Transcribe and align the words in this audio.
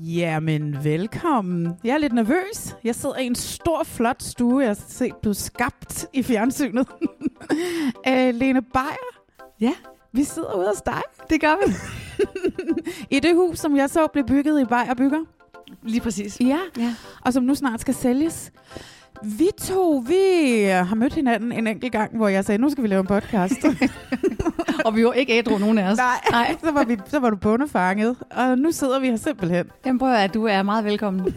Jamen, 0.00 0.84
velkommen. 0.84 1.74
Jeg 1.84 1.94
er 1.94 1.98
lidt 1.98 2.12
nervøs. 2.12 2.76
Jeg 2.84 2.94
sidder 2.94 3.16
i 3.16 3.26
en 3.26 3.34
stor, 3.34 3.82
flot 3.84 4.22
stue, 4.22 4.60
jeg 4.60 4.68
har 4.68 4.74
set 4.88 5.16
blev 5.22 5.34
skabt 5.34 6.06
i 6.12 6.22
fjernsynet. 6.22 6.88
øh, 8.08 8.34
Lene 8.34 8.62
Beyer, 8.62 9.18
Ja, 9.60 9.72
vi 10.12 10.24
sidder 10.24 10.54
ude 10.54 10.66
hos 10.68 10.82
dig. 10.86 11.02
det 11.30 11.40
gør 11.40 11.66
vi. 11.66 11.72
I 13.10 13.20
det 13.20 13.34
hus, 13.34 13.58
som 13.58 13.76
jeg 13.76 13.90
så 13.90 14.06
blev 14.12 14.26
bygget 14.26 14.60
i 14.60 14.64
Beyer 14.64 14.94
Bygger. 14.94 15.24
Lige 15.82 16.00
præcis. 16.00 16.40
Ja. 16.40 16.58
Ja. 16.78 16.94
Og 17.24 17.32
som 17.32 17.42
nu 17.44 17.54
snart 17.54 17.80
skal 17.80 17.94
sælges. 17.94 18.52
Vi 19.24 19.48
to, 19.60 20.04
vi 20.06 20.62
har 20.64 20.94
mødt 20.94 21.14
hinanden 21.14 21.52
en 21.52 21.66
enkelt 21.66 21.92
gang, 21.92 22.16
hvor 22.16 22.28
jeg 22.28 22.44
sagde, 22.44 22.58
nu 22.62 22.70
skal 22.70 22.82
vi 22.82 22.88
lave 22.88 23.00
en 23.00 23.06
podcast. 23.06 23.64
Og 24.84 24.96
vi 24.96 25.04
var 25.04 25.12
ikke 25.12 25.38
ædru, 25.38 25.58
nogen 25.58 25.78
af 25.78 25.90
os. 25.90 25.96
Nej, 25.98 26.20
Nej. 26.30 26.56
Så, 26.64 26.70
var 26.70 26.84
vi, 26.84 26.96
så 27.06 27.18
var 27.18 27.30
du 27.30 27.36
bundefanget. 27.36 28.16
Og 28.30 28.58
nu 28.58 28.72
sidder 28.72 29.00
vi 29.00 29.06
her 29.06 29.16
simpelthen. 29.16 29.66
Jamen 29.86 29.98
prøv 29.98 30.12
at 30.14 30.34
du 30.34 30.44
er 30.44 30.62
meget 30.62 30.84
velkommen. 30.84 31.26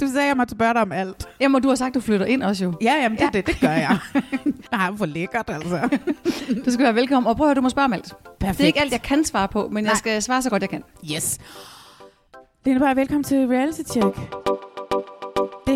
Du 0.00 0.06
sagde, 0.06 0.22
at 0.22 0.28
jeg 0.28 0.36
måtte 0.36 0.50
spørge 0.50 0.74
dig 0.74 0.82
om 0.82 0.92
alt. 0.92 1.28
Jamen, 1.40 1.54
og 1.54 1.62
du 1.62 1.68
har 1.68 1.74
sagt, 1.74 1.94
du 1.94 2.00
flytter 2.00 2.26
ind 2.26 2.42
også 2.42 2.64
jo. 2.64 2.72
Ja, 2.82 2.94
jamen 3.02 3.18
det, 3.18 3.24
ja. 3.24 3.28
det, 3.32 3.46
det 3.46 3.60
gør 3.60 3.68
jeg. 3.68 3.98
Nej, 4.72 4.90
hvor 4.90 5.06
lækkert 5.06 5.50
altså. 5.50 5.98
Du 6.64 6.70
skal 6.70 6.84
være 6.84 6.94
velkommen. 6.94 7.30
Og 7.30 7.36
prøv 7.36 7.46
at 7.46 7.48
høre, 7.48 7.54
du 7.54 7.60
må 7.60 7.68
spørge 7.68 7.84
om 7.84 7.92
alt. 7.92 8.14
Perfekt. 8.40 8.58
Det 8.58 8.64
er 8.64 8.66
ikke 8.66 8.80
alt, 8.80 8.92
jeg 8.92 9.02
kan 9.02 9.24
svare 9.24 9.48
på, 9.48 9.68
men 9.72 9.84
Nej. 9.84 9.90
jeg 9.90 9.96
skal 9.98 10.22
svare 10.22 10.42
så 10.42 10.50
godt, 10.50 10.62
jeg 10.62 10.70
kan. 10.70 10.82
Yes. 11.14 11.38
Lene 12.64 12.80
Beyer, 12.80 12.94
velkommen 12.94 13.24
til 13.24 13.46
Reality 13.46 13.80
Check. 13.90 14.18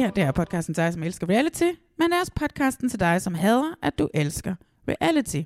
Det 0.01 0.07
her, 0.07 0.13
det 0.13 0.25
er 0.25 0.33
podcasten 0.33 0.75
til 0.75 0.85
dig, 0.85 0.93
som 0.93 1.03
elsker 1.03 1.29
reality, 1.29 1.71
men 1.99 2.11
det 2.11 2.17
er 2.17 2.21
også 2.21 2.33
podcasten 2.35 2.89
til 2.89 3.01
dig, 3.01 3.23
som 3.23 3.35
hader, 3.35 3.75
at 3.83 3.99
du 3.99 4.09
elsker 4.15 4.55
reality. 4.91 5.43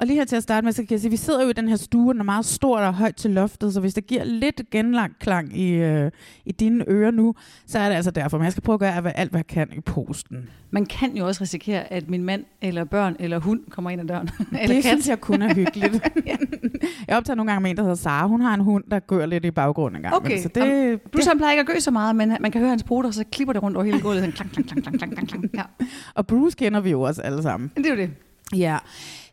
Og 0.00 0.06
lige 0.06 0.16
her 0.16 0.24
til 0.24 0.36
at 0.36 0.42
starte 0.42 0.64
med, 0.64 0.72
så 0.72 0.82
kan 0.82 0.90
jeg 0.90 1.00
sige, 1.00 1.08
at 1.08 1.12
vi 1.12 1.16
sidder 1.16 1.42
jo 1.42 1.48
i 1.48 1.52
den 1.52 1.68
her 1.68 1.76
stue, 1.76 2.12
den 2.12 2.20
er 2.20 2.24
meget 2.24 2.44
stor 2.44 2.78
og 2.78 2.94
højt 2.94 3.16
til 3.16 3.30
loftet, 3.30 3.74
så 3.74 3.80
hvis 3.80 3.94
det 3.94 4.06
giver 4.06 4.24
lidt 4.24 4.62
genlagt 4.70 5.18
klang 5.18 5.58
i, 5.58 5.72
øh, 5.72 6.10
i 6.44 6.52
dine 6.52 6.84
ører 6.88 7.10
nu, 7.10 7.34
så 7.66 7.78
er 7.78 7.88
det 7.88 7.96
altså 7.96 8.10
derfor. 8.10 8.38
Men 8.38 8.44
jeg 8.44 8.52
skal 8.52 8.62
prøve 8.62 8.74
at 8.74 8.80
gøre 8.80 9.16
alt, 9.18 9.30
hvad 9.30 9.38
jeg 9.38 9.46
kan 9.46 9.68
i 9.76 9.80
posten. 9.80 10.48
Man 10.70 10.86
kan 10.86 11.16
jo 11.16 11.26
også 11.26 11.42
risikere, 11.42 11.92
at 11.92 12.10
min 12.10 12.24
mand, 12.24 12.44
eller 12.62 12.84
børn, 12.84 13.16
eller 13.18 13.38
hund 13.38 13.60
kommer 13.70 13.90
ind 13.90 14.00
ad 14.00 14.06
døren. 14.06 14.28
eller 14.62 14.74
det 14.74 14.82
kat. 14.82 14.84
synes 14.84 15.08
jeg 15.08 15.20
kun 15.20 15.42
er 15.42 15.54
hyggeligt. 15.54 15.94
jeg 17.08 17.16
optager 17.16 17.34
nogle 17.34 17.50
gange 17.52 17.62
med 17.62 17.70
en, 17.70 17.76
der 17.76 17.82
hedder 17.82 17.96
Sara. 17.96 18.26
Hun 18.26 18.40
har 18.40 18.54
en 18.54 18.60
hund, 18.60 18.84
der 18.90 18.98
gør 18.98 19.26
lidt 19.26 19.44
i 19.44 19.50
baggrunden 19.50 19.96
en 19.96 20.02
gang. 20.02 20.14
Okay. 20.14 20.26
imellem, 20.26 20.42
Så 20.42 20.48
det, 20.48 20.60
Jamen, 20.60 20.90
det, 20.92 21.12
Du 21.12 21.18
så 21.18 21.30
plejer 21.36 21.52
ikke 21.52 21.60
at 21.60 21.66
gø 21.66 21.80
så 21.80 21.90
meget, 21.90 22.16
men 22.16 22.36
man 22.40 22.50
kan 22.50 22.60
høre 22.60 22.70
hans 22.70 22.82
poter, 22.82 23.10
så 23.10 23.24
klipper 23.32 23.52
det 23.52 23.62
rundt 23.62 23.76
over 23.76 23.84
hele 23.84 24.00
gulvet. 24.00 24.20
Sådan 24.20 24.32
klang, 24.32 24.50
klang, 24.52 24.82
klang, 24.82 24.98
klang, 24.98 25.12
klang, 25.14 25.28
klang. 25.28 25.50
Ja. 25.54 25.62
og 26.14 26.26
Bruce 26.26 26.56
kender 26.56 26.80
vi 26.80 26.90
jo 26.90 27.00
også 27.00 27.22
alle 27.22 27.42
sammen. 27.42 27.70
Men 27.74 27.84
det 27.84 27.90
er 27.90 27.94
jo 27.94 28.00
det. 28.00 28.10
Ja. 28.56 28.78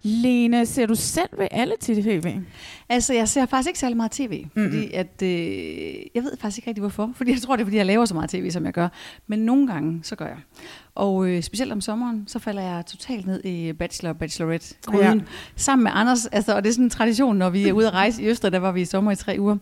Lene, 0.08 0.66
ser 0.66 0.86
du 0.86 0.96
selv 0.96 1.30
reality-tv? 1.40 2.36
Altså, 2.90 3.14
jeg 3.14 3.30
ser 3.30 3.46
faktisk 3.46 3.68
ikke 3.68 3.80
særlig 3.80 3.98
meget 3.98 4.12
tv, 4.12 4.46
fordi 4.54 4.92
at, 4.94 5.22
øh, 5.24 5.30
jeg 6.16 6.24
ved 6.24 6.38
faktisk 6.38 6.58
ikke 6.58 6.70
rigtig 6.70 6.82
hvorfor, 6.82 7.12
fordi 7.16 7.32
jeg 7.32 7.42
tror, 7.42 7.56
det 7.56 7.62
er, 7.62 7.66
fordi 7.66 7.78
jeg 7.78 7.86
laver 7.86 8.06
så 8.06 8.14
meget 8.14 8.30
tv, 8.30 8.52
som 8.52 8.66
jeg 8.66 8.74
gør. 8.74 8.88
Men 9.28 9.40
nogle 9.40 9.68
gange, 9.68 10.00
så 10.04 10.16
gør 10.16 10.26
jeg. 10.26 10.38
Og 10.96 11.28
øh, 11.28 11.44
specielt 11.44 11.72
om 11.72 11.82
sommeren, 11.82 12.24
så 12.28 12.40
falder 12.40 12.62
jeg 12.62 12.86
totalt 12.86 13.28
ned 13.28 13.46
i 13.46 13.74
Bachelor 13.74 14.10
og 14.10 14.18
Bachelorette. 14.18 14.76
Ja. 14.94 15.14
sammen 15.56 15.84
med 15.84 15.92
Anders. 15.96 16.26
Altså, 16.26 16.56
og 16.56 16.64
det 16.64 16.70
er 16.70 16.74
sådan 16.74 16.86
en 16.86 16.90
tradition, 16.90 17.38
når 17.38 17.50
vi 17.50 17.68
er 17.68 17.74
ude 17.74 17.88
at 17.88 17.94
rejse 17.94 18.24
i 18.24 18.28
Østrig, 18.28 18.52
der 18.52 18.60
var 18.60 18.72
vi 18.72 18.82
i 18.82 18.86
sommer 18.86 19.12
i 19.12 19.16
tre 19.16 19.36
uger. 19.40 19.58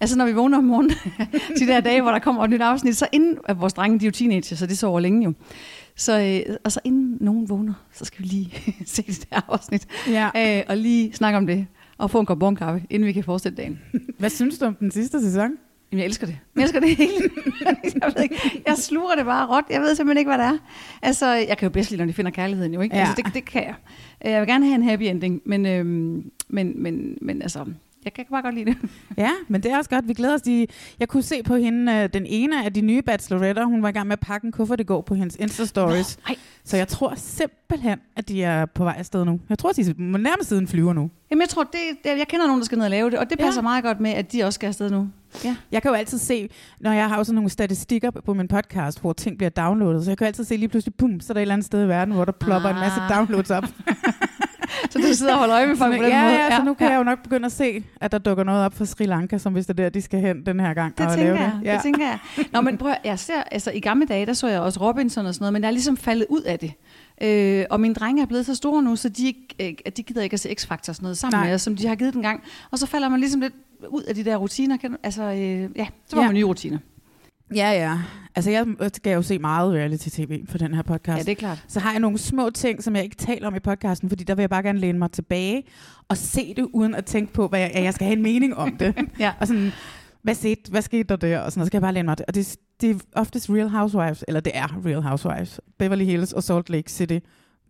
Altså, 0.00 0.18
når 0.18 0.26
vi 0.26 0.32
vågner 0.32 0.58
om 0.58 0.64
morgenen, 0.64 0.96
de 1.58 1.66
der 1.66 1.80
dage, 1.80 2.02
hvor 2.02 2.10
der 2.10 2.18
kommer 2.18 2.44
et 2.44 2.50
nyt 2.50 2.60
afsnit, 2.60 2.96
så 2.96 3.06
inden, 3.12 3.38
at 3.48 3.60
vores 3.60 3.72
drenge, 3.72 3.98
de 3.98 4.04
er 4.04 4.08
jo 4.08 4.12
teenager, 4.12 4.56
så 4.56 4.66
det 4.66 4.78
sover 4.78 5.00
længe 5.00 5.24
jo. 5.24 5.32
Så, 5.98 6.20
øh, 6.48 6.56
og 6.64 6.72
så 6.72 6.80
inden 6.84 7.16
nogen 7.20 7.48
vågner, 7.48 7.74
så 7.92 8.04
skal 8.04 8.22
vi 8.24 8.28
lige 8.28 8.52
se 8.86 9.02
det 9.02 9.26
der 9.30 9.40
afsnit, 9.48 9.86
Ja. 10.08 10.58
øh, 10.58 10.64
og 10.68 10.76
lige 10.76 11.12
snakke 11.12 11.36
om 11.36 11.46
det, 11.46 11.66
og 11.98 12.10
få 12.10 12.20
en 12.20 12.26
kop 12.26 12.38
morgenkaffe, 12.38 12.86
inden 12.90 13.06
vi 13.06 13.12
kan 13.12 13.24
fortsætte 13.24 13.56
dagen. 13.56 13.78
Hvad 14.18 14.30
synes 14.30 14.58
du 14.58 14.64
om 14.64 14.74
den 14.74 14.90
sidste 14.90 15.20
sæson? 15.22 15.50
Jamen, 15.92 15.98
jeg 16.00 16.06
elsker 16.06 16.26
det. 16.26 16.38
Jeg 16.56 16.62
elsker 16.62 16.80
det 16.80 16.96
hele. 16.96 17.12
jeg, 18.02 18.12
ved 18.16 18.22
ikke, 18.22 18.62
jeg 18.66 18.76
sluger 18.76 19.14
det 19.14 19.24
bare 19.24 19.46
råt. 19.56 19.64
Jeg 19.70 19.80
ved 19.80 19.94
simpelthen 19.94 20.18
ikke, 20.18 20.28
hvad 20.28 20.38
det 20.38 20.46
er. 20.46 20.58
Altså, 21.02 21.32
jeg 21.32 21.58
kan 21.58 21.66
jo 21.66 21.70
bedst 21.70 21.90
lide, 21.90 21.98
når 21.98 22.06
de 22.06 22.12
finder 22.12 22.30
kærligheden 22.30 22.74
jo, 22.74 22.80
ikke? 22.80 22.96
Ja. 22.96 23.00
Altså, 23.00 23.14
det, 23.24 23.34
det 23.34 23.44
kan 23.44 23.62
jeg. 23.62 23.74
Øh, 24.26 24.30
Jeg 24.32 24.40
vil 24.40 24.48
gerne 24.48 24.64
have 24.66 24.74
en 24.74 24.82
happy 24.82 25.02
ending, 25.02 25.40
men, 25.44 25.66
øhm, 25.66 26.30
men, 26.48 26.82
men, 26.82 27.18
men 27.22 27.42
altså, 27.42 27.64
jeg 28.04 28.12
kan 28.12 28.24
bare 28.30 28.42
godt 28.42 28.54
lide 28.54 28.64
det. 28.70 28.76
Ja, 29.16 29.30
men 29.48 29.62
det 29.62 29.72
er 29.72 29.76
også 29.78 29.90
godt. 29.90 30.08
Vi 30.08 30.14
glæder 30.14 30.34
os. 30.34 30.42
De, 30.42 30.66
jeg 31.00 31.08
kunne 31.08 31.22
se 31.22 31.42
på 31.42 31.56
hende, 31.56 31.92
øh, 31.92 32.08
den 32.14 32.26
ene 32.26 32.64
af 32.64 32.72
de 32.72 32.80
nye 32.80 33.02
bacheloretter, 33.02 33.64
hun 33.64 33.82
var 33.82 33.88
i 33.88 33.92
gang 33.92 34.06
med 34.08 34.12
at 34.12 34.20
pakke 34.20 34.44
en 34.44 34.52
kuffert 34.52 34.80
i 34.80 34.82
går 34.82 35.00
på 35.00 35.14
hendes 35.14 35.36
Insta-stories. 35.36 36.18
Ej. 36.28 36.36
Så 36.64 36.76
jeg 36.76 36.88
tror 36.88 37.12
simpelthen, 37.16 37.98
at 38.16 38.28
de 38.28 38.42
er 38.42 38.66
på 38.66 38.84
vej 38.84 38.94
afsted 38.98 39.24
nu. 39.24 39.40
Jeg 39.48 39.58
tror, 39.58 39.72
de 39.72 39.94
må 39.98 40.18
nærmest 40.18 40.48
siden 40.48 40.68
flyver 40.68 40.92
nu. 40.92 41.10
Jamen, 41.30 41.40
jeg 41.40 41.48
tror, 41.48 41.62
det, 41.62 41.80
det, 42.04 42.18
jeg 42.18 42.28
kender 42.28 42.46
nogen, 42.46 42.60
der 42.60 42.64
skal 42.64 42.78
ned 42.78 42.84
og 42.84 42.90
lave 42.90 43.10
det, 43.10 43.18
og 43.18 43.30
det 43.30 43.38
passer 43.38 43.60
ja. 43.60 43.62
meget 43.62 43.84
godt 43.84 44.00
med, 44.00 44.10
at 44.10 44.32
de 44.32 44.42
også 44.44 44.54
skal 44.54 44.66
afsted 44.66 44.90
nu. 44.90 45.08
Ja. 45.44 45.56
Jeg 45.72 45.82
kan 45.82 45.88
jo 45.90 45.94
altid 45.94 46.18
se, 46.18 46.48
når 46.80 46.92
jeg 46.92 47.08
har 47.08 47.22
sådan 47.22 47.34
nogle 47.34 47.50
statistikker 47.50 48.10
på 48.10 48.34
min 48.34 48.48
podcast, 48.48 49.00
hvor 49.00 49.12
ting 49.12 49.38
bliver 49.38 49.50
downloadet, 49.50 50.04
så 50.04 50.10
jeg 50.10 50.18
kan 50.18 50.24
jo 50.24 50.26
altid 50.26 50.44
se 50.44 50.56
lige 50.56 50.68
pludselig, 50.68 50.94
bum, 50.94 51.20
så 51.20 51.32
er 51.32 51.34
der 51.34 51.40
et 51.40 51.42
eller 51.42 51.54
andet 51.54 51.66
sted 51.66 51.84
i 51.84 51.88
verden, 51.88 52.14
hvor 52.14 52.24
der 52.24 52.32
plopper 52.32 52.68
ah. 52.68 52.74
en 52.74 52.80
masse 52.80 53.00
Ah. 53.00 53.16
downloads 53.16 53.50
op. 53.50 53.64
Så 54.90 54.98
du 54.98 55.14
sidder 55.14 55.32
og 55.32 55.38
holder 55.38 55.56
øje 55.56 55.66
med 55.66 55.76
folk 55.76 55.96
på 55.96 56.02
den 56.02 56.12
ja, 56.12 56.22
måde. 56.22 56.34
ja, 56.34 56.56
så 56.56 56.62
nu 56.64 56.74
kan 56.74 56.86
ja. 56.86 56.92
jeg 56.92 56.98
jo 56.98 57.04
nok 57.04 57.22
begynde 57.22 57.46
at 57.46 57.52
se, 57.52 57.84
at 58.00 58.12
der 58.12 58.18
dukker 58.18 58.44
noget 58.44 58.64
op 58.64 58.74
fra 58.74 58.84
Sri 58.84 59.04
Lanka, 59.06 59.38
som 59.38 59.52
hvis 59.52 59.66
det 59.66 59.80
er 59.80 59.82
der, 59.82 59.88
de 59.90 60.02
skal 60.02 60.20
hen 60.20 60.46
den 60.46 60.60
her 60.60 60.74
gang. 60.74 60.98
Det 60.98 61.06
og 61.06 61.12
tænker 61.12 61.24
lave 61.34 61.40
jeg, 61.40 61.52
det. 61.60 61.66
ja. 61.66 61.74
det 61.74 61.82
tænker 61.82 62.06
jeg. 62.06 62.18
Nå, 62.52 62.60
men 62.60 62.78
prøv, 62.78 62.92
jeg 63.04 63.18
ser, 63.18 63.42
altså 63.50 63.70
i 63.70 63.80
gamle 63.80 64.06
dage, 64.06 64.26
der 64.26 64.32
så 64.32 64.48
jeg 64.48 64.60
også 64.60 64.80
Robinson 64.80 65.26
og 65.26 65.34
sådan 65.34 65.42
noget, 65.42 65.52
men 65.52 65.62
jeg 65.62 65.68
er 65.68 65.72
ligesom 65.72 65.96
faldet 65.96 66.26
ud 66.30 66.42
af 66.42 66.58
det. 66.58 66.72
Øh, 67.22 67.64
og 67.70 67.80
mine 67.80 67.94
drenge 67.94 68.22
er 68.22 68.26
blevet 68.26 68.46
så 68.46 68.54
store 68.54 68.82
nu, 68.82 68.96
så 68.96 69.08
de, 69.08 69.26
ikke, 69.26 69.40
øh, 69.60 69.72
at 69.86 69.96
de 69.96 70.02
gider 70.02 70.22
ikke 70.22 70.34
at 70.34 70.40
se 70.40 70.48
X-Factor 70.48 70.82
sådan 70.82 70.96
noget 71.02 71.18
sammen 71.18 71.38
Nej. 71.38 71.46
med 71.46 71.54
os, 71.54 71.62
som 71.62 71.76
de 71.76 71.86
har 71.88 71.94
givet 71.94 72.14
den 72.14 72.22
gang. 72.22 72.42
Og 72.70 72.78
så 72.78 72.86
falder 72.86 73.08
man 73.08 73.20
ligesom 73.20 73.40
lidt 73.40 73.54
ud 73.88 74.02
af 74.02 74.14
de 74.14 74.24
der 74.24 74.36
rutiner. 74.36 74.76
Kan, 74.76 74.96
altså, 75.02 75.22
øh, 75.22 75.36
ja, 75.76 75.86
så 76.06 76.16
får 76.16 76.20
Ja. 76.20 76.26
man 76.26 76.34
nye 76.34 76.44
rutiner. 76.44 76.78
Ja, 77.54 77.70
ja. 77.70 77.98
Altså, 78.34 78.50
jeg 78.50 78.66
skal 78.94 79.12
jo 79.12 79.22
se 79.22 79.38
meget 79.38 79.72
reality-tv 79.74 80.46
for 80.48 80.58
den 80.58 80.74
her 80.74 80.82
podcast. 80.82 81.18
Ja, 81.18 81.22
det 81.22 81.28
er 81.28 81.34
klart. 81.34 81.64
Så 81.68 81.80
har 81.80 81.90
jeg 81.90 82.00
nogle 82.00 82.18
små 82.18 82.50
ting, 82.50 82.82
som 82.82 82.96
jeg 82.96 83.04
ikke 83.04 83.16
taler 83.16 83.46
om 83.46 83.54
i 83.54 83.58
podcasten, 83.58 84.08
fordi 84.08 84.24
der 84.24 84.34
vil 84.34 84.42
jeg 84.42 84.50
bare 84.50 84.62
gerne 84.62 84.78
læne 84.78 84.98
mig 84.98 85.10
tilbage 85.10 85.62
og 86.08 86.16
se 86.16 86.54
det, 86.54 86.66
uden 86.72 86.94
at 86.94 87.04
tænke 87.04 87.32
på, 87.32 87.48
hvad 87.48 87.60
jeg, 87.60 87.70
at 87.74 87.84
jeg 87.84 87.94
skal 87.94 88.04
have 88.06 88.16
en 88.16 88.22
mening 88.22 88.56
om 88.56 88.76
det. 88.76 88.94
Ja. 89.18 89.32
Og 89.40 89.46
sådan, 89.46 89.72
hvad 90.22 90.34
skete, 90.34 90.70
hvad 90.70 90.82
skete 90.82 91.02
der 91.02 91.16
der? 91.16 91.38
Og 91.40 91.52
sådan 91.52 91.60
noget, 91.60 91.66
så 91.66 91.68
skal 91.70 91.76
jeg 91.76 91.82
bare 91.82 91.92
læne 91.94 92.06
mig 92.06 92.16
til. 92.16 92.24
Og 92.28 92.34
det, 92.34 92.56
det 92.80 92.90
er 92.90 92.94
oftest 93.12 93.50
Real 93.50 93.68
Housewives, 93.68 94.24
eller 94.28 94.40
det 94.40 94.52
er 94.54 94.80
Real 94.86 95.02
Housewives. 95.02 95.60
Beverly 95.78 96.04
Hills 96.04 96.32
og 96.32 96.42
Salt 96.42 96.70
Lake 96.70 96.92
City. 96.92 97.18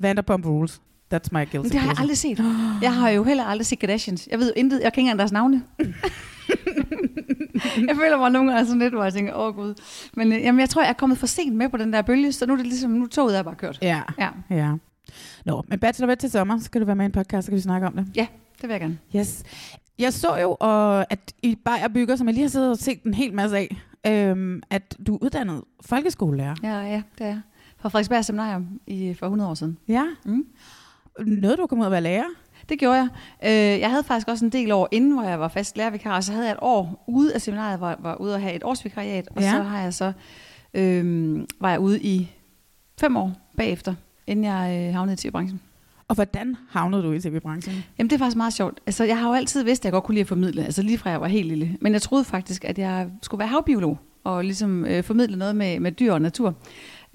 Vanderpump 0.00 0.46
Rules. 0.46 0.80
That's 1.14 1.28
my 1.32 1.38
guilty 1.38 1.56
Men 1.56 1.64
det 1.64 1.72
har 1.80 1.88
jeg 1.88 1.96
pleasure. 1.96 2.00
aldrig 2.00 2.18
set. 2.18 2.38
Jeg 2.82 2.94
har 2.94 3.08
jo 3.08 3.24
heller 3.24 3.44
aldrig 3.44 3.66
set 3.66 3.78
Kardashians. 3.78 4.28
Jeg 4.30 4.38
ved 4.38 4.46
jo 4.46 4.52
intet. 4.56 4.80
Jeg 4.82 4.92
kan 4.92 5.00
ikke 5.00 5.10
engang 5.10 5.18
deres 5.18 5.32
navne. 5.32 5.62
jeg 7.88 7.96
føler 7.96 8.18
mig 8.18 8.30
nogle 8.30 8.52
gange 8.52 8.66
sådan 8.66 8.78
lidt, 8.78 8.94
hvor 8.94 9.02
jeg 9.02 9.12
tænker, 9.12 9.34
åh 9.34 9.46
oh, 9.46 9.54
gud. 9.54 9.74
Men 10.14 10.32
øh, 10.32 10.42
jamen, 10.42 10.60
jeg 10.60 10.70
tror, 10.70 10.82
jeg 10.82 10.88
er 10.88 10.92
kommet 10.92 11.18
for 11.18 11.26
sent 11.26 11.56
med 11.56 11.68
på 11.68 11.76
den 11.76 11.92
der 11.92 12.02
bølge, 12.02 12.32
så 12.32 12.46
nu 12.46 12.52
er 12.52 12.56
det 12.56 12.66
ligesom, 12.66 12.90
nu 12.90 13.06
toget 13.06 13.38
er 13.38 13.42
bare 13.42 13.54
kørt. 13.54 13.78
Ja, 13.82 14.02
Ja, 14.18 14.28
ja. 14.50 14.72
Nå, 15.44 15.64
men 15.68 15.78
Bachelorette 15.78 16.22
til 16.22 16.30
sommer, 16.30 16.58
så 16.58 16.64
skal 16.64 16.80
du 16.80 16.86
være 16.86 16.96
med 16.96 17.04
i 17.04 17.06
en 17.06 17.12
podcast, 17.12 17.44
så 17.46 17.50
kan 17.50 17.56
vi 17.56 17.60
snakke 17.62 17.86
om 17.86 17.92
det. 17.92 18.06
ja 18.16 18.26
det 18.60 18.68
vil 18.68 18.74
jeg 18.74 18.80
gerne. 18.80 18.98
Yes. 19.16 19.42
Jeg 19.98 20.12
så 20.12 20.36
jo, 20.36 20.56
og 20.60 21.12
at 21.12 21.32
i 21.42 21.54
Bayer 21.64 21.88
Bygger, 21.88 22.16
som 22.16 22.26
jeg 22.26 22.34
lige 22.34 22.44
har 22.44 22.48
siddet 22.50 22.70
og 22.70 22.78
set 22.78 23.02
en 23.02 23.14
hel 23.14 23.34
masse 23.34 23.56
af, 23.56 23.76
øhm, 24.06 24.62
at 24.70 24.96
du 25.06 25.14
er 25.14 25.18
uddannet 25.22 25.62
folkeskolelærer. 25.80 26.54
Ja, 26.62 26.80
ja, 26.80 27.02
det 27.18 27.24
er 27.24 27.28
jeg. 27.28 27.40
Fra 27.78 27.88
Frederiksberg 27.88 28.24
Seminarium 28.24 28.66
i, 28.86 29.14
for 29.14 29.26
100 29.26 29.50
år 29.50 29.54
siden. 29.54 29.78
Ja. 29.88 30.04
Mm. 30.24 30.44
Noget, 31.26 31.58
du 31.58 31.66
kommet 31.66 31.82
ud 31.82 31.86
at 31.86 31.92
være 31.92 32.00
lærer? 32.00 32.24
det 32.68 32.78
gjorde 32.78 32.96
jeg. 32.96 33.08
Øh, 33.44 33.80
jeg 33.80 33.90
havde 33.90 34.04
faktisk 34.04 34.28
også 34.28 34.44
en 34.44 34.52
del 34.52 34.72
år 34.72 34.88
inden, 34.90 35.12
hvor 35.12 35.22
jeg 35.22 35.40
var 35.40 35.48
fast 35.48 35.76
lærervikar, 35.76 36.16
og 36.16 36.24
så 36.24 36.32
havde 36.32 36.44
jeg 36.46 36.52
et 36.52 36.58
år 36.62 37.04
ude 37.06 37.34
af 37.34 37.40
seminariet, 37.40 37.78
hvor 37.78 37.88
jeg 37.88 37.96
var 38.02 38.14
ude 38.14 38.34
at 38.34 38.40
have 38.40 38.54
et 38.54 38.62
årsvikariat, 38.64 39.28
og 39.36 39.42
Ja. 39.42 39.50
så 39.50 39.62
har 39.62 39.82
jeg 39.82 39.94
så, 39.94 40.12
øh, 40.74 41.36
var 41.60 41.70
jeg 41.70 41.80
ude 41.80 42.00
i 42.00 42.30
fem 43.00 43.16
år 43.16 43.32
bagefter, 43.56 43.94
inden 44.26 44.44
jeg 44.44 44.86
øh, 44.88 44.94
havnede 44.94 45.12
i 45.14 45.16
TV-branchen. 45.16 45.60
Og 46.08 46.14
hvordan 46.14 46.56
havnede 46.70 47.02
du 47.02 47.12
i 47.12 47.20
tv-branchen? 47.20 47.84
Jamen 47.98 48.10
det 48.10 48.14
er 48.16 48.18
faktisk 48.18 48.36
meget 48.36 48.52
sjovt. 48.52 48.80
Altså 48.86 49.04
jeg 49.04 49.18
har 49.18 49.28
jo 49.28 49.34
altid 49.34 49.62
vidst, 49.64 49.80
at 49.80 49.84
jeg 49.84 49.92
godt 49.92 50.04
kunne 50.04 50.14
lide 50.14 50.20
at 50.22 50.28
formidle, 50.28 50.64
altså 50.64 50.82
lige 50.82 50.98
fra 50.98 51.10
jeg 51.10 51.20
var 51.20 51.26
helt 51.28 51.48
lille. 51.48 51.76
Men 51.80 51.92
jeg 51.92 52.02
troede 52.02 52.24
faktisk, 52.24 52.64
at 52.64 52.78
jeg 52.78 53.08
skulle 53.22 53.38
være 53.38 53.48
havbiolog, 53.48 53.98
og 54.24 54.44
ligesom 54.44 54.84
øh, 54.84 55.02
formidle 55.04 55.36
noget 55.36 55.56
med, 55.56 55.80
med 55.80 55.92
dyr 55.92 56.12
og 56.12 56.22
natur. 56.22 56.54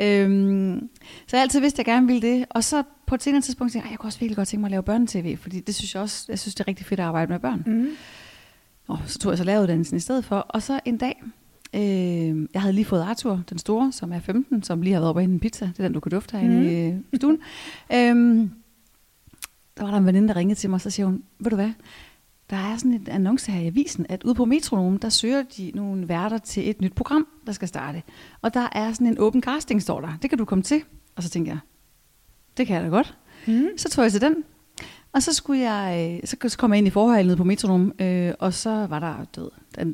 Øhm, 0.02 0.90
så 1.28 1.38
jeg 1.38 1.42
altid 1.42 1.60
vidst, 1.60 1.76
at 1.76 1.78
jeg 1.78 1.86
gerne 1.86 2.08
ville 2.08 2.22
det. 2.22 2.46
Og 2.50 2.64
så 2.64 2.84
på 3.08 3.16
et 3.16 3.24
senere 3.24 3.42
tidspunkt 3.42 3.74
tænkte 3.74 3.86
jeg, 3.86 3.90
"Ej, 3.90 3.92
jeg 3.92 4.00
kunne 4.00 4.08
også 4.08 4.20
virkelig 4.20 4.36
godt 4.36 4.48
tænke 4.48 4.62
mig 4.62 4.68
at 4.68 4.72
lave 4.72 4.84
børnetv, 4.84 5.38
fordi 5.38 5.60
det 5.60 5.76
synes 5.76 5.94
jeg 5.94 6.02
også, 6.02 6.26
jeg 6.30 6.40
synes 6.40 6.56
det 6.56 6.64
er 6.64 6.68
rigtig 6.68 6.86
fedt 6.86 7.00
at 7.00 7.06
arbejde 7.06 7.32
med 7.32 7.40
børn. 7.40 7.64
Mm. 7.66 7.88
Og 8.88 9.00
så 9.06 9.20
tog 9.20 9.30
jeg 9.32 9.38
så 9.38 9.44
læreruddannelsen 9.44 9.98
i 9.98 10.00
stedet 10.00 10.26
for. 10.26 10.36
Og 10.36 10.62
så 10.62 10.80
en 10.86 10.98
dag, 10.98 11.24
øh, 11.76 12.48
jeg 12.54 12.62
havde 12.62 12.74
lige 12.74 12.86
fået 12.86 13.02
Arthur, 13.02 13.44
den 13.50 13.58
store, 13.58 13.92
som 13.92 14.12
er 14.14 14.20
15, 14.20 14.64
som 14.64 14.82
lige 14.82 14.94
har 14.94 15.00
været 15.00 15.10
oppe 15.10 15.20
og 15.20 15.24
en 15.24 15.40
pizza. 15.40 15.66
Det 15.66 15.80
er 15.80 15.84
den, 15.84 15.94
du 15.94 16.00
kan 16.00 16.12
dufte 16.12 16.38
herinde 16.38 16.56
mm. 16.60 16.66
i 16.66 16.88
øh, 16.88 16.96
stuen. 17.16 17.38
øhm, 17.94 18.52
der 19.78 19.84
var 19.84 19.92
der 19.92 19.98
en 19.98 20.06
veninde, 20.06 20.28
der 20.28 20.36
ringede 20.36 20.60
til 20.60 20.70
mig, 20.70 20.76
og 20.76 20.82
så 20.82 20.90
siger 20.90 21.06
hun, 21.06 21.24
ved 21.40 21.50
du 21.50 21.56
hvad, 21.56 21.72
der 22.54 22.60
er 22.60 22.78
sådan 22.78 22.92
en 22.94 23.08
annonce 23.12 23.52
her 23.52 23.62
i 23.62 23.68
avisen, 23.68 24.06
at 24.10 24.24
ude 24.24 24.36
på 24.36 24.46
Metronom, 24.46 24.98
der 24.98 25.10
søger 25.10 25.44
de 25.58 25.72
nogle 25.76 26.10
værter 26.10 26.38
til 26.38 26.70
et 26.70 26.82
nyt 26.82 26.94
program, 26.94 27.28
der 27.46 27.52
skal 27.52 27.68
starte. 27.68 28.04
Og 28.42 28.54
der 28.54 28.68
er 28.72 28.94
sådan 28.94 29.08
en 29.08 29.20
åben 29.20 29.42
casting, 29.42 29.82
står 29.82 30.02
der. 30.02 30.10
Det 30.22 30.30
kan 30.30 30.40
du 30.40 30.46
komme 30.46 30.62
til. 30.64 30.84
Og 31.16 31.24
så 31.24 31.30
tænkte 31.30 31.50
jeg, 31.52 31.60
det 32.58 32.68
kan 32.68 32.76
jeg 32.76 32.84
da 32.84 32.90
godt. 32.90 33.18
Mm. 33.48 33.68
Så 33.78 33.90
tog 33.90 34.04
jeg 34.04 34.12
til 34.12 34.22
den. 34.22 34.36
Og 35.14 35.24
så 35.24 35.34
skulle 35.34 35.62
jeg, 35.72 36.20
øh, 36.24 36.28
så 36.50 36.58
kom 36.58 36.72
jeg 36.72 36.78
ind 36.78 36.88
i 36.88 36.90
forholdet 36.90 37.26
nede 37.26 37.38
på 37.38 37.44
Metronom, 37.44 37.92
øh, 38.00 38.34
og 38.40 38.54
så 38.54 38.70
var 38.90 39.00
der, 39.00 39.26
død, 39.36 39.50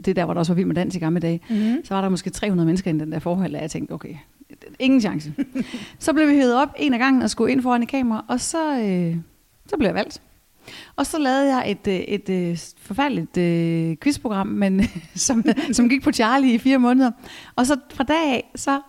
det 0.05 0.15
der, 0.15 0.25
hvor 0.25 0.33
der 0.33 0.39
også 0.39 0.51
var 0.53 0.55
vild 0.55 0.65
med 0.67 0.75
dans 0.75 0.95
i 0.95 0.99
gamle 0.99 1.19
dage, 1.19 1.41
Mm. 1.49 1.75
så 1.83 1.93
var 1.93 2.01
der 2.01 2.09
måske 2.09 2.29
300 2.29 2.65
mennesker 2.65 2.91
i 2.91 2.97
den 2.97 3.11
der 3.11 3.19
forhold, 3.19 3.55
og 3.55 3.61
jeg 3.61 3.71
tænkte, 3.71 3.91
okay, 3.91 4.15
ingen 4.79 5.01
chance. 5.01 5.33
så 5.99 6.13
blev 6.13 6.27
vi 6.27 6.33
hævet 6.33 6.55
op 6.55 6.69
en 6.77 6.93
af 6.93 6.99
gangen 6.99 7.21
og 7.21 7.29
skulle 7.29 7.51
ind 7.51 7.61
foran 7.61 7.83
et 7.83 7.89
kamera, 7.89 8.25
og 8.27 8.39
så, 8.39 8.79
øh, 8.81 9.17
så 9.67 9.77
blev 9.77 9.87
jeg 9.87 9.95
valgt. 9.95 10.21
Og 10.95 11.05
så 11.05 11.19
lavede 11.19 11.55
jeg 11.55 11.71
et, 11.71 11.87
øh, 11.87 11.95
et, 11.95 12.29
et 12.29 12.75
forfærdeligt 12.81 13.37
øh, 13.37 13.97
quizprogram, 14.03 14.47
men, 14.47 14.83
som, 15.15 15.43
som 15.71 15.89
gik 15.89 16.03
på 16.03 16.11
Charlie 16.11 16.53
i 16.53 16.57
fire 16.57 16.77
måneder. 16.79 17.11
Og 17.55 17.65
så 17.67 17.77
fra 17.93 18.03
dag 18.03 18.33
af, 18.33 18.51
så 18.55 18.81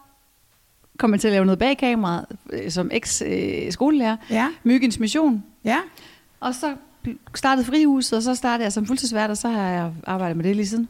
kom 0.99 1.13
jeg 1.13 1.21
til 1.21 1.29
at 1.29 1.33
lave 1.33 1.45
noget 1.45 1.59
bag 1.59 1.79
kameraet, 1.79 2.27
øh, 2.53 2.71
som 2.71 2.91
eks-skolelærer. 2.93 4.17
Ja, 4.31 4.49
Myggens 4.65 4.99
Mission. 4.99 5.45
ja. 5.65 5.79
Og 6.41 6.55
så 6.55 6.75
startede 7.35 7.67
Frihuset, 7.67 8.17
og 8.17 8.23
så 8.23 8.35
startede 8.35 8.65
jeg 8.65 8.73
som 8.73 8.87
fuldtidsvært, 8.87 9.31
og 9.31 9.37
så 9.37 9.49
har 9.49 9.69
jeg 9.69 9.93
arbejdet 10.07 10.37
med 10.37 10.45
det 10.45 10.57
lige 10.57 10.67
siden. 10.67 10.89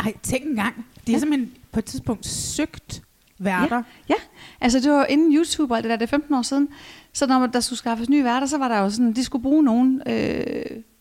Ej, 0.00 0.12
tænk 0.22 0.44
en 0.44 0.56
gang. 0.56 0.74
De 1.06 1.12
har 1.12 1.16
Ja. 1.16 1.18
simpelthen 1.18 1.52
på 1.72 1.78
et 1.78 1.84
tidspunkt 1.84 2.26
søgt 2.26 3.02
værter. 3.44 3.82
Ja, 4.08 4.14
altså 4.60 4.80
det 4.80 4.90
var 4.92 5.04
inden 5.06 5.34
YouTube 5.36 5.72
og 5.72 5.76
alt 5.76 5.84
det 5.84 5.90
der, 5.90 5.96
det 5.96 6.02
er 6.02 6.10
15 6.10 6.34
år 6.34 6.42
siden. 6.42 6.68
Så 7.12 7.26
når 7.26 7.46
der 7.46 7.60
skulle 7.60 7.78
skaffes 7.78 8.08
nye 8.08 8.24
værter, 8.24 8.46
så 8.46 8.58
var 8.58 8.68
der 8.68 8.78
jo 8.78 8.90
sådan, 8.90 9.12
de 9.12 9.24
skulle 9.24 9.42
bruge 9.42 9.62
nogen. 9.64 10.02
Øh, 10.06 10.14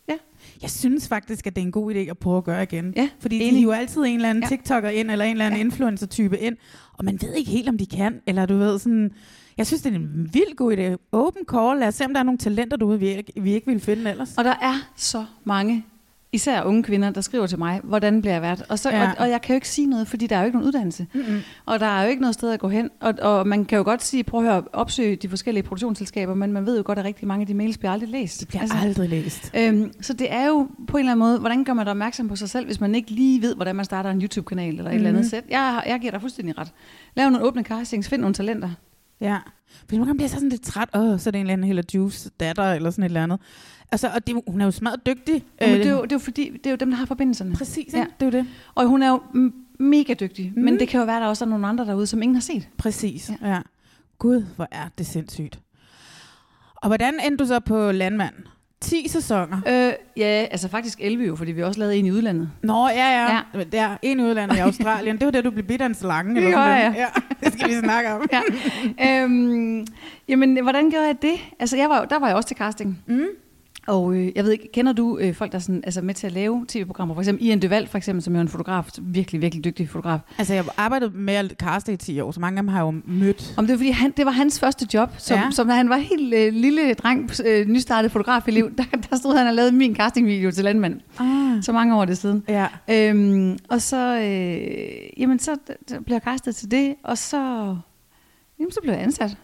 ja, 0.09 0.13
Jeg 0.61 0.69
synes 0.69 1.07
faktisk, 1.07 1.47
at 1.47 1.55
det 1.55 1.61
er 1.61 1.65
en 1.65 1.71
god 1.71 1.93
idé 1.95 1.97
at 1.97 2.17
prøve 2.17 2.37
at 2.37 2.43
gøre 2.43 2.63
igen. 2.63 2.93
Ja, 2.95 3.09
Fordi 3.19 3.37
de 3.39 3.43
enig. 3.43 3.59
hiver 3.59 3.75
altid 3.75 4.01
en 4.01 4.15
eller 4.15 4.29
anden 4.29 4.43
Ja. 4.43 4.47
TikToker 4.49 4.89
ind, 4.89 5.11
eller 5.11 5.25
en 5.25 5.31
eller 5.31 5.45
anden 5.45 5.59
Ja. 5.59 5.65
influencer-type 5.65 6.39
ind, 6.39 6.55
og 6.97 7.05
man 7.05 7.19
ved 7.21 7.33
ikke 7.33 7.51
helt, 7.51 7.69
om 7.69 7.77
de 7.77 7.85
kan. 7.85 8.19
Eller 8.27 8.45
du 8.45 8.57
ved 8.57 8.79
sådan... 8.79 9.11
Jeg 9.57 9.67
synes, 9.67 9.81
det 9.81 9.91
er 9.91 9.95
en 9.95 10.29
vild 10.33 10.55
god 10.55 10.77
idé. 10.77 11.07
Open 11.11 11.41
call. 11.51 11.79
Lad 11.79 11.87
os 11.87 11.95
se, 11.95 12.05
om 12.05 12.13
der 12.13 12.19
er 12.19 12.23
nogle 12.23 12.37
talenter 12.37 12.77
derude, 12.77 12.99
vi 12.99 13.07
ikke, 13.07 13.33
vi 13.41 13.53
ikke 13.53 13.67
ville 13.67 13.79
finde 13.81 14.11
ellers. 14.11 14.37
og 14.37 14.43
der 14.43 14.55
er 14.61 14.73
så 14.95 15.25
mange, 15.43 15.85
især 16.33 16.63
unge 16.63 16.83
kvinder, 16.83 17.09
der 17.09 17.21
skriver 17.21 17.47
til 17.47 17.59
mig, 17.59 17.81
hvordan 17.83 18.21
bliver 18.21 18.33
jeg 18.33 18.41
vært? 18.41 18.63
Og, 18.69 18.79
så, 18.79 18.89
Ja. 18.89 19.07
og, 19.09 19.15
og 19.19 19.29
jeg 19.29 19.41
kan 19.41 19.53
jo 19.53 19.55
ikke 19.55 19.69
sige 19.69 19.87
noget, 19.87 20.07
fordi 20.07 20.27
der 20.27 20.35
er 20.35 20.39
jo 20.39 20.45
ikke 20.45 20.57
nogen 20.57 20.67
uddannelse. 20.67 21.07
Mm-mm. 21.13 21.39
Og 21.65 21.79
der 21.79 21.85
er 21.85 22.03
jo 22.03 22.09
ikke 22.09 22.21
noget 22.21 22.33
sted 22.33 22.51
at 22.51 22.59
gå 22.59 22.69
hen. 22.69 22.89
Og, 22.99 23.13
og 23.21 23.47
man 23.47 23.65
kan 23.65 23.77
jo 23.77 23.83
godt 23.83 24.03
sige, 24.03 24.23
prøv 24.23 24.45
at 24.45 24.51
høre, 24.53 24.63
opsøge 24.73 25.15
de 25.15 25.29
forskellige 25.29 25.63
produktionsselskaber, 25.63 26.33
men 26.33 26.53
man 26.53 26.65
ved 26.65 26.77
jo 26.77 26.83
godt, 26.85 26.99
at 26.99 27.05
rigtig 27.05 27.27
mange 27.27 27.41
af 27.41 27.47
de 27.47 27.53
mails 27.53 27.77
bliver 27.77 27.91
aldrig 27.91 28.09
læst. 28.09 28.39
Det 28.39 28.47
bliver 28.47 28.61
altså, 28.61 28.77
aldrig 28.77 29.09
læst. 29.09 29.51
Øhm, 29.57 29.91
så 30.01 30.13
det 30.13 30.33
er 30.33 30.47
jo 30.47 30.67
på 30.87 30.97
en 30.97 30.99
eller 31.01 31.11
anden 31.11 31.19
måde, 31.25 31.39
hvordan 31.39 31.63
gør 31.63 31.73
man 31.73 31.85
da 31.85 31.91
opmærksom 31.91 32.27
på 32.27 32.35
sig 32.35 32.49
selv, 32.49 32.65
hvis 32.65 32.79
man 32.81 32.95
ikke 32.95 33.11
lige 33.11 33.41
ved, 33.41 33.55
hvordan 33.55 33.75
man 33.75 33.85
starter 33.85 34.09
en 34.09 34.21
YouTube-kanal 34.21 34.69
eller 34.77 34.83
et 34.83 34.87
Mhm. 34.87 34.95
eller 34.95 35.09
andet 35.09 35.25
sæt. 35.29 35.43
Jeg, 35.49 35.83
jeg 35.87 35.99
giver 35.99 36.11
dig 36.11 36.21
fuldstændig 36.21 36.57
ret. 36.57 36.71
Lav 37.15 37.29
nogle 37.29 37.45
åbne 37.45 37.63
castings, 37.63 38.09
find 38.09 38.21
nogle 38.21 38.33
talenter. 38.33 38.69
Ja. 39.21 39.37
Fordi 39.79 39.95
nogle 39.97 40.05
gange 40.07 40.17
bliver 40.17 40.25
jeg 40.25 40.29
så 40.29 40.35
sådan 40.35 40.49
lidt 40.49 40.61
træt. 40.63 40.89
Åh, 40.95 41.19
så 41.19 41.29
er 41.29 41.31
det 41.31 41.35
en 41.39 41.45
eller 41.45 41.53
anden 41.53 41.67
Hella 41.67 41.81
Juice 41.93 42.29
datter, 42.39 42.63
eller 42.73 42.89
sådan 42.91 43.03
et 43.03 43.09
eller 43.09 43.23
andet. 43.23 43.39
Altså, 43.91 44.07
og 44.15 44.27
det, 44.27 44.41
hun 44.47 44.61
er 44.61 44.65
jo 44.65 44.71
smadret 44.71 45.05
dygtig. 45.05 45.43
Men 45.61 45.69
Øh, 45.69 45.75
det, 45.77 45.85
er 45.85 45.91
jo, 45.91 46.01
det 46.03 46.11
er 46.11 46.15
jo 46.15 46.19
fordi, 46.19 46.49
det 46.57 46.65
er 46.65 46.69
jo 46.71 46.75
dem, 46.77 46.89
der 46.89 46.97
har 46.97 47.05
forbindelserne. 47.05 47.55
Præcis, 47.55 47.77
ikke? 47.77 47.97
Ja. 47.97 48.03
Ja. 48.03 48.05
det 48.25 48.35
er 48.35 48.39
jo 48.39 48.43
det. 48.43 48.51
Og 48.75 48.85
hun 48.87 49.03
er 49.03 49.09
jo 49.09 49.21
mega 49.79 50.13
dygtig, 50.13 50.53
mm. 50.55 50.63
men 50.63 50.79
det 50.79 50.87
kan 50.87 50.99
jo 50.99 51.05
være, 51.05 51.15
at 51.15 51.21
der 51.21 51.27
også 51.27 51.45
er 51.45 51.49
nogle 51.49 51.67
andre 51.67 51.85
derude, 51.85 52.07
som 52.07 52.21
ingen 52.21 52.35
har 52.35 52.41
set. 52.41 52.67
Præcis, 52.77 53.29
Ja. 53.29 53.47
ja. 53.47 53.53
ja. 53.53 53.59
Gud, 54.19 54.45
hvor 54.55 54.67
er 54.71 54.89
det 54.97 55.05
sindssygt. 55.05 55.59
Og 56.75 56.87
hvordan 56.89 57.13
endte 57.25 57.43
du 57.43 57.47
så 57.47 57.59
på 57.59 57.91
Landmand? 57.91 58.33
10 58.81 59.07
sæsoner. 59.07 59.57
Øh, 59.67 59.93
ja, 60.17 60.25
altså 60.51 60.67
faktisk 60.69 60.99
11 61.01 61.25
jo, 61.25 61.35
fordi 61.35 61.51
vi 61.51 61.63
også 61.63 61.79
lavet 61.79 61.99
en 61.99 62.05
i 62.05 62.11
udlandet. 62.11 62.49
Nå, 62.63 62.87
ja, 62.87 62.95
ja. 62.95 63.31
Ja. 63.33 63.39
ja. 63.53 63.63
Der 63.63 63.81
er 63.81 63.97
en 64.01 64.19
i 64.19 64.23
udlandet 64.23 64.55
i 64.57 64.59
Australien. 64.67 65.17
det 65.17 65.25
var 65.25 65.31
det, 65.31 65.43
du 65.43 65.51
blev 65.51 65.63
bidt 65.65 65.81
af 65.81 65.85
en 65.85 65.93
slange. 65.95 66.37
Eller 66.37 66.51
sådan 66.51 66.67
gjorde 66.67 66.83
noget. 66.83 66.95
Ja, 66.95 67.45
det 67.45 67.53
skal 67.53 67.69
vi 67.69 67.75
snakke 67.79 68.09
om. 68.13 68.29
ja. 68.99 69.23
øhm, 69.23 69.87
jamen, 70.27 70.61
hvordan 70.63 70.89
gjorde 70.89 71.05
jeg 71.07 71.21
det? 71.21 71.33
Altså, 71.59 71.77
jeg 71.77 71.89
var, 71.89 71.99
jo- 71.99 72.05
der 72.09 72.19
var 72.19 72.27
jeg 72.27 72.35
også 72.35 72.47
til 72.47 72.57
casting. 72.57 73.03
Mm. 73.07 73.25
Og 73.87 74.15
øh, 74.15 74.31
jeg 74.35 74.43
ved 74.43 74.51
ikke, 74.51 74.69
kender 74.73 74.93
du 74.93 75.17
øh, 75.17 75.33
folk, 75.35 75.51
der 75.51 75.57
er 75.57 75.61
sådan, 75.61 75.81
altså 75.85 76.01
med 76.01 76.13
til 76.13 76.27
at 76.27 76.33
lave 76.33 76.65
tv-programmer? 76.67 77.15
For 77.15 77.21
eksempel 77.21 77.45
Ian 77.45 77.59
Deval, 77.61 77.87
for 77.87 77.97
eksempel, 77.97 78.23
som 78.23 78.35
er 78.35 78.41
en 78.41 78.47
fotograf, 78.47 78.85
virkelig, 79.01 79.41
virkelig 79.41 79.63
dygtig 79.65 79.89
fotograf. 79.89 80.19
Altså, 80.37 80.53
jeg 80.53 80.63
har 80.63 80.73
arbejdet 80.77 81.15
med 81.15 81.33
at 81.33 81.51
caste 81.59 81.93
i 81.93 81.97
10 81.97 82.19
år, 82.19 82.31
så 82.31 82.39
mange 82.39 82.57
af 82.57 82.63
dem 82.63 82.67
har 82.67 82.81
jo 82.81 82.93
mødt. 83.05 83.53
Om 83.57 83.65
det 83.67 83.73
var, 83.73 83.77
fordi 83.77 83.89
han, 83.89 84.13
det 84.17 84.25
var 84.25 84.31
hans 84.31 84.59
første 84.59 84.87
job, 84.93 85.09
som, 85.17 85.37
Ja. 85.37 85.51
som 85.51 85.67
da 85.67 85.73
han 85.73 85.89
var 85.89 85.97
helt 85.97 86.33
øh, 86.33 86.53
lille 86.53 86.93
dreng, 86.93 87.31
øh, 87.45 87.67
nystartet 87.67 88.11
fotograf 88.11 88.47
i 88.47 88.51
liv, 88.51 88.71
der, 88.77 88.83
der 89.09 89.15
stod 89.15 89.37
han 89.37 89.47
og 89.47 89.53
lavede 89.53 89.71
min 89.71 89.95
castingvideo 89.95 90.51
til 90.51 90.63
Landmand, 90.63 90.99
Ah. 91.19 91.63
så 91.63 91.71
mange 91.71 91.95
år 91.95 92.05
det 92.05 92.17
siden. 92.17 92.43
Ja. 92.47 92.67
Øhm, 92.89 93.57
og 93.69 93.81
så, 93.81 94.19
øh, 94.19 95.21
jamen 95.21 95.39
så, 95.39 95.55
så 95.87 96.01
blev 96.01 96.15
jeg 96.15 96.21
castet 96.21 96.55
til 96.55 96.71
det, 96.71 96.95
og 97.03 97.17
så, 97.17 97.37
jamen 98.59 98.71
så 98.71 98.79
blev 98.83 98.93
jeg 98.93 99.03
ansat. 99.03 99.37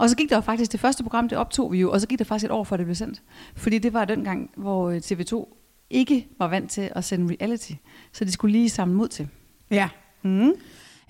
Og 0.00 0.10
så 0.10 0.16
gik 0.16 0.30
der 0.30 0.36
jo 0.36 0.40
faktisk, 0.40 0.72
det 0.72 0.80
første 0.80 1.02
program, 1.02 1.28
det 1.28 1.38
optog 1.38 1.72
vi 1.72 1.80
jo, 1.80 1.90
og 1.92 2.00
så 2.00 2.06
gik 2.06 2.18
der 2.18 2.24
faktisk 2.24 2.44
et 2.44 2.50
år, 2.50 2.64
før 2.64 2.76
det 2.76 2.86
blev 2.86 2.94
sendt. 2.94 3.22
Fordi 3.56 3.78
det 3.78 3.92
var 3.92 4.04
den 4.04 4.24
gang, 4.24 4.50
hvor 4.56 4.90
øh, 4.90 4.96
TV2 5.04 5.56
ikke 5.90 6.26
var 6.38 6.48
vant 6.48 6.70
til 6.70 6.90
at 6.94 7.04
sende 7.04 7.36
reality. 7.40 7.72
Så 8.12 8.24
de 8.24 8.32
skulle 8.32 8.52
lige 8.52 8.70
samle 8.70 8.94
mod 8.94 9.08
til. 9.08 9.28
Ja. 9.70 9.88
Mm. 10.22 10.30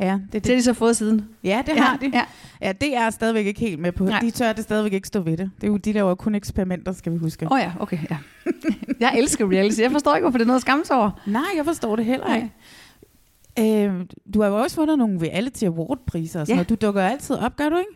Ja, 0.00 0.12
det, 0.14 0.32
Det 0.32 0.32
har 0.32 0.40
det, 0.40 0.46
de 0.58 0.62
så 0.62 0.72
fået 0.72 0.96
siden. 0.96 1.28
ja, 1.44 1.62
det 1.66 1.78
har 1.78 1.96
de. 1.96 2.10
Ja. 2.14 2.24
Ja, 2.62 2.72
det 2.72 2.96
er 2.96 3.10
stadigvæk 3.10 3.46
ikke 3.46 3.60
helt 3.60 3.78
med 3.78 3.92
på. 3.92 4.04
Nej. 4.04 4.20
De 4.20 4.30
tør 4.30 4.52
det 4.52 4.64
stadigvæk 4.64 4.92
ikke 4.92 5.08
stå 5.08 5.20
ved 5.20 5.36
det. 5.36 5.50
Det 5.60 5.64
er 5.66 5.68
jo, 5.68 5.76
de 5.76 5.92
laver 5.92 6.14
kun 6.14 6.34
eksperimenter, 6.34 6.92
skal 6.92 7.12
vi 7.12 7.18
huske. 7.18 7.46
Åh 7.46 7.52
oh 7.52 7.58
ja, 7.60 7.72
okay, 7.80 7.98
ja. 8.10 8.16
jeg 9.00 9.14
elsker 9.18 9.50
reality. 9.50 9.80
Jeg 9.80 9.90
forstår 9.90 10.14
ikke, 10.14 10.24
hvorfor 10.24 10.38
det 10.38 10.44
er 10.44 10.46
noget 10.46 10.58
at 10.58 10.62
skamme 10.62 10.84
sig 10.84 10.96
over. 10.96 11.10
Nej, 11.26 11.42
jeg 11.56 11.64
forstår 11.64 11.96
det 11.96 12.04
heller 12.04 12.34
ikke. 12.34 13.84
Øh, 13.86 14.06
du 14.34 14.40
har 14.42 14.48
jo 14.48 14.56
også 14.56 14.76
fundet 14.76 14.98
nogle 14.98 15.20
reality 15.20 15.64
award-priser 15.64 16.40
og 16.40 16.46
sådan 16.46 16.52
Ja. 16.52 16.54
noget. 16.56 16.68
Du 16.68 16.86
dukker 16.86 17.02
altid 17.02 17.36
op, 17.36 17.56
gør 17.56 17.68
du 17.68 17.76
ikke? 17.78 17.90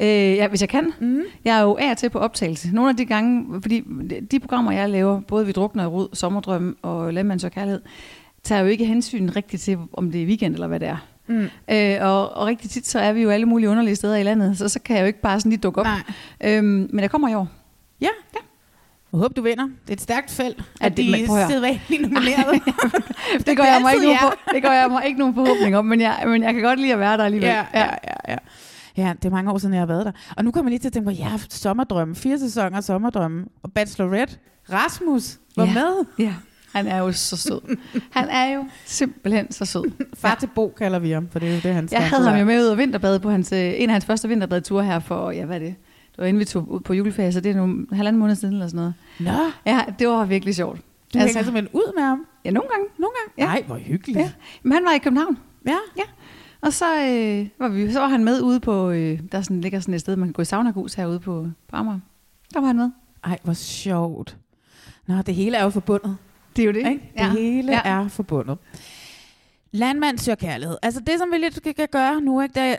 Øh, 0.00 0.06
ja, 0.08 0.48
hvis 0.48 0.60
jeg 0.60 0.68
kan. 0.68 0.92
Mm. 1.00 1.22
Jeg 1.44 1.58
er 1.58 1.62
jo 1.62 1.76
af 1.80 1.96
til 1.96 2.10
på 2.10 2.18
optagelse. 2.18 2.74
Nogle 2.74 2.90
af 2.90 2.96
de 2.96 3.04
gange, 3.04 3.60
fordi 3.62 3.84
de 4.30 4.40
programmer, 4.40 4.72
jeg 4.72 4.90
laver, 4.90 5.20
både 5.20 5.46
Vi 5.46 5.52
drukner 5.52 5.84
i 5.84 5.86
rod, 5.86 6.08
Sommerdrøm 6.12 6.76
og 6.82 7.14
Landmands 7.14 7.44
og 7.44 7.52
Kærlighed, 7.52 7.80
tager 8.42 8.60
jo 8.60 8.66
ikke 8.66 8.84
hensyn 8.84 9.30
rigtigt 9.36 9.62
til, 9.62 9.78
om 9.92 10.12
det 10.12 10.22
er 10.22 10.26
weekend 10.26 10.54
eller 10.54 10.66
hvad 10.66 10.80
det 10.80 10.88
er. 10.88 11.06
Mm. 11.26 11.48
Øh, 11.70 11.96
og, 12.00 12.36
og 12.36 12.46
rigtig 12.46 12.70
tit, 12.70 12.86
så 12.86 12.98
er 12.98 13.12
vi 13.12 13.22
jo 13.22 13.30
alle 13.30 13.46
mulige 13.46 13.70
underlige 13.70 13.96
steder 13.96 14.16
i 14.16 14.22
landet, 14.22 14.58
så 14.58 14.68
så 14.68 14.80
kan 14.80 14.96
jeg 14.96 15.02
jo 15.02 15.06
ikke 15.06 15.20
bare 15.20 15.40
sådan 15.40 15.50
lige 15.50 15.60
dukke 15.60 15.80
op. 15.80 15.86
Nej. 15.86 16.02
Øhm, 16.44 16.88
men 16.92 17.00
jeg 17.00 17.10
kommer 17.10 17.28
i 17.28 17.34
år. 17.34 17.48
Ja. 18.00 18.08
ja. 18.34 18.40
Jeg 19.12 19.18
håber, 19.20 19.34
du 19.34 19.42
vinder. 19.42 19.64
Det 19.64 19.88
er 19.88 19.92
et 19.92 20.00
stærkt 20.00 20.30
felt, 20.30 20.62
at 20.80 20.96
de 20.96 21.14
at 21.14 21.28
høre. 21.28 21.48
sidder 21.48 21.66
helt 21.66 22.12
nomineret. 22.12 22.62
Det 23.36 23.44
bliver 23.44 23.72
jeg 23.72 23.78
mig 23.82 23.94
ikke 23.94 24.04
nogen, 24.04 24.18
på, 24.22 24.32
det 24.54 24.62
gør 24.62 24.70
jeg 24.70 24.90
mig 24.90 25.06
ikke 25.06 25.18
nogen 25.18 25.34
forhåbning 25.34 25.76
om, 25.76 25.84
men 25.84 26.00
jeg, 26.00 26.22
men 26.26 26.42
jeg 26.42 26.54
kan 26.54 26.62
godt 26.62 26.80
lide 26.80 26.92
at 26.92 26.98
være 26.98 27.16
der 27.16 27.24
alligevel. 27.24 27.48
ja, 27.48 27.64
ja, 27.74 27.84
ja, 27.84 28.14
ja. 28.32 28.36
Ja, 28.96 29.12
det 29.16 29.24
er 29.24 29.30
mange 29.30 29.50
år 29.52 29.58
siden, 29.58 29.74
jeg 29.74 29.80
har 29.80 29.86
været 29.86 30.06
der. 30.06 30.12
Og 30.36 30.44
nu 30.44 30.50
kommer 30.50 30.68
jeg 30.68 30.72
lige 30.72 30.78
til 30.78 30.88
at 30.88 30.92
tænke 30.92 31.06
på, 31.06 31.10
jeg 31.10 31.24
har 31.24 31.30
haft 31.30 31.52
sommerdrømme. 31.52 32.14
Fire 32.14 32.38
sæsoner 32.38 32.80
sommerdrømme. 32.80 33.44
Og 33.62 33.72
Bachelorette. 33.72 34.36
Rasmus 34.72 35.38
var 35.56 35.64
Ja. 35.64 35.74
med. 35.74 36.04
ja. 36.18 36.34
Han 36.74 36.86
er 36.86 36.98
jo 36.98 37.12
så 37.12 37.36
sød. 37.36 37.76
Han 38.10 38.28
er 38.28 38.54
jo 38.54 38.64
simpelthen 38.84 39.52
så 39.52 39.64
sød. 39.64 39.84
Far 40.14 40.34
til 40.34 40.46
Bo 40.54 40.74
kalder 40.78 40.98
vi 40.98 41.10
ham, 41.10 41.28
for 41.32 41.38
det 41.38 41.48
er 41.48 41.54
jo 41.54 41.60
det, 41.62 41.74
han. 41.74 41.88
Jeg 41.92 42.08
havde 42.08 42.28
ham 42.28 42.38
jo 42.38 42.44
med 42.44 42.62
ud 42.62 42.66
og 42.66 42.78
vinterbade 42.78 43.20
på 43.20 43.30
hans, 43.30 43.52
øh, 43.52 43.58
en 43.76 43.88
af 43.88 43.92
hans 43.92 44.04
første 44.04 44.28
vinterbadeture 44.28 44.84
her 44.84 44.98
for, 44.98 45.30
ja 45.30 45.44
hvad 45.44 45.56
er 45.56 45.60
det? 45.60 45.74
Det 46.10 46.18
var 46.18 46.24
inden 46.24 46.40
vi 46.40 46.44
tog 46.44 46.70
ud 46.70 46.80
på 46.80 46.94
juleferie, 46.94 47.32
så 47.32 47.40
det 47.40 47.50
er 47.50 47.56
nogle 47.56 47.86
halvanden 47.92 48.20
måned 48.20 48.34
siden 48.36 48.54
eller 48.54 48.66
sådan 48.68 48.76
noget. 48.78 48.94
Nå, 49.20 49.50
Ja, 49.72 49.80
det 49.98 50.08
var 50.08 50.24
virkelig 50.24 50.54
sjovt. 50.54 50.76
du 51.14 51.18
altså, 51.18 51.38
hænger 51.38 51.42
simpelthen 51.44 51.68
ud 51.80 51.94
med 51.96 52.02
ham. 52.04 52.26
Ja, 52.44 52.50
nogle 52.50 52.68
gange. 52.70 52.86
Nogle 52.98 53.12
gange. 53.16 53.32
Ja. 53.38 53.44
Nej, 53.54 53.62
hvor 53.66 53.76
hyggeligt. 53.76 54.18
Ja. 54.18 54.30
Men 54.62 54.72
han 54.72 54.84
var 54.84 54.92
i 54.92 54.98
København. 54.98 55.38
ja. 55.66 55.76
Og 56.62 56.72
så, 56.72 56.84
øh, 57.04 57.48
var 57.58 57.68
vi, 57.68 57.92
så 57.92 58.00
var 58.00 58.08
han 58.08 58.24
med 58.24 58.40
ude 58.40 58.60
på, 58.60 58.90
øh, 58.90 59.20
der 59.32 59.40
sådan, 59.42 59.60
ligger 59.60 59.80
sådan 59.80 59.94
et 59.94 60.00
sted, 60.00 60.16
man 60.16 60.28
kan 60.28 60.32
gå 60.32 60.42
i 60.42 60.44
saunagus 60.44 60.94
herude 60.94 61.20
på, 61.20 61.48
på 61.68 61.76
Amager. 61.76 62.00
Der 62.54 62.60
var 62.60 62.66
han 62.66 62.76
med. 62.76 62.90
Ej, 63.24 63.38
hvor 63.42 63.52
sjovt. 63.52 64.36
Nå, 65.06 65.22
det 65.22 65.34
hele 65.34 65.56
er 65.56 65.64
jo 65.64 65.70
forbundet. 65.70 66.16
Det 66.56 66.62
er 66.62 66.66
jo 66.66 66.72
det. 66.72 66.78
Ikke? 66.90 67.12
Det 67.18 67.30
hele 67.30 67.72
ja. 67.72 67.80
er 67.84 68.08
forbundet. 68.08 68.58
Landmand 69.72 70.18
søger 70.18 70.36
kærlighed. 70.36 70.76
Altså 70.82 71.00
det, 71.00 71.18
som 71.18 71.28
vi 71.32 71.36
lidt 71.38 71.76
kan 71.76 71.88
gøre 71.92 72.20
nu, 72.20 72.40
ikke, 72.40 72.54
det 72.54 72.62
er, 72.62 72.76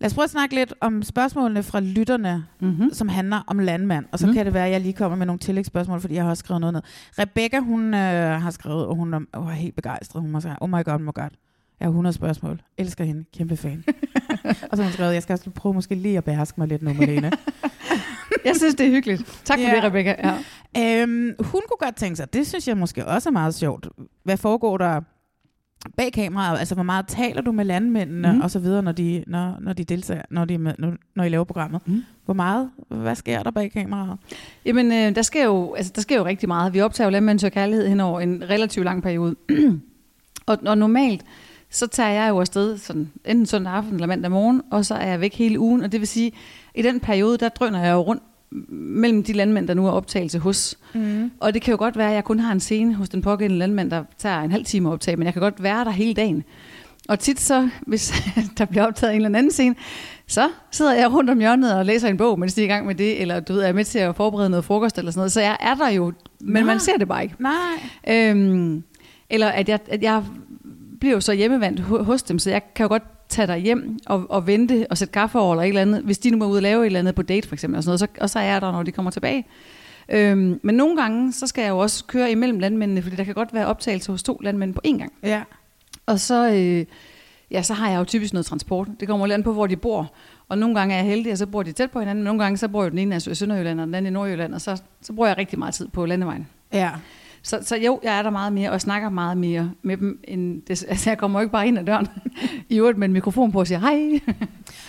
lad 0.00 0.06
os 0.10 0.14
prøve 0.14 0.24
at 0.24 0.30
snakke 0.30 0.54
lidt 0.54 0.74
om 0.80 1.02
spørgsmålene 1.02 1.62
fra 1.62 1.80
lytterne, 1.80 2.44
Mm-hmm. 2.60 2.92
som 2.92 3.08
handler 3.08 3.40
om 3.46 3.58
landmand. 3.58 4.06
Og 4.12 4.18
så 4.18 4.26
Mhm. 4.26 4.34
kan 4.34 4.46
det 4.46 4.54
være, 4.54 4.66
at 4.66 4.72
jeg 4.72 4.80
lige 4.80 4.92
kommer 4.92 5.16
med 5.18 5.26
nogle 5.26 5.38
tillægsspørgsmål, 5.38 6.00
fordi 6.00 6.14
jeg 6.14 6.22
har 6.22 6.30
også 6.30 6.40
skrevet 6.40 6.60
noget 6.60 6.72
ned. 6.74 6.82
Rebecca, 7.18 7.58
hun 7.58 7.94
øh, 7.94 8.40
har 8.42 8.50
skrevet, 8.50 8.86
og 8.86 8.94
hun 8.94 9.14
er, 9.14 9.18
hun 9.34 9.48
er 9.48 9.54
helt 9.54 9.74
begejstret. 9.76 10.22
Hun 10.22 10.40
sagt, 10.40 10.58
oh 10.60 10.70
my 10.70 10.84
god, 10.84 10.94
oh 10.94 11.00
my 11.00 11.12
god. 11.14 11.28
Jeg 11.80 11.86
har 11.86 11.90
100 11.90 12.12
spørgsmål. 12.12 12.60
Elsker 12.78 13.04
hende. 13.04 13.24
Kæmpe 13.36 13.56
fan. 13.56 13.84
og 14.70 14.76
så 14.76 14.76
har 14.76 14.82
hun 14.82 14.92
skrevet, 14.92 15.14
jeg 15.14 15.22
skal 15.22 15.32
også 15.32 15.50
prøve 15.50 15.74
måske 15.74 15.94
lige 15.94 16.18
at 16.18 16.24
beherske 16.24 16.60
mig 16.60 16.68
lidt 16.68 16.82
nu, 16.82 16.92
Malene. 16.92 17.30
Jeg 18.44 18.56
synes, 18.56 18.74
det 18.74 18.86
er 18.86 18.90
hyggeligt. 18.90 19.40
Tak 19.44 19.58
for 19.58 19.66
Ja. 19.68 19.74
det, 19.76 19.84
Rebecca. 19.84 20.14
Ja. 20.74 21.02
Øhm, 21.02 21.34
hun 21.40 21.60
kunne 21.68 21.78
godt 21.86 21.96
tænke 21.96 22.16
sig, 22.16 22.32
det 22.32 22.46
synes 22.46 22.68
jeg 22.68 22.76
måske 22.76 23.06
også 23.06 23.28
er 23.28 23.32
meget 23.32 23.54
sjovt. 23.54 23.88
Hvad 24.24 24.36
foregår 24.36 24.78
der 24.78 25.00
bag 25.96 26.12
kameraet? 26.12 26.58
Altså, 26.58 26.74
hvor 26.74 26.84
meget 26.84 27.06
taler 27.08 27.42
du 27.42 27.52
med 27.52 27.64
landmændene 27.64 28.32
mm. 28.32 28.40
og 28.40 28.50
så 28.50 28.58
videre, 28.58 28.82
når 28.82 28.92
de, 28.92 29.24
når, 29.26 29.56
når 29.60 29.72
de 29.72 29.84
deltager, 29.84 30.22
når, 30.30 30.44
de 30.44 30.56
når, 30.58 30.92
når 31.16 31.24
I 31.24 31.28
laver 31.28 31.44
programmet? 31.44 31.80
Mhm. 31.88 32.04
Hvor 32.24 32.34
meget, 32.34 32.70
hvad 32.88 33.14
sker 33.14 33.42
der 33.42 33.50
bag 33.50 33.72
kameraet? 33.72 34.18
Jamen, 34.64 34.92
øh, 34.92 35.14
der, 35.14 35.22
sker 35.22 35.44
jo, 35.44 35.74
altså, 35.74 35.92
der 35.96 36.00
sker 36.02 36.16
jo 36.16 36.24
rigtig 36.24 36.48
meget. 36.48 36.74
Vi 36.74 36.80
optager 36.80 37.06
jo 37.08 37.10
Landmænd 37.10 37.38
søger 37.38 37.50
kærlighed 37.50 37.88
hen 37.88 38.00
over 38.00 38.20
en 38.20 38.44
relativt 38.50 38.84
lang 38.84 39.02
periode. 39.02 39.36
og, 40.46 40.58
og 40.66 40.78
normalt, 40.78 41.24
så 41.70 41.86
tager 41.86 42.10
jeg 42.10 42.28
jo 42.28 42.40
afsted 42.40 42.78
sådan, 42.78 43.10
enten 43.24 43.46
søndag 43.46 43.72
aften 43.72 43.94
eller 43.94 44.06
mandag 44.06 44.30
morgen, 44.30 44.62
og 44.70 44.84
så 44.84 44.94
er 44.94 45.06
jeg 45.06 45.20
væk 45.20 45.34
hele 45.34 45.58
ugen. 45.58 45.82
Og 45.82 45.92
det 45.92 46.00
vil 46.00 46.08
sige, 46.08 46.32
i 46.74 46.82
den 46.82 47.00
periode, 47.00 47.38
der 47.38 47.48
drøner 47.48 47.84
jeg 47.84 47.92
jo 47.92 48.00
rundt 48.00 48.22
mellem 48.70 49.22
de 49.22 49.32
landmænd, 49.32 49.68
der 49.68 49.74
nu 49.74 49.86
er 49.86 49.90
optagelse 49.90 50.38
hos. 50.38 50.78
Mm. 50.94 51.30
Og 51.40 51.54
det 51.54 51.62
kan 51.62 51.72
jo 51.72 51.78
godt 51.78 51.96
være, 51.96 52.08
at 52.08 52.14
jeg 52.14 52.24
kun 52.24 52.40
har 52.40 52.52
en 52.52 52.60
scene 52.60 52.94
hos 52.94 53.08
den 53.08 53.22
pågældende 53.22 53.58
landmand, 53.58 53.90
der 53.90 54.04
tager 54.18 54.40
en 54.40 54.52
halv 54.52 54.64
time 54.64 54.88
at 54.88 54.92
optage, 54.92 55.16
men 55.16 55.24
jeg 55.24 55.32
kan 55.32 55.42
godt 55.42 55.62
være 55.62 55.84
der 55.84 55.90
hele 55.90 56.14
dagen. 56.14 56.44
Og 57.08 57.18
tit 57.18 57.40
så, 57.40 57.68
hvis 57.86 58.12
der 58.58 58.64
bliver 58.64 58.86
optaget 58.86 59.14
en 59.14 59.24
eller 59.24 59.38
anden 59.38 59.52
scene, 59.52 59.74
så 60.26 60.48
sidder 60.70 60.94
jeg 60.94 61.12
rundt 61.12 61.30
om 61.30 61.38
hjørnet 61.38 61.74
og 61.74 61.86
læser 61.86 62.08
en 62.08 62.16
bog, 62.16 62.38
mens 62.38 62.54
de 62.54 62.60
er 62.60 62.64
i 62.64 62.68
gang 62.68 62.86
med 62.86 62.94
det, 62.94 63.22
eller 63.22 63.40
du 63.40 63.52
ved, 63.52 63.62
er 63.62 63.72
med 63.72 63.84
til 63.84 63.98
at 63.98 64.16
forberede 64.16 64.50
noget 64.50 64.64
frokost 64.64 64.98
eller 64.98 65.10
sådan 65.10 65.20
noget. 65.20 65.32
Så 65.32 65.40
jeg 65.40 65.56
er 65.60 65.74
der 65.74 65.88
jo, 65.88 66.12
men 66.40 66.62
Nå. 66.62 66.66
man 66.66 66.80
ser 66.80 66.96
det 66.96 67.08
bare 67.08 67.22
ikke. 67.22 67.34
Nej. 67.38 68.30
Øhm, 68.30 68.82
eller 69.30 69.48
at 69.48 69.68
jeg, 69.68 69.80
at 69.88 70.02
jeg 70.02 70.24
bliver 71.00 71.14
jo 71.14 71.20
så 71.20 71.32
hjemmevandt 71.32 71.80
ho- 71.80 72.02
hos 72.02 72.22
dem, 72.22 72.38
så 72.38 72.50
jeg 72.50 72.74
kan 72.74 72.84
jo 72.84 72.88
godt 72.88 73.02
tage 73.28 73.46
dig 73.46 73.58
hjem 73.58 73.98
og, 74.06 74.26
og 74.28 74.46
vente 74.46 74.86
og 74.90 74.98
sætte 74.98 75.12
kaffe 75.12 75.38
over 75.38 75.54
eller 75.54 75.62
et 75.62 75.68
eller 75.68 75.80
andet, 75.82 76.02
hvis 76.02 76.18
de 76.18 76.30
nu 76.30 76.44
er 76.44 76.48
ude 76.48 76.58
og 76.58 76.62
lave 76.62 76.82
et 76.82 76.86
eller 76.86 76.98
andet 76.98 77.14
på 77.14 77.22
date 77.22 77.48
for 77.48 77.54
eksempel, 77.54 77.76
og, 77.76 77.84
sådan 77.84 77.90
noget, 77.90 78.00
så, 78.00 78.06
og 78.20 78.30
så 78.30 78.38
er 78.38 78.42
jeg 78.42 78.60
der, 78.60 78.72
når 78.72 78.82
de 78.82 78.92
kommer 78.92 79.10
tilbage. 79.10 79.44
Øhm, 80.08 80.60
men 80.62 80.74
nogle 80.74 80.96
gange, 80.96 81.32
så 81.32 81.46
skal 81.46 81.62
jeg 81.62 81.70
jo 81.70 81.78
også 81.78 82.04
køre 82.04 82.30
imellem 82.30 82.58
landmændene, 82.58 83.02
fordi 83.02 83.16
der 83.16 83.24
kan 83.24 83.34
godt 83.34 83.54
være 83.54 83.66
optagelse 83.66 84.12
hos 84.12 84.22
to 84.22 84.40
landmænd 84.42 84.74
på 84.74 84.80
én 84.86 84.98
gang. 84.98 85.12
Ja. 85.22 85.42
Og 86.06 86.20
så, 86.20 86.50
øh, 86.52 86.84
ja, 87.50 87.62
så 87.62 87.74
har 87.74 87.90
jeg 87.90 87.98
jo 87.98 88.04
typisk 88.04 88.32
noget 88.32 88.46
transport. 88.46 88.88
Det 89.00 89.08
kommer 89.08 89.26
lidt 89.26 89.44
på, 89.44 89.52
hvor 89.52 89.66
de 89.66 89.76
bor. 89.76 90.12
Og 90.48 90.58
nogle 90.58 90.74
gange 90.78 90.94
er 90.94 90.98
jeg 90.98 91.06
heldig, 91.06 91.32
og 91.32 91.38
så 91.38 91.46
bor 91.46 91.62
de 91.62 91.72
tæt 91.72 91.90
på 91.90 91.98
hinanden, 91.98 92.22
men 92.22 92.24
nogle 92.24 92.42
gange 92.42 92.56
så 92.56 92.68
bor 92.68 92.82
jo 92.84 92.90
den 92.90 92.98
ene 92.98 93.14
altså 93.14 93.30
i 93.30 93.34
Sønderjylland, 93.34 93.80
og 93.80 93.86
den 93.86 93.94
anden 93.94 94.12
i 94.12 94.14
Nordjylland, 94.14 94.54
og 94.54 94.60
så, 94.60 94.82
så 95.02 95.12
bruger 95.12 95.28
jeg 95.28 95.38
rigtig 95.38 95.58
meget 95.58 95.74
tid 95.74 95.88
på 95.88 96.06
landevejen. 96.06 96.48
Ja. 96.72 96.90
Så, 97.42 97.58
så 97.62 97.76
jo, 97.76 98.00
jeg 98.02 98.18
er 98.18 98.22
der 98.22 98.30
meget 98.30 98.52
mere, 98.52 98.70
og 98.70 98.80
snakker 98.80 99.08
meget 99.08 99.36
mere 99.36 99.70
med 99.82 99.96
dem. 99.96 100.20
End 100.24 100.62
det, 100.62 100.84
altså, 100.88 101.10
jeg 101.10 101.18
kommer 101.18 101.38
jo 101.40 101.42
ikke 101.42 101.52
bare 101.52 101.68
ind 101.68 101.78
ad 101.78 101.84
døren 101.84 102.06
i 102.68 102.78
øvrigt 102.78 102.98
med 102.98 103.08
en 103.08 103.12
mikrofon 103.12 103.52
på 103.52 103.60
og 103.60 103.66
siger 103.66 103.78
hej. 103.78 104.20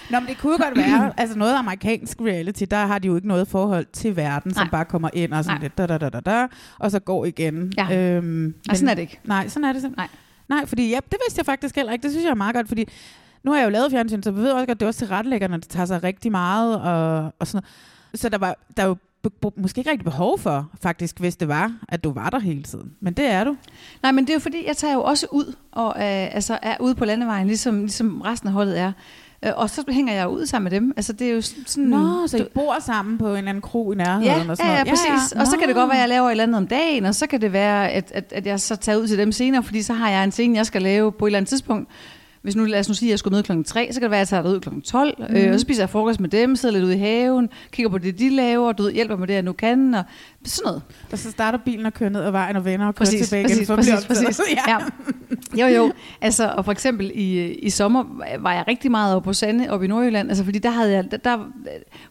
Nå, 0.09 0.19
men 0.19 0.27
det 0.29 0.37
kunne 0.37 0.51
jo 0.51 0.63
godt 0.63 0.77
være, 0.77 1.13
altså 1.17 1.37
noget 1.37 1.55
amerikansk 1.55 2.21
reality, 2.21 2.63
der 2.71 2.85
har 2.85 2.99
de 2.99 3.07
jo 3.07 3.15
ikke 3.15 3.27
noget 3.27 3.47
forhold 3.47 3.85
til 3.93 4.15
verden, 4.15 4.53
som 4.53 4.63
Nej. 4.65 4.71
bare 4.71 4.85
kommer 4.85 5.09
ind 5.13 5.33
og 5.33 5.43
sådan 5.43 5.57
Nej. 5.57 5.61
lidt 5.63 5.77
da, 5.77 5.87
da, 5.87 5.97
da, 5.97 6.09
da, 6.09 6.19
da, 6.19 6.47
og 6.79 6.91
så 6.91 6.99
går 6.99 7.25
igen. 7.25 7.73
Ja. 7.77 7.97
Øhm, 8.15 8.53
Og 8.69 8.75
sådan 8.77 8.89
er 8.89 8.93
det 8.93 9.01
ikke. 9.01 9.19
Nej, 9.23 9.47
sådan 9.47 9.65
er 9.65 9.73
det 9.73 9.81
simpelthen. 9.81 10.09
Nej. 10.49 10.57
Nej, 10.59 10.65
fordi 10.65 10.89
ja, 10.89 10.95
det 11.11 11.17
vidste 11.27 11.39
jeg 11.39 11.45
faktisk 11.45 11.75
heller 11.75 11.93
ikke. 11.93 12.03
Det 12.03 12.11
synes 12.11 12.23
jeg 12.23 12.31
er 12.31 12.35
meget 12.35 12.55
godt, 12.55 12.67
fordi 12.67 12.85
nu 13.43 13.51
har 13.51 13.57
jeg 13.57 13.65
jo 13.65 13.69
lavet 13.69 13.91
fjernsyn, 13.91 14.23
så 14.23 14.29
jeg 14.29 14.37
ved 14.37 14.51
også 14.51 14.65
godt, 14.65 14.69
at 14.75 14.79
det 14.79 14.85
er 14.85 14.87
også 14.87 14.99
til 14.99 15.07
retlæggerne, 15.07 15.53
der 15.53 15.67
tager 15.69 15.85
sig 15.85 16.03
rigtig 16.03 16.31
meget 16.31 16.81
og, 16.81 17.33
og 17.39 17.47
sådan 17.47 17.57
noget. 18.13 18.21
Så 18.21 18.29
der 18.29 18.37
var 18.37 18.55
der 18.77 18.83
er 18.83 18.87
jo 18.87 18.95
måske 19.57 19.79
ikke 19.79 19.91
rigtig 19.91 20.05
behov 20.05 20.39
for, 20.39 20.69
faktisk, 20.81 21.19
hvis 21.19 21.35
det 21.35 21.47
var, 21.47 21.71
at 21.89 22.03
du 22.03 22.11
var 22.11 22.29
der 22.29 22.39
hele 22.39 22.63
tiden. 22.63 22.91
Men 22.99 23.13
det 23.13 23.25
er 23.25 23.43
du. 23.43 23.55
Nej, 24.03 24.11
men 24.11 24.23
det 24.23 24.29
er 24.29 24.33
jo 24.33 24.39
fordi, 24.39 24.67
jeg 24.67 24.77
tager 24.77 24.93
jo 24.93 25.03
også 25.03 25.27
ud, 25.31 25.55
og 25.71 25.89
øh, 25.97 26.35
altså 26.35 26.59
er 26.61 26.75
ude 26.79 26.95
på 26.95 27.05
landevejen, 27.05 27.47
ligesom, 27.47 27.79
ligesom 27.79 28.21
resten 28.21 28.47
af 28.47 28.53
holdet 28.53 28.79
er. 28.79 28.91
Øh, 29.45 29.51
og 29.55 29.69
så 29.69 29.83
hænger 29.89 30.13
jeg 30.13 30.29
ud 30.29 30.45
sammen 30.45 30.71
med 30.71 30.79
dem. 30.79 30.93
Altså 30.97 31.13
det 31.13 31.29
er 31.29 31.33
jo 31.33 31.41
sådan... 31.41 31.83
Nå, 31.83 32.27
så 32.27 32.37
I 32.37 32.43
bor 32.53 32.75
sammen 32.85 33.17
på 33.17 33.27
en 33.29 33.37
eller 33.37 33.49
anden 33.49 33.61
kro 33.61 33.91
i 33.91 33.95
nærheden 33.95 34.23
Ja, 34.23 34.49
og 34.49 34.57
sådan 34.57 34.71
ja, 34.71 34.77
ja, 34.77 34.83
præcis. 34.83 35.31
Og 35.31 35.47
så 35.47 35.57
kan 35.57 35.67
det 35.67 35.75
godt 35.75 35.89
være, 35.89 35.97
at 35.97 36.01
jeg 36.01 36.09
laver 36.09 36.27
et 36.27 36.31
eller 36.31 36.43
andet 36.43 36.57
om 36.57 36.67
dagen, 36.67 37.05
og 37.05 37.15
så 37.15 37.27
kan 37.27 37.41
det 37.41 37.53
være, 37.53 37.89
at, 37.89 38.11
at, 38.15 38.33
at 38.35 38.45
jeg 38.45 38.59
så 38.59 38.75
tager 38.75 38.97
ud 38.97 39.07
til 39.07 39.17
dem 39.17 39.31
senere, 39.31 39.63
fordi 39.63 39.81
så 39.81 39.93
har 39.93 40.09
jeg 40.09 40.23
en 40.23 40.31
scene, 40.31 40.57
jeg 40.57 40.65
skal 40.65 40.81
lave 40.81 41.11
på 41.11 41.25
et 41.25 41.29
eller 41.29 41.37
andet 41.37 41.49
tidspunkt. 41.49 41.89
Hvis 42.41 42.55
nu, 42.55 42.65
lad 42.65 42.79
os 42.79 42.87
nu 42.87 42.93
sige, 42.93 43.09
at 43.09 43.11
jeg 43.11 43.19
skulle 43.19 43.31
møde 43.33 43.43
klokken 43.43 43.63
3, 43.63 43.89
så 43.91 43.99
kan 43.99 44.03
det 44.03 44.11
være, 44.11 44.21
at 44.21 44.31
jeg 44.31 44.43
tager 44.43 44.53
ud 44.53 44.59
klokken 44.59 44.81
12, 44.81 45.15
mm. 45.17 45.35
øh, 45.35 45.47
og 45.47 45.59
så 45.59 45.59
spiser 45.59 45.81
jeg 45.81 45.89
frokost 45.89 46.19
med 46.19 46.29
dem, 46.29 46.55
sidder 46.55 46.73
lidt 46.73 46.85
ude 46.85 46.95
i 46.95 46.99
haven, 46.99 47.49
kigger 47.71 47.89
på 47.89 47.97
det, 47.97 48.19
de 48.19 48.29
laver, 48.29 48.71
du 48.71 48.83
ved, 48.83 48.91
hjælper 48.91 49.15
med 49.15 49.27
det, 49.27 49.33
jeg 49.33 49.41
nu 49.41 49.53
kan, 49.53 49.93
og 49.93 50.03
sådan 50.45 50.65
noget. 50.65 50.81
Og 51.11 51.17
så 51.17 51.31
starter 51.31 51.59
bilen 51.65 51.85
og 51.85 51.93
kører 51.93 52.09
ned 52.09 52.21
ad 52.21 52.31
vejen 52.31 52.55
og 52.55 52.65
vender 52.65 52.87
og 52.87 52.95
kører 52.95 53.05
Præcis, 53.05 53.27
tilbage 53.27 53.43
præcis, 53.43 53.57
igen. 53.57 53.67
for 53.67 53.75
præcis, 53.75 54.05
præcis. 54.07 54.39
ja. 54.67 54.77
Ja. 55.57 55.67
Jo, 55.67 55.75
jo. 55.75 55.91
Altså, 56.21 56.53
og 56.57 56.65
for 56.65 56.71
eksempel 56.71 57.11
i, 57.15 57.53
i 57.53 57.69
sommer 57.69 58.03
var 58.39 58.53
jeg 58.53 58.63
rigtig 58.67 58.91
meget 58.91 59.15
oppe 59.15 59.25
på 59.25 59.33
Sande, 59.33 59.69
oppe 59.69 59.85
i 59.85 59.89
Nordjylland, 59.89 60.29
altså 60.29 60.43
fordi 60.43 60.59
der 60.59 60.69
havde 60.69 60.91
jeg, 60.91 61.11
der, 61.11 61.17
der, 61.17 61.37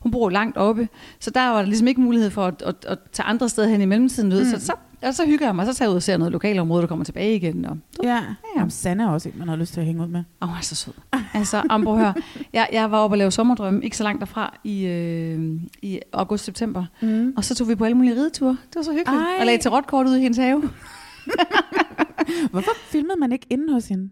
hun 0.00 0.12
bor 0.12 0.30
langt 0.30 0.56
oppe, 0.56 0.88
så 1.20 1.30
der 1.30 1.48
var 1.48 1.58
der 1.58 1.66
ligesom 1.66 1.88
ikke 1.88 2.00
mulighed 2.00 2.30
for 2.30 2.46
at, 2.46 2.62
at, 2.62 2.74
at 2.88 2.98
tage 3.12 3.26
andre 3.26 3.48
steder 3.48 3.68
hen 3.68 3.80
i 3.80 3.84
mellemtiden, 3.84 4.28
mm. 4.28 4.44
så, 4.44 4.66
så, 4.66 4.72
og 5.02 5.14
så 5.14 5.26
hygger 5.26 5.46
jeg 5.46 5.56
mig, 5.56 5.66
så 5.66 5.74
tager 5.74 5.86
jeg 5.86 5.90
ud 5.90 5.96
og 5.96 6.02
ser 6.02 6.16
noget 6.16 6.32
lokalområde, 6.32 6.80
der 6.82 6.88
kommer 6.88 7.04
tilbage 7.04 7.36
igen, 7.36 7.64
og 7.64 7.78
Ja, 8.02 8.08
Ja. 8.08 8.22
Jamen, 8.56 8.70
Sanne 8.70 9.02
er 9.02 9.08
også 9.08 9.28
en, 9.28 9.34
man 9.38 9.48
har 9.48 9.56
lyst 9.56 9.72
til 9.72 9.80
at 9.80 9.86
hænge 9.86 10.02
ud 10.02 10.08
med. 10.08 10.24
Åh, 10.42 10.50
oh, 10.50 10.58
er 10.58 10.62
så 10.62 10.74
sød. 10.74 10.92
Altså, 11.34 11.62
om, 11.68 11.84
prøv 11.84 11.94
at 11.94 12.00
høre. 12.00 12.14
Jeg, 12.52 12.68
jeg 12.72 12.90
var 12.90 12.98
oppe 12.98 13.14
og 13.14 13.18
lave 13.18 13.30
sommerdrømme, 13.30 13.84
ikke 13.84 13.96
så 13.96 14.04
langt 14.04 14.20
derfra, 14.20 14.58
i, 14.64 14.84
øh, 14.86 15.60
i 15.82 16.00
august-september. 16.12 16.84
Mm. 17.00 17.32
Og 17.36 17.44
så 17.44 17.54
tog 17.54 17.68
vi 17.68 17.74
på 17.74 17.84
alle 17.84 17.96
mulige 17.96 18.14
rideture. 18.14 18.50
Det 18.50 18.76
var 18.76 18.82
så 18.82 18.92
hyggeligt. 18.92 19.22
Ej. 19.22 19.40
Og 19.40 19.46
lagde 19.46 19.62
til 19.62 19.70
rotkort 19.70 20.06
ud 20.06 20.16
i 20.16 20.20
hendes 20.20 20.38
have. 20.38 20.62
Hvorfor 22.50 22.70
filmede 22.76 23.16
man 23.20 23.32
ikke 23.32 23.46
inde 23.50 23.72
hos 23.72 23.88
hende? 23.88 24.10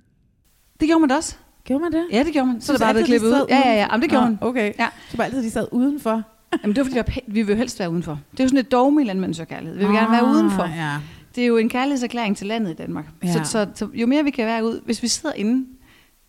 Det 0.80 0.88
gjorde 0.88 1.00
man 1.00 1.08
da 1.08 1.16
også. 1.16 1.36
Gjorde 1.64 1.82
man 1.82 1.92
det? 1.92 2.06
Ja, 2.12 2.22
det 2.24 2.32
gjorde 2.32 2.46
man. 2.46 2.60
Så, 2.60 2.66
Så 2.66 2.72
det 2.72 2.80
bare 2.80 2.92
blevet 2.92 3.06
klippet 3.06 3.28
ud. 3.28 3.46
Ja, 3.48 3.58
ja, 3.58 3.72
ja. 3.72 3.86
Jamen, 3.90 4.02
det 4.02 4.10
gjorde 4.10 4.24
Nå, 4.24 4.30
man. 4.30 4.38
Okay. 4.40 4.72
Ja. 4.78 4.88
Så 5.10 5.16
var 5.16 5.24
altid, 5.24 5.42
de 5.42 5.50
sad 5.50 5.66
udenfor. 5.72 6.22
Jamen, 6.62 6.76
det 6.76 6.84
var 6.84 6.84
fordi, 6.84 6.96
der 6.96 7.32
vi 7.32 7.42
vil 7.42 7.52
jo 7.52 7.56
helst 7.58 7.78
være 7.80 7.90
udenfor. 7.90 8.20
Det 8.32 8.40
er 8.40 8.44
jo 8.44 8.48
sådan 8.48 8.58
et 8.60 8.72
dogme 8.72 9.02
i 9.02 9.04
landmænds 9.04 9.40
og 9.40 9.48
kærlighed. 9.48 9.78
Vi 9.78 9.84
vil 9.84 9.94
gerne 9.94 10.12
være 10.12 10.24
udenfor. 10.24 10.62
Ah, 10.62 10.76
Ja. 10.76 10.96
Det 11.34 11.42
er 11.42 11.46
jo 11.46 11.56
en 11.56 11.68
kærlighedserklæring 11.68 12.36
til 12.36 12.46
landet 12.46 12.70
i 12.70 12.74
Danmark. 12.74 13.04
Ja. 13.24 13.32
Så, 13.32 13.40
så, 13.44 13.66
så, 13.74 13.88
jo 13.94 14.06
mere 14.06 14.24
vi 14.24 14.30
kan 14.30 14.46
være 14.46 14.64
ude, 14.64 14.80
hvis 14.84 15.02
vi 15.02 15.08
sidder 15.08 15.34
inde, 15.34 15.66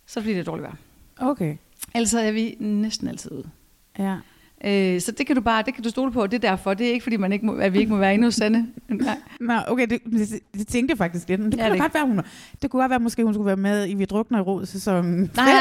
så 0.06 0.20
bliver 0.20 0.36
det 0.36 0.46
dårligt 0.46 0.62
vejr. 0.62 0.74
Okay. 1.30 1.56
Ellers 1.94 2.14
er 2.14 2.32
vi 2.32 2.56
næsten 2.60 3.08
altid 3.08 3.32
ude. 3.32 3.44
Ja. 3.98 4.16
Øh, 4.64 5.00
så 5.00 5.12
det 5.12 5.26
kan 5.26 5.36
du 5.36 5.42
bare, 5.42 5.62
det 5.62 5.74
kan 5.74 5.82
du 5.84 5.90
stole 5.90 6.12
på. 6.12 6.26
Det 6.26 6.44
er 6.44 6.48
derfor. 6.50 6.74
Det 6.74 6.86
er 6.88 6.92
ikke 6.92 7.02
fordi, 7.02 7.16
man 7.16 7.32
ikke 7.32 7.46
må, 7.46 7.52
at 7.52 7.72
vi 7.72 7.78
ikke 7.78 7.90
må 7.92 7.96
være 7.98 8.14
inde 8.14 8.24
hos 8.26 8.34
Sanne. 8.34 8.66
Nej. 8.88 9.16
Nå, 9.40 9.54
okay, 9.68 9.86
det, 9.86 9.98
det, 10.04 10.28
det 10.54 10.66
tænkte 10.66 10.92
jeg 10.92 10.98
faktisk 10.98 11.28
lidt. 11.28 11.40
Det 11.40 11.54
Ja, 11.56 11.62
kunne 11.62 11.72
det- 11.72 11.80
godt 11.80 11.94
være, 11.94 12.06
hun 12.06 12.20
Det 12.62 12.70
kunne 12.70 12.80
godt 12.80 12.90
være, 12.90 12.98
måske 13.00 13.24
hun 13.24 13.34
skulle 13.34 13.46
være 13.46 13.56
med 13.56 13.88
i 13.88 13.94
Vi 13.94 14.04
drukner 14.04 14.38
i 14.38 14.42
rod 14.42 14.66
sæson. 14.66 15.04
Nej, 15.04 15.28
nej, 15.36 15.52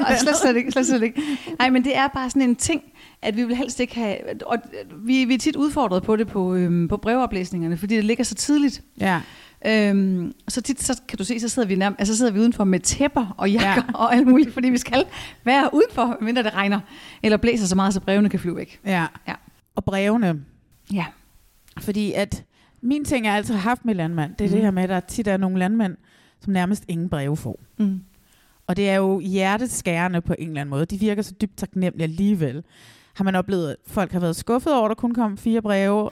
nej, 0.00 0.16
slet, 0.22 0.36
slet 0.36 0.56
ikke, 0.56 0.70
slet, 0.72 0.86
slet 0.86 1.02
ikke. 1.02 1.22
Nej, 1.58 1.70
men 1.70 1.84
det 1.84 1.96
er 1.96 2.08
bare 2.08 2.30
sådan 2.30 2.42
en 2.42 2.56
ting, 2.56 2.82
at 3.22 3.36
vi 3.36 3.44
vil 3.44 3.56
helst 3.56 3.80
ikke 3.80 3.94
have... 3.94 4.16
Og 4.46 4.58
vi, 4.96 5.24
vi 5.24 5.34
er 5.34 5.38
tit 5.38 5.56
udfordret 5.56 6.02
på 6.02 6.16
det 6.16 6.26
på, 6.28 6.54
øhm, 6.54 6.88
på 6.88 6.96
brevoplæsningerne, 6.96 7.76
fordi 7.76 7.96
det 7.96 8.04
ligger 8.04 8.24
så 8.24 8.34
tidligt. 8.34 8.82
Ja. 9.00 9.20
Øhm, 9.66 10.32
så 10.48 10.60
tit, 10.60 10.82
så 10.82 11.00
kan 11.08 11.18
du 11.18 11.24
se, 11.24 11.40
så 11.40 11.48
sidder 11.48 11.68
vi, 11.68 11.74
nærmest, 11.74 12.00
altså, 12.00 12.14
så 12.14 12.18
sidder 12.18 12.32
vi 12.32 12.40
udenfor 12.40 12.64
med 12.64 12.80
tæpper 12.80 13.34
og 13.38 13.50
jakker 13.50 13.82
Ja. 13.88 13.98
og 13.98 14.14
alt 14.14 14.26
muligt, 14.26 14.52
fordi 14.52 14.68
vi 14.68 14.78
skal 14.78 15.04
være 15.44 15.70
udenfor, 15.72 16.18
mindre 16.20 16.42
det 16.42 16.54
regner. 16.54 16.80
Eller 17.22 17.36
blæser 17.36 17.66
så 17.66 17.76
meget, 17.76 17.94
så 17.94 18.00
brevene 18.00 18.28
kan 18.28 18.40
flyve 18.40 18.56
væk. 18.56 18.80
ja. 18.86 19.06
Ja. 19.28 19.34
Og 19.74 19.84
brevene. 19.84 20.44
Ja. 20.92 21.04
Fordi 21.80 22.12
at 22.12 22.44
min 22.80 23.04
ting, 23.04 23.26
jeg 23.26 23.34
altid 23.34 23.54
har 23.54 23.60
haft 23.60 23.84
med 23.84 23.94
landmand, 23.94 24.34
det 24.36 24.44
er 24.44 24.48
mm. 24.48 24.50
Mhm. 24.50 24.56
det 24.56 24.64
her 24.64 24.70
med, 24.70 24.82
at 24.82 24.88
der 24.88 25.00
tit 25.00 25.28
er 25.28 25.36
nogle 25.36 25.58
landmænd, 25.58 25.96
som 26.40 26.52
nærmest 26.52 26.84
ingen 26.88 27.08
breve 27.08 27.36
får. 27.36 27.60
Mm. 27.78 28.00
Og 28.66 28.76
det 28.76 28.90
er 28.90 28.94
jo 28.94 29.20
hjerteskærende 29.20 30.20
på 30.20 30.34
en 30.38 30.48
eller 30.48 30.60
anden 30.60 30.70
måde. 30.70 30.86
De 30.86 31.00
virker 31.00 31.22
så 31.22 31.32
dybt 31.40 31.56
taknemmelige 31.56 32.02
alligevel. 32.04 32.64
Har 33.16 33.24
man 33.24 33.34
oplevet, 33.34 33.70
at 33.70 33.76
folk 33.86 34.12
har 34.12 34.20
været 34.20 34.36
skuffet 34.36 34.74
over, 34.74 34.84
at 34.84 34.88
der 34.88 34.94
kun 34.94 35.14
kom 35.14 35.36
fire 35.38 35.62
breve? 35.62 36.10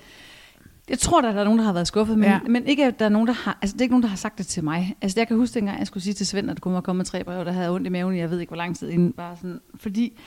Jeg 0.89 0.99
tror, 0.99 1.21
der 1.21 1.29
er 1.29 1.45
nogen, 1.45 1.59
der 1.59 1.65
har 1.65 1.73
været 1.73 1.87
skuffet, 1.87 2.19
men, 2.19 2.29
Ja. 2.29 2.39
men 2.49 2.67
ikke, 2.67 2.85
at 2.85 2.99
der 2.99 3.05
er 3.05 3.09
nogen, 3.09 3.29
der 3.29 3.35
har, 3.35 3.59
altså, 3.63 3.75
det 3.75 3.81
er 3.81 3.85
ikke 3.85 3.93
nogen, 3.93 4.03
der 4.03 4.09
har 4.09 4.17
sagt 4.17 4.39
det 4.39 4.47
til 4.47 4.65
mig. 4.65 4.97
Altså, 5.03 5.21
jeg 5.21 5.29
kan 5.29 5.37
huske 5.37 5.55
dengang, 5.55 5.79
jeg 5.79 5.87
skulle 5.87 6.05
sige 6.05 6.15
til 6.15 6.27
Svend, 6.27 6.51
at 6.51 6.57
der 6.57 6.61
kunne 6.61 6.83
komme 6.83 6.97
med 6.99 7.05
tre 7.05 7.25
breve, 7.25 7.45
der 7.45 7.53
havde 7.53 7.71
ondt 7.71 7.87
i 7.87 7.91
maven, 7.91 8.17
jeg 8.17 8.31
ved 8.31 8.41
ikke, 8.41 8.51
hvor 8.51 8.57
lang 8.57 8.77
tid 8.79 8.89
inden. 8.91 9.13
Bare 9.13 9.37
sådan, 9.37 9.61
fordi 9.75 10.19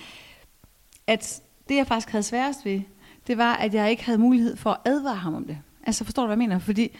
at 1.08 1.42
det, 1.70 1.76
jeg 1.76 1.88
faktisk 1.88 2.10
havde 2.12 2.24
sværest 2.24 2.66
ved, 2.66 2.82
det 3.28 3.38
var, 3.38 3.54
at 3.54 3.74
jeg 3.74 3.90
ikke 3.92 4.06
havde 4.06 4.18
mulighed 4.20 4.56
for 4.58 4.70
at 4.72 4.78
advare 4.86 5.16
ham 5.16 5.36
om 5.36 5.44
det. 5.46 5.58
Altså, 5.84 6.04
forstår 6.04 6.24
du, 6.24 6.28
hvad 6.28 6.34
jeg 6.38 6.40
mener? 6.50 6.60
Fordi 6.60 6.98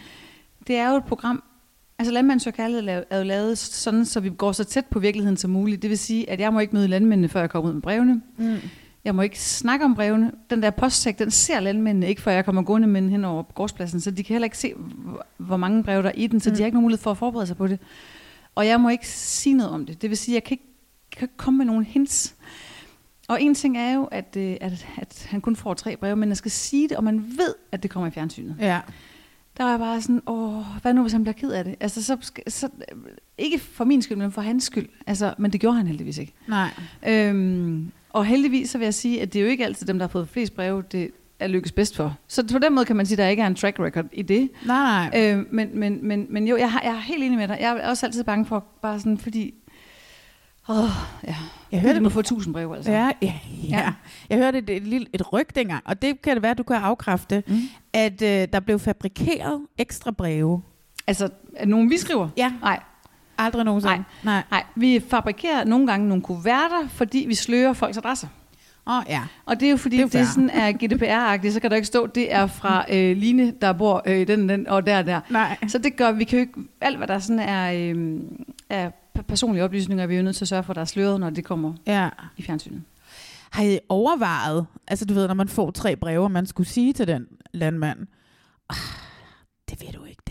det 0.68 0.76
er 0.76 0.90
jo 0.92 0.98
et 0.98 1.04
program, 1.04 1.44
altså 2.00 2.14
Landmand 2.14 2.40
Søger 2.40 2.56
Kærlighed 2.56 2.88
er- 2.88 3.04
er 3.10 3.18
jo 3.18 3.24
lavet 3.24 3.58
sådan, 3.58 4.06
så 4.06 4.20
vi 4.20 4.30
går 4.30 4.52
så 4.52 4.64
tæt 4.64 4.86
på 4.86 5.00
virkeligheden 5.00 5.38
som 5.38 5.50
muligt. 5.52 5.82
Det 5.82 5.90
vil 5.90 5.98
sige, 5.98 6.30
at 6.30 6.40
jeg 6.40 6.54
må 6.54 6.60
ikke 6.60 6.76
møde 6.76 6.88
landmændene, 6.88 7.30
før 7.30 7.40
jeg 7.40 7.50
kommer 7.50 7.70
ud 7.70 7.74
med 7.74 7.82
brevene. 7.82 8.22
Mm. 8.38 8.58
Jeg 9.08 9.16
må 9.16 9.22
ikke 9.22 9.40
snakke 9.42 9.86
om 9.86 9.96
brevene. 9.96 10.32
Den 10.50 10.62
der 10.64 10.70
postsæk, 10.70 11.20
den 11.20 11.32
ser 11.32 11.60
landmændene 11.60 12.08
ikke, 12.08 12.22
før 12.22 12.32
jeg 12.32 12.46
kommer 12.46 12.62
gående 12.62 12.88
med 12.88 13.02
den 13.02 13.10
hen 13.10 13.26
over 13.26 13.44
gårdspladsen, 13.44 14.00
så 14.02 14.12
de 14.12 14.24
kan 14.24 14.34
heller 14.34 14.46
ikke 14.46 14.58
se, 14.58 14.74
hvor- 15.38 15.58
mange 15.58 15.84
breve 15.84 16.04
der 16.04 16.10
er 16.10 16.14
i 16.16 16.28
den, 16.28 16.40
så 16.40 16.50
mm. 16.50 16.56
de 16.56 16.62
har 16.62 16.66
ikke 16.66 16.76
nogen 16.76 16.84
mulighed 16.84 17.04
for 17.04 17.12
at 17.12 17.18
forberede 17.18 17.48
sig 17.48 17.58
på 17.58 17.68
det. 17.68 17.80
Og 18.56 18.68
jeg 18.68 18.82
må 18.82 18.90
ikke 18.90 19.08
sige 19.08 19.54
noget 19.54 19.72
om 19.72 19.86
det. 19.86 20.02
Det 20.02 20.10
vil 20.10 20.18
sige, 20.18 20.34
at 20.34 20.36
jeg 20.36 20.44
kan 20.44 20.54
ikke, 20.54 20.64
kan 21.12 21.26
ikke 21.26 21.38
komme 21.38 21.58
med 21.58 21.66
nogen 21.66 21.84
hints. 21.84 22.36
Og 23.28 23.42
en 23.42 23.56
ting 23.56 23.78
er 23.78 23.94
jo, 23.94 24.04
at, 24.04 24.36
øh, 24.38 24.58
at, 24.62 24.86
at 24.98 25.28
han 25.30 25.42
kun 25.42 25.56
får 25.56 25.74
tre 25.74 25.98
breve, 25.98 26.16
men 26.16 26.30
jeg 26.30 26.38
skal 26.38 26.52
sige 26.52 26.90
det, 26.90 26.98
og 26.98 27.04
man 27.04 27.24
ved, 27.38 27.54
at 27.72 27.84
det 27.84 27.92
kommer 27.92 28.08
i 28.08 28.12
fjernsynet. 28.12 28.56
Ja. 28.60 28.80
Der 29.58 29.64
var 29.64 29.70
jeg 29.70 29.80
bare 29.80 30.02
sådan, 30.02 30.22
åh, 30.28 30.64
hvad 30.82 30.94
nu 30.94 31.02
hvis 31.02 31.14
han 31.14 31.24
bliver 31.24 31.34
ked 31.34 31.52
af 31.52 31.64
det? 31.64 31.76
Altså, 31.80 32.04
så, 32.04 32.18
så, 32.48 32.70
ikke 33.38 33.60
for 33.60 33.86
min 33.86 34.02
skyld, 34.02 34.18
men 34.18 34.32
for 34.32 34.42
hans 34.42 34.64
skyld. 34.64 34.90
Altså, 35.08 35.34
men 35.38 35.52
det 35.52 35.60
gjorde 35.62 35.78
han 35.78 35.88
heldigvis 35.88 36.18
ikke. 36.18 36.34
Nej. 36.48 36.70
Øhm, 37.08 37.92
og 38.18 38.26
heldigvis 38.26 38.70
så 38.70 38.78
vil 38.78 38.86
jeg 38.86 38.94
sige, 38.94 39.22
at 39.22 39.34
det 39.34 39.40
er 39.40 39.44
jo 39.44 39.50
ikke 39.50 39.66
altid 39.66 39.88
dem, 39.88 39.98
der 40.00 40.04
har 40.06 40.10
fået 40.12 40.30
flest 40.30 40.56
breve, 40.56 40.84
det 40.92 41.12
er 41.40 41.48
lykkes 41.48 41.72
bedst 41.72 41.96
for. 41.96 42.16
Så 42.28 42.48
på 42.52 42.60
den 42.60 42.74
måde 42.76 42.86
kan 42.86 42.96
man 42.96 43.06
sige, 43.06 43.14
at 43.16 43.18
der 43.18 43.28
ikke 43.28 43.44
er 43.44 43.48
en 43.48 43.56
track 43.56 43.80
record 43.80 44.06
i 44.14 44.22
det. 44.22 44.50
Nej, 44.66 45.10
nej. 45.10 45.22
Øh, 45.34 45.46
men, 45.52 45.80
men, 45.80 46.08
men, 46.08 46.28
men 46.30 46.48
jo, 46.48 46.58
jeg, 46.58 46.72
har, 46.72 46.82
jeg 46.84 46.92
er 46.92 47.00
helt 47.00 47.24
enig 47.24 47.38
med 47.38 47.48
dig. 47.48 47.58
Jeg 47.62 47.78
er 47.82 47.90
også 47.90 48.06
altid 48.06 48.24
bange 48.24 48.46
for, 48.46 48.66
bare 48.82 49.00
sådan, 49.00 49.18
fordi... 49.18 49.54
Åh, 50.70 50.76
ja. 51.28 51.36
Jeg 51.72 51.80
hørte 51.80 51.94
hørte, 51.94 52.00
må 52.04 52.10
få 52.10 52.22
tusind 52.22 52.54
breve, 52.54 52.76
altså. 52.76 52.92
Ja, 52.92 53.12
ja, 53.22 53.34
ja. 53.70 53.78
Ja. 53.80 53.94
Jeg 54.30 54.38
hørte 54.38 54.58
et, 54.58 54.70
et, 54.70 54.84
lille, 54.88 55.08
et 55.14 55.34
ryg 55.34 55.48
dengang, 55.56 55.84
og 55.86 56.02
det 56.02 56.22
kan 56.22 56.34
det 56.36 56.42
være, 56.44 56.52
at 56.52 56.58
du 56.58 56.64
kan 56.64 56.76
afkræfte, 56.76 57.44
Mm. 57.48 57.56
at 57.94 58.22
øh, 58.22 58.48
der 58.54 58.60
blev 58.60 58.80
fabrikeret 58.80 59.62
ekstra 59.78 60.12
breve. 60.12 60.62
Altså, 61.08 61.30
er 61.56 61.66
nogen, 61.66 61.90
vi 61.90 61.98
skriver? 61.98 62.30
Ja. 62.38 62.52
Nej, 62.62 62.80
Aldrig 63.38 63.66
nogensinde. 63.66 63.96
Nej. 63.96 64.04
Nej. 64.24 64.44
nej. 64.52 64.64
Vi 64.76 65.04
fabrikerer 65.10 65.64
nogle 65.66 65.88
gange 65.88 66.08
nogle 66.08 66.24
kuverter, 66.24 66.88
fordi 66.90 67.26
vi 67.28 67.36
slører 67.36 67.74
folks 67.74 67.98
adresser. 67.98 68.28
Åh, 68.88 68.98
oh, 68.98 69.04
ja. 69.10 69.22
Og 69.46 69.60
det 69.60 69.66
er 69.66 69.70
jo 69.72 69.78
fordi, 69.78 69.96
Det 69.98 70.02
er 70.04 70.06
det 70.08 70.12
fair. 70.14 70.26
sådan 70.26 70.50
er 70.50 70.72
GDPR-agtigt, 70.72 71.52
så 71.54 71.60
kan 71.60 71.70
der 71.70 71.76
ikke 71.76 71.88
stå, 71.88 72.08
det 72.08 72.34
er 72.34 72.48
fra 72.48 72.86
øh, 72.96 73.18
Line, 73.18 73.54
der 73.62 73.74
bor 73.74 74.04
øh, 74.06 74.28
den, 74.28 74.50
den 74.50 74.68
og 74.68 74.86
der, 74.86 75.02
der. 75.02 75.20
Nej. 75.30 75.58
Så 75.68 75.78
det 75.78 75.96
gør 75.96 76.12
vi 76.12 76.24
kan 76.24 76.40
jo 76.40 76.42
ikke, 76.42 76.54
alt 76.82 76.98
hvad 76.98 77.08
der 77.08 77.20
sådan 77.20 77.40
er, 77.40 77.72
øh, 77.96 78.20
er 78.70 78.90
personlige 79.28 79.64
oplysninger, 79.64 80.04
er 80.04 80.08
vi 80.08 80.16
jo 80.16 80.24
nødt 80.24 80.36
til 80.36 80.44
at 80.44 80.50
sørge 80.50 80.64
for, 80.64 80.72
at 80.72 80.76
der 80.76 80.82
er 80.82 80.86
sløret, 80.86 81.20
når 81.20 81.30
det 81.30 81.46
kommer 81.46 81.74
Ja. 81.88 82.10
i 82.38 82.42
fjernsynet. 82.44 82.82
Har 83.52 83.64
I 83.64 83.80
overvejet, 83.90 84.66
altså 84.88 85.06
du 85.06 85.14
ved, 85.14 85.28
når 85.28 85.34
man 85.34 85.48
får 85.48 85.72
tre 85.72 85.96
breve, 85.96 86.24
og 86.24 86.32
man 86.32 86.46
skulle 86.46 86.70
sige 86.70 86.94
til 86.94 87.08
den 87.08 87.26
landmand, 87.54 88.00
"Ah, 88.70 88.76
det 89.70 89.82
ved 89.82 89.94
du 89.94 90.04
ikke. 90.06 90.22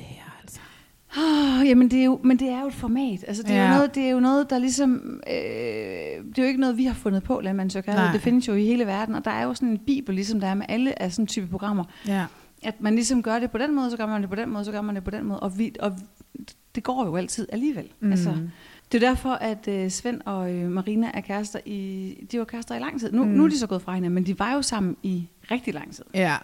Oh, 1.19 1.69
jamen 1.69 1.91
det 1.91 2.01
er 2.01 2.05
jo, 2.05 2.21
men 2.25 2.39
det 2.39 2.49
er 2.49 2.61
jo 2.61 2.67
et 2.67 2.75
format. 2.75 3.25
Altså 3.29 3.43
det 3.43 3.51
er, 3.51 3.57
Ja. 3.57 3.69
jo, 3.69 3.75
noget, 3.75 3.95
det 3.95 4.03
er 4.07 4.11
jo 4.11 4.21
noget, 4.21 4.51
der 4.51 4.59
ligesom... 4.59 5.21
Øh, 5.31 5.35
det 5.35 6.39
er 6.39 6.43
jo 6.43 6.45
ikke 6.45 6.61
noget, 6.61 6.77
vi 6.77 6.85
har 6.85 6.95
fundet 6.95 7.23
på, 7.23 7.41
landmandsøkærlighed. 7.41 8.07
Nej. 8.07 8.13
Det 8.13 8.21
findes 8.23 8.49
jo 8.49 8.55
i 8.55 8.65
hele 8.65 8.87
verden, 8.87 9.15
og 9.15 9.25
der 9.25 9.31
er 9.31 9.45
jo 9.45 9.55
sådan 9.55 9.69
en 9.69 9.79
bibel, 9.79 10.15
ligesom 10.15 10.41
der 10.41 10.47
er 10.49 10.55
med 10.55 10.67
alle 10.69 11.03
af 11.03 11.13
sådan 11.13 11.27
type 11.27 11.47
programmer. 11.47 11.85
Ja. 12.07 12.27
At 12.63 12.81
man 12.81 12.95
ligesom 12.95 13.23
gør 13.23 13.39
det 13.39 13.51
på 13.51 13.59
den 13.59 13.75
måde, 13.75 13.91
så 13.91 13.97
gør 13.97 14.07
man 14.07 14.21
det 14.23 14.31
på 14.31 14.37
den 14.37 14.51
måde, 14.51 14.65
så 14.65 14.73
gør 14.73 14.81
man 14.81 14.95
det 14.95 15.05
på 15.05 15.11
den 15.11 15.25
måde. 15.25 15.41
Og, 15.41 15.59
vi, 15.59 15.73
og 15.81 15.93
det 16.75 16.83
går 16.83 17.07
jo 17.07 17.17
altid 17.17 17.49
alligevel. 17.53 17.89
Mm. 18.01 18.11
Altså, 18.11 18.35
det 18.93 19.03
er 19.03 19.09
derfor, 19.09 19.31
at 19.31 19.69
øh, 19.69 19.91
Svend 19.91 20.21
og 20.25 20.53
øh, 20.55 20.71
Marina 20.71 21.11
er 21.15 21.21
kærester 21.21 21.59
i... 21.67 22.15
De 22.33 22.39
var 22.39 22.45
kærester 22.45 22.75
i 22.75 22.79
lang 22.79 23.01
tid. 23.01 23.13
Nu, 23.13 23.25
mm. 23.25 23.31
nu 23.31 23.45
er 23.45 23.49
de 23.49 23.59
så 23.59 23.67
gået 23.67 23.83
fra 23.83 23.95
hinanden, 23.95 24.15
men 24.15 24.27
de 24.27 24.39
var 24.39 24.53
jo 24.55 24.63
sammen 24.63 24.97
i 25.03 25.29
rigtig 25.51 25.75
lang 25.75 25.95
tid. 25.95 26.05
Ja. 26.15 26.37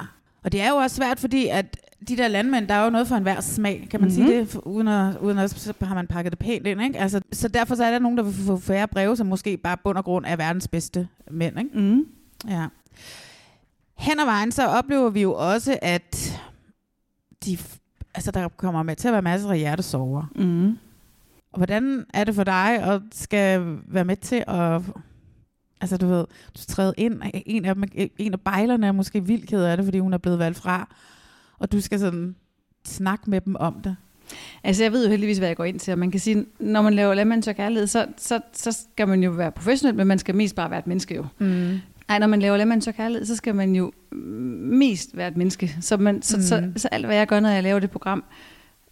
Og 0.45 0.53
det 0.53 0.61
er 0.61 0.69
jo 0.69 0.77
også 0.77 0.97
svært, 0.97 1.21
fordi 1.21 1.47
at 1.49 1.77
de 2.09 2.17
der 2.17 2.29
landmænd, 2.29 2.69
der 2.69 2.75
er 2.75 2.85
jo 2.85 2.91
noget 2.91 3.09
for 3.09 3.17
enhver 3.17 3.41
smag, 3.41 3.87
kan 3.91 4.01
man 4.01 4.09
mm-hmm. 4.09 4.23
Mhm. 4.23 4.29
sige 4.29 4.41
det, 4.41 4.49
for, 4.49 4.67
uden, 4.67 4.89
at, 4.89 5.17
uden 5.17 5.39
at 5.39 5.51
så 5.51 5.75
har 5.83 5.95
man 5.95 6.07
pakket 6.07 6.33
det 6.33 6.39
pænt 6.39 6.67
ind, 6.67 6.83
ikke? 6.83 6.99
Altså, 6.99 7.21
så 7.33 7.49
derfor 7.49 7.75
så 7.75 7.85
er 7.85 7.91
der 7.91 7.99
nogen, 7.99 8.19
der 8.19 8.25
vil 8.25 8.33
få 8.33 8.57
færre 8.57 8.89
breve, 8.89 9.17
som 9.17 9.27
måske 9.27 9.57
bare 9.57 9.77
bund 9.85 9.99
og 9.99 10.05
grund 10.05 10.25
er 10.27 10.37
verdens 10.37 10.69
bedste 10.69 11.09
mænd, 11.31 11.59
ikke? 11.59 11.79
Mm. 11.79 12.07
Ja. 12.49 12.67
Hen 13.99 14.21
ad 14.21 14.25
vejen, 14.25 14.53
så 14.53 14.67
oplever 14.67 15.11
vi 15.11 15.23
jo 15.23 15.35
også, 15.35 15.79
at 15.83 16.41
de, 17.45 17.59
altså, 18.15 18.31
der 18.31 18.49
kommer 18.49 18.83
med 18.83 18.97
til 18.97 19.09
at 19.09 19.13
være 19.13 19.23
masser 19.23 19.51
af 19.51 19.59
hjertesover. 19.59 20.25
Mm. 20.37 20.79
Og 21.53 21.57
hvordan 21.57 22.05
er 22.15 22.25
det 22.25 22.35
for 22.35 22.45
dig 22.45 22.83
at 22.83 23.03
skal 23.13 23.79
være 23.87 24.05
med 24.05 24.17
til 24.17 24.45
at... 24.49 24.83
Altså, 25.83 25.97
du 25.97 26.07
ved, 26.09 26.25
du 26.59 26.61
træder 26.69 26.93
ind, 26.97 27.21
en 27.47 27.65
af, 27.65 27.75
dem, 27.75 27.85
en 28.19 28.33
af 28.33 28.41
bejlerne 28.41 28.87
er 28.87 28.93
måske 28.93 29.25
vildt 29.27 29.49
ked 29.49 29.65
af 29.65 29.77
det, 29.77 29.87
fordi 29.87 29.99
hun 29.99 30.13
er 30.13 30.19
blevet 30.19 30.39
valgt 30.39 30.59
fra, 30.59 30.89
og 31.59 31.73
du 31.73 31.81
skal 31.81 31.99
sådan 31.99 32.35
snakke 32.87 33.31
med 33.31 33.41
dem 33.41 33.57
om 33.57 33.81
det. 33.85 33.97
Altså, 34.65 34.83
jeg 34.83 34.93
ved 34.93 35.05
jo 35.05 35.11
heldigvis, 35.11 35.39
hvad 35.39 35.49
jeg 35.49 35.57
går 35.57 35.65
ind 35.65 35.81
til, 35.81 35.93
og 35.93 35.99
man 35.99 36.11
kan 36.11 36.21
sige, 36.21 36.47
når 36.61 36.83
man 36.83 36.95
laver 36.95 37.15
landmands 37.15 37.49
og 37.49 37.55
kærlighed, 37.57 37.87
så, 37.87 38.07
så, 38.17 38.41
så 38.53 38.73
skal 38.93 39.09
man 39.09 39.23
jo 39.23 39.31
være 39.31 39.53
professionel, 39.53 39.95
men 39.97 40.07
man 40.07 40.19
skal 40.19 40.35
mest 40.35 40.55
bare 40.57 40.71
være 40.71 40.79
et 40.79 40.87
menneske 40.87 41.15
jo. 41.15 41.27
Mm. 41.39 41.79
Nej, 42.09 42.19
når 42.19 42.27
man 42.27 42.43
laver 42.43 42.57
landmands 42.57 42.87
og 42.87 42.95
kærlighed, 42.95 43.27
så 43.27 43.37
skal 43.37 43.55
man 43.55 43.77
jo 43.77 43.93
mest 44.13 45.17
være 45.17 45.29
et 45.29 45.37
menneske. 45.37 45.77
Så, 45.81 45.97
man, 45.97 46.23
så, 46.23 46.37
Mm. 46.37 46.41
mm. 46.67 46.73
så, 46.77 46.81
så 46.83 46.89
alt, 46.93 47.07
hvad 47.07 47.17
jeg 47.17 47.27
gør, 47.27 47.41
når 47.41 47.49
jeg 47.49 47.63
laver 47.63 47.79
det 47.81 47.91
program, 47.91 48.25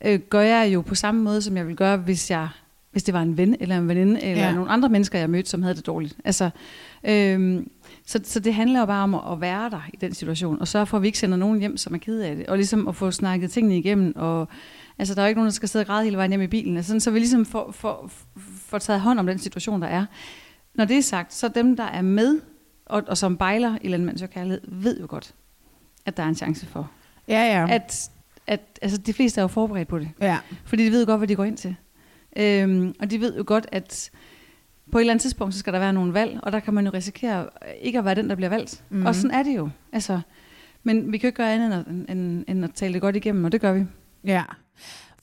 øh, 0.05 0.21
gør 0.21 0.41
jeg 0.41 0.75
jo 0.75 0.81
på 0.81 0.95
samme 0.95 1.23
måde, 1.23 1.43
som 1.43 1.57
jeg 1.57 1.67
ville 1.67 1.77
gøre, 1.77 1.97
hvis 1.97 2.31
jeg 2.31 2.49
hvis 2.93 3.03
det 3.03 3.15
var 3.15 3.23
en 3.23 3.37
ven 3.37 3.57
eller 3.61 3.79
en 3.79 3.89
veninde, 3.89 4.23
eller 4.23 4.45
Ja. 4.45 4.55
nogle 4.55 4.71
andre 4.71 4.89
mennesker, 4.89 5.19
jeg 5.19 5.31
mødte, 5.31 5.51
som 5.51 5.63
havde 5.63 5.75
det 5.75 5.87
dårligt. 5.87 6.17
Altså, 6.25 6.51
øhm, 7.05 7.71
så, 8.07 8.21
så 8.25 8.41
det 8.41 8.55
handler 8.55 8.81
jo 8.81 8.87
bare 8.87 9.03
om 9.03 9.15
at, 9.15 9.21
at 9.33 9.41
være 9.41 9.71
der 9.71 9.81
i 9.95 9.97
den 9.97 10.15
situation, 10.15 10.61
og 10.61 10.69
sørge 10.69 10.87
for, 10.87 10.97
at 10.97 11.03
vi 11.03 11.07
ikke 11.07 11.19
sender 11.19 11.37
nogen 11.37 11.61
hjem, 11.61 11.77
som 11.77 11.95
er 11.95 11.99
ked 11.99 12.21
af 12.21 12.37
det, 12.37 12.47
og 12.47 12.57
ligesom 12.57 12.89
at 12.89 12.97
få 12.97 13.11
snakket 13.11 13.51
tingene 13.51 13.79
igennem, 13.79 14.13
og 14.17 14.49
altså, 14.99 15.15
der 15.15 15.23
er 15.23 15.27
jo 15.27 15.29
ikke 15.29 15.39
nogen, 15.39 15.47
der 15.47 15.53
skal 15.55 15.69
sidde 15.69 15.83
og 15.83 15.87
græde 15.87 16.05
hele 16.05 16.17
vejen 16.17 16.31
hjem 16.31 16.43
i 16.43 16.47
bilen, 16.47 16.77
altså, 16.77 16.89
sådan, 16.89 17.01
så 17.01 17.11
vi 17.11 17.19
ligesom 17.19 17.45
får, 17.47 17.73
får, 17.73 18.11
får 18.67 18.79
taget 18.79 19.01
hånd 19.01 19.19
om 19.19 19.27
den 19.27 19.39
situation, 19.39 19.83
der 19.83 19.89
er. 19.89 20.07
Når 20.75 20.85
det 20.85 20.99
er 20.99 21.03
sagt, 21.03 21.35
så 21.35 21.49
dem, 21.49 21.77
der 21.77 21.85
er 21.85 22.03
med, 22.03 22.41
og, 22.87 23.03
og 23.09 23.19
som 23.19 23.37
bejler 23.37 23.79
i 23.83 23.89
Landmands 23.89 24.23
Kærlighed, 24.35 24.61
ved 24.69 25.01
jo 25.01 25.07
godt, 25.09 25.35
at 26.07 26.17
der 26.17 26.23
er 26.23 26.29
en 26.29 26.35
chance 26.35 26.67
for. 26.67 26.91
Ja, 27.29 27.43
ja. 27.43 27.61
Ja. 27.61 27.75
At, 27.75 28.11
at 28.47 28.79
altså, 28.83 28.99
de 28.99 29.13
fleste 29.13 29.39
er 29.41 29.43
jo 29.43 29.49
forberedt 29.49 29.89
på 29.89 29.99
det. 29.99 30.09
ja. 30.21 30.39
Fordi 30.65 30.85
de 30.87 30.91
ved 30.91 31.07
godt, 31.07 31.19
hvad 31.21 31.29
de 31.29 31.35
går 31.37 31.45
ind 31.45 31.57
til. 31.57 31.77
Øhm, 32.37 32.95
og 33.01 33.11
de 33.11 33.21
ved 33.21 33.37
jo 33.37 33.45
godt, 33.47 33.67
at 33.73 34.11
på 34.93 34.99
et 34.99 35.03
eller 35.03 35.13
andet 35.13 35.23
tidspunkt, 35.23 35.55
så 35.55 35.61
skal 35.61 35.73
der 35.73 35.79
være 35.79 35.93
nogle 35.93 36.15
valg, 36.15 36.41
og 36.43 36.53
der 36.53 36.61
kan 36.61 36.75
man 36.75 36.85
jo 36.85 36.91
risikere 36.95 37.49
ikke 37.81 37.99
at 37.99 38.05
være 38.05 38.15
den, 38.15 38.29
der 38.29 38.35
bliver 38.35 38.49
valgt. 38.49 38.85
Mm. 38.91 39.07
Og 39.07 39.15
sådan 39.15 39.31
er 39.31 39.43
det 39.43 39.57
jo. 39.57 39.69
Altså, 39.93 40.21
men 40.83 41.13
vi 41.13 41.19
kan 41.19 41.27
jo 41.27 41.29
ikke 41.29 41.37
gøre 41.37 41.53
andet 41.53 41.67
end 41.67 42.05
at, 42.09 42.17
end, 42.17 42.45
end 42.49 42.65
at 42.65 42.71
tale 42.75 42.93
det 42.93 43.01
godt 43.01 43.17
igennem, 43.17 43.45
og 43.45 43.53
det 43.53 43.61
gør 43.61 43.73
vi. 43.73 43.85
Ja. 44.25 44.43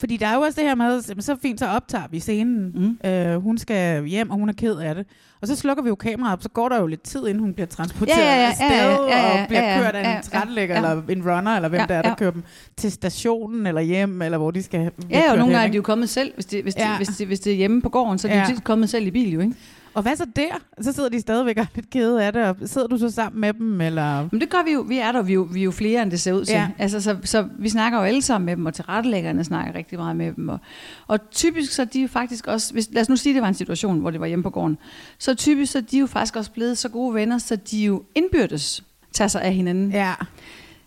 Fordi 0.00 0.16
der 0.16 0.26
er 0.26 0.34
jo 0.34 0.40
også 0.40 0.60
det 0.60 0.68
her 0.68 0.74
med, 0.74 1.20
så 1.22 1.36
fint, 1.42 1.58
så 1.60 1.66
optager 1.66 2.04
vi 2.10 2.20
scenen. 2.20 2.72
Mm. 3.02 3.08
Øh, 3.10 3.36
hun 3.42 3.58
skal 3.58 4.04
hjem, 4.04 4.30
og 4.30 4.36
hun 4.38 4.48
er 4.48 4.52
ked 4.52 4.76
af 4.76 4.94
det. 4.94 5.06
Og 5.42 5.48
så 5.48 5.56
slukker 5.56 5.82
vi 5.82 5.88
jo 5.88 5.94
kameraet 5.94 6.32
op, 6.32 6.42
så 6.42 6.48
går 6.48 6.68
der 6.68 6.80
jo 6.80 6.86
lidt 6.86 7.02
tid, 7.02 7.26
inden 7.26 7.38
hun 7.40 7.54
bliver 7.54 7.66
transporteret 7.66 8.18
Ja, 8.18 8.24
ja, 8.34 8.40
ja, 8.40 8.48
afsted, 8.48 8.66
ja, 8.68 8.86
ja, 8.86 9.16
ja, 9.16 9.34
ja, 9.36 9.42
og 9.42 9.48
bliver 9.48 9.62
ja, 9.62 9.76
ja, 9.76 9.82
kørt 9.82 9.94
af 9.94 10.00
en 10.00 10.06
ja, 10.06 10.12
ja, 10.14 10.20
trætlægger, 10.20 10.80
ja. 10.80 10.90
eller 10.90 11.02
en 11.08 11.22
runner, 11.30 11.56
eller 11.56 11.68
hvem 11.68 11.80
Ja, 11.80 11.86
der 11.86 11.94
er, 11.94 12.02
der 12.02 12.08
ja. 12.08 12.14
kører 12.14 12.30
dem 12.30 12.42
til 12.76 12.92
stationen, 12.92 13.66
eller 13.66 13.80
hjem, 13.80 14.22
eller 14.22 14.38
hvor 14.38 14.50
de 14.50 14.62
skal 14.62 14.90
Ja, 15.10 15.32
og 15.32 15.38
nogle 15.38 15.52
gange 15.52 15.66
er 15.66 15.70
de 15.70 15.76
jo 15.76 15.82
kommet 15.82 16.08
selv, 16.08 16.34
hvis 16.34 16.46
det, 16.46 16.62
hvis, 16.62 16.76
Ja. 16.76 16.96
hvis, 16.96 17.08
de, 17.08 17.26
hvis 17.26 17.40
det 17.40 17.52
er 17.52 17.56
hjemme 17.56 17.82
på 17.82 17.88
gården, 17.88 18.18
så 18.18 18.28
er 18.28 18.32
de 18.32 18.38
Ja. 18.38 18.44
jo 18.48 18.54
tit 18.54 18.64
kommet 18.64 18.90
selv 18.90 19.06
i 19.06 19.10
bil 19.10 19.32
jo, 19.32 19.40
ikke? 19.40 19.54
Og 19.94 20.02
hvad 20.02 20.16
så 20.16 20.26
der? 20.36 20.60
Så 20.80 20.92
sidder 20.92 21.08
de 21.08 21.20
stadigvæk 21.20 21.56
og 21.56 21.62
er 21.62 21.66
lidt 21.74 21.90
kede 21.90 22.24
af 22.24 22.32
det, 22.32 22.44
og 22.44 22.56
sidder 22.64 22.86
du 22.86 22.98
så 22.98 23.10
sammen 23.10 23.40
med 23.40 23.52
dem, 23.52 23.80
eller... 23.80 24.28
Men 24.32 24.40
det 24.40 24.50
gør 24.50 24.62
vi 24.64 24.72
jo. 24.72 24.80
Vi 24.80 24.98
er 24.98 25.12
der, 25.12 25.22
vi 25.22 25.32
er 25.32 25.34
jo, 25.34 25.48
vi 25.52 25.60
er 25.60 25.64
jo 25.64 25.70
flere, 25.70 26.02
end 26.02 26.10
det 26.10 26.20
ser 26.20 26.32
ud 26.32 26.44
til. 26.44 26.54
Ja. 26.54 26.68
Altså, 26.78 27.00
så, 27.00 27.16
så 27.24 27.48
vi 27.58 27.68
snakker 27.68 27.98
jo 27.98 28.04
alle 28.04 28.22
sammen 28.22 28.46
med 28.46 28.56
dem, 28.56 28.66
og 28.66 28.74
tilrettelæggerne 28.74 29.44
snakker 29.44 29.74
rigtig 29.74 29.98
meget 29.98 30.16
med 30.16 30.32
dem. 30.32 30.48
Og, 30.48 30.58
og 31.06 31.30
typisk 31.30 31.72
så 31.72 31.82
er 31.82 31.86
de 31.86 32.00
jo 32.00 32.08
faktisk 32.08 32.46
også, 32.46 32.72
hvis, 32.72 32.88
lad 32.92 33.02
os 33.02 33.08
nu 33.08 33.16
sige, 33.16 33.34
det 33.34 33.42
var 33.42 33.48
en 33.48 33.54
situation, 33.54 33.98
hvor 33.98 34.10
det 34.10 34.20
var 34.20 34.26
hjemme 34.26 34.42
på 34.42 34.50
gården, 34.50 34.78
så 35.18 35.34
typisk 35.34 35.72
så 35.72 35.78
er 35.78 35.82
de 35.82 35.98
jo 35.98 36.06
faktisk 36.06 36.36
også 36.36 36.50
blevet 36.50 36.78
så 36.78 36.88
gode 36.88 37.14
venner, 37.14 37.38
så 37.38 37.56
de 37.56 37.84
jo 37.84 38.02
indbyrdes 38.14 38.84
tager 39.12 39.28
sig 39.28 39.42
af 39.42 39.54
hinanden. 39.54 39.90
Ja, 39.90 40.14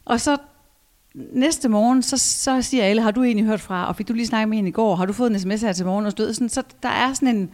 Og 0.06 0.22
så 0.22 0.38
næste 1.14 1.70
morgen, 1.70 2.04
så, 2.04 2.18
så 2.18 2.62
siger 2.62 2.84
alle, 2.84 3.02
har 3.02 3.12
du 3.12 3.24
egentlig 3.24 3.46
hørt 3.46 3.62
fra, 3.62 3.88
og 3.88 3.96
fik 3.96 4.08
du 4.08 4.14
lige 4.14 4.28
snakket 4.28 4.50
med 4.50 4.58
hende 4.58 4.70
i 4.70 4.72
går, 4.72 4.96
har 4.96 5.06
du 5.06 5.14
fået 5.14 5.32
en 5.32 5.40
sms 5.40 5.62
her 5.62 5.74
til 5.74 5.86
morgen, 5.86 6.06
og 6.06 6.12
stod 6.12 6.34
sådan, 6.34 6.50
så 6.50 6.64
der 6.84 6.90
er 6.90 7.14
sådan 7.14 7.36
en 7.36 7.50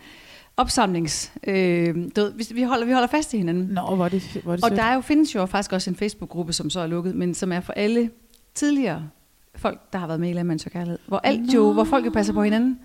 opsamlings... 0.58 1.34
Øh, 1.48 1.96
du 2.16 2.32
vi, 2.36 2.48
vi, 2.54 2.64
holder, 2.64 2.86
vi 2.86 2.92
holder 2.92 3.08
fast 3.08 3.34
i 3.34 3.38
hinanden. 3.38 3.64
nå, 3.64 3.96
hvor 3.96 4.06
er 4.06 4.10
det, 4.10 4.40
hvor 4.44 4.52
er 4.52 4.56
det 4.56 4.64
Og 4.64 4.70
sødt. 4.70 4.80
der 4.80 4.86
er 4.86 4.94
jo, 4.94 5.02
findes 5.02 5.36
jo 5.36 5.46
faktisk 5.46 5.74
også 5.74 5.90
en 5.90 5.96
Facebook-gruppe, 5.96 6.54
som 6.54 6.70
så 6.70 6.80
er 6.80 6.88
lukket, 6.88 7.16
men 7.16 7.34
som 7.34 7.52
er 7.52 7.60
for 7.60 7.74
alle 7.74 8.10
tidligere 8.56 9.10
folk, 9.56 9.80
der 9.94 10.00
har 10.00 10.08
været 10.08 10.20
med 10.20 10.30
i 10.30 10.34
Landmands 10.34 10.66
og 10.66 10.72
Kærlighed. 10.72 11.00
Hvor, 11.08 11.22
alt 11.24 11.54
jo, 11.54 11.74
hvor 11.74 11.84
folk 11.84 12.06
jo 12.06 12.12
passer 12.12 12.34
på 12.34 12.44
hinanden 12.44 12.80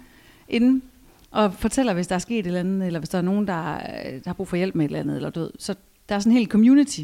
inden, 0.49 0.83
og 1.31 1.55
fortæller, 1.55 1.95
hvis 1.95 2.07
der 2.07 2.15
er 2.15 2.19
sket 2.19 2.39
et 2.39 2.47
eller 2.47 2.61
andet, 2.61 2.87
eller 2.87 2.99
hvis 2.99 3.09
der 3.09 3.19
er 3.19 3.23
nogen, 3.23 3.47
der, 3.47 3.79
der 4.03 4.21
har 4.27 4.33
brug 4.33 4.49
for 4.49 4.57
hjælp 4.57 4.75
med 4.75 4.85
et 4.85 4.89
eller 4.89 5.01
andet, 5.01 5.17
eller 5.17 5.31
død. 5.31 5.51
Så 5.59 5.75
der 6.09 6.15
er 6.15 6.19
sådan 6.19 6.33
en 6.33 6.39
hel 6.39 6.49
community, 6.49 7.01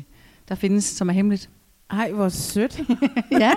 der 0.49 0.55
findes, 0.55 0.85
som 0.85 1.09
er 1.09 1.13
hemmeligt. 1.13 1.51
Ej, 1.91 2.13
hvor 2.13 2.29
sødt. 2.29 2.81
ja. 3.31 3.53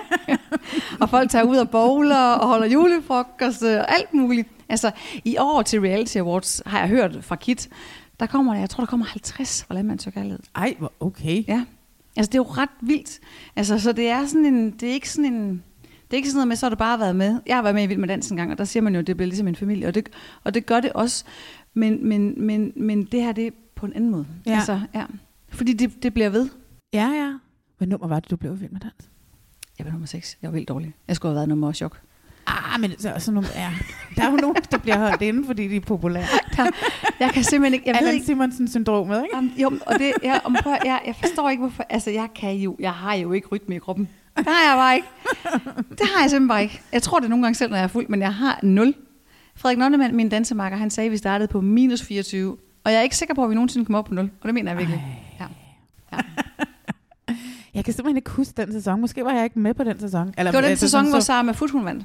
og 1.00 1.10
folk 1.10 1.30
tager 1.30 1.44
ud 1.44 1.56
og 1.56 1.70
bowler 1.70 2.32
og 2.32 2.48
holder 2.48 2.66
julefrokost 2.66 3.62
og 3.62 3.92
alt 3.92 4.14
muligt. 4.14 4.48
Altså, 4.68 4.90
i 5.24 5.36
år 5.38 5.62
til 5.62 5.80
Reality 5.80 6.16
Awards 6.16 6.62
har 6.66 6.78
jeg 6.78 6.88
hørt 6.88 7.18
fra 7.20 7.36
Kit, 7.36 7.68
der 8.20 8.26
kommer, 8.26 8.54
jeg 8.54 8.70
tror, 8.70 8.82
der 8.84 8.90
kommer 8.90 9.06
50 9.06 9.64
fra 9.64 9.74
Landmands 9.74 10.06
og 10.06 10.12
Kærlighed. 10.12 10.38
Ej, 10.54 10.74
hvor 10.78 10.92
okay. 11.00 11.44
Ja. 11.48 11.64
Altså, 12.16 12.30
det 12.30 12.34
er 12.34 12.38
jo 12.38 12.46
ret 12.48 12.70
vildt. 12.80 13.20
Altså, 13.56 13.78
så 13.78 13.92
det 13.92 14.08
er 14.08 14.26
sådan 14.26 14.46
en, 14.46 14.70
det 14.70 14.88
er 14.88 14.92
ikke 14.92 15.10
sådan 15.10 15.32
en, 15.32 15.62
det 15.82 16.12
er 16.12 16.16
ikke 16.16 16.28
sådan 16.28 16.36
noget 16.36 16.48
med, 16.48 16.56
så 16.56 16.66
har 16.66 16.70
du 16.70 16.76
bare 16.76 16.98
været 16.98 17.16
med. 17.16 17.40
Jeg 17.46 17.56
har 17.56 17.62
været 17.62 17.74
med 17.74 17.82
i 17.82 17.86
Vild 17.86 17.98
med 17.98 18.08
Dans 18.08 18.30
en 18.30 18.36
gang, 18.36 18.52
og 18.52 18.58
der 18.58 18.64
siger 18.64 18.82
man 18.82 18.94
jo, 18.94 19.00
at 19.00 19.06
det 19.06 19.16
bliver 19.16 19.26
ligesom 19.26 19.48
en 19.48 19.56
familie, 19.56 19.86
og 19.86 19.94
det, 19.94 20.08
og 20.44 20.54
det 20.54 20.66
gør 20.66 20.80
det 20.80 20.92
også. 20.92 21.24
Men, 21.74 22.08
men, 22.08 22.34
men, 22.46 22.72
men 22.76 23.04
det 23.04 23.22
her, 23.22 23.32
det 23.32 23.46
er 23.46 23.50
på 23.74 23.86
en 23.86 23.92
anden 23.92 24.10
måde. 24.10 24.26
Ja. 24.46 24.54
Altså, 24.54 24.80
ja. 24.94 25.04
Fordi 25.48 25.72
det, 25.72 26.02
det 26.02 26.14
bliver 26.14 26.28
ved. 26.28 26.48
Ja, 26.92 27.08
ja. 27.08 27.32
Hvad 27.82 27.88
nummer 27.88 28.08
var 28.08 28.20
det, 28.20 28.30
du 28.30 28.36
blev 28.36 28.60
vild 28.60 28.70
med 28.70 28.80
dans? 28.80 29.08
Jeg 29.78 29.86
var 29.86 29.92
nummer 29.92 30.06
6. 30.06 30.38
Jeg 30.42 30.48
var 30.48 30.52
vildt 30.52 30.68
dårlig. 30.68 30.94
Jeg 31.08 31.16
skulle 31.16 31.30
have 31.30 31.36
været 31.36 31.48
nummer 31.48 31.72
chok. 31.72 32.00
Ah, 32.46 32.80
men 32.80 32.90
så, 32.98 33.14
sådan 33.18 33.34
nogle, 33.34 33.48
ja. 33.54 33.70
Der 34.16 34.22
er 34.22 34.30
jo 34.30 34.36
nogen, 34.36 34.56
der 34.70 34.78
bliver 34.78 34.98
holdt 34.98 35.22
inde, 35.22 35.46
fordi 35.46 35.68
de 35.68 35.76
er 35.76 35.80
populære. 35.80 36.26
Der, 36.56 36.70
jeg 37.20 37.30
kan 37.30 37.44
simpelthen 37.44 37.74
ikke... 37.74 37.86
Jeg 37.86 37.94
ved 37.94 37.98
Allan 37.98 38.14
ikke, 38.14 38.26
Simonsen-syndromet, 38.26 39.22
ikke? 39.22 39.36
Om, 39.36 39.50
jo, 39.56 39.72
og 39.86 39.98
det, 39.98 40.12
jeg, 40.22 40.40
om, 40.44 40.56
prøv, 40.62 40.72
jeg, 40.84 41.00
jeg 41.06 41.16
forstår 41.16 41.50
ikke, 41.50 41.60
hvorfor... 41.60 41.84
Altså, 41.88 42.10
jeg 42.10 42.28
kan 42.34 42.54
jo... 42.54 42.76
Jeg 42.78 42.92
har 42.92 43.14
jo 43.14 43.32
ikke 43.32 43.48
rytme 43.48 43.76
i 43.76 43.78
kroppen. 43.78 44.08
Det 44.36 44.46
har 44.46 44.70
jeg 44.70 44.76
bare 44.76 44.94
ikke. 44.96 45.08
Det 45.90 46.06
har 46.14 46.20
jeg 46.20 46.30
simpelthen 46.30 46.48
bare 46.48 46.62
ikke. 46.62 46.80
Jeg 46.92 47.02
tror 47.02 47.20
det 47.20 47.30
nogle 47.30 47.44
gange 47.44 47.54
selv, 47.54 47.70
når 47.70 47.76
jeg 47.76 47.84
er 47.84 47.88
fuld, 47.88 48.08
men 48.08 48.20
jeg 48.20 48.34
har 48.34 48.60
nul. 48.62 48.94
Frederik 49.56 49.78
Nonnemann, 49.78 50.16
min 50.16 50.28
dansemarker, 50.28 50.76
han 50.76 50.90
sagde, 50.90 51.06
at 51.06 51.12
vi 51.12 51.16
startede 51.16 51.48
på 51.48 51.60
minus 51.60 52.02
24. 52.02 52.56
Og 52.84 52.92
jeg 52.92 52.98
er 52.98 53.02
ikke 53.02 53.16
sikker 53.16 53.34
på, 53.34 53.44
at 53.44 53.50
vi 53.50 53.54
nogensinde 53.54 53.86
kommer 53.86 53.98
op 53.98 54.04
på 54.04 54.14
0. 54.14 54.30
Og 54.40 54.46
det 54.46 54.54
mener 54.54 54.70
jeg 54.70 54.78
virkelig. 54.78 55.04
Ja. 55.40 55.46
Ja. 56.12 56.18
Jeg 57.74 57.84
kan 57.84 57.94
simpelthen 57.94 58.16
ikke 58.16 58.30
huske 58.30 58.52
den 58.56 58.72
sæson. 58.72 59.00
Måske 59.00 59.24
var 59.24 59.32
jeg 59.32 59.44
ikke 59.44 59.58
med 59.58 59.74
på 59.74 59.84
den 59.84 60.00
sæson. 60.00 60.34
Eller, 60.38 60.50
Det 60.50 60.56
var 60.56 60.60
den 60.60 60.70
altså, 60.70 60.86
sæson, 60.86 60.98
sådan 60.98 61.10
hvor 61.10 61.20
så- 61.20 61.26
Sara 61.26 61.42
Mafut, 61.42 61.70
hun 61.70 61.84
vandt. 61.84 62.04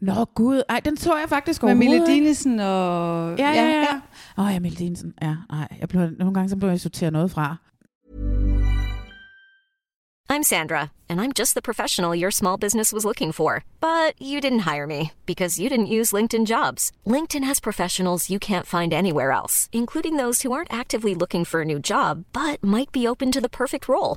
Nå 0.00 0.24
gud, 0.34 0.62
ej, 0.68 0.80
den 0.80 0.96
så 0.96 1.16
jeg 1.16 1.28
faktisk 1.28 1.62
Med 1.62 1.74
Mille. 1.74 2.06
Dinesen 2.06 2.60
og... 2.60 3.38
Ja, 3.38 3.50
ja, 3.50 3.68
ja. 3.68 4.00
Åh, 4.38 4.44
oh, 4.46 4.52
ja, 4.52 4.60
Mille 4.60 4.76
Dinesen. 4.78 5.14
Ja, 5.22 5.34
nej. 5.50 5.68
Jeg 5.80 5.88
blev, 5.88 6.10
nogle 6.18 6.34
gange 6.34 6.48
så 6.48 6.56
blev 6.56 6.68
jeg 6.70 6.80
sorteret 6.80 7.12
noget 7.12 7.30
fra. 7.30 7.56
I'm 10.32 10.42
Sandra, 10.42 10.90
and 11.10 11.20
I'm 11.20 11.32
just 11.38 11.54
the 11.54 11.60
professional 11.62 12.14
your 12.20 12.30
small 12.30 12.56
business 12.58 12.92
was 12.92 13.04
looking 13.04 13.32
for. 13.32 13.64
But 13.80 14.14
you 14.18 14.40
didn't 14.40 14.60
hire 14.70 14.86
me 14.86 15.10
because 15.26 15.58
you 15.62 15.68
didn't 15.68 15.92
use 16.00 16.16
LinkedIn 16.16 16.46
jobs. 16.46 16.90
LinkedIn 17.06 17.44
has 17.44 17.60
professionals 17.60 18.30
you 18.30 18.38
can't 18.38 18.66
find 18.66 18.92
anywhere 18.92 19.32
else, 19.32 19.68
including 19.72 20.16
those 20.16 20.40
who 20.42 20.52
aren't 20.52 20.72
actively 20.72 21.14
looking 21.14 21.44
for 21.44 21.60
a 21.60 21.64
new 21.64 21.78
job 21.78 22.24
but 22.32 22.64
might 22.64 22.90
be 22.92 23.06
open 23.06 23.30
to 23.32 23.40
the 23.40 23.48
perfect 23.50 23.88
role, 23.88 24.16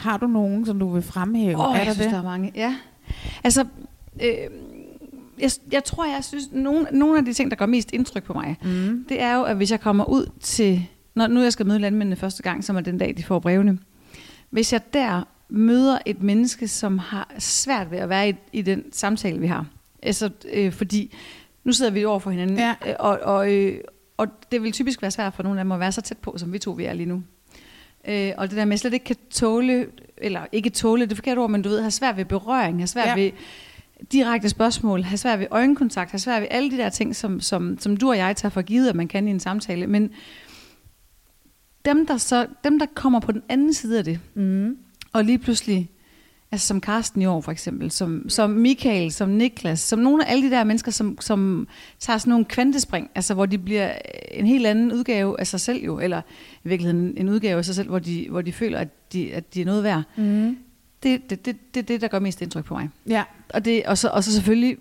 Har 0.00 0.16
du 0.16 0.26
nogen, 0.26 0.66
som 0.66 0.78
du 0.78 0.88
vil 0.88 1.02
fremhæve? 1.02 1.56
Åh, 1.58 1.74
er 1.74 1.76
jeg 1.78 1.86
der 1.86 1.92
synes, 1.92 2.06
det? 2.06 2.12
der 2.12 2.18
er 2.18 2.22
mange. 2.24 2.52
Ja. 2.54 2.76
Altså, 3.44 3.64
øh, 4.22 4.34
jeg, 5.40 5.50
jeg 5.72 5.84
tror, 5.84 6.04
jeg 6.04 6.24
synes, 6.24 6.52
nogle, 6.52 6.86
nogle 6.92 7.18
af 7.18 7.24
de 7.24 7.32
ting, 7.32 7.50
der 7.50 7.56
gør 7.56 7.66
mest 7.66 7.92
indtryk 7.92 8.22
på 8.24 8.32
mig, 8.32 8.56
mm. 8.64 9.04
det 9.08 9.22
er 9.22 9.34
jo, 9.34 9.42
at 9.42 9.56
hvis 9.56 9.70
jeg 9.70 9.80
kommer 9.80 10.04
ud 10.04 10.26
til, 10.40 10.86
når 11.14 11.26
nu 11.26 11.42
jeg 11.42 11.52
skal 11.52 11.66
møde 11.66 11.78
landmændene 11.78 12.16
første 12.16 12.42
gang, 12.42 12.64
som 12.64 12.76
er 12.76 12.80
den 12.80 12.98
dag, 12.98 13.14
de 13.16 13.22
får 13.24 13.38
brevene, 13.38 13.78
hvis 14.50 14.72
jeg 14.72 14.80
der 14.92 15.22
møder 15.48 15.98
et 16.06 16.22
menneske, 16.22 16.68
som 16.68 16.98
har 16.98 17.32
svært 17.38 17.90
ved 17.90 17.98
at 17.98 18.08
være 18.08 18.28
i, 18.28 18.34
i 18.52 18.62
den 18.62 18.84
samtale, 18.92 19.38
vi 19.38 19.46
har. 19.46 19.66
Altså, 20.02 20.30
øh, 20.52 20.72
fordi 20.72 21.14
nu 21.64 21.72
sidder 21.72 21.90
vi 21.90 22.04
over 22.04 22.18
for 22.18 22.30
hinanden, 22.30 22.56
Ja. 22.56 22.74
øh, 22.86 22.94
og, 22.98 23.18
og, 23.22 23.52
øh, 23.52 23.80
og 24.16 24.26
det 24.52 24.62
vil 24.62 24.72
typisk 24.72 25.02
være 25.02 25.10
svært 25.10 25.34
for 25.34 25.42
nogle 25.42 25.60
af 25.60 25.64
dem 25.64 25.72
at 25.72 25.80
være 25.80 25.92
så 25.92 26.00
tæt 26.00 26.18
på, 26.18 26.34
som 26.38 26.52
vi 26.52 26.58
to 26.58 26.70
vi 26.70 26.84
er 26.84 26.92
lige 26.92 27.06
nu. 27.06 27.22
Øh, 28.08 28.32
og 28.36 28.48
det 28.50 28.56
der 28.56 28.64
med, 28.64 28.72
at 28.72 28.74
jeg 28.74 28.78
slet 28.78 28.92
ikke 28.92 29.04
kan 29.04 29.16
tåle, 29.30 29.86
eller 30.18 30.40
ikke 30.52 30.70
tåle, 30.70 31.04
det 31.04 31.12
er 31.12 31.16
forkert 31.16 31.38
ord, 31.38 31.50
men 31.50 31.62
du 31.62 31.68
ved, 31.68 31.80
have 31.80 31.90
svært 31.90 32.16
ved 32.16 32.24
berøring, 32.24 32.78
have 32.78 32.86
svært 32.86 33.08
Ja. 33.08 33.14
ved 33.14 33.30
direkte 34.12 34.48
spørgsmål, 34.48 35.02
have 35.02 35.18
svært 35.18 35.38
ved 35.38 35.46
øjenkontakt, 35.50 36.10
have 36.10 36.18
svært 36.18 36.40
ved 36.42 36.48
alle 36.50 36.70
de 36.70 36.76
der 36.76 36.88
ting, 36.88 37.16
som, 37.16 37.40
som, 37.40 37.78
som 37.80 37.96
du 37.96 38.08
og 38.08 38.16
jeg 38.18 38.36
tager 38.36 38.50
for 38.50 38.62
givet, 38.62 38.88
at 38.88 38.94
man 38.96 39.08
kan 39.08 39.28
i 39.28 39.30
en 39.30 39.40
samtale. 39.40 39.86
Men 39.86 40.10
dem, 41.84 42.06
der, 42.06 42.16
så, 42.16 42.46
dem, 42.64 42.78
der 42.78 42.86
kommer 42.94 43.20
på 43.20 43.32
den 43.32 43.42
anden 43.48 43.74
side 43.74 43.98
af 43.98 44.04
det, 44.04 44.20
Mm. 44.34 44.76
og 45.12 45.24
lige 45.24 45.38
pludselig, 45.38 45.90
altså 46.52 46.66
som 46.66 46.80
Carsten 46.80 47.22
i 47.22 47.26
år 47.26 47.40
for 47.40 47.52
eksempel, 47.52 47.90
som, 47.90 48.28
som 48.28 48.50
Michael, 48.50 49.12
som 49.12 49.28
Niklas, 49.28 49.80
som 49.80 49.98
nogle 49.98 50.26
af 50.28 50.32
alle 50.32 50.46
de 50.46 50.50
der 50.50 50.64
mennesker, 50.64 50.90
som, 50.92 51.18
som 51.20 51.68
tager 51.98 52.18
sådan 52.18 52.30
nogle 52.30 52.44
kvantespring, 52.44 53.10
altså 53.14 53.34
hvor 53.34 53.46
de 53.46 53.58
bliver 53.58 53.92
en 54.30 54.46
helt 54.46 54.66
anden 54.66 54.92
udgave 54.92 55.40
af 55.40 55.46
sig 55.46 55.60
selv 55.60 55.84
jo, 55.84 55.98
eller 56.00 56.20
i 56.64 56.68
virkeligheden 56.68 57.14
en 57.16 57.28
udgave 57.28 57.58
af 57.58 57.64
sig 57.64 57.74
selv, 57.74 57.88
hvor 57.88 57.98
de, 57.98 58.26
hvor 58.30 58.40
de 58.42 58.52
føler, 58.52 58.78
at 58.78 59.12
de, 59.12 59.32
at 59.34 59.54
de 59.54 59.60
er 59.60 59.64
noget 59.64 59.84
værd. 59.84 60.02
Mm. 60.16 60.56
Det, 61.02 61.30
det, 61.30 61.46
det, 61.46 61.56
det 61.74 61.80
er 61.80 61.84
det, 61.84 62.00
der 62.00 62.08
gør 62.08 62.18
mest 62.18 62.42
indtryk 62.42 62.64
på 62.64 62.74
mig. 62.74 62.88
Ja. 63.08 63.22
Og, 63.54 63.64
det, 63.64 63.82
og, 63.86 63.98
så, 63.98 64.08
og 64.08 64.24
så 64.24 64.32
selvfølgelig 64.32 64.76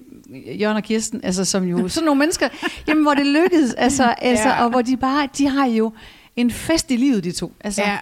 Jørgen 0.59 0.77
og 0.77 0.83
Kirsten, 0.83 1.19
altså 1.23 1.45
som 1.45 1.63
jo 1.63 1.87
sådan 1.87 2.05
nogle 2.05 2.19
mennesker, 2.19 2.49
jamen 2.87 3.03
hvor 3.03 3.13
det 3.13 3.25
lykkedes, 3.25 3.73
altså, 3.73 4.03
altså 4.03 4.47
Ja. 4.49 4.63
og 4.63 4.69
hvor 4.69 4.81
de 4.81 4.97
bare, 4.97 5.27
de 5.37 5.47
har 5.47 5.65
jo 5.67 5.91
en 6.35 6.51
fest 6.51 6.91
i 6.91 6.95
livet, 6.95 7.23
de 7.23 7.31
to. 7.31 7.53
Altså, 7.61 7.81
Ja. 7.81 7.97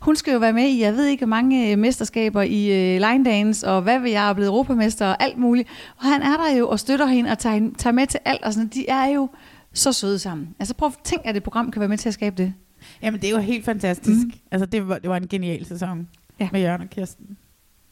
Hun 0.00 0.16
skal 0.16 0.32
jo 0.32 0.38
være 0.38 0.52
med 0.52 0.64
i, 0.64 0.80
jeg 0.80 0.94
ved 0.94 1.06
ikke, 1.06 1.26
mange 1.26 1.72
øh, 1.72 1.78
mesterskaber 1.78 2.42
i 2.42 2.94
øh, 2.94 3.00
line 3.00 3.24
dance, 3.24 3.68
og 3.68 3.82
hvad 3.82 3.98
vil 3.98 4.10
jeg 4.10 4.28
er 4.28 4.32
blevet 4.32 4.48
europamester 4.48 5.06
og 5.06 5.22
alt 5.22 5.38
muligt. 5.38 5.68
Og 5.96 6.04
han 6.04 6.22
er 6.22 6.36
der 6.36 6.56
jo 6.56 6.68
og 6.68 6.80
støtter 6.80 7.06
hende 7.06 7.30
og 7.30 7.38
tager, 7.38 7.54
hende, 7.54 7.78
tager 7.78 7.94
med 7.94 8.06
til 8.06 8.20
alt. 8.24 8.42
Og 8.42 8.52
sådan, 8.52 8.68
de 8.68 8.88
er 8.88 9.06
jo 9.06 9.28
så 9.72 9.92
søde 9.92 10.18
sammen. 10.18 10.54
Altså 10.58 10.74
prøv 10.74 10.86
at 10.86 10.94
tænk, 11.04 11.22
at 11.24 11.36
et 11.36 11.42
program 11.42 11.70
kan 11.70 11.80
være 11.80 11.88
med 11.88 11.98
til 11.98 12.08
at 12.08 12.14
skabe 12.14 12.36
det. 12.36 12.54
Jamen, 13.02 13.20
det 13.20 13.28
er 13.28 13.32
jo 13.32 13.38
helt 13.38 13.64
fantastisk. 13.64 14.26
Mm. 14.26 14.32
Altså, 14.50 14.66
det 14.66 14.88
var, 14.88 14.98
det 14.98 15.10
var 15.10 15.16
en 15.16 15.28
genial 15.28 15.66
sæson 15.66 16.08
ja. 16.40 16.44
Ja. 16.44 16.48
med 16.52 16.60
Jørgen 16.60 16.80
og 16.80 16.90
Kirsten. 16.90 17.36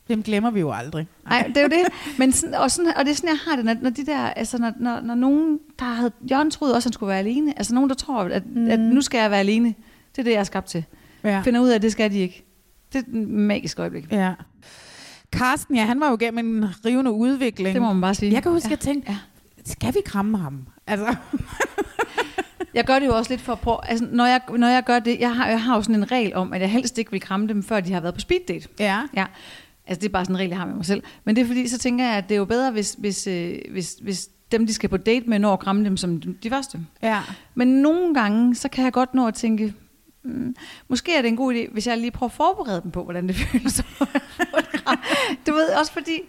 Dem 0.08 0.22
glemmer 0.22 0.50
vi 0.50 0.60
jo 0.60 0.72
aldrig. 0.72 1.06
Nej, 1.24 1.44
det 1.48 1.56
er 1.56 1.62
jo 1.62 1.68
det. 1.68 1.86
Men 2.18 2.32
sådan, 2.32 2.54
og, 2.54 2.70
sådan, 2.70 2.92
og 2.96 3.04
det 3.04 3.10
er 3.10 3.14
sådan, 3.14 3.30
jeg 3.30 3.38
har 3.46 3.56
det, 3.56 3.64
når, 3.64 3.76
når 3.82 3.90
de 3.90 4.06
der, 4.06 4.18
altså 4.18 4.58
når, 4.58 4.72
når, 4.80 5.00
når 5.00 5.14
nogen, 5.14 5.58
der 5.78 5.84
havde, 5.84 6.12
Jørgen 6.30 6.50
troede 6.50 6.74
også, 6.74 6.86
at 6.86 6.90
han 6.90 6.92
skulle 6.92 7.08
være 7.08 7.18
alene. 7.18 7.58
Altså 7.58 7.74
nogen, 7.74 7.90
der 7.90 7.96
tror, 7.96 8.22
at, 8.24 8.46
mm. 8.46 8.70
at 8.70 8.80
nu 8.80 9.00
skal 9.00 9.18
jeg 9.18 9.30
være 9.30 9.40
alene. 9.40 9.74
Det 10.12 10.18
er 10.18 10.22
det, 10.22 10.30
jeg 10.30 10.40
er 10.40 10.44
skabt 10.44 10.66
til. 10.66 10.84
Ja. 11.30 11.40
Finder 11.40 11.60
ud 11.60 11.68
af, 11.68 11.74
at 11.74 11.82
det 11.82 11.92
skal 11.92 12.10
de 12.12 12.18
ikke. 12.18 12.44
Det 12.92 12.98
er 12.98 13.02
et 13.08 13.28
magisk 13.28 13.78
øjeblik. 13.78 14.12
ja. 14.12 14.32
Karsten, 15.32 15.76
ja, 15.76 15.84
han 15.84 16.00
var 16.00 16.10
jo 16.10 16.16
gennem 16.20 16.62
en 16.64 16.68
rivende 16.84 17.10
udvikling. 17.12 17.74
Det 17.74 17.82
må 17.82 17.92
man 17.92 18.00
bare 18.00 18.14
sige. 18.14 18.32
Jeg 18.32 18.42
kan 18.42 18.52
huske, 18.52 18.68
ja. 18.68 18.74
at 18.74 18.86
jeg 18.86 18.94
tænkte, 18.94 19.10
Ja. 19.12 19.18
skal 19.64 19.94
vi 19.94 19.98
kramme 20.06 20.38
ham? 20.38 20.66
Altså, 20.86 21.14
Jeg 22.74 22.84
gør 22.84 22.98
det 22.98 23.06
jo 23.06 23.16
også 23.16 23.30
lidt 23.32 23.40
for 23.40 23.52
at 23.52 23.60
prøve, 23.60 23.78
altså 23.88 24.06
når 24.12 24.26
jeg, 24.26 24.40
når 24.56 24.68
jeg 24.68 24.84
gør 24.84 24.98
det, 24.98 25.20
jeg 25.20 25.36
har, 25.36 25.48
jeg 25.48 25.62
har 25.62 25.76
jo 25.76 25.82
sådan 25.82 25.94
en 25.94 26.12
regel 26.12 26.34
om, 26.34 26.52
at 26.52 26.60
jeg 26.60 26.70
helst 26.70 26.98
ikke 26.98 27.10
vil 27.10 27.20
kramme 27.20 27.48
dem, 27.48 27.62
før 27.62 27.80
de 27.80 27.92
har 27.92 28.00
været 28.00 28.14
på 28.14 28.20
speed 28.20 28.40
date. 28.48 28.68
ja. 28.78 29.02
Ja, 29.16 29.26
altså 29.86 30.00
det 30.00 30.08
er 30.08 30.12
bare 30.12 30.24
sådan 30.24 30.34
en 30.36 30.38
regel, 30.38 30.48
jeg 30.48 30.58
har 30.58 30.66
med 30.66 30.74
mig 30.74 30.84
selv. 30.84 31.02
Men 31.24 31.36
det 31.36 31.42
er 31.42 31.46
fordi, 31.46 31.68
så 31.68 31.78
tænker 31.78 32.04
jeg, 32.04 32.14
at 32.14 32.28
det 32.28 32.34
er 32.34 32.38
jo 32.38 32.44
bedre, 32.44 32.70
hvis, 32.70 32.96
hvis, 32.98 33.26
øh, 33.26 33.58
hvis, 33.70 33.96
hvis 34.02 34.28
dem, 34.52 34.66
de 34.66 34.74
skal 34.74 34.88
på 34.88 34.96
date 34.96 35.26
med, 35.30 35.38
når 35.38 35.52
at 35.52 35.58
kramme 35.60 35.84
dem 35.84 35.96
som 35.96 36.20
de 36.20 36.50
første. 36.50 36.80
Ja. 37.02 37.20
Men 37.54 37.68
nogle 37.68 38.14
gange, 38.14 38.54
så 38.54 38.68
kan 38.68 38.84
jeg 38.84 38.92
godt 38.92 39.14
nå 39.14 39.26
at 39.28 39.34
tænke, 39.34 39.74
mm, 40.26 40.54
måske 40.88 41.16
er 41.16 41.22
det 41.22 41.28
en 41.28 41.36
god 41.36 41.54
idé, 41.54 41.72
hvis 41.72 41.86
jeg 41.86 41.98
lige 41.98 42.10
prøver 42.10 42.28
at 42.30 42.34
forberede 42.34 42.80
dem 42.82 42.90
på, 42.90 43.04
hvordan 43.04 43.28
det 43.28 43.36
føles. 43.52 43.84
du 45.46 45.52
ved, 45.52 45.68
også 45.80 45.92
fordi, 45.92 46.20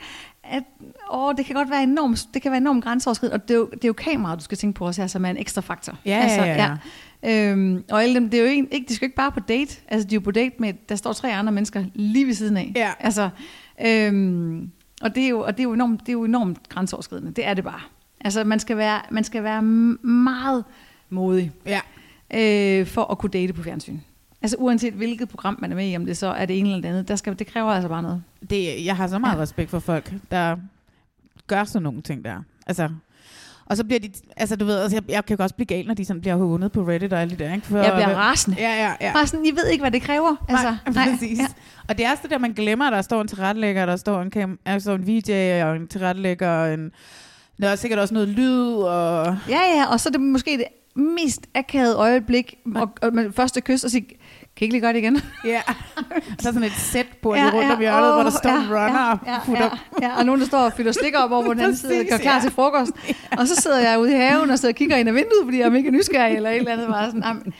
at 0.44 0.64
åh, 1.12 1.34
det 1.38 1.46
kan 1.46 1.56
godt 1.56 1.70
være 1.70 1.84
enormt, 1.84 2.28
det 2.34 2.42
kan 2.42 2.52
være 2.52 2.62
enormt 2.62 2.84
grænseoverskridende, 2.84 3.36
og 3.36 3.48
det 3.48 3.54
er, 3.54 3.58
jo, 3.58 3.70
det 3.74 3.84
er 3.84 3.88
jo 3.88 3.94
kameraet, 3.94 4.40
du 4.40 4.44
skal 4.44 4.58
tænke 4.58 4.78
på 4.78 4.86
også 4.86 5.02
her, 5.02 5.08
som 5.08 5.26
er 5.26 5.30
en 5.30 5.38
ekstra 5.38 5.62
faktor. 5.62 5.98
Ja, 6.06 6.26
ja, 6.26 6.46
ja. 6.46 6.78
ja. 7.24 7.52
Øhm, 7.52 7.84
og 7.92 8.04
alle 8.04 8.16
dem, 8.16 8.30
det 8.30 8.38
er 8.40 8.42
jo 8.42 8.50
ikke, 8.50 8.86
de 8.90 8.96
skal 8.96 9.06
jo 9.06 9.08
ikke 9.08 9.16
bare 9.16 9.32
på 9.32 9.40
date, 9.40 9.78
altså 9.88 10.08
de 10.08 10.16
er 10.16 10.20
jo 10.20 10.24
på 10.24 10.32
date 10.32 10.56
med, 10.60 10.74
der 10.90 10.96
står 10.96 11.14
tre 11.14 11.34
andre 11.34 11.52
mennesker 11.52 11.84
lige 11.94 12.28
ved 12.28 12.34
siden 12.34 12.58
af. 12.58 12.72
Ja. 12.76 12.92
Altså, 13.00 13.30
øhm, 13.86 14.72
og 15.02 15.16
det 15.16 15.24
er 15.24 15.28
jo, 15.28 15.40
og 15.40 15.52
det 15.52 15.60
er 15.60 15.64
jo 15.64 15.74
enormt, 15.74 16.00
det 16.00 16.10
er 16.10 16.14
jo 16.14 16.24
enormt 16.24 16.70
grænseoverskridende, 16.70 17.32
det 17.32 17.46
er 17.46 17.54
det 17.54 17.64
bare. 17.64 17.82
Altså 18.22 18.44
man 18.44 18.60
skal 18.60 18.78
være, 18.78 19.02
man 19.12 19.24
skal 19.24 19.44
være 19.44 19.62
meget 19.62 20.64
modig 21.10 21.52
Ja. 21.66 21.80
Øh, 22.34 22.86
for 22.88 23.12
at 23.12 23.18
kunne 23.18 23.30
date 23.30 23.54
på 23.54 23.64
fjernsyn. 23.64 23.98
Altså 24.42 24.58
uanset 24.60 24.94
hvilket 24.94 25.30
program 25.30 25.58
man 25.60 25.72
er 25.72 25.76
med 25.76 25.92
i, 25.92 25.96
om 25.96 26.06
det 26.06 26.18
så 26.18 26.28
er 26.28 26.46
det 26.46 26.60
ene 26.60 26.70
eller 26.70 26.82
det 26.82 26.90
andet, 26.90 27.08
der 27.08 27.16
skal, 27.16 27.40
det 27.40 27.48
kræver 27.48 27.72
altså 27.72 27.90
bare 27.90 28.02
noget. 28.02 28.24
Det, 28.50 28.86
jeg 28.86 28.96
har 28.96 29.08
så 29.08 29.20
meget 29.20 29.38
ja. 29.38 29.42
Respekt 29.42 29.70
for 29.70 29.80
folk, 29.80 30.14
der 30.32 30.58
gør 31.48 31.64
sådan 31.64 31.84
nogle 31.84 32.02
ting 32.02 32.26
der. 32.26 32.44
Altså, 32.68 32.90
og 33.66 33.78
så 33.78 33.84
bliver 33.84 34.00
de, 34.00 34.12
altså 34.38 34.56
du 34.56 34.66
ved, 34.66 34.80
altså, 34.82 34.96
jeg, 34.96 35.12
jeg 35.12 35.26
kan 35.26 35.38
jo 35.38 35.44
også 35.44 35.56
blive 35.56 35.66
gal, 35.66 35.88
når 35.88 35.94
de 35.94 36.06
sådan 36.06 36.22
bliver 36.22 36.36
hundet 36.36 36.72
på 36.72 36.82
Reddit 36.82 37.14
og 37.14 37.22
alt 37.22 37.32
det 37.32 37.40
der, 37.40 37.54
ikke? 37.54 37.68
For, 37.68 37.78
Jeg 37.78 37.94
bliver 37.94 38.16
rasende. 38.16 38.58
Ja, 38.60 38.86
ja, 38.86 38.94
ja. 39.02 39.14
Bare 39.14 39.28
sådan, 39.28 39.46
I 39.46 39.52
ved 39.52 39.68
ikke, 39.68 39.82
hvad 39.82 39.92
det 39.92 40.02
kræver. 40.02 40.46
Altså, 40.50 40.76
nej, 40.86 40.94
nej, 41.06 41.12
præcis. 41.12 41.40
ja. 41.40 41.48
Og 41.90 41.98
det 41.98 42.06
er 42.06 42.12
også 42.12 42.24
det 42.24 42.32
der, 42.32 42.38
man 42.38 42.54
glemmer, 42.54 42.86
at 42.86 42.94
der 42.94 43.02
står 43.02 43.22
en 43.22 43.28
tilrettelægger, 43.28 43.86
der 43.86 43.96
står 43.96 44.22
en, 44.22 44.32
der 44.66 44.80
står 44.80 44.96
en 44.96 45.08
VJ 45.08 45.62
og 45.64 45.76
en 45.76 45.88
tilrettelægger 45.88 46.50
og 46.50 46.74
en 46.74 46.92
Der 47.62 47.70
er 47.70 47.76
sikkert 47.76 48.00
også 48.00 48.14
noget 48.14 48.30
lyd, 48.30 48.74
og... 48.74 49.38
Ja, 49.50 49.60
ja, 49.76 49.86
og 49.92 50.00
så 50.00 50.10
er 50.10 50.12
det 50.12 50.22
måske 50.22 50.52
det 50.52 50.66
mest 50.98 51.48
akavede 51.56 51.96
øjeblik, 51.96 52.56
og, 52.76 52.90
og 53.02 53.14
med 53.14 53.32
første 53.32 53.62
kys, 53.62 53.84
og 53.84 53.92
sige, 53.92 54.08
kan 54.08 54.18
I 54.60 54.64
ikke 54.64 54.74
lige 54.74 54.82
gøre 54.82 54.94
det 54.94 55.00
igen? 55.00 55.22
Ja. 55.46 55.62
Og 56.08 56.40
så 56.40 56.50
er 56.50 56.54
sådan 56.54 56.64
et 56.64 56.72
sæt 56.72 57.06
på 57.22 57.36
ja, 57.36 57.52
rundt 57.54 57.72
om 57.72 57.80
hjørnet, 57.80 58.10
åh, 58.10 58.14
hvor 58.14 58.24
der 58.24 58.30
står 58.30 58.50
ja, 58.50 58.86
runner 58.86 59.12
og 59.12 59.20
ja, 59.26 59.40
putter 59.46 59.80
ja, 60.02 60.08
ja, 60.08 60.18
og 60.18 60.26
nogen, 60.26 60.42
der 60.42 60.48
står 60.48 60.60
og 60.60 60.74
fylder 60.74 60.92
stikker 60.92 61.20
op 61.20 61.32
over 61.32 61.46
på 61.46 61.54
den 61.54 61.62
anden 61.62 61.78
side, 61.78 62.06
gør 62.10 62.18
klar 62.18 62.34
ja. 62.34 62.42
til 62.42 62.52
frokost. 62.52 62.92
Og 63.40 63.48
så 63.48 63.56
sidder 63.56 63.90
jeg 63.90 64.00
ude 64.00 64.12
i 64.12 64.16
haven 64.16 64.50
og 64.50 64.60
sidder 64.60 64.74
og 64.74 64.78
kigger 64.78 64.98
ind 64.98 65.10
ad 65.10 65.14
vinduet, 65.14 65.46
fordi 65.46 65.58
jeg 65.58 65.66
er 65.66 65.70
mega 65.70 65.90
nysgerrig, 65.90 66.36
eller 66.36 66.50
et 66.50 66.58
eller 66.58 66.72
andet. 66.74 66.88
Bare 66.88 67.06
sådan, 67.06 67.24
ej, 67.24 67.34
men- 67.34 67.54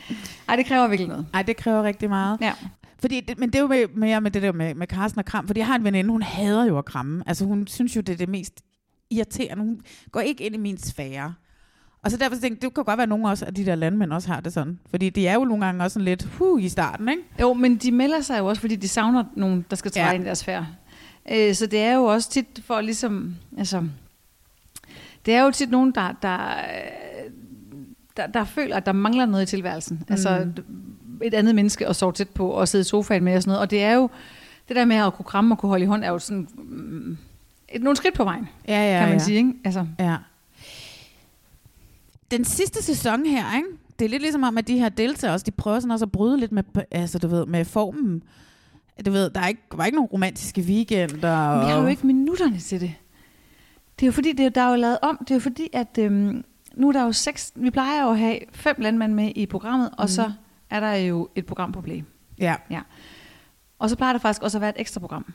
ej, 0.48 0.56
det 0.56 0.66
kræver 0.66 0.88
virkelig 0.88 1.08
noget. 1.08 1.26
Ej, 1.34 1.42
det 1.42 1.56
kræver 1.56 1.82
rigtig 1.82 2.08
meget. 2.08 2.38
Ja. 2.40 2.52
Fordi, 3.00 3.20
det, 3.20 3.38
men 3.38 3.48
det 3.48 3.54
er 3.54 3.62
jo 3.62 3.66
med, 3.66 3.86
mere 3.94 4.20
med 4.20 4.30
det 4.30 4.42
der 4.42 4.52
med, 4.52 4.74
med 4.74 4.86
Carsten 4.86 5.18
og 5.18 5.24
kram, 5.24 5.46
fordi 5.46 5.60
jeg 5.60 5.66
har 5.66 5.76
en 5.76 5.84
veninde, 5.84 6.10
hun 6.10 6.22
hader 6.22 6.64
jo 6.64 6.78
at 6.78 6.84
kramme. 6.84 7.22
Altså 7.26 7.44
hun 7.44 7.66
synes 7.66 7.96
jo, 7.96 8.00
det 8.00 8.12
er 8.12 8.16
det 8.16 8.28
mest 8.28 8.60
irriterende. 9.10 9.64
Hun 9.64 9.80
går 10.12 10.20
ikke 10.20 10.44
ind 10.44 10.54
i 10.54 10.58
min 10.58 10.78
sfære. 10.78 11.34
Og 12.02 12.10
så 12.10 12.16
derfor 12.16 12.36
tænkte 12.36 12.46
jeg, 12.46 12.62
det 12.62 12.74
kan 12.74 12.84
godt 12.84 12.98
være, 12.98 13.06
nogle 13.06 13.28
også 13.28 13.44
af 13.46 13.54
de 13.54 13.66
der 13.66 13.74
landmænd 13.74 14.12
også 14.12 14.28
har 14.28 14.40
det 14.40 14.52
sådan. 14.52 14.78
Fordi 14.90 15.10
de 15.10 15.26
er 15.26 15.34
jo 15.34 15.44
nogle 15.44 15.64
gange 15.64 15.84
også 15.84 15.94
sådan 15.94 16.04
lidt 16.04 16.24
huh, 16.24 16.62
i 16.62 16.68
starten, 16.68 17.08
ikke? 17.08 17.22
Jo, 17.40 17.52
men 17.54 17.76
de 17.76 17.92
melder 17.92 18.20
sig 18.20 18.38
jo 18.38 18.46
også, 18.46 18.60
fordi 18.60 18.76
de 18.76 18.88
savner 18.88 19.24
nogen, 19.36 19.64
der 19.70 19.76
skal 19.76 19.90
træde 19.90 20.06
Ja. 20.06 20.12
ind 20.12 20.22
i 20.22 20.26
deres 20.26 20.44
færd. 20.44 20.66
Øh, 21.32 21.54
så 21.54 21.66
det 21.66 21.78
er 21.80 21.94
jo 21.94 22.04
også 22.04 22.30
tit 22.30 22.62
for 22.64 22.80
ligesom, 22.80 23.34
altså, 23.58 23.82
det 25.26 25.34
er 25.34 25.42
jo 25.44 25.50
tit 25.50 25.70
nogen, 25.70 25.92
der, 25.94 26.12
der, 26.22 26.38
der, 28.16 28.26
der 28.26 28.44
føler, 28.44 28.76
at 28.76 28.86
der 28.86 28.92
mangler 28.92 29.26
noget 29.26 29.42
i 29.42 29.46
tilværelsen. 29.46 29.96
Mm. 29.96 30.12
Altså 30.12 30.46
et 31.22 31.34
andet 31.34 31.54
menneske 31.54 31.86
at 31.86 31.96
sove 31.96 32.12
tæt 32.12 32.28
på 32.28 32.48
og 32.50 32.68
sidde 32.68 32.82
i 32.82 32.84
sofaen 32.84 33.24
med 33.24 33.36
og 33.36 33.42
sådan 33.42 33.50
noget. 33.50 33.60
Og 33.60 33.70
det 33.70 33.82
er 33.82 33.92
jo, 33.94 34.10
det 34.68 34.76
der 34.76 34.84
med 34.84 34.96
at 34.96 35.14
kunne 35.14 35.24
kramme 35.24 35.54
og 35.54 35.58
kunne 35.58 35.68
holde 35.68 35.82
i 35.84 35.86
hånd, 35.86 36.04
er 36.04 36.08
jo 36.08 36.18
sådan 36.18 36.48
mm, 36.54 37.16
et, 37.68 37.82
nogle 37.82 37.96
skridt 37.96 38.14
på 38.14 38.24
vejen, 38.24 38.48
Ja, 38.68 38.74
ja, 38.74 38.92
ja, 38.92 38.98
kan 38.98 39.08
man 39.08 39.18
ja. 39.18 39.24
sige. 39.24 39.36
Ikke? 39.38 39.52
Altså, 39.64 39.86
Ja. 39.98 40.16
Den 42.30 42.44
sidste 42.44 42.82
sæson 42.82 43.26
her, 43.26 43.56
ikke? 43.56 43.68
det 43.98 44.04
er 44.04 44.08
lidt 44.08 44.22
ligesom 44.22 44.42
om, 44.42 44.58
at 44.58 44.68
de 44.68 44.78
her 44.78 44.88
deltagere 44.88 45.34
også, 45.34 45.44
de 45.44 45.50
prøver 45.50 45.80
sådan 45.80 45.90
også 45.90 46.04
at 46.04 46.12
bryde 46.12 46.38
lidt 46.38 46.52
med, 46.52 46.62
altså, 46.90 47.18
du 47.18 47.28
ved, 47.28 47.46
med 47.46 47.64
formen. 47.64 48.22
Du 49.06 49.10
ved, 49.10 49.30
der 49.30 49.40
er 49.40 49.48
ikke, 49.48 49.62
var 49.72 49.84
ikke 49.84 49.96
nogen 49.96 50.08
romantiske 50.08 50.60
weekender. 50.60 51.38
Og... 51.38 51.66
Vi 51.66 51.70
har 51.70 51.80
jo 51.80 51.86
ikke 51.86 52.06
minutterne 52.06 52.58
til 52.58 52.80
det. 52.80 52.94
Det 53.98 54.04
er 54.04 54.06
jo 54.06 54.12
fordi, 54.12 54.32
det 54.32 54.46
er, 54.46 54.50
der 54.50 54.60
er 54.60 54.70
jo 54.70 54.76
lavet 54.76 54.98
om. 55.02 55.18
Det 55.20 55.30
er 55.30 55.34
jo 55.34 55.40
fordi, 55.40 55.68
at 55.72 55.98
øhm, 55.98 56.44
nu 56.74 56.88
er 56.88 56.92
der 56.92 57.04
jo 57.04 57.12
seks... 57.12 57.52
Vi 57.56 57.70
plejer 57.70 58.02
jo 58.02 58.10
at 58.10 58.18
have 58.18 58.38
fem 58.52 58.76
landmænd 58.78 59.14
med 59.14 59.32
i 59.36 59.46
programmet, 59.46 59.90
og 59.98 60.08
så 60.08 60.32
er 60.70 60.80
der 60.80 60.92
jo 60.92 61.28
et 61.34 61.46
program 61.46 61.72
på 61.72 61.80
Play. 61.80 62.02
Ja. 62.38 62.56
Ja. 62.70 62.80
Og 63.78 63.90
så 63.90 63.96
plejer 63.96 64.12
der 64.12 64.20
faktisk 64.20 64.42
også 64.42 64.58
at 64.58 64.62
være 64.62 64.70
et 64.70 64.80
ekstra 64.80 65.00
program. 65.00 65.34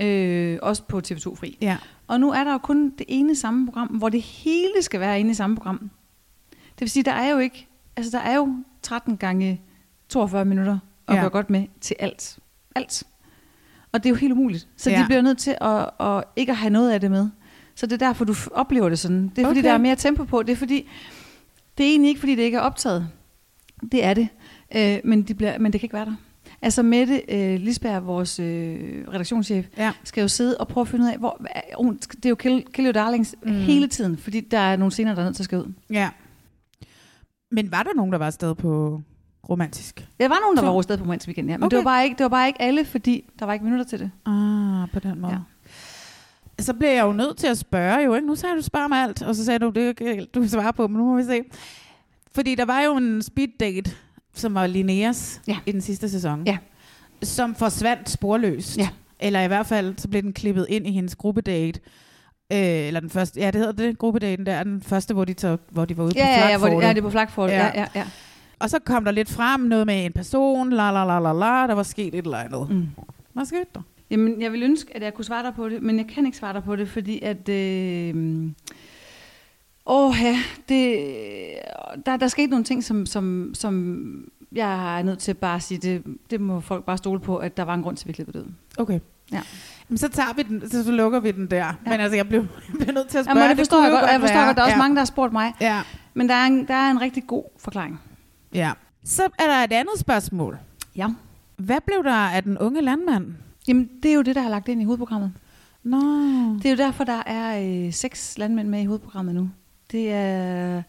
Øh, 0.00 0.58
også 0.62 0.82
på 0.82 1.00
TV2 1.08 1.34
Fri. 1.36 1.58
Ja. 1.60 1.76
Og 2.06 2.20
nu 2.20 2.30
er 2.32 2.44
der 2.44 2.52
jo 2.52 2.58
kun 2.58 2.90
det 2.98 3.04
ene 3.08 3.36
samme 3.36 3.66
program, 3.66 3.88
hvor 3.88 4.08
det 4.08 4.22
hele 4.22 4.82
skal 4.82 5.00
være 5.00 5.20
inde 5.20 5.30
i 5.30 5.34
samme 5.34 5.56
program. 5.56 5.78
Det 6.50 6.80
vil 6.80 6.90
sige, 6.90 7.02
der 7.02 7.12
er 7.12 7.30
jo 7.30 7.38
ikke... 7.38 7.68
Altså, 7.96 8.18
der 8.18 8.24
er 8.24 8.36
jo 8.36 8.54
13 8.82 9.16
gange 9.16 9.60
42 10.08 10.44
minutter 10.44 10.78
at 11.08 11.14
Ja. 11.14 11.20
gøre 11.20 11.30
godt 11.30 11.50
med 11.50 11.66
til 11.80 11.96
alt. 11.98 12.38
Alt. 12.74 13.02
Og 13.92 14.02
det 14.02 14.08
er 14.08 14.10
jo 14.10 14.16
helt 14.16 14.32
umuligt. 14.32 14.68
Så 14.76 14.90
Ja. 14.90 15.00
de 15.00 15.04
bliver 15.06 15.22
nødt 15.22 15.38
til 15.38 15.56
at, 15.60 15.90
at 16.00 16.24
ikke 16.36 16.52
at 16.52 16.56
have 16.58 16.70
noget 16.70 16.90
af 16.90 17.00
det 17.00 17.10
med. 17.10 17.28
Så 17.74 17.86
det 17.86 17.92
er 18.02 18.06
derfor, 18.06 18.24
du 18.24 18.34
oplever 18.52 18.88
det 18.88 18.98
sådan. 18.98 19.28
Det 19.36 19.38
er 19.42 19.46
fordi, 19.46 19.58
Okay. 19.60 19.68
der 19.68 19.74
er 19.74 19.78
mere 19.78 19.96
tempo 19.96 20.24
på. 20.24 20.42
Det 20.42 20.52
er 20.52 20.56
fordi... 20.56 20.88
Det 21.78 21.86
er 21.86 21.90
egentlig 21.90 22.08
ikke, 22.08 22.20
fordi 22.20 22.34
det 22.34 22.42
ikke 22.42 22.56
er 22.56 22.60
optaget. 22.60 23.08
Det 23.92 24.04
er 24.04 24.14
det. 24.14 24.28
Øh, 24.76 24.98
men, 25.04 25.22
de 25.22 25.34
bliver, 25.34 25.58
men 25.58 25.72
det 25.72 25.80
kan 25.80 25.86
ikke 25.86 25.94
være 25.94 26.04
der. 26.04 26.14
Altså 26.62 26.82
Mette 26.82 27.22
øh, 27.28 27.60
Lisberg, 27.60 28.06
vores 28.06 28.38
øh, 28.40 29.04
redaktionschef, 29.12 29.66
Ja. 29.76 29.92
skal 30.04 30.22
jo 30.22 30.28
sidde 30.28 30.56
og 30.58 30.68
prøve 30.68 30.82
at 30.82 30.88
finde 30.88 31.04
ud 31.04 31.10
af, 31.10 31.18
hvor, 31.18 31.42
hun, 31.78 31.96
det 31.96 32.24
er 32.24 32.28
jo 32.28 32.34
Kill, 32.34 32.64
Kill 32.72 32.86
Your 32.86 32.92
Darlings 32.92 33.34
Mm. 33.42 33.52
hele 33.52 33.88
tiden, 33.88 34.16
fordi 34.16 34.40
der 34.40 34.58
er 34.58 34.76
nogle 34.76 34.92
scener, 34.92 35.14
der 35.14 35.20
er 35.20 35.24
nødt 35.24 35.36
til 35.36 35.42
at 35.42 35.44
skal 35.44 35.58
ud. 35.58 35.72
ja. 35.90 36.10
Men 37.50 37.70
var 37.70 37.82
der 37.82 37.90
nogen, 37.96 38.12
der 38.12 38.18
var 38.18 38.26
afsted 38.26 38.54
på 38.54 39.02
romantisk? 39.50 40.08
Der 40.20 40.28
var 40.28 40.38
nogen, 40.42 40.56
der 40.56 40.62
var 40.62 40.70
over 40.70 40.82
sted 40.82 40.98
på 40.98 41.04
Mands 41.04 41.26
Weekend, 41.26 41.48
ja. 41.50 41.56
Men 41.56 41.64
Okay. 41.64 41.66
okay. 41.66 41.76
det, 41.76 41.84
var 41.84 41.90
bare 41.90 42.04
ikke, 42.04 42.16
det 42.18 42.22
var 42.24 42.28
bare 42.28 42.46
ikke 42.46 42.62
alle, 42.62 42.84
fordi 42.84 43.24
der 43.38 43.46
var 43.46 43.52
ikke 43.52 43.64
minutter 43.64 43.84
til 43.84 43.98
det. 43.98 44.10
Ah, 44.26 44.88
på 44.92 45.00
den 45.00 45.20
måde. 45.20 45.32
Ja. 45.32 46.62
Så 46.62 46.74
bliver 46.74 46.92
jeg 46.92 47.04
jo 47.04 47.12
nødt 47.12 47.36
til 47.36 47.46
at 47.46 47.58
spørge 47.58 47.98
jo, 48.04 48.14
ikke? 48.14 48.26
Nu 48.26 48.34
sagde 48.34 48.56
du, 48.56 48.62
spørg 48.62 48.88
mig 48.88 49.02
alt, 49.02 49.22
og 49.22 49.34
så 49.34 49.44
sagde 49.44 49.58
du, 49.58 49.70
det 49.70 49.96
kan 49.96 50.26
du 50.34 50.40
kan 50.40 50.48
svare 50.48 50.72
på, 50.72 50.86
men 50.88 50.96
nu 50.98 51.04
må 51.04 51.16
vi 51.16 51.22
se. 51.24 51.42
Fordi 52.34 52.54
der 52.54 52.64
var 52.64 52.80
jo 52.80 52.96
en 52.96 53.22
speed 53.22 53.48
date, 53.60 53.90
som 54.38 54.54
var 54.54 54.66
Linneas 54.66 55.40
Ja. 55.48 55.56
i 55.66 55.72
den 55.72 55.80
sidste 55.80 56.08
sæson. 56.08 56.42
Ja. 56.46 56.58
Som 57.22 57.54
forsvandt 57.54 58.10
sporløst. 58.10 58.78
Ja. 58.78 58.88
Eller 59.20 59.40
i 59.40 59.46
hvert 59.46 59.66
fald, 59.66 59.94
så 59.98 60.08
blev 60.08 60.22
den 60.22 60.32
klippet 60.32 60.66
ind 60.68 60.86
i 60.86 60.90
hendes 60.92 61.16
gruppedate. 61.16 61.80
Øh, 62.52 62.58
eller 62.58 63.00
den 63.00 63.10
første, 63.10 63.40
ja, 63.40 63.46
det 63.46 63.54
hedder 63.54 63.72
det, 63.72 63.98
gruppedaten 63.98 64.46
der, 64.46 64.62
den 64.62 64.82
første, 64.82 65.14
hvor 65.14 65.24
de, 65.24 65.34
tager, 65.34 65.56
hvor 65.70 65.84
de 65.84 65.96
var 65.96 66.04
ude 66.04 66.12
på 66.14 66.18
Ja, 66.18 66.26
ja, 66.26 66.48
ja, 66.48 66.58
hvor 66.58 66.66
det, 66.68 66.72
flakfortet. 66.72 66.86
ja, 66.88 66.92
det 66.92 66.98
er 66.98 67.02
på 67.02 67.10
flakfortet. 67.10 67.54
Ja. 67.54 67.64
Ja. 67.64 67.70
Ja, 67.74 67.80
ja, 67.80 68.00
ja. 68.00 68.04
Og 68.58 68.70
så 68.70 68.78
kom 68.78 69.04
der 69.04 69.10
lidt 69.12 69.28
frem 69.30 69.60
noget 69.60 69.86
med 69.86 70.04
en 70.04 70.12
person, 70.12 70.70
la 70.72 70.90
la 70.90 71.04
la 71.04 71.18
la 71.18 71.32
la, 71.32 71.66
der 71.66 71.72
var 71.74 71.82
sket 71.82 72.14
et 72.14 72.24
eller 72.24 72.38
andet. 72.38 72.70
Mm. 72.70 72.86
Hvad 73.32 73.44
skete 73.44 73.64
der? 73.74 73.80
Jamen, 74.10 74.42
jeg 74.42 74.52
vil 74.52 74.62
ønske, 74.62 74.96
at 74.96 75.02
jeg 75.02 75.14
kunne 75.14 75.24
svare 75.24 75.42
dig 75.46 75.52
på 75.56 75.68
det, 75.68 75.82
men 75.82 75.98
jeg 75.98 76.06
kan 76.14 76.26
ikke 76.26 76.38
svare 76.38 76.52
dig 76.52 76.62
på 76.64 76.76
det, 76.76 76.88
fordi 76.88 77.20
at... 77.22 77.48
Øh, 77.48 78.14
åh, 79.86 80.14
ja, 80.22 80.38
det, 80.68 80.98
der, 82.06 82.16
der 82.16 82.28
skete 82.28 82.50
nogle 82.50 82.64
ting, 82.64 82.84
som, 82.84 83.06
som, 83.06 83.50
som 83.54 84.28
jeg 84.52 84.98
er 84.98 85.02
nødt 85.02 85.18
til 85.18 85.34
bare 85.34 85.54
at 85.56 85.62
sige, 85.62 85.78
det, 85.78 86.02
det 86.30 86.40
må 86.40 86.60
folk 86.60 86.84
bare 86.84 86.98
stole 86.98 87.20
på, 87.20 87.36
at 87.36 87.56
der 87.56 87.62
var 87.62 87.74
en 87.74 87.82
grund 87.82 87.96
til, 87.96 88.04
at 88.04 88.08
vi 88.08 88.12
klippede 88.12 88.38
det 88.38 88.44
ud. 88.46 88.52
Okay. 88.78 89.00
Ja. 89.32 89.40
Men 89.88 89.98
så 89.98 90.08
tager 90.08 90.32
vi 90.36 90.42
den, 90.42 90.70
så, 90.70 90.92
lukker 90.92 91.20
vi 91.20 91.30
den 91.30 91.46
der. 91.46 91.56
Ja. 91.56 91.72
Men 91.84 91.92
altså, 92.00 92.16
jeg 92.16 92.28
blev, 92.28 92.40
jeg 92.78 92.78
blev 92.78 92.94
nødt 92.94 93.08
til 93.08 93.18
at 93.18 93.24
spørge. 93.24 93.38
Jamen, 93.40 93.50
det 93.50 93.58
forstår 93.58 93.76
kunne 93.76 93.84
jeg 93.84 93.92
godt, 93.92 94.02
og 94.04 94.12
jeg 94.12 94.20
forstår 94.20 94.44
godt, 94.46 94.56
der 94.56 94.62
er 94.62 94.66
også 94.66 94.76
ja. 94.76 94.82
mange, 94.82 94.94
der 94.96 95.00
har 95.00 95.06
spurgt 95.06 95.32
mig, 95.32 95.54
Ja. 95.60 95.82
men 96.14 96.28
der 96.28 96.34
er 96.34 96.46
en, 96.46 96.66
der 96.68 96.74
er 96.74 96.90
en 96.90 97.00
rigtig 97.00 97.26
god 97.26 97.44
forklaring. 97.58 98.00
ja. 98.54 98.72
Så 99.04 99.22
er 99.22 99.46
der 99.46 99.64
et 99.64 99.72
andet 99.72 99.98
spørgsmål. 99.98 100.58
Ja. 100.96 101.08
Hvad 101.56 101.76
blev 101.86 102.04
der 102.04 102.12
af 102.12 102.42
den 102.42 102.58
unge 102.58 102.80
landmand? 102.82 103.34
Jamen, 103.68 103.90
det 104.02 104.10
er 104.10 104.14
jo 104.14 104.22
det, 104.22 104.34
der 104.36 104.42
er 104.42 104.48
lagt 104.48 104.68
ind 104.68 104.80
i 104.82 104.84
hovedprogrammet. 104.84 105.32
Nå. 105.82 105.96
Det 106.62 106.66
er 106.66 106.70
jo 106.70 106.76
derfor, 106.76 107.04
der 107.04 107.22
er 107.26 107.60
øh, 107.86 107.92
seks 107.92 108.38
landmænd 108.38 108.68
med 108.68 108.80
i 108.80 108.84
hovedprogrammet 108.84 109.34
nu. 109.34 109.50
Det 109.92 110.12
er, 110.12 110.82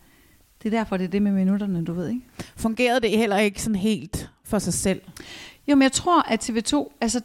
det 0.64 0.74
er 0.74 0.78
derfor, 0.78 0.98
det 0.98 1.04
er 1.04 1.10
det 1.10 1.22
med 1.22 1.32
minutterne, 1.32 1.86
du 1.86 1.94
ved, 1.94 2.10
ikke? 2.10 2.22
Fungerede 2.56 3.00
det 3.00 3.10
heller 3.10 3.38
ikke 3.38 3.62
sådan 3.62 3.76
helt 3.76 4.30
for 4.44 4.60
sig 4.60 4.74
selv? 4.74 5.02
Jo, 5.68 5.76
men 5.76 5.82
jeg 5.82 5.92
tror, 5.92 6.32
at 6.32 6.50
TV2, 6.50 6.98
altså, 7.02 7.22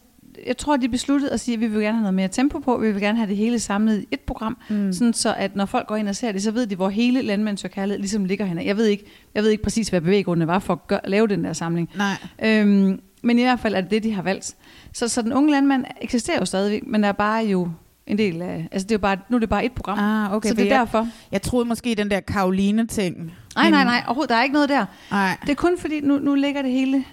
jeg 0.46 0.56
tror, 0.56 0.76
de 0.76 0.88
besluttede 0.88 1.32
at 1.32 1.40
sige, 1.40 1.54
at 1.54 1.60
vi 1.60 1.66
vil 1.66 1.80
gerne 1.80 1.96
have 1.96 2.02
noget 2.02 2.14
mere 2.14 2.28
tempo 2.28 2.58
på, 2.58 2.76
vi 2.76 2.92
vil 2.92 3.00
gerne 3.00 3.18
have 3.18 3.28
det 3.28 3.36
hele 3.36 3.58
samlet 3.58 4.00
i 4.00 4.06
et 4.10 4.20
program, 4.20 4.56
mm. 4.70 4.92
sådan 4.92 5.12
så 5.12 5.34
at 5.34 5.56
når 5.56 5.66
folk 5.66 5.86
går 5.86 5.96
ind 5.96 6.08
og 6.08 6.16
ser 6.16 6.32
det, 6.32 6.42
så 6.42 6.50
ved 6.50 6.66
de, 6.66 6.76
hvor 6.76 6.88
hele 6.88 7.22
Landmænds 7.22 7.66
Kærlighed 7.72 7.98
ligesom 7.98 8.24
ligger 8.24 8.44
henne. 8.44 8.64
Jeg 8.64 8.76
ved 8.76 8.86
ikke, 8.86 9.04
jeg 9.34 9.42
ved 9.42 9.50
ikke 9.50 9.62
præcis, 9.62 9.88
hvad 9.88 10.00
bevæggrundene 10.00 10.46
var 10.46 10.58
for 10.58 10.72
at 10.72 10.86
gøre, 10.86 11.00
lave 11.04 11.26
den 11.26 11.44
der 11.44 11.52
samling. 11.52 11.90
Nej. 11.96 12.14
Øhm, 12.44 13.00
men 13.22 13.38
i 13.38 13.42
hvert 13.42 13.60
fald 13.60 13.74
er 13.74 13.80
det 13.80 13.90
det, 13.90 14.02
de 14.02 14.12
har 14.12 14.22
valgt. 14.22 14.56
Så, 14.92 15.08
så 15.08 15.22
den 15.22 15.32
unge 15.32 15.50
landmand 15.50 15.84
eksisterer 16.00 16.38
jo 16.38 16.44
stadigvæk, 16.44 16.86
men 16.86 17.04
er 17.04 17.12
bare 17.12 17.44
jo 17.44 17.68
en 18.06 18.18
del 18.18 18.42
af... 18.42 18.68
Altså, 18.72 18.86
det 18.86 18.90
er 18.92 18.94
jo 18.94 19.00
bare, 19.00 19.16
nu 19.28 19.36
er 19.36 19.40
det 19.40 19.48
bare 19.48 19.64
et 19.64 19.72
program. 19.72 19.98
Ah, 19.98 20.32
okay. 20.34 20.48
så 20.48 20.54
det 20.54 20.62
er 20.62 20.66
jeg, 20.68 20.78
derfor. 20.78 21.08
Jeg 21.32 21.42
troede 21.42 21.68
måske 21.68 21.94
den 21.94 22.10
der 22.10 22.20
Karoline-ting. 22.20 23.16
Nej, 23.54 23.70
nej, 23.70 23.84
nej, 23.84 24.02
overhovedet, 24.06 24.30
der 24.30 24.36
er 24.36 24.42
ikke 24.42 24.52
noget 24.52 24.68
der. 24.68 24.86
Nej. 25.10 25.36
Det 25.42 25.50
er 25.50 25.54
kun 25.54 25.78
fordi, 25.78 26.00
nu, 26.00 26.18
nu 26.18 26.34
ligger 26.34 26.62
det 26.62 26.70
hele 26.70 27.04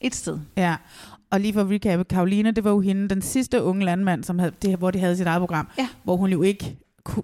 et 0.00 0.14
sted. 0.14 0.38
Ja. 0.56 0.74
Og 1.30 1.40
lige 1.40 1.52
for 1.52 1.60
at 1.60 1.70
recappe, 1.70 2.04
Karoline, 2.04 2.50
det 2.50 2.64
var 2.64 2.70
jo 2.70 2.80
hende, 2.80 3.08
den 3.08 3.22
sidste 3.22 3.62
unge 3.62 3.84
landmand, 3.84 4.24
som 4.24 4.38
havde, 4.38 4.52
det, 4.62 4.78
hvor 4.78 4.90
de 4.90 4.98
havde 4.98 5.16
sit 5.16 5.26
eget 5.26 5.40
program, 5.40 5.68
Ja. 5.78 5.88
hvor 6.04 6.16
hun 6.16 6.30
jo 6.30 6.42
ikke, 6.42 6.76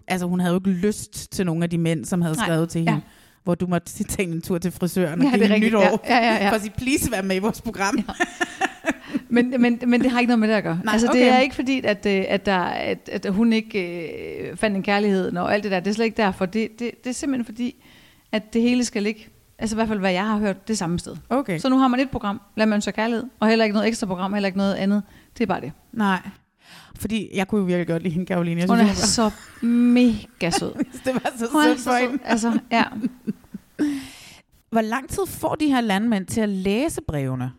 altså 0.09 0.27
hun 0.27 0.41
havde 0.41 0.53
jo 0.55 0.59
ikke 0.61 0.71
lyst 0.71 1.33
til 1.33 1.47
nogle 1.47 1.65
af 1.65 1.71
de 1.71 1.79
mænd, 1.79 2.05
som 2.05 2.23
havde 2.23 2.37
Nej. 2.37 2.47
skrevet 2.47 2.69
til 2.69 2.83
Ja. 2.83 2.91
hende, 2.91 3.05
hvor 3.45 3.55
du 3.55 3.67
måtte 3.67 3.93
tage 4.05 4.29
en 4.29 4.43
tur 4.43 4.59
til 4.59 4.71
frisøren 4.73 5.21
og 5.21 5.27
Ja, 5.31 5.37
give 5.37 5.55
er 5.55 5.59
nytår, 5.59 5.81
Ja, 5.81 6.17
ja, 6.17 6.17
ja, 6.17 6.45
ja. 6.45 6.51
for 6.51 6.55
at 6.55 6.63
sige, 6.63 6.73
please 6.79 7.11
vær 7.11 7.23
med 7.23 7.37
i 7.37 7.39
vores 7.39 7.61
program. 7.63 7.97
Ja. 7.99 8.03
Men, 9.35 9.55
men, 9.63 9.81
men 9.87 10.01
det 10.01 10.11
har 10.11 10.21
ikke 10.21 10.29
noget 10.29 10.39
med 10.39 10.49
det 10.49 10.55
at 10.55 10.63
gøre. 10.65 10.81
Nej, 10.85 10.93
altså, 10.93 11.07
det 11.07 11.15
okay. 11.15 11.33
er 11.33 11.39
ikke 11.39 11.55
fordi, 11.55 11.81
at, 11.85 12.07
øh, 12.07 12.25
at, 12.29 12.47
der, 12.47 12.59
at, 12.59 13.11
at 13.13 13.27
hun 13.35 13.53
ikke 13.53 14.07
øh, 14.51 14.57
fandt 14.57 14.77
en 14.77 14.83
kærlighed 14.83 15.37
og 15.37 15.55
alt 15.55 15.65
det 15.65 15.73
der. 15.73 15.81
Det 15.81 15.91
er 15.91 15.95
slet 15.95 16.05
ikke 16.05 16.17
derfor. 16.17 16.47
Det, 16.47 16.79
det, 16.79 16.91
det 17.05 17.11
er 17.11 17.15
simpelthen 17.15 17.45
fordi, 17.45 17.85
at 18.33 18.53
det 18.53 18.63
hele 18.63 18.85
skal 18.85 19.03
ligge, 19.03 19.27
altså 19.59 19.75
i 19.75 19.77
hvert 19.77 19.89
fald 19.89 19.99
hvad 19.99 20.13
jeg 20.13 20.27
har 20.27 20.39
hørt, 20.39 20.69
det 20.69 20.79
samme 20.79 20.99
sted. 20.99 21.17
Okay. 21.29 21.59
Så 21.59 21.69
nu 21.69 21.79
har 21.79 21.89
man 21.89 22.01
et 22.01 22.11
program, 22.11 22.41
lad 22.57 22.67
man 22.67 22.81
så 22.81 22.93
kærlighed, 22.93 23.25
og 23.41 23.49
heller 23.49 23.65
ikke 23.65 23.75
noget 23.75 23.89
ekstra 23.89 24.07
program, 24.07 24.33
heller 24.33 24.47
ikke 24.47 24.59
noget 24.59 24.75
andet. 24.75 25.03
Det 25.39 25.43
er 25.43 25.47
bare 25.47 25.61
det. 25.61 25.73
Nej. 25.93 26.21
Fordi 26.97 27.31
jeg 27.35 27.49
kunne 27.49 27.59
jo 27.59 27.65
virkelig 27.65 27.87
godt 27.87 28.03
lide 28.03 28.15
hende, 28.15 28.27
Karoline. 28.27 28.61
Jeg 28.61 28.69
Hun 28.69 28.79
synes, 28.79 29.01
er 29.01 29.07
så 29.07 29.31
mega 29.67 30.51
sød. 30.51 30.73
det 31.05 31.15
var 31.15 31.33
så 31.37 31.47
Hun 31.53 31.65
sødt 31.65 31.81
for 31.81 31.93
hende. 31.93 32.19
Altså, 32.25 32.59
ja. 32.71 32.85
Hvor 34.71 34.81
lang 34.81 35.09
tid 35.09 35.27
får 35.27 35.55
de 35.55 35.67
her 35.67 35.81
landmænd 35.81 36.27
til 36.27 36.41
at 36.41 36.49
læse 36.49 37.01
brevene? 37.09 37.53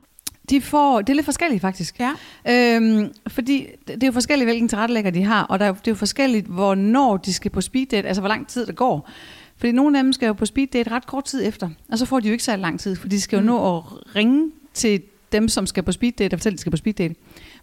De 0.50 0.62
får, 0.62 1.02
det 1.02 1.10
er 1.10 1.14
lidt 1.16 1.26
forskelligt 1.26 1.62
faktisk. 1.62 2.00
Ja. 2.00 2.12
Øhm, 2.50 3.12
fordi 3.28 3.68
det 3.88 4.04
er 4.04 4.08
jo 4.08 4.12
forskelligt, 4.14 4.48
hvilken 4.48 4.68
tilrettelægger 4.70 5.12
de 5.12 5.24
har, 5.24 5.44
og 5.44 5.60
der, 5.60 5.66
er 5.66 5.70
jo- 5.70 5.76
det 5.76 5.88
er 5.88 5.92
jo 5.92 5.96
forskelligt, 5.96 6.48
hvornår 6.48 7.18
de 7.18 7.34
skal 7.34 7.52
på 7.52 7.62
speed 7.62 7.86
date, 7.86 8.08
altså 8.08 8.22
hvor 8.22 8.30
lang 8.30 8.48
tid 8.48 8.66
det 8.66 8.76
går. 8.76 9.10
Fordi 9.58 9.72
nogle 9.72 9.98
af 9.98 10.04
dem 10.04 10.14
skal 10.14 10.28
jo 10.28 10.34
på 10.34 10.46
speed 10.46 10.68
date 10.68 10.92
ret 10.92 11.06
kort 11.08 11.26
tid 11.26 11.48
efter, 11.48 11.70
og 11.92 11.98
så 11.98 12.06
får 12.06 12.20
de 12.20 12.28
jo 12.28 12.32
ikke 12.32 12.44
så 12.44 12.56
lang 12.56 12.80
tid, 12.80 12.96
for 12.96 13.08
de 13.08 13.22
skal 13.22 13.38
jo 13.38 13.42
Mm. 13.42 13.46
nå 13.48 13.78
at 13.78 13.84
ringe 14.16 14.52
til 14.74 15.02
dem, 15.32 15.50
som 15.50 15.68
skal 15.68 15.84
på 15.84 15.92
speed 15.92 16.12
date, 16.12 16.34
og 16.34 16.40
fortælle, 16.40 16.54
at 16.54 16.58
de 16.58 16.62
skal 16.62 16.72
på 16.72 16.78
speed 16.78 16.94
date. 16.94 17.16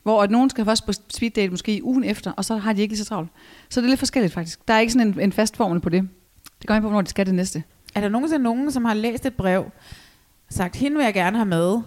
Hvor 0.03 0.23
at 0.23 0.31
nogen 0.31 0.51
skal 0.51 0.65
først 0.65 0.87
på 0.87 0.93
speed 0.93 1.31
date 1.31 1.51
måske 1.51 1.77
i 1.77 1.83
ugen 1.83 2.05
efter, 2.05 2.33
og 2.33 2.45
så 2.45 2.57
har 2.57 2.73
de 2.73 2.83
ikke 2.83 2.93
lige 2.93 2.99
så 2.99 3.05
travlt. 3.05 3.29
Så 3.69 3.81
det 3.81 3.87
er 3.87 3.89
lidt 3.89 3.99
forskelligt 3.99 4.35
faktisk. 4.35 4.59
Der 4.69 4.75
er 4.75 4.81
ikke 4.81 4.93
sådan 4.93 5.09
en, 5.09 5.21
en 5.21 5.33
fast 5.33 5.57
formel 5.57 5.81
på 5.81 5.89
det. 5.89 6.09
Det 6.59 6.67
går 6.67 6.75
ind 6.75 6.83
på, 6.83 6.89
hvornår 6.89 7.03
de 7.03 7.11
skal 7.11 7.27
det 7.27 7.35
næste. 7.35 7.63
Er 7.95 8.01
der 8.01 8.09
nogensinde 8.09 8.43
nogen, 8.43 8.73
som 8.73 8.85
har 8.85 8.95
læst 8.95 9.27
et 9.27 9.35
brev, 9.35 9.65
sagt, 10.51 10.77
hende 10.77 10.97
vil 10.97 11.05
jeg 11.05 11.15
gerne 11.15 11.37
have 11.37 11.47
med, 11.49 11.79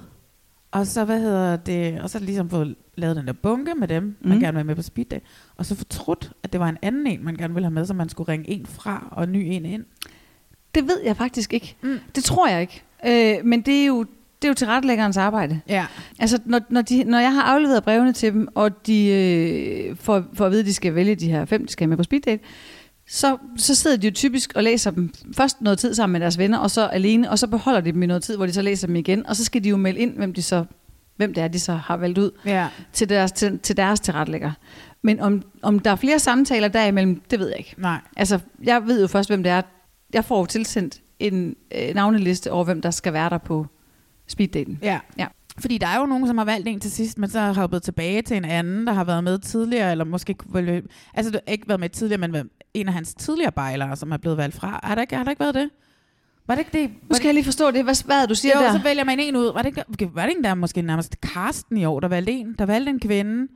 og 0.72 0.88
så, 0.88 1.06
hvad 1.06 1.20
hedder 1.20 1.56
det, 1.56 2.02
og 2.02 2.10
så 2.10 2.20
ligesom 2.20 2.50
fået 2.50 2.76
lavet 2.96 3.16
den 3.16 3.28
der 3.28 3.34
bunke 3.34 3.74
med 3.76 3.88
dem, 3.88 4.04
mm. 4.04 4.16
man 4.22 4.32
Mhm. 4.32 4.40
gerne 4.40 4.54
vil 4.54 4.60
have 4.60 4.68
med 4.68 4.76
på 4.76 4.82
speed 4.82 5.06
date, 5.06 5.26
og 5.56 5.66
så 5.66 5.76
fortrudt, 5.76 6.32
at 6.44 6.52
det 6.54 6.60
var 6.60 6.70
en 6.70 6.78
anden 6.82 7.08
en, 7.08 7.24
man 7.24 7.36
gerne 7.36 7.54
ville 7.54 7.66
have 7.66 7.74
med, 7.74 7.86
så 7.86 7.94
man 7.94 8.10
skulle 8.10 8.32
ringe 8.32 8.50
en 8.50 8.66
fra 8.66 9.08
og 9.12 9.24
en 9.24 9.32
ny 9.32 9.38
en 9.38 9.66
ind. 9.66 9.84
Det 10.76 10.88
ved 10.88 11.02
jeg 11.06 11.18
faktisk 11.18 11.54
ikke. 11.54 11.76
Mm. 11.82 12.00
Det 12.16 12.24
tror 12.24 12.48
jeg 12.48 12.62
ikke. 12.62 12.84
Øh, 13.08 13.46
men 13.46 13.62
det 13.62 13.82
er 13.82 13.86
jo, 13.86 14.04
det 14.42 14.48
er 14.48 14.48
jo 14.48 14.54
tilrettelæggerens 14.54 15.18
arbejde. 15.18 15.62
Ja. 15.70 15.86
Altså, 16.20 16.40
når, 16.46 16.62
når, 16.70 16.82
de, 16.82 17.04
når 17.04 17.20
jeg 17.20 17.34
har 17.34 17.42
afleveret 17.42 17.84
brevene 17.84 18.14
til 18.14 18.34
dem, 18.34 18.48
og 18.56 18.88
de 18.88 19.08
øh, 19.08 19.96
får, 19.96 20.24
får 20.34 20.46
at 20.46 20.52
vide, 20.52 20.60
at 20.60 20.66
de 20.66 20.74
skal 20.74 20.96
vælge 20.96 21.16
de 21.16 21.30
her 21.32 21.46
fem, 21.46 21.66
de 21.66 21.72
skal 21.72 21.90
med 21.90 21.98
på 21.98 22.04
speed 22.04 22.22
date, 22.22 22.44
så, 23.10 23.38
så 23.58 23.76
sidder 23.76 23.98
de 23.98 24.08
jo 24.08 24.14
typisk 24.14 24.54
og 24.56 24.64
læser 24.64 24.92
dem 24.92 25.14
først 25.38 25.62
noget 25.62 25.80
tid 25.80 25.94
sammen 25.94 26.12
med 26.14 26.20
deres 26.22 26.38
venner, 26.38 26.58
og 26.58 26.72
så 26.72 26.86
alene, 26.86 27.30
og 27.30 27.40
så 27.40 27.48
beholder 27.48 27.82
de 27.82 27.92
dem 27.92 28.04
i 28.04 28.06
noget 28.06 28.24
tid, 28.24 28.36
hvor 28.36 28.46
de 28.46 28.54
så 28.54 28.62
læser 28.62 28.88
dem 28.88 28.96
igen, 28.96 29.26
og 29.28 29.36
så 29.36 29.44
skal 29.44 29.64
de 29.64 29.70
jo 29.70 29.78
melde 29.78 30.00
ind, 30.00 30.16
hvem, 30.18 30.34
de 30.34 30.42
så, 30.42 30.66
hvem 31.16 31.34
det 31.34 31.44
er, 31.44 31.48
de 31.48 31.60
så 31.60 31.74
har 31.74 31.98
valgt 31.98 32.18
ud 32.18 32.32
Ja. 32.46 32.68
til 32.94 33.10
deres, 33.10 33.32
til, 33.32 33.60
til 33.60 33.78
deres 33.78 34.00
tilrettelægger. 34.00 34.52
Men 35.02 35.20
om, 35.20 35.42
om 35.62 35.80
der 35.80 35.92
er 35.92 35.96
flere 35.96 36.20
samtaler 36.20 36.68
derimellem, 36.68 37.22
det 37.32 37.40
ved 37.40 37.48
jeg 37.48 37.58
ikke. 37.58 37.76
Nej. 37.78 38.00
Altså, 38.18 38.40
jeg 38.64 38.88
ved 38.88 39.02
jo 39.02 39.08
først, 39.08 39.30
hvem 39.30 39.44
det 39.44 39.52
er. 39.52 39.62
Jeg 40.14 40.26
får 40.26 40.40
jo 40.40 40.46
tilsendt 40.46 41.02
en 41.20 41.56
øh, 41.76 41.96
navneliste 41.96 42.52
over, 42.52 42.64
hvem 42.64 42.82
der 42.82 42.92
skal 42.92 43.14
være 43.14 43.30
der 43.30 43.38
på 43.38 43.66
speeddaten. 44.28 44.80
Ja. 44.82 45.00
Ja. 45.18 45.28
Fordi 45.60 45.78
der 45.78 45.88
er 45.88 46.00
jo 46.00 46.06
nogen, 46.06 46.28
som 46.28 46.38
har 46.38 46.46
valgt 46.46 46.68
en 46.68 46.80
til 46.80 46.92
sidst, 46.92 47.18
men 47.18 47.30
så 47.30 47.40
har 47.40 47.54
hoppet 47.54 47.84
tilbage 47.84 48.22
til 48.22 48.38
en 48.38 48.46
anden, 48.46 48.88
der 48.88 48.94
har 48.94 49.04
været 49.04 49.24
med 49.24 49.40
tidligere, 49.40 49.92
eller 49.92 50.06
måske 50.06 50.36
altså 51.14 51.32
du 51.32 51.38
har 51.48 51.52
ikke 51.52 51.68
været 51.68 51.80
med 51.80 51.90
tidligere, 51.90 52.28
men 52.28 52.50
en 52.76 52.88
af 52.88 52.94
hans 52.94 53.14
tidligere 53.14 53.52
bejlere, 53.52 53.96
som 53.96 54.12
er 54.12 54.18
blevet 54.18 54.38
valgt 54.38 54.56
fra. 54.56 54.80
Har 54.84 54.96
der 54.96 55.02
ikke, 55.02 55.16
har 55.16 55.24
der 55.24 55.30
ikke 55.32 55.40
været 55.40 55.56
det? 55.56 55.70
Var 56.48 56.56
det 56.56 56.60
ikke 56.60 56.78
det? 56.82 56.90
Nu 57.10 57.16
skal 57.16 57.28
jeg 57.28 57.34
lige 57.34 57.44
forstå 57.46 57.72
det. 57.72 57.84
Hvad, 57.84 58.06
hvad 58.06 58.22
det, 58.22 58.30
du 58.30 58.36
siger 58.36 58.60
jo, 58.60 58.66
der? 58.66 58.72
så 58.72 58.80
vælger 58.84 59.04
man 59.04 59.20
en 59.20 59.36
ud. 59.36 59.54
Var 59.54 59.62
det, 59.62 59.66
ikke, 59.66 60.10
var 60.16 60.22
det 60.22 60.30
ikke 60.30 60.44
der 60.44 60.54
måske 60.56 60.82
nærmest 60.82 61.22
Karsten 61.22 61.78
i 61.78 61.86
år, 61.86 62.00
der 62.00 62.08
valgte 62.08 62.32
en? 62.32 62.56
Der 62.60 62.66
valgte 62.66 62.90
en 62.90 63.00
kvinde. 63.00 63.48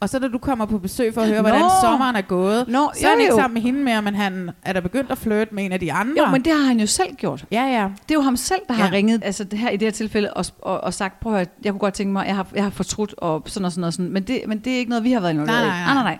Og 0.00 0.08
så 0.08 0.18
da 0.18 0.28
du 0.28 0.38
kommer 0.38 0.66
på 0.66 0.78
besøg 0.78 1.14
for 1.14 1.20
at 1.20 1.26
høre, 1.28 1.42
Nå. 1.42 1.48
hvordan 1.48 1.64
sommeren 1.82 2.16
er 2.16 2.20
gået, 2.20 2.68
Nå, 2.68 2.90
så 2.94 3.06
er 3.06 3.10
han 3.10 3.18
jo, 3.18 3.24
ikke 3.24 3.34
sammen 3.34 3.54
med 3.54 3.62
hende 3.62 3.80
mere, 3.84 4.02
men 4.02 4.14
han 4.14 4.50
er 4.62 4.72
der 4.72 4.80
begyndt 4.80 5.10
at 5.10 5.18
flirte 5.18 5.54
med 5.54 5.64
en 5.64 5.72
af 5.72 5.80
de 5.80 5.92
andre. 5.92 6.14
Jo, 6.26 6.30
men 6.30 6.44
det 6.44 6.52
har 6.52 6.66
han 6.66 6.80
jo 6.80 6.86
selv 6.86 7.14
gjort. 7.14 7.44
Ja, 7.52 7.62
ja. 7.62 7.82
Det 8.08 8.10
er 8.10 8.14
jo 8.14 8.20
ham 8.20 8.36
selv, 8.36 8.60
der 8.68 8.74
har 8.74 8.84
Ja. 8.86 8.92
ringet 8.92 9.24
altså 9.24 9.44
det 9.44 9.58
her 9.58 9.70
i 9.70 9.76
det 9.76 9.86
her 9.86 9.90
tilfælde 9.92 10.34
og, 10.34 10.44
og, 10.62 10.80
og 10.80 10.94
sagt, 10.94 11.20
prøv 11.20 11.32
at 11.32 11.38
høre, 11.38 11.46
jeg 11.64 11.72
kunne 11.72 11.80
godt 11.80 11.94
tænke 11.94 12.12
mig, 12.12 12.26
jeg 12.26 12.36
har, 12.36 12.46
jeg 12.54 12.62
har 12.62 12.70
fortrudt 12.70 13.14
og 13.18 13.42
sådan 13.46 13.64
og 13.64 13.72
sådan 13.72 13.84
og 13.84 13.92
sådan. 13.92 14.10
Men 14.12 14.22
det, 14.22 14.40
men 14.48 14.58
det 14.58 14.72
er 14.72 14.76
ikke 14.78 14.88
noget, 14.90 15.04
vi 15.04 15.12
har 15.12 15.20
været 15.20 15.32
involveret 15.32 15.66
Nej, 15.66 15.66
i. 15.66 15.84
nej, 15.84 15.94
nej, 15.94 16.02
nej. 16.02 16.02
nej. 16.14 16.18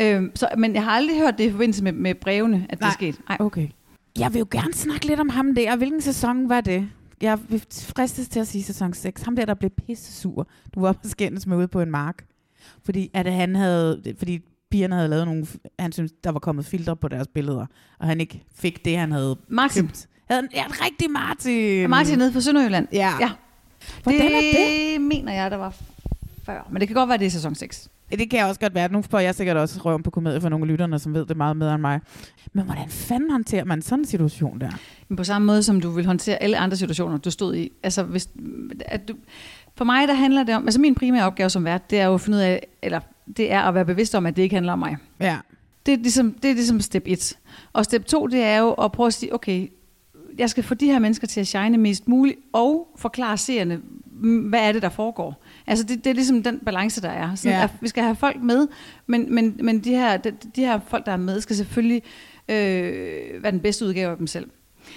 Øhm, 0.00 0.32
så, 0.34 0.48
men 0.58 0.74
jeg 0.74 0.84
har 0.84 0.90
aldrig 0.90 1.18
hørt 1.18 1.38
det 1.38 1.44
i 1.44 1.50
forbindelse 1.50 1.84
med, 1.84 1.92
med 1.92 2.14
brevene, 2.14 2.56
at 2.68 2.70
det 2.70 2.80
Nej. 2.80 2.88
er 2.88 2.92
sket. 2.92 3.20
Nej. 3.28 3.36
Okay. 3.40 3.68
Jeg 4.18 4.32
vil 4.34 4.38
jo 4.38 4.46
gerne 4.50 4.72
snakke 4.74 5.06
lidt 5.06 5.20
om 5.20 5.28
ham 5.28 5.54
der. 5.54 5.76
Hvilken 5.76 6.00
sæson 6.00 6.48
var 6.48 6.60
det? 6.60 6.88
Jeg 7.20 7.38
fristes 7.96 8.28
til 8.28 8.40
at 8.40 8.48
sige 8.48 8.64
sæson 8.64 8.92
6. 8.94 9.22
Ham 9.22 9.36
der, 9.36 9.44
der 9.44 9.54
blev 9.54 9.70
pisse 9.70 10.12
sur. 10.12 10.48
Du 10.74 10.80
var 10.80 10.92
på 10.92 11.08
skændes 11.08 11.46
med 11.46 11.56
ude 11.56 11.68
på 11.68 11.80
en 11.80 11.90
mark. 11.90 12.24
Fordi, 12.84 13.10
at 13.14 13.32
han 13.32 13.56
havde, 13.56 14.14
fordi 14.18 14.40
pigerne 14.70 14.94
havde 14.94 15.08
lavet 15.08 15.26
nogle, 15.26 15.46
han 15.78 15.92
synes, 15.92 16.12
der 16.24 16.30
var 16.32 16.38
kommet 16.38 16.66
filtre 16.66 16.96
på 16.96 17.08
deres 17.08 17.28
billeder, 17.28 17.66
og 17.98 18.06
han 18.06 18.20
ikke 18.20 18.42
fik 18.54 18.84
det, 18.84 18.98
han 18.98 19.12
havde 19.12 19.36
Martin. 19.48 19.82
købt. 19.86 20.06
Havde 20.30 20.42
en, 20.42 20.48
ja, 20.54 20.64
en 20.64 20.72
rigtig 20.84 21.10
Martin. 21.10 21.90
Martin 21.90 22.18
nede 22.18 22.32
fra 22.32 22.40
Sønderjylland. 22.40 22.88
Ja. 22.92 23.12
ja. 23.20 23.30
Hvordan 24.02 24.20
det, 24.20 24.36
er 24.36 24.92
det? 24.92 25.00
mener 25.00 25.32
jeg, 25.32 25.50
der 25.50 25.56
var 25.56 25.74
før. 26.46 26.68
Men 26.72 26.80
det 26.80 26.88
kan 26.88 26.94
godt 26.94 27.08
være, 27.08 27.18
det 27.18 27.26
er 27.26 27.30
sæson 27.30 27.54
6. 27.54 27.88
Det 28.10 28.30
kan 28.30 28.38
jeg 28.38 28.46
også 28.46 28.60
godt 28.60 28.74
være. 28.74 28.92
Nu 28.92 29.02
får 29.02 29.18
jeg 29.18 29.34
sikkert 29.34 29.56
også 29.56 29.80
røven 29.80 30.02
på 30.02 30.10
komedie 30.10 30.40
for 30.40 30.48
nogle 30.48 30.64
af 30.64 30.68
lytterne, 30.68 30.98
som 30.98 31.14
ved 31.14 31.26
det 31.26 31.36
meget 31.36 31.58
bedre 31.58 31.74
end 31.74 31.80
mig. 31.80 32.00
Men 32.52 32.64
hvordan 32.64 32.88
fanden 32.88 33.30
håndterer 33.30 33.64
man 33.64 33.82
sådan 33.82 33.98
en 33.98 34.04
situation 34.04 34.60
der? 34.60 34.70
Men 35.08 35.16
på 35.16 35.24
samme 35.24 35.46
måde, 35.46 35.62
som 35.62 35.80
du 35.80 35.90
vil 35.90 36.06
håndtere 36.06 36.42
alle 36.42 36.58
andre 36.58 36.76
situationer, 36.76 37.18
du 37.18 37.30
stod 37.30 37.54
i. 37.54 37.72
Altså, 37.82 38.02
hvis, 38.02 38.28
at 38.86 39.08
du, 39.08 39.14
for 39.76 39.84
mig, 39.84 40.08
der 40.08 40.14
handler 40.14 40.42
det 40.42 40.54
om, 40.54 40.62
altså 40.62 40.80
min 40.80 40.94
primære 40.94 41.24
opgave 41.24 41.50
som 41.50 41.64
vært, 41.64 41.90
det 41.90 42.00
er 42.00 42.06
jo 42.06 42.14
at 42.14 42.20
finde 42.20 42.36
ud 42.36 42.42
af, 42.42 42.66
eller 42.82 43.00
det 43.36 43.52
er 43.52 43.60
at 43.60 43.74
være 43.74 43.84
bevidst 43.84 44.14
om, 44.14 44.26
at 44.26 44.36
det 44.36 44.42
ikke 44.42 44.54
handler 44.54 44.72
om 44.72 44.78
mig. 44.78 44.96
Ja. 45.20 45.38
Det 45.86 45.94
er 45.94 45.98
ligesom, 45.98 46.32
det 46.42 46.50
er 46.50 46.54
ligesom 46.54 46.80
step 46.80 47.02
1. 47.06 47.38
Og 47.72 47.84
step 47.84 48.04
2, 48.04 48.26
det 48.26 48.42
er 48.42 48.58
jo 48.58 48.72
at 48.72 48.92
prøve 48.92 49.06
at 49.06 49.14
sige, 49.14 49.34
okay, 49.34 49.68
jeg 50.38 50.50
skal 50.50 50.64
få 50.64 50.74
de 50.74 50.86
her 50.86 50.98
mennesker 50.98 51.26
til 51.26 51.40
at 51.40 51.46
shine 51.46 51.78
mest 51.78 52.08
muligt, 52.08 52.38
og 52.52 52.88
forklare 52.96 53.36
seerne, 53.36 53.80
hvad 54.48 54.60
er 54.60 54.72
det, 54.72 54.82
der 54.82 54.88
foregår. 54.88 55.42
Altså 55.66 55.84
det, 55.84 56.04
det 56.04 56.10
er 56.10 56.14
ligesom 56.14 56.42
den 56.42 56.58
balance, 56.58 57.02
der 57.02 57.08
er. 57.10 57.34
Sådan, 57.34 57.58
Ja. 57.58 57.64
at 57.64 57.70
vi 57.80 57.88
skal 57.88 58.02
have 58.02 58.16
folk 58.16 58.42
med, 58.42 58.68
men, 59.06 59.34
men, 59.34 59.56
men 59.62 59.78
de, 59.84 59.90
her, 59.90 60.16
de, 60.16 60.30
de 60.56 60.60
her 60.60 60.80
folk, 60.88 61.06
der 61.06 61.12
er 61.12 61.16
med, 61.16 61.40
skal 61.40 61.56
selvfølgelig 61.56 62.02
øh, 62.48 63.42
være 63.42 63.52
den 63.52 63.60
bedste 63.60 63.84
udgave 63.86 64.10
af 64.10 64.16
dem 64.16 64.26
selv. 64.26 64.50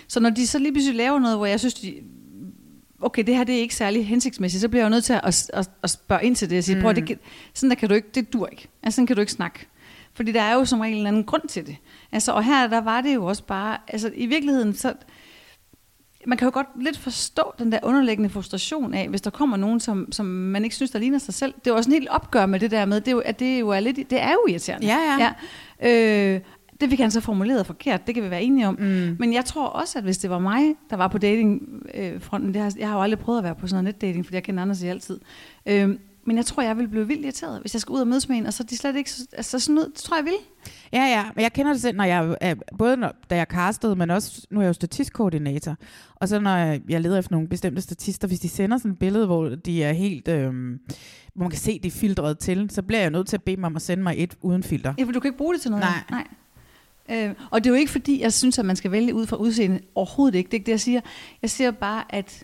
Så 0.08 0.20
når 0.20 0.30
de 0.30 0.48
så 0.48 0.60
lige 0.60 0.72
pludselig 0.72 0.98
laver 0.98 1.20
noget, 1.20 1.38
hvor 1.38 1.46
jeg 1.46 1.60
synes, 1.60 1.74
de, 1.74 1.94
okay, 3.02 3.24
det 3.24 3.36
her 3.36 3.44
det 3.44 3.56
er 3.56 3.60
ikke 3.60 3.76
særlig 3.76 4.08
hensigtsmæssigt, 4.08 4.62
så 4.62 4.70
bliver 4.70 4.82
jeg 4.84 4.90
jo 4.90 4.90
nødt 4.96 5.04
til 5.04 5.14
at, 5.24 5.50
at, 5.54 5.70
at 5.84 5.90
spørge 5.90 6.24
ind 6.26 6.36
til 6.36 6.50
det 6.50 6.58
og 6.58 6.64
sige, 6.64 6.76
mm. 6.76 6.82
prøv, 6.82 6.90
at 6.90 6.96
det, 6.96 7.08
kan- 7.08 7.20
sådan 7.54 7.70
der 7.70 7.76
kan 7.76 7.90
du 7.90 7.96
ikke, 7.96 8.08
det 8.16 8.34
dur 8.34 8.48
ikke. 8.48 8.68
Altså, 8.84 8.96
sådan 8.96 9.08
kan 9.08 9.16
du 9.16 9.20
ikke 9.20 9.32
snakke. 9.32 9.60
Fordi 10.14 10.32
der 10.32 10.42
er 10.42 10.54
jo 10.54 10.66
som 10.66 10.80
regel 10.80 10.98
en 11.00 11.08
anden 11.08 11.24
grund 11.24 11.48
til 11.50 11.68
det. 11.68 11.76
Altså, 12.12 12.32
og 12.32 12.44
her, 12.44 12.68
der 12.68 12.82
var 12.82 13.02
det 13.02 13.16
jo 13.16 13.26
også 13.26 13.44
bare, 13.44 13.78
altså 13.88 14.12
i 14.16 14.26
virkeligheden, 14.26 14.74
så, 14.74 14.94
man 16.28 16.38
kan 16.38 16.46
jo 16.46 16.52
godt 16.54 16.68
lidt 16.84 16.98
forstå 16.98 17.54
den 17.60 17.72
der 17.72 17.80
underliggende 17.84 18.30
frustration 18.30 18.94
af, 18.94 19.10
hvis 19.10 19.22
der 19.22 19.30
kommer 19.30 19.58
nogen, 19.58 19.80
som, 19.80 20.12
som 20.12 20.26
man 20.26 20.64
ikke 20.64 20.76
synes, 20.76 20.92
der 20.92 21.00
ligner 21.00 21.18
sig 21.18 21.34
selv. 21.34 21.54
Det 21.54 21.68
er 21.68 21.72
jo 21.72 21.78
også 21.78 21.90
en 21.90 21.94
helt 21.94 22.10
opgør 22.10 22.46
med 22.46 22.60
det 22.60 22.72
der 22.72 22.86
med, 22.86 23.02
det 23.02 23.08
er 23.08 23.12
jo, 23.12 23.20
at 23.20 23.40
det 23.40 23.60
jo 23.60 23.70
er 23.70 23.80
lidt, 23.80 23.98
det 23.98 24.22
er 24.22 24.32
jo 24.32 24.46
irriterende. 24.50 24.88
Ja, 24.88 24.98
ja. 24.98 25.34
ja. 25.82 26.36
Øh, 26.36 26.42
det 26.82 26.90
fik 26.90 27.00
han 27.00 27.12
så 27.12 27.22
formuleret 27.22 27.66
forkert, 27.66 28.08
det 28.08 28.16
kan 28.16 28.24
vi 28.24 28.30
være 28.30 28.44
enige 28.44 28.68
om. 28.68 28.74
Mm. 28.80 29.16
Men 29.20 29.34
jeg 29.34 29.46
tror 29.46 29.66
også, 29.66 29.98
at 29.98 30.04
hvis 30.04 30.18
det 30.18 30.30
var 30.30 30.40
mig, 30.40 30.76
der 30.90 30.96
var 30.96 31.08
på 31.08 31.18
datingfronten, 31.18 32.54
det 32.54 32.62
har, 32.62 32.74
jeg 32.80 32.88
har 32.88 32.96
jo 32.96 33.02
aldrig 33.02 33.20
prøvet 33.20 33.38
at 33.38 33.44
være 33.44 33.56
på 33.56 33.68
sådan 33.68 33.84
noget 33.84 33.96
netdating, 33.96 34.26
fordi 34.26 34.36
jeg 34.36 34.44
kender 34.44 34.62
Anders 34.62 34.84
i 34.84 34.88
altid. 34.88 35.20
Øh, 35.66 35.90
men 36.26 36.38
jeg 36.38 36.46
tror, 36.46 36.64
jeg 36.64 36.78
ville 36.78 36.90
blive 36.92 37.08
vildt 37.08 37.24
irriteret, 37.24 37.62
hvis 37.62 37.74
jeg 37.76 37.82
skulle 37.82 37.96
ud 37.96 38.02
og 38.02 38.08
mødes 38.08 38.30
med 38.30 38.38
en, 38.38 38.46
og 38.46 38.54
så 38.54 38.64
er 38.64 38.68
de 38.68 38.78
slet 38.78 38.96
ikke, 38.96 39.12
så- 39.12 39.28
altså 39.34 39.60
sådan 39.60 39.76
noget, 39.76 39.90
det 39.96 40.04
tror 40.04 40.18
jeg, 40.18 40.26
jeg 40.26 40.32
vil. 40.32 40.40
Ja, 40.94 41.06
ja, 41.06 41.24
men 41.36 41.44
jeg 41.44 41.54
kender 41.54 41.72
det 41.74 41.82
selv, 41.82 41.98
når 41.98 42.04
jeg, 42.04 42.36
både 42.78 42.98
når, 42.98 43.14
da 43.30 43.36
jeg 43.36 43.46
castede, 43.50 43.96
men 43.96 44.10
også, 44.10 44.48
nu 44.52 44.60
er 44.60 44.64
jeg 44.64 44.68
jo 44.68 44.74
statistkoordinator, 44.74 45.76
og 46.16 46.28
så 46.30 46.40
når 46.40 46.56
jeg, 46.56 46.82
jeg 46.90 47.02
leder 47.02 47.20
efter 47.20 47.32
nogle 47.32 47.48
bestemte 47.48 47.82
statister, 47.82 48.28
hvis 48.28 48.40
de 48.40 48.50
sender 48.50 48.78
sådan 48.78 48.92
et 48.92 49.00
billede, 49.00 49.26
hvor 49.26 49.50
de 49.50 49.84
er 49.84 49.94
helt, 49.94 50.28
øhm, 50.28 50.80
hvor 51.34 51.44
man 51.44 51.50
kan 51.50 51.60
se, 51.60 51.80
det 51.84 51.86
er 51.94 51.98
filtreret 51.98 52.40
til, 52.40 52.68
så 52.70 52.82
bliver 52.82 53.02
jeg 53.02 53.10
nødt 53.12 53.28
til 53.28 53.38
at 53.38 53.44
bede 53.44 53.56
dem 53.56 53.64
om 53.64 53.76
at 53.76 53.82
sende 53.82 54.04
mig 54.04 54.16
et 54.18 54.36
uden 54.42 54.64
filter. 54.64 54.94
Ja, 54.98 55.04
for 55.04 55.12
du 55.12 55.20
kan 55.20 55.28
ikke 55.30 55.38
bruge 55.38 55.54
det 55.54 55.62
til 55.62 55.72
noget. 55.72 55.86
Nej. 56.10 56.24
Nej. 57.08 57.28
Øh, 57.30 57.34
og 57.52 57.64
det 57.64 57.70
er 57.70 57.74
jo 57.74 57.80
ikke 57.80 57.92
fordi, 57.92 58.22
jeg 58.22 58.34
synes, 58.34 58.60
at 58.60 58.66
man 58.66 58.76
skal 58.76 58.92
vælge 58.92 59.14
ud 59.16 59.26
fra 59.26 59.36
udseende. 59.38 59.80
Overhovedet 59.96 60.38
ikke. 60.38 60.48
Det 60.48 60.54
er 60.54 60.58
ikke 60.60 60.66
det, 60.66 60.72
jeg 60.72 60.80
siger. 60.80 61.02
Jeg 61.42 61.50
siger 61.50 61.72
bare, 61.72 62.04
at 62.16 62.44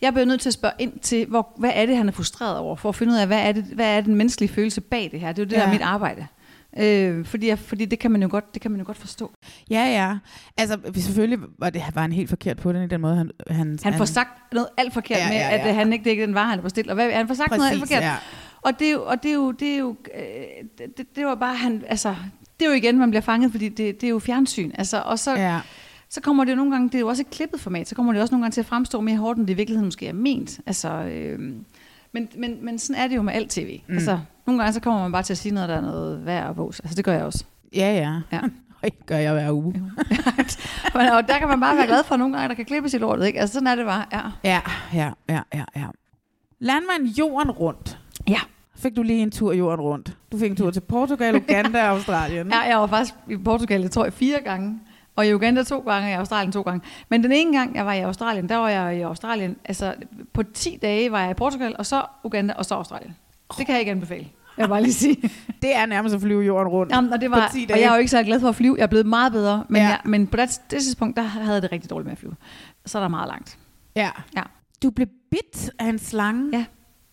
jeg 0.00 0.12
bliver 0.12 0.26
nødt 0.26 0.40
til 0.40 0.48
at 0.48 0.54
spørge 0.54 0.74
ind 0.78 0.98
til, 0.98 1.26
hvor, 1.26 1.52
hvad 1.56 1.70
er 1.74 1.86
det, 1.86 1.96
han 1.96 2.08
er 2.08 2.12
frustreret 2.12 2.58
over, 2.58 2.76
for 2.76 2.88
at 2.88 2.94
finde 2.94 3.12
ud 3.12 3.18
af, 3.18 3.26
hvad 3.26 3.38
er, 3.38 3.52
det, 3.52 3.64
hvad 3.64 3.96
er 3.96 4.00
den 4.00 4.14
menneskelige 4.14 4.52
følelse 4.54 4.80
bag 4.80 5.08
det 5.12 5.20
her. 5.20 5.32
Det 5.32 5.38
er 5.38 5.42
jo 5.42 5.48
det, 5.48 5.52
ja. 5.56 5.60
der 5.60 5.66
er 5.66 5.72
mit 5.72 5.82
arbejde. 5.82 6.26
Øh, 6.78 7.24
fordi, 7.24 7.56
fordi 7.56 7.84
det 7.84 7.98
kan 7.98 8.10
man 8.10 8.22
jo 8.22 8.28
godt, 8.30 8.54
det 8.54 8.62
kan 8.62 8.70
man 8.70 8.80
jo 8.80 8.86
godt 8.86 8.96
forstå. 8.96 9.32
Ja, 9.70 9.84
ja. 9.84 10.16
Altså, 10.56 10.78
selvfølgelig 10.96 11.38
var 11.58 11.70
det 11.70 11.82
var 11.94 12.00
han 12.02 12.12
helt 12.12 12.28
forkert 12.28 12.56
på 12.56 12.72
den 12.72 12.82
i 12.82 12.86
den 12.86 13.00
måde, 13.00 13.16
han... 13.16 13.30
Han, 13.50 13.78
Han 13.82 13.94
får 13.94 14.04
sagt 14.04 14.52
noget 14.52 14.68
alt 14.76 14.92
forkert 14.94 15.18
Ja, 15.18 15.28
med, 15.28 15.36
ja, 15.36 15.48
ja. 15.48 15.58
at 15.58 15.68
øh, 15.68 15.74
han 15.74 15.92
ikke 15.92 16.04
det 16.04 16.10
ikke 16.10 16.26
den 16.26 16.34
vare, 16.34 16.50
han 16.50 16.62
bestilt. 16.62 16.88
Og 16.88 16.94
hvad, 16.94 17.12
han 17.12 17.28
får 17.28 17.34
sagt 17.34 17.50
noget 17.50 17.70
alt 17.70 17.78
forkert. 17.80 18.02
ja. 18.02 18.14
Og 18.62 18.78
det 18.78 18.88
er 18.88 18.92
jo, 18.92 19.04
og 19.04 19.22
det 19.22 19.30
er 19.30 19.34
jo, 19.34 19.50
det 19.50 19.68
er 19.74 19.78
jo, 19.78 19.96
øh, 20.14 20.22
det, 20.78 20.98
det, 20.98 21.16
det 21.16 21.26
var 21.26 21.34
bare 21.34 21.54
han, 21.56 21.84
altså, 21.88 22.14
det 22.60 22.66
er 22.66 22.70
jo 22.70 22.76
igen, 22.76 22.98
man 22.98 23.10
bliver 23.10 23.22
fanget, 23.22 23.50
fordi 23.50 23.68
det, 23.68 24.00
det 24.00 24.04
er 24.04 24.10
jo 24.10 24.18
fjernsyn. 24.18 24.70
Altså, 24.74 25.00
og 25.00 25.18
så, 25.18 25.36
ja. 25.36 25.60
Så 26.10 26.20
kommer 26.20 26.44
det 26.44 26.50
jo 26.50 26.56
nogle 26.56 26.72
gange, 26.72 26.88
det 26.88 26.94
er 26.94 27.00
jo 27.00 27.08
også 27.08 27.22
et 27.22 27.30
klippet 27.30 27.60
format, 27.60 27.88
så 27.88 27.94
kommer 27.94 28.12
det 28.12 28.22
også 28.22 28.34
nogle 28.34 28.44
gange 28.44 28.52
til 28.52 28.60
at 28.60 28.66
fremstå 28.66 29.00
mere 29.00 29.16
hårdt, 29.16 29.38
end 29.38 29.46
det 29.46 29.52
i 29.52 29.56
virkeligheden 29.56 29.86
måske 29.86 30.06
er 30.06 30.12
ment. 30.12 30.60
Altså, 30.66 30.88
øh, 30.90 31.38
men, 32.12 32.28
men, 32.38 32.64
men 32.64 32.78
sådan 32.78 33.02
er 33.02 33.08
det 33.08 33.16
jo 33.16 33.22
med 33.22 33.32
alt 33.32 33.50
tv. 33.50 33.80
Mm. 33.88 33.94
Altså, 33.94 34.18
nogle 34.46 34.62
gange 34.62 34.72
så 34.72 34.80
kommer 34.80 35.02
man 35.02 35.12
bare 35.12 35.22
til 35.22 35.32
at 35.32 35.38
sige 35.38 35.54
noget, 35.54 35.68
der 35.68 35.76
er 35.76 35.80
noget 35.80 36.26
værd 36.26 36.48
og 36.48 36.56
vås. 36.56 36.80
Altså, 36.80 36.96
det 36.96 37.04
gør 37.04 37.12
jeg 37.12 37.24
også. 37.24 37.44
Ja, 37.74 37.92
ja. 37.92 38.36
Ja. 38.36 38.40
Det 38.84 39.06
gør 39.06 39.16
jeg 39.16 39.32
hver 39.32 39.52
uge. 39.52 39.72
Men, 40.94 41.08
og 41.08 41.28
der 41.28 41.38
kan 41.38 41.48
man 41.48 41.60
bare 41.60 41.76
være 41.76 41.86
glad 41.86 42.04
for, 42.04 42.14
at 42.14 42.18
nogle 42.18 42.36
gange, 42.36 42.48
der 42.48 42.54
kan 42.54 42.64
klippes 42.64 42.94
i 42.94 42.98
lortet, 42.98 43.26
ikke? 43.26 43.40
Altså, 43.40 43.54
sådan 43.54 43.66
er 43.66 43.74
det 43.74 43.86
bare, 43.86 44.04
ja. 44.12 44.20
Ja, 44.44 44.60
ja, 44.94 45.10
ja, 45.28 45.40
ja, 45.54 45.64
ja. 45.76 45.86
Landmand 46.58 47.08
jorden 47.18 47.50
rundt. 47.50 47.98
Ja. 48.28 48.40
Fik 48.76 48.96
du 48.96 49.02
lige 49.02 49.22
en 49.22 49.30
tur 49.30 49.52
jorden 49.52 49.80
rundt? 49.80 50.16
Du 50.32 50.38
fik 50.38 50.50
en 50.50 50.56
tur 50.56 50.70
til 50.70 50.80
Portugal, 50.80 51.36
Uganda 51.36 51.82
og 51.82 51.88
Australien. 51.96 52.48
Ja, 52.48 52.58
jeg 52.58 52.78
var 52.78 52.86
faktisk 52.86 53.14
i 53.30 53.36
Portugal, 53.36 53.80
jeg 53.80 53.90
tror 53.90 54.04
jeg, 54.04 54.12
fire 54.12 54.40
gange. 54.44 54.80
Og 55.18 55.26
i 55.26 55.34
Uganda 55.34 55.62
to 55.62 55.78
gange, 55.80 56.06
og 56.08 56.10
i 56.10 56.14
Australien 56.14 56.52
to 56.52 56.62
gange. 56.62 56.80
Men 57.08 57.22
den 57.22 57.32
ene 57.32 57.58
gang, 57.58 57.76
jeg 57.76 57.86
var 57.86 57.92
i 57.92 58.00
Australien, 58.00 58.48
der 58.48 58.56
var 58.56 58.68
jeg 58.68 58.96
i 58.98 59.00
Australien. 59.00 59.56
Altså, 59.64 59.94
på 60.32 60.42
10 60.42 60.78
dage 60.82 61.12
var 61.12 61.20
jeg 61.20 61.30
i 61.30 61.34
Portugal, 61.34 61.74
og 61.78 61.86
så 61.86 62.02
Uganda, 62.24 62.54
og 62.54 62.64
så 62.64 62.74
Australien. 62.74 63.16
Det 63.58 63.66
kan 63.66 63.72
jeg 63.72 63.80
ikke 63.80 63.92
anbefale. 63.92 64.28
Jeg 64.56 64.64
vil 64.64 64.68
bare 64.68 64.82
lige 64.82 64.92
sige. 64.92 65.30
Det 65.62 65.76
er 65.76 65.86
nærmest 65.86 66.14
at 66.14 66.20
flyve 66.20 66.42
jorden 66.42 66.68
rundt. 66.68 66.92
Jamen, 66.92 67.12
og, 67.12 67.20
det 67.20 67.30
var, 67.30 67.46
På 67.48 67.52
10 67.52 67.66
og 67.72 67.80
jeg 67.80 67.86
er 67.86 67.92
jo 67.92 67.98
ikke 67.98 68.10
så 68.10 68.22
glad 68.22 68.40
for 68.40 68.48
at 68.48 68.56
flyve. 68.56 68.74
Jeg 68.78 68.82
er 68.82 68.86
blevet 68.86 69.06
meget 69.06 69.32
bedre. 69.32 69.64
Men, 69.68 69.76
Ja. 69.76 69.82
ja. 69.82 69.88
jeg, 69.88 69.98
men 70.04 70.26
på 70.26 70.36
det, 70.36 70.60
det 70.70 70.82
tidspunkt, 70.82 71.16
der 71.16 71.22
havde 71.22 71.54
jeg 71.54 71.62
det 71.62 71.72
rigtig 71.72 71.90
dårligt 71.90 72.04
med 72.06 72.12
at 72.12 72.18
flyve. 72.18 72.34
Så 72.86 72.98
er 72.98 73.02
der 73.02 73.08
meget 73.08 73.28
langt. 73.28 73.58
Ja. 73.96 74.10
Ja. 74.36 74.42
Du 74.82 74.90
blev 74.90 75.06
bidt 75.30 75.70
af 75.78 75.86
en 75.86 75.98
slange 75.98 76.50
Ja. 76.58 76.64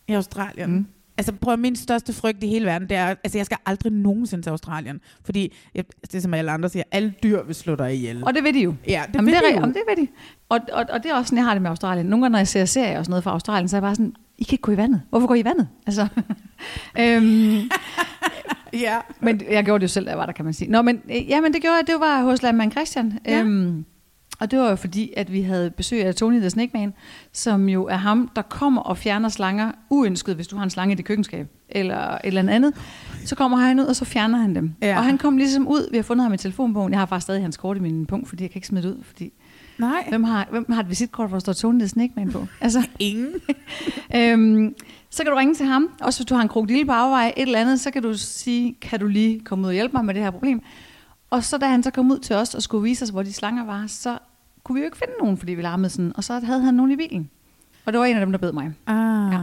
i 0.07 0.13
Australien. 0.13 0.71
Mm. 0.71 0.85
Altså 1.17 1.33
prøv 1.33 1.57
min 1.57 1.75
største 1.75 2.13
frygt 2.13 2.43
i 2.43 2.47
hele 2.47 2.65
verden, 2.65 2.89
det 2.89 2.97
er, 2.97 3.15
altså 3.23 3.37
jeg 3.37 3.45
skal 3.45 3.57
aldrig 3.65 3.91
nogensinde 3.93 4.43
til 4.43 4.49
Australien. 4.49 5.01
Fordi, 5.23 5.53
jeg, 5.75 5.83
det 6.01 6.15
er 6.15 6.19
som 6.19 6.33
alle 6.33 6.51
andre 6.51 6.69
siger, 6.69 6.83
alle 6.91 7.13
dyr 7.23 7.43
vil 7.43 7.55
slå 7.55 7.75
dig 7.75 7.93
ihjel. 7.95 8.23
Og 8.25 8.33
det 8.33 8.43
ved 8.43 8.53
de 8.53 8.59
jo. 8.59 8.73
ja, 8.87 9.03
det 9.07 9.15
Jamen, 9.15 9.25
vil 9.25 9.33
det, 9.33 9.41
de 9.43 9.49
jo. 9.49 9.55
Jamen, 9.59 9.73
det 9.75 9.81
ved 9.87 9.95
de. 10.05 10.07
Og, 10.49 10.59
og, 10.73 10.85
og 10.89 11.03
det 11.03 11.11
er 11.11 11.15
også 11.15 11.27
sådan, 11.27 11.37
jeg 11.37 11.45
har 11.45 11.53
det 11.53 11.61
med 11.61 11.69
Australien. 11.69 12.05
Nogle 12.05 12.23
gange, 12.23 12.31
når 12.31 12.39
jeg 12.39 12.47
ser 12.47 12.65
serier 12.65 12.97
og 12.99 13.05
sådan 13.05 13.11
noget 13.11 13.23
fra 13.23 13.31
Australien, 13.31 13.67
så 13.69 13.75
er 13.75 13.77
jeg 13.77 13.83
bare 13.83 13.95
sådan, 13.95 14.13
I 14.37 14.43
kan 14.43 14.53
ikke 14.53 14.61
gå 14.61 14.71
i 14.71 14.77
vandet. 14.77 15.01
Hvorfor 15.09 15.27
går 15.27 15.35
I 15.35 15.39
i 15.39 15.45
vandet? 15.45 15.67
Altså, 15.87 16.07
øhm, 16.99 17.55
Ja. 18.73 18.97
men 19.19 19.41
jeg 19.51 19.65
gjorde 19.65 19.79
det 19.81 19.83
jo 19.83 19.93
selv, 19.93 20.05
da 20.05 20.09
jeg 20.11 20.17
var 20.17 20.25
der, 20.25 20.33
kan 20.33 20.45
man 20.45 20.53
sige. 20.53 20.71
Nå, 20.71 20.81
men, 20.81 21.01
ja, 21.09 21.41
men 21.41 21.53
det 21.53 21.61
gjorde 21.61 21.75
jeg. 21.75 21.87
Det 21.87 21.95
var 21.99 22.23
hos 22.23 22.43
landmand 22.43 22.71
Christian. 22.71 23.19
Ja. 23.25 23.39
Øhm, 23.39 23.85
og 24.39 24.51
det 24.51 24.59
var 24.59 24.69
jo 24.69 24.75
fordi, 24.75 25.13
at 25.17 25.31
vi 25.31 25.41
havde 25.41 25.71
besøg 25.71 26.05
af 26.05 26.15
Tony 26.15 26.39
the 26.39 26.49
Snake 26.49 26.71
Man, 26.73 26.93
som 27.33 27.69
jo 27.69 27.85
er 27.85 27.95
ham, 27.95 28.29
der 28.35 28.41
kommer 28.41 28.81
og 28.81 28.97
fjerner 28.97 29.29
slanger 29.29 29.71
uønsket, 29.89 30.35
hvis 30.35 30.47
du 30.47 30.55
har 30.55 30.63
en 30.63 30.69
slange 30.69 30.91
i 30.91 30.95
dit 30.95 31.05
køkkenskab, 31.05 31.47
eller 31.69 31.97
et 31.97 32.19
eller 32.23 32.53
andet. 32.53 32.73
Så 33.25 33.35
kommer 33.35 33.57
han 33.57 33.79
ud, 33.79 33.85
og 33.85 33.95
så 33.95 34.05
fjerner 34.05 34.37
han 34.37 34.55
dem. 34.55 34.73
Ja. 34.81 34.97
Og 34.97 35.03
han 35.03 35.17
kom 35.17 35.37
ligesom 35.37 35.67
ud, 35.67 35.87
vi 35.91 35.97
har 35.97 36.03
fundet 36.03 36.23
ham 36.23 36.33
i 36.33 36.37
telefonbogen. 36.37 36.91
Jeg 36.91 36.99
har 36.99 37.05
faktisk 37.05 37.23
stadig 37.23 37.41
hans 37.41 37.57
kort 37.57 37.77
i 37.77 37.79
min 37.79 38.05
punkt, 38.05 38.29
fordi 38.29 38.43
jeg 38.43 38.51
kan 38.51 38.57
ikke 38.57 38.67
smide 38.67 38.87
det 38.87 38.95
ud, 38.97 39.03
fordi 39.03 39.33
Nej. 39.77 40.05
Hvem 40.09 40.23
har, 40.23 40.47
hvem 40.51 40.71
har 40.71 40.81
et 40.81 40.89
visitkort, 40.89 41.29
hvor 41.29 41.35
der 41.35 41.39
står 41.39 41.53
Tony 41.53 41.79
the 41.79 41.87
Snake 41.87 42.13
Man 42.15 42.31
på? 42.31 42.47
Altså, 42.61 42.87
Ingen. 42.99 43.33
øhm, 44.15 44.75
så 45.09 45.23
kan 45.23 45.31
du 45.31 45.37
ringe 45.37 45.55
til 45.55 45.65
ham. 45.65 45.89
Også 46.01 46.19
hvis 46.19 46.25
du 46.25 46.35
har 46.35 46.41
en 46.41 46.47
krokodille 46.47 46.85
på 46.85 46.91
afvej, 46.91 47.33
et 47.37 47.41
eller 47.41 47.59
andet, 47.59 47.79
så 47.79 47.91
kan 47.91 48.03
du 48.03 48.17
sige, 48.17 48.75
kan 48.81 48.99
du 48.99 49.07
lige 49.07 49.39
komme 49.39 49.63
ud 49.63 49.67
og 49.67 49.73
hjælpe 49.73 49.97
mig 49.97 50.05
med 50.05 50.13
det 50.13 50.23
her 50.23 50.31
problem? 50.31 50.61
Og 51.29 51.43
så 51.43 51.57
da 51.57 51.65
han 51.67 51.83
så 51.83 51.91
kom 51.91 52.11
ud 52.11 52.19
til 52.19 52.35
os 52.35 52.55
og 52.55 52.63
skulle 52.63 52.83
vise 52.83 53.03
os, 53.03 53.09
hvor 53.09 53.23
de 53.23 53.33
slanger 53.33 53.65
var, 53.65 53.87
så 53.87 54.17
kunne 54.63 54.73
vi 54.73 54.79
jo 54.79 54.85
ikke 54.85 54.97
finde 54.97 55.13
nogen, 55.19 55.37
fordi 55.37 55.53
vi 55.53 55.61
larmede 55.61 55.89
sådan. 55.89 56.11
Og 56.15 56.23
så 56.23 56.39
havde 56.39 56.61
han 56.61 56.73
nogen 56.73 56.91
i 56.91 56.95
bilen. 56.95 57.29
Og 57.85 57.93
det 57.93 57.99
var 57.99 58.05
en 58.05 58.15
af 58.15 58.19
dem, 58.25 58.31
der 58.31 58.39
bed 58.39 58.51
mig. 58.51 58.73
Ah. 58.87 59.33
Ja. 59.33 59.39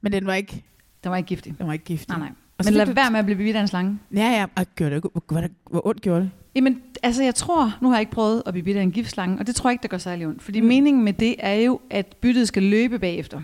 Men 0.00 0.12
den 0.12 0.26
var 0.26 0.34
ikke, 0.34 0.64
Den 1.04 1.10
var 1.10 1.16
ikke 1.16 1.26
giftig. 1.26 1.54
den 1.58 1.66
var 1.66 1.72
ikke 1.72 1.84
giftig. 1.84 2.08
Nej, 2.08 2.18
nej. 2.18 2.28
Og 2.58 2.64
Men 2.64 2.74
lad 2.74 2.86
du- 2.86 2.92
være 2.92 3.10
med 3.10 3.18
at 3.18 3.24
blive 3.24 3.38
bidt 3.38 3.56
af 3.56 3.60
en 3.60 3.68
slange. 3.68 3.98
Ja, 4.14 4.30
ja. 4.30 4.46
Og 4.56 4.66
gjorde 4.76 4.94
det, 4.94 5.02
hvor, 5.12 5.48
hvor, 5.70 5.86
ondt 5.86 6.00
gjorde 6.02 6.20
det? 6.20 6.30
Jamen, 6.54 6.80
altså 7.02 7.22
jeg 7.22 7.34
tror, 7.34 7.72
nu 7.80 7.88
har 7.88 7.96
jeg 7.96 8.00
ikke 8.00 8.12
prøvet 8.12 8.42
at 8.46 8.52
blive 8.54 8.64
bidt 8.64 8.76
af 8.76 8.82
en 8.82 8.92
giftslange, 8.92 9.38
og 9.38 9.46
det 9.46 9.54
tror 9.54 9.70
jeg 9.70 9.72
ikke, 9.74 9.82
der 9.82 9.88
gør 9.88 9.98
særlig 9.98 10.26
ondt. 10.26 10.42
Fordi 10.42 10.60
mm. 10.60 10.66
meningen 10.66 11.04
med 11.04 11.12
det 11.12 11.34
er 11.38 11.54
jo, 11.54 11.80
at 11.90 12.16
byttet 12.20 12.48
skal 12.48 12.62
løbe 12.62 12.98
bagefter. 12.98 13.40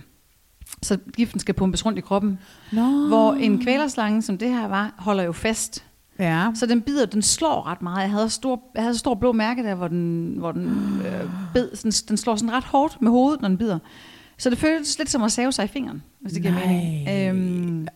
Så 0.83 0.99
giften 1.17 1.41
skal 1.41 1.55
pumpes 1.55 1.87
rundt 1.87 1.99
i 1.99 2.01
kroppen. 2.01 2.39
Nå. 2.73 3.07
Hvor 3.09 3.33
en 3.35 3.63
kvælerslange, 3.63 4.23
som 4.23 4.39
det 4.39 4.49
her 4.49 4.69
var, 4.69 4.95
holder 4.99 5.23
jo 5.25 5.33
fast. 5.33 5.85
Ja. 6.19 6.51
Så 6.55 6.67
den 6.67 6.83
bider, 6.83 7.07
den 7.07 7.23
slår 7.23 7.67
ret 7.67 7.83
meget. 7.83 8.03
Jeg 8.03 8.11
havde 8.11 8.31
stor, 8.31 8.63
jeg 8.75 8.83
havde 8.83 8.93
et 8.93 8.99
stort 8.99 9.21
blå 9.21 9.33
mærke 9.33 9.63
der, 9.63 9.75
hvor 9.75 9.89
den, 9.89 10.35
hvor 10.39 10.53
den 10.53 10.67
øh, 11.07 11.31
bed. 11.55 11.77
Sådan, 11.77 11.93
den 12.09 12.17
slår 12.17 12.37
sådan 12.37 12.53
ret 12.53 12.65
hårdt 12.65 13.03
med 13.03 13.11
hovedet, 13.11 13.41
når 13.41 13.49
den 13.49 13.59
bider. 13.59 13.79
Så 14.39 14.51
det 14.51 14.59
føles 14.59 14.99
lidt 14.99 15.11
som 15.11 15.23
at 15.23 15.33
save 15.33 15.53
sig 15.53 15.65
i 15.65 15.69
fingeren, 15.69 16.03
hvis 16.21 16.33
det 16.33 16.43
giver 16.43 16.55
Nej. 16.55 16.67
mening. 16.67 17.09
Øhm, 17.09 17.89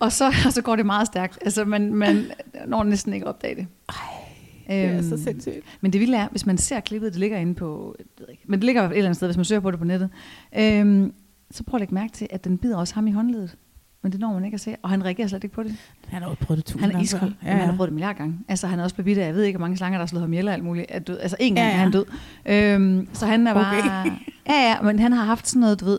og, 0.00 0.12
så, 0.12 0.26
og 0.46 0.52
så 0.52 0.62
går 0.62 0.76
det 0.76 0.86
meget 0.86 1.06
stærkt. 1.06 1.38
Altså, 1.44 1.64
man, 1.64 1.94
man 1.94 2.24
når 2.66 2.82
næsten 2.84 3.12
ikke 3.12 3.24
at 3.24 3.28
opdage 3.28 3.54
det. 3.54 3.66
Det 4.68 4.84
er 4.84 4.94
Øhm, 4.98 5.02
så 5.08 5.22
sindssygt. 5.24 5.60
men 5.80 5.92
det 5.92 6.00
vilde 6.00 6.16
er, 6.16 6.28
hvis 6.30 6.46
man 6.46 6.58
ser 6.58 6.80
klippet, 6.80 7.12
det 7.12 7.20
ligger 7.20 7.38
inde 7.38 7.54
på, 7.54 7.94
jeg 7.98 8.04
ved 8.18 8.26
ikke, 8.30 8.42
men 8.46 8.58
det 8.60 8.64
ligger 8.64 8.82
et 8.82 8.90
eller 8.90 9.04
andet 9.04 9.16
sted, 9.16 9.28
hvis 9.28 9.36
man 9.36 9.44
søger 9.44 9.60
på 9.60 9.70
det 9.70 9.78
på 9.78 9.84
nettet, 9.84 10.10
øhm, 10.58 11.12
så 11.50 11.62
prøv 11.64 11.76
at 11.78 11.80
lægge 11.80 11.94
mærke 11.94 12.12
til, 12.12 12.26
at 12.30 12.44
den 12.44 12.58
bider 12.58 12.76
også 12.76 12.94
ham 12.94 13.06
i 13.06 13.10
håndledet. 13.10 13.56
Men 14.02 14.12
det 14.12 14.20
når 14.20 14.32
man 14.32 14.44
ikke 14.44 14.54
at 14.54 14.60
se, 14.60 14.76
og 14.82 14.90
han 14.90 15.04
reagerer 15.04 15.28
slet 15.28 15.44
ikke 15.44 15.54
på 15.54 15.62
det. 15.62 15.76
Han 16.08 16.22
har 16.22 16.28
jo 16.28 16.34
prøvet 16.40 16.56
det 16.56 16.64
tusind 16.64 16.80
Han 16.80 16.90
er 16.90 16.92
gange 16.92 17.04
iskold. 17.04 17.32
før. 17.42 17.48
Ja, 17.50 17.56
han 17.56 17.68
har 17.68 17.76
prøvet 17.76 17.88
det 17.88 17.94
milliard 17.94 18.16
gange. 18.16 18.38
Altså, 18.48 18.66
han 18.66 18.78
er 18.78 18.82
også 18.82 18.94
blevet 18.94 19.04
bidt 19.04 19.18
af, 19.18 19.26
jeg 19.26 19.34
ved 19.34 19.42
ikke, 19.42 19.56
hvor 19.56 19.64
mange 19.66 19.76
slanger, 19.76 19.98
der 19.98 20.02
har 20.02 20.06
slået 20.06 20.22
ham 20.22 20.32
ihjel 20.32 20.48
og 20.48 20.54
alt 20.54 20.64
muligt. 20.64 20.86
Er 20.88 20.98
død. 20.98 21.18
Altså, 21.18 21.36
en 21.40 21.54
gang 21.54 21.66
Ja, 21.66 21.70
ja, 21.70 21.76
ja. 21.76 21.80
er 21.80 21.82
han 21.82 21.92
død. 21.92 22.04
Øhm, 22.46 23.08
så 23.12 23.26
han 23.26 23.46
er 23.46 23.54
bare... 23.54 23.78
Okay. 23.78 24.10
Ja, 24.48 24.68
ja, 24.70 24.82
men 24.82 24.98
han 24.98 25.12
har 25.12 25.24
haft 25.24 25.48
sådan 25.48 25.60
noget, 25.60 25.80
du 25.80 25.84
ved, 25.84 25.98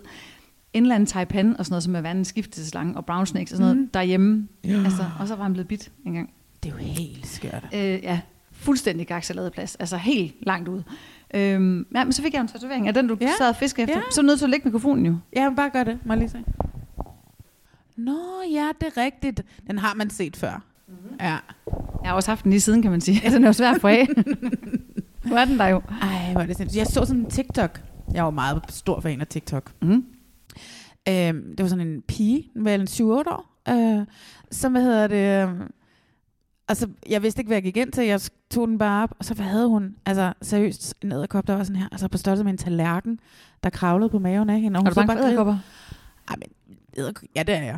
indland 0.74 1.08
taipan 1.08 1.58
og 1.60 1.66
sådan 1.66 1.74
noget, 1.74 1.84
som 1.84 1.96
er 1.96 2.02
vandens 2.02 2.28
skifteslange 2.28 2.98
og 2.98 3.06
brown 3.06 3.26
snakes 3.26 3.52
og 3.52 3.58
sådan 3.58 3.66
noget 3.66 3.78
Mhm. 3.78 3.90
derhjemme. 3.94 4.48
Ja. 4.64 4.70
Altså, 4.86 5.06
og 5.20 5.28
så 5.28 5.36
var 5.36 5.44
han 5.44 5.54
blevet 5.54 5.68
bidt 5.68 5.92
en 6.06 6.14
gang. 6.14 6.30
Det 6.64 6.70
er 6.70 6.74
jo 6.74 6.80
helt 6.80 7.28
skørt. 7.28 7.66
Øh, 7.74 7.80
ja, 7.82 8.20
fuldstændig 8.52 9.08
gaksaladplads. 9.08 9.76
Altså 9.76 9.98
helt 9.98 10.34
langt 10.42 10.68
ud. 10.68 10.82
Øhm, 11.34 11.86
ja, 11.96 12.04
men 12.04 12.14
så 12.14 12.22
fik 12.22 12.34
jeg 12.34 12.42
en 12.42 12.48
tatovering 12.48 12.88
af 12.88 12.94
den, 12.94 13.08
du 13.08 13.18
Ja. 13.22 13.26
ja. 13.26 13.32
sad 13.38 13.50
og 13.50 13.56
fiskede 13.56 13.84
efter. 13.84 13.96
Ja. 13.98 14.02
Så 14.12 14.22
er 14.22 14.24
du 14.24 14.28
nødt 14.28 14.40
til 14.40 14.46
at 14.46 14.50
lægge 14.50 14.66
mikrofonen 14.66 15.06
jo. 15.06 15.16
Ja, 15.36 15.50
bare 15.56 15.70
gør 15.70 15.84
det. 15.84 16.00
Må 16.06 16.14
jeg 16.14 16.20
lige 16.20 16.30
se. 16.30 16.44
Nå, 18.06 18.42
ja, 18.52 18.70
det 18.82 18.88
er 18.96 19.02
rigtigt. 19.02 19.44
Den 19.68 19.78
har 19.78 19.94
man 19.94 20.10
set 20.10 20.36
før. 20.36 20.64
Mm-hmm. 20.88 21.16
Ja. 21.20 21.38
Jeg 22.04 22.10
har 22.10 22.14
også 22.14 22.32
haft 22.32 22.44
den 22.44 22.52
lige 22.52 22.62
siden, 22.62 22.82
kan 22.82 22.92
man 22.92 23.02
sige. 23.02 23.30
den 23.32 23.44
er 23.44 23.48
jo 23.48 23.54
svær 23.54 23.72
at 23.72 23.82
få 23.82 23.88
af. 23.88 24.08
nu 25.26 25.36
er 25.36 25.46
den 25.46 25.60
der 25.60 25.68
jo. 25.68 25.82
Ej, 26.02 26.32
hvor 26.32 26.42
er 26.42 26.46
det 26.46 26.58
sindssygt. 26.58 26.78
Jeg 26.80 26.88
så 26.88 27.06
sådan 27.06 27.22
en 27.22 27.30
TikTok. 27.30 27.82
Jeg 28.14 28.24
var 28.24 28.30
meget 28.30 28.62
stor 28.70 29.00
fan 29.00 29.22
af 29.22 29.28
TikTok. 29.28 29.72
Mm. 29.82 30.06
Øhm, 31.10 31.56
det 31.56 31.64
var 31.64 31.68
sådan 31.68 31.88
en 31.88 32.02
pige, 32.02 32.50
vel 32.56 32.82
en 32.82 32.88
7-8 32.88 33.04
år, 33.04 33.62
øh, 33.70 34.06
som, 34.52 34.72
hvad 34.72 34.82
hedder 34.82 35.08
det, 35.08 35.50
øh, 35.50 35.68
altså, 36.68 36.88
jeg 37.10 37.24
vidste 37.24 37.40
ikke, 37.40 37.48
hvad 37.48 37.56
jeg 37.56 37.64
gik 37.64 37.78
ind 37.78 37.92
til, 37.92 38.06
jeg 38.06 38.22
tog 38.52 38.68
den 38.68 38.78
bare 38.78 39.04
op, 39.04 39.16
og 39.20 39.26
så 39.26 39.34
hvad 39.34 39.46
havde 39.46 39.68
hun, 39.68 39.96
altså 40.06 40.34
seriøst, 40.42 40.96
en 41.02 41.12
æderkop, 41.12 41.48
der 41.48 41.56
var 41.56 41.64
sådan 41.64 41.82
her, 41.82 41.88
altså 41.92 42.08
på 42.08 42.18
størrelse 42.18 42.44
med 42.44 42.52
en 42.52 42.58
tallerken, 42.58 43.20
der 43.64 43.70
kravlede 43.70 44.10
på 44.10 44.20
maven 44.20 44.50
af 44.50 44.62
hende. 44.62 44.78
Og 44.78 44.80
Er 44.80 44.84
hun 44.84 44.88
du 44.88 44.94
så 44.94 45.08
bange 45.08 45.36
for 45.36 45.44
bare 45.44 45.60
ja, 47.36 47.44
det 47.44 47.56
er 47.56 47.62
jeg. 47.62 47.78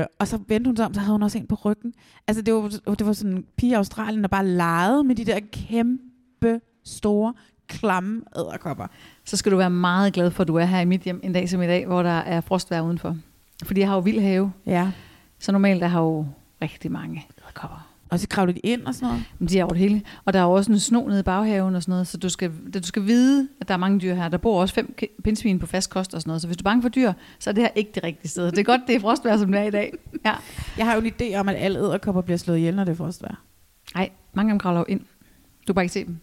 Øh, 0.00 0.06
og 0.18 0.28
så 0.28 0.38
vendte 0.48 0.68
hun 0.68 0.76
sig 0.76 0.86
om, 0.86 0.94
så 0.94 1.00
havde 1.00 1.12
hun 1.12 1.22
også 1.22 1.38
en 1.38 1.46
på 1.46 1.54
ryggen. 1.54 1.94
Altså, 2.28 2.42
det 2.42 2.54
var, 2.54 2.94
det 2.94 3.06
var 3.06 3.12
sådan 3.12 3.32
en 3.36 3.44
pige 3.56 3.70
i 3.70 3.74
Australien, 3.74 4.22
der 4.22 4.28
bare 4.28 4.46
legede 4.46 5.04
med 5.04 5.14
de 5.14 5.24
der 5.24 5.40
kæmpe, 5.52 6.60
store, 6.84 7.34
klamme 7.68 8.22
æderkopper. 8.36 8.86
Så 9.24 9.36
skal 9.36 9.52
du 9.52 9.56
være 9.56 9.70
meget 9.70 10.12
glad 10.12 10.30
for, 10.30 10.42
at 10.42 10.48
du 10.48 10.54
er 10.56 10.64
her 10.64 10.80
i 10.80 10.84
mit 10.84 11.00
hjem 11.02 11.20
en 11.24 11.32
dag 11.32 11.48
som 11.48 11.62
i 11.62 11.66
dag, 11.66 11.86
hvor 11.86 12.02
der 12.02 12.10
er 12.10 12.40
frostvejr 12.40 12.80
udenfor. 12.82 13.16
Fordi 13.64 13.80
jeg 13.80 13.88
har 13.88 13.94
jo 13.94 14.00
vild 14.00 14.20
have, 14.20 14.52
Ja. 14.66 14.92
så 15.38 15.52
normalt 15.52 15.80
der 15.80 15.88
har 15.88 16.00
jo 16.00 16.26
rigtig 16.62 16.92
mange 16.92 17.26
æderkopper. 17.42 17.85
Og 18.10 18.20
så 18.20 18.28
kravlede 18.28 18.54
de 18.54 18.60
ind 18.60 18.82
og 18.82 18.94
sådan 18.94 19.08
noget. 19.08 19.24
Men 19.38 19.48
de 19.48 19.58
er 19.58 19.64
over 19.64 19.72
det 19.72 19.80
hele. 19.80 20.02
Og 20.24 20.32
der 20.32 20.38
er 20.38 20.42
jo 20.42 20.50
også 20.52 20.72
en 20.72 20.78
sno 20.78 21.08
nede 21.08 21.20
i 21.20 21.22
baghaven 21.22 21.74
og 21.74 21.82
sådan 21.82 21.92
noget, 21.92 22.06
så 22.06 22.16
du 22.16 22.28
skal, 22.28 22.52
du 22.74 22.82
skal 22.82 23.06
vide, 23.06 23.48
at 23.60 23.68
der 23.68 23.74
er 23.74 23.78
mange 23.78 24.00
dyr 24.00 24.14
her. 24.14 24.28
Der 24.28 24.38
bor 24.38 24.60
også 24.60 24.74
fem 24.74 24.96
pindsvin 25.24 25.58
på 25.58 25.66
fast 25.66 25.90
kost 25.90 26.14
og 26.14 26.20
sådan 26.20 26.28
noget, 26.28 26.40
så 26.42 26.48
hvis 26.48 26.56
du 26.56 26.62
er 26.62 26.64
bange 26.64 26.82
for 26.82 26.88
dyr, 26.88 27.12
så 27.38 27.50
er 27.50 27.54
det 27.54 27.62
her 27.62 27.70
ikke 27.74 27.90
det 27.94 28.04
rigtige 28.04 28.28
sted. 28.28 28.50
Det 28.50 28.58
er 28.58 28.62
godt, 28.62 28.80
det 28.86 28.94
er 28.94 29.00
frostvejr, 29.00 29.36
som 29.36 29.52
det 29.52 29.60
er 29.60 29.64
i 29.64 29.70
dag. 29.70 29.92
Ja. 30.24 30.34
Jeg 30.78 30.86
har 30.86 30.94
jo 30.94 31.00
en 31.00 31.12
idé 31.20 31.36
om, 31.36 31.48
at 31.48 31.56
alle 31.58 31.78
æderkopper 31.78 32.22
bliver 32.22 32.38
slået 32.38 32.58
ihjel, 32.58 32.76
når 32.76 32.84
det 32.84 32.92
er 32.92 32.96
frostvejr. 32.96 33.34
Nej, 33.94 34.10
mange 34.34 34.50
af 34.50 34.52
dem 34.52 34.58
kravler 34.58 34.80
jo 34.80 34.84
ind. 34.88 35.00
Du 35.00 35.06
kan 35.66 35.74
bare 35.74 35.84
ikke 35.84 35.92
se 35.92 36.04
dem. 36.04 36.16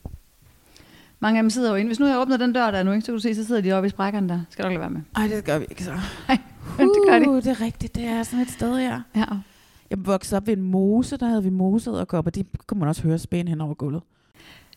Mange 1.20 1.40
af 1.40 1.44
dem 1.44 1.50
sidder 1.50 1.70
jo 1.70 1.76
inde. 1.76 1.90
Hvis 1.90 2.00
nu 2.00 2.08
jeg 2.08 2.20
åbner 2.20 2.38
den 2.38 2.54
dør 2.54 2.72
der 2.72 2.84
nu, 2.84 2.92
ikke, 2.92 3.02
så 3.02 3.06
kan 3.06 3.14
du 3.14 3.22
se, 3.22 3.36
så 3.36 3.46
sidder 3.46 3.62
de 3.62 3.72
oppe 3.72 3.88
i 3.88 3.90
sprækkerne 3.90 4.30
der. 4.30 4.42
Skal 4.50 4.66
du 4.66 4.70
ikke 4.70 4.82
lade 4.82 4.92
være 4.92 5.02
med. 5.02 5.02
Ej, 5.16 5.36
det 5.36 5.46
gør 5.46 5.60
vi 5.60 5.66
ikke 5.70 5.84
så. 5.84 5.92
Nej, 6.28 6.38
det 6.78 7.04
gør 7.10 7.20
de. 7.20 7.30
Uh, 7.30 7.36
det 7.36 7.48
er 7.48 7.62
rigtigt. 7.62 7.96
Det 7.96 8.04
er 8.04 8.24
sådan 8.24 8.40
et 8.40 8.50
sted, 8.52 8.78
ja. 8.78 9.02
Ja. 9.16 9.26
Jeg 9.94 10.06
voksede 10.06 10.38
op 10.38 10.48
ved 10.48 10.58
en 10.58 10.64
mose, 10.64 11.18
der 11.18 11.26
havde 11.26 11.44
vi 11.44 11.50
moseæderkopper. 11.50 12.32
De 12.32 12.44
kunne 12.68 12.80
man 12.80 12.90
også 12.90 13.02
høre 13.04 13.20
spæne 13.20 13.50
hen 13.50 13.62
over 13.62 13.74
gulvet. 13.74 14.02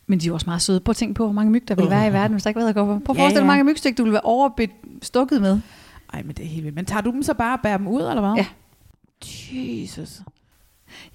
Men 0.07 0.19
de 0.19 0.25
er 0.25 0.27
jo 0.27 0.33
også 0.33 0.45
meget 0.49 0.61
søde. 0.61 0.79
Prøv 0.79 0.91
at 0.91 0.95
tænke 0.95 1.13
på, 1.13 1.23
hvor 1.23 1.33
mange 1.33 1.51
myg 1.51 1.67
der 1.67 1.75
ville 1.75 1.87
Åh. 1.87 1.91
være 1.91 2.07
i 2.07 2.13
verden, 2.13 2.31
hvis 2.31 2.43
der 2.43 2.49
ikke 2.49 2.57
var 2.59 2.63
æderkopper. 2.65 2.99
Prøv 2.99 3.13
at 3.13 3.17
Ja, 3.17 3.23
forestille 3.23 3.39
dig, 3.39 3.45
hvor 3.45 3.53
mange 3.53 3.63
mygstik, 3.63 3.97
du 3.97 4.03
ville 4.03 4.13
være 4.13 4.21
overbestukket 4.21 5.41
med. 5.41 5.59
Ej, 6.13 6.23
men 6.23 6.35
det 6.35 6.45
er 6.45 6.49
helt 6.49 6.63
vildt. 6.63 6.75
Men 6.75 6.85
tager 6.85 7.01
du 7.01 7.11
dem 7.11 7.23
så 7.23 7.33
bare 7.33 7.53
og 7.57 7.59
bærer 7.63 7.77
dem 7.77 7.87
ud, 7.87 8.01
eller 8.01 8.19
hvad? 8.33 8.33
Ja. 8.43 8.45
Jesus. 9.81 10.21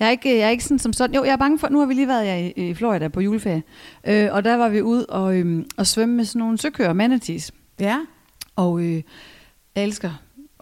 Jeg 0.00 0.06
er 0.06 0.10
ikke, 0.10 0.38
jeg 0.38 0.46
er 0.46 0.50
ikke 0.50 0.64
sådan 0.64 0.78
som 0.78 0.92
sådan. 0.92 1.16
Jo, 1.16 1.24
jeg 1.24 1.32
er 1.32 1.36
bange 1.36 1.58
for, 1.58 1.68
nu 1.68 1.78
har 1.78 1.86
vi 1.86 1.94
lige 1.94 2.08
været 2.08 2.52
i, 2.56 2.68
i 2.70 2.74
Florida 2.74 3.08
på 3.08 3.20
juleferie. 3.20 3.62
Øh, 4.04 4.28
og 4.32 4.44
der 4.44 4.54
var 4.56 4.68
vi 4.68 4.82
ude 4.82 5.06
og, 5.06 5.36
øhm, 5.38 5.66
og 5.76 5.86
svømme 5.86 6.14
med 6.14 6.24
sådan 6.24 6.38
nogle 6.40 6.58
søkøer, 6.58 6.92
manatees. 6.92 7.52
Ja, 7.80 7.98
Og 8.56 8.80
øh, 8.80 9.02
jeg 9.76 9.84
elsker. 9.84 10.10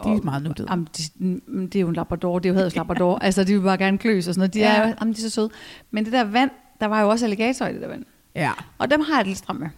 De 0.03 0.09
er 0.09 0.21
meget 0.23 0.43
nuttede. 0.43 0.67
Jamen, 0.71 0.87
de, 0.97 1.03
mm, 1.47 1.69
det 1.69 1.75
er 1.79 1.81
jo 1.81 1.87
en 1.87 1.95
labrador, 1.95 2.39
det 2.39 2.49
er 2.49 2.53
jo 2.53 2.57
Haders 2.57 2.75
labrador. 2.75 3.17
altså, 3.25 3.43
de 3.43 3.53
vil 3.53 3.61
bare 3.61 3.77
gerne 3.77 3.97
kløs 3.97 4.27
og 4.27 4.33
sådan 4.33 4.39
noget. 4.39 4.53
De, 4.53 4.59
Ja. 4.59 4.75
er, 4.75 4.87
jo- 4.87 4.93
jamen, 5.01 5.13
de 5.13 5.17
er 5.19 5.21
så 5.21 5.29
søde. 5.29 5.49
Men 5.91 6.05
det 6.05 6.13
der 6.13 6.23
vand, 6.23 6.49
der 6.79 6.85
var 6.85 7.01
jo 7.01 7.09
også 7.09 7.25
alligator 7.25 7.65
i 7.67 7.73
det 7.73 7.81
der 7.81 7.87
vand. 7.87 8.05
Ja. 8.35 8.51
Og 8.77 8.91
dem 8.91 8.99
har 9.01 9.15
jeg 9.15 9.19
det 9.19 9.27
lidt 9.27 9.37
stramt 9.37 9.59
med. 9.59 9.69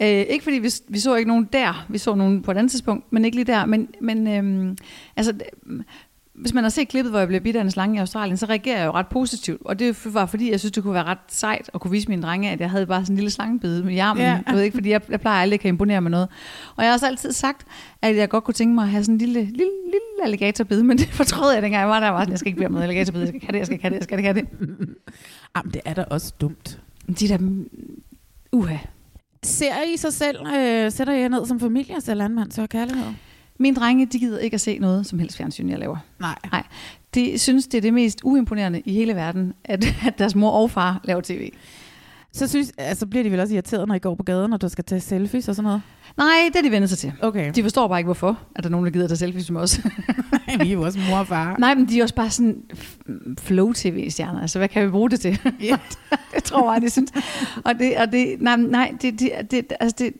Øh, 0.00 0.08
ikke 0.08 0.42
fordi 0.42 0.56
vi, 0.58 0.70
vi 0.88 0.98
så 0.98 1.14
ikke 1.14 1.28
nogen 1.28 1.48
der, 1.52 1.86
vi 1.88 1.98
så 1.98 2.14
nogen 2.14 2.42
på 2.42 2.50
et 2.50 2.56
andet 2.56 2.70
tidspunkt, 2.70 3.12
men 3.12 3.24
ikke 3.24 3.36
lige 3.36 3.44
der. 3.52 3.66
Men, 3.66 3.88
men 4.00 4.26
øhm, 4.26 4.76
altså, 5.16 5.32
hvis 6.38 6.54
man 6.54 6.64
har 6.64 6.68
set 6.70 6.88
klippet, 6.88 7.12
hvor 7.12 7.18
jeg 7.18 7.28
blev 7.28 7.40
bidt 7.40 7.56
af 7.56 7.60
en 7.60 7.70
slange 7.70 7.96
i 7.96 7.98
Australien, 7.98 8.36
så 8.36 8.46
reagerer 8.46 8.78
jeg 8.78 8.86
jo 8.86 8.90
ret 8.92 9.06
positivt. 9.06 9.62
Og 9.64 9.78
det 9.78 10.14
var 10.14 10.26
fordi, 10.26 10.50
jeg 10.50 10.60
synes, 10.60 10.72
det 10.72 10.82
kunne 10.82 10.94
være 10.94 11.04
ret 11.04 11.18
sejt 11.28 11.70
at 11.74 11.80
kunne 11.80 11.90
vise 11.90 12.08
mine 12.08 12.22
drenge, 12.22 12.50
at 12.50 12.60
jeg 12.60 12.70
havde 12.70 12.86
bare 12.86 13.00
sådan 13.02 13.12
en 13.12 13.16
lille 13.16 13.30
slangebid 13.30 13.82
med 13.82 13.98
armen. 13.98 14.22
Ja. 14.22 14.30
Ja. 14.30 14.40
Du 14.50 14.54
ved 14.54 14.62
ikke, 14.62 14.76
fordi 14.76 14.90
jeg, 14.90 15.00
jeg 15.08 15.20
plejer 15.20 15.42
aldrig 15.42 15.54
at 15.56 15.60
kan 15.60 15.68
imponere 15.68 16.00
med 16.00 16.10
noget. 16.10 16.28
Og 16.76 16.82
jeg 16.84 16.90
har 16.90 16.94
også 16.94 17.06
altid 17.06 17.32
sagt, 17.32 17.66
at 18.02 18.16
jeg 18.16 18.28
godt 18.28 18.44
kunne 18.44 18.54
tænke 18.54 18.74
mig 18.74 18.82
at 18.82 18.90
have 18.90 19.04
sådan 19.04 19.14
en 19.14 19.18
lille, 19.18 19.40
lille, 19.44 19.56
lille 19.84 20.24
alligatorbid, 20.24 20.82
men 20.82 20.98
det 20.98 21.08
fortrød 21.08 21.52
jeg, 21.52 21.62
dengang 21.62 21.80
jeg 21.80 21.88
var 21.88 22.00
der. 22.00 22.06
Jeg 22.06 22.14
var 22.14 22.20
sådan, 22.20 22.30
jeg 22.30 22.38
skal 22.38 22.48
ikke 22.48 22.56
blive 22.56 22.68
med 22.68 22.82
alligatorbid, 22.82 23.20
jeg 23.20 23.28
skal 23.28 23.36
ikke 23.36 23.46
have 23.46 23.52
det, 23.52 23.58
jeg 23.58 23.66
skal 23.66 23.74
ikke 23.74 23.82
have 23.82 23.90
det, 23.90 23.96
jeg 23.96 24.04
skal 24.04 24.18
ikke 24.18 24.28
have 24.28 24.40
det. 24.40 24.48
Jamen, 25.56 25.72
det 25.72 25.80
er 25.84 25.94
da 25.94 26.04
også 26.10 26.32
dumt. 26.40 26.80
De 27.20 27.28
der, 27.28 27.38
uha. 28.52 28.76
Ser 29.42 29.72
I 29.94 29.96
sig 29.96 30.12
selv, 30.12 30.36
øh, 30.46 30.92
sætter 30.92 31.12
I 31.12 31.20
jer 31.20 31.28
ned 31.28 31.46
som 31.46 31.60
familie 31.60 31.96
og 31.96 32.02
ser 32.02 32.14
landmand 32.14 32.52
så 32.52 32.66
kærlighed? 32.66 33.06
Mine 33.58 33.76
drenge, 33.76 34.06
de 34.06 34.18
gider 34.18 34.38
ikke 34.38 34.54
at 34.54 34.60
se 34.60 34.78
noget 34.78 35.06
som 35.06 35.18
helst 35.18 35.36
fjernsyn, 35.36 35.68
jeg 35.68 35.78
laver. 35.78 35.96
Nej. 36.20 36.38
Nej, 36.52 36.62
de 37.14 37.38
synes, 37.38 37.66
det 37.66 37.78
er 37.78 37.82
det 37.82 37.94
mest 37.94 38.20
uimponerende 38.24 38.80
i 38.80 38.92
hele 38.92 39.14
verden, 39.14 39.52
at, 39.64 39.84
at 40.06 40.18
deres 40.18 40.34
mor 40.34 40.50
og 40.50 40.70
far 40.70 41.00
laver 41.04 41.20
tv. 41.20 41.50
Så 42.32 42.48
synes, 42.48 42.72
altså, 42.78 43.06
bliver 43.06 43.22
de 43.22 43.30
vel 43.30 43.40
også 43.40 43.54
irriteret, 43.54 43.88
når 43.88 43.94
I 43.94 43.98
går 43.98 44.14
på 44.14 44.22
gaden, 44.22 44.52
og 44.52 44.62
du 44.62 44.68
skal 44.68 44.84
tage 44.84 45.00
selfies 45.00 45.48
og 45.48 45.54
sådan 45.54 45.64
noget? 45.64 45.82
Nej, 46.16 46.50
det 46.52 46.58
er 46.58 46.62
de 46.62 46.70
vendt 46.70 46.88
sig 46.88 46.98
til. 46.98 47.12
Okay. 47.20 47.52
De 47.54 47.62
forstår 47.62 47.88
bare 47.88 47.98
ikke, 47.98 48.06
hvorfor, 48.06 48.38
at 48.56 48.64
der 48.64 48.68
er 48.68 48.70
nogen, 48.70 48.86
der 48.86 48.92
gider 48.92 49.04
at 49.04 49.10
tage 49.10 49.18
selfies 49.18 49.50
med 49.50 49.60
os. 49.60 49.80
vi 50.60 50.68
er 50.68 50.72
jo 50.72 50.82
også 50.82 50.98
mor 51.10 51.18
og 51.18 51.26
far. 51.26 51.56
Nej, 51.58 51.74
men 51.74 51.88
de 51.88 51.98
er 51.98 52.02
også 52.02 52.14
bare 52.14 52.30
sådan 52.30 52.62
flow-tv-stjerner. 53.38 54.40
Altså, 54.40 54.58
hvad 54.58 54.68
kan 54.68 54.86
vi 54.86 54.90
bruge 54.90 55.10
det 55.10 55.20
til? 55.20 55.40
Ja. 55.60 55.76
det 56.34 56.44
tror 56.44 56.72
jeg, 56.72 56.82
de 56.82 56.90
synes. 56.90 57.12
Og 57.64 57.78
det, 57.78 57.96
og 57.96 58.12
det, 58.12 58.36
nej, 58.40 58.56
nej 58.56 58.94
det, 59.02 59.20
det, 59.20 59.32
det, 59.50 59.72
altså 59.80 59.96
det, 59.98 60.12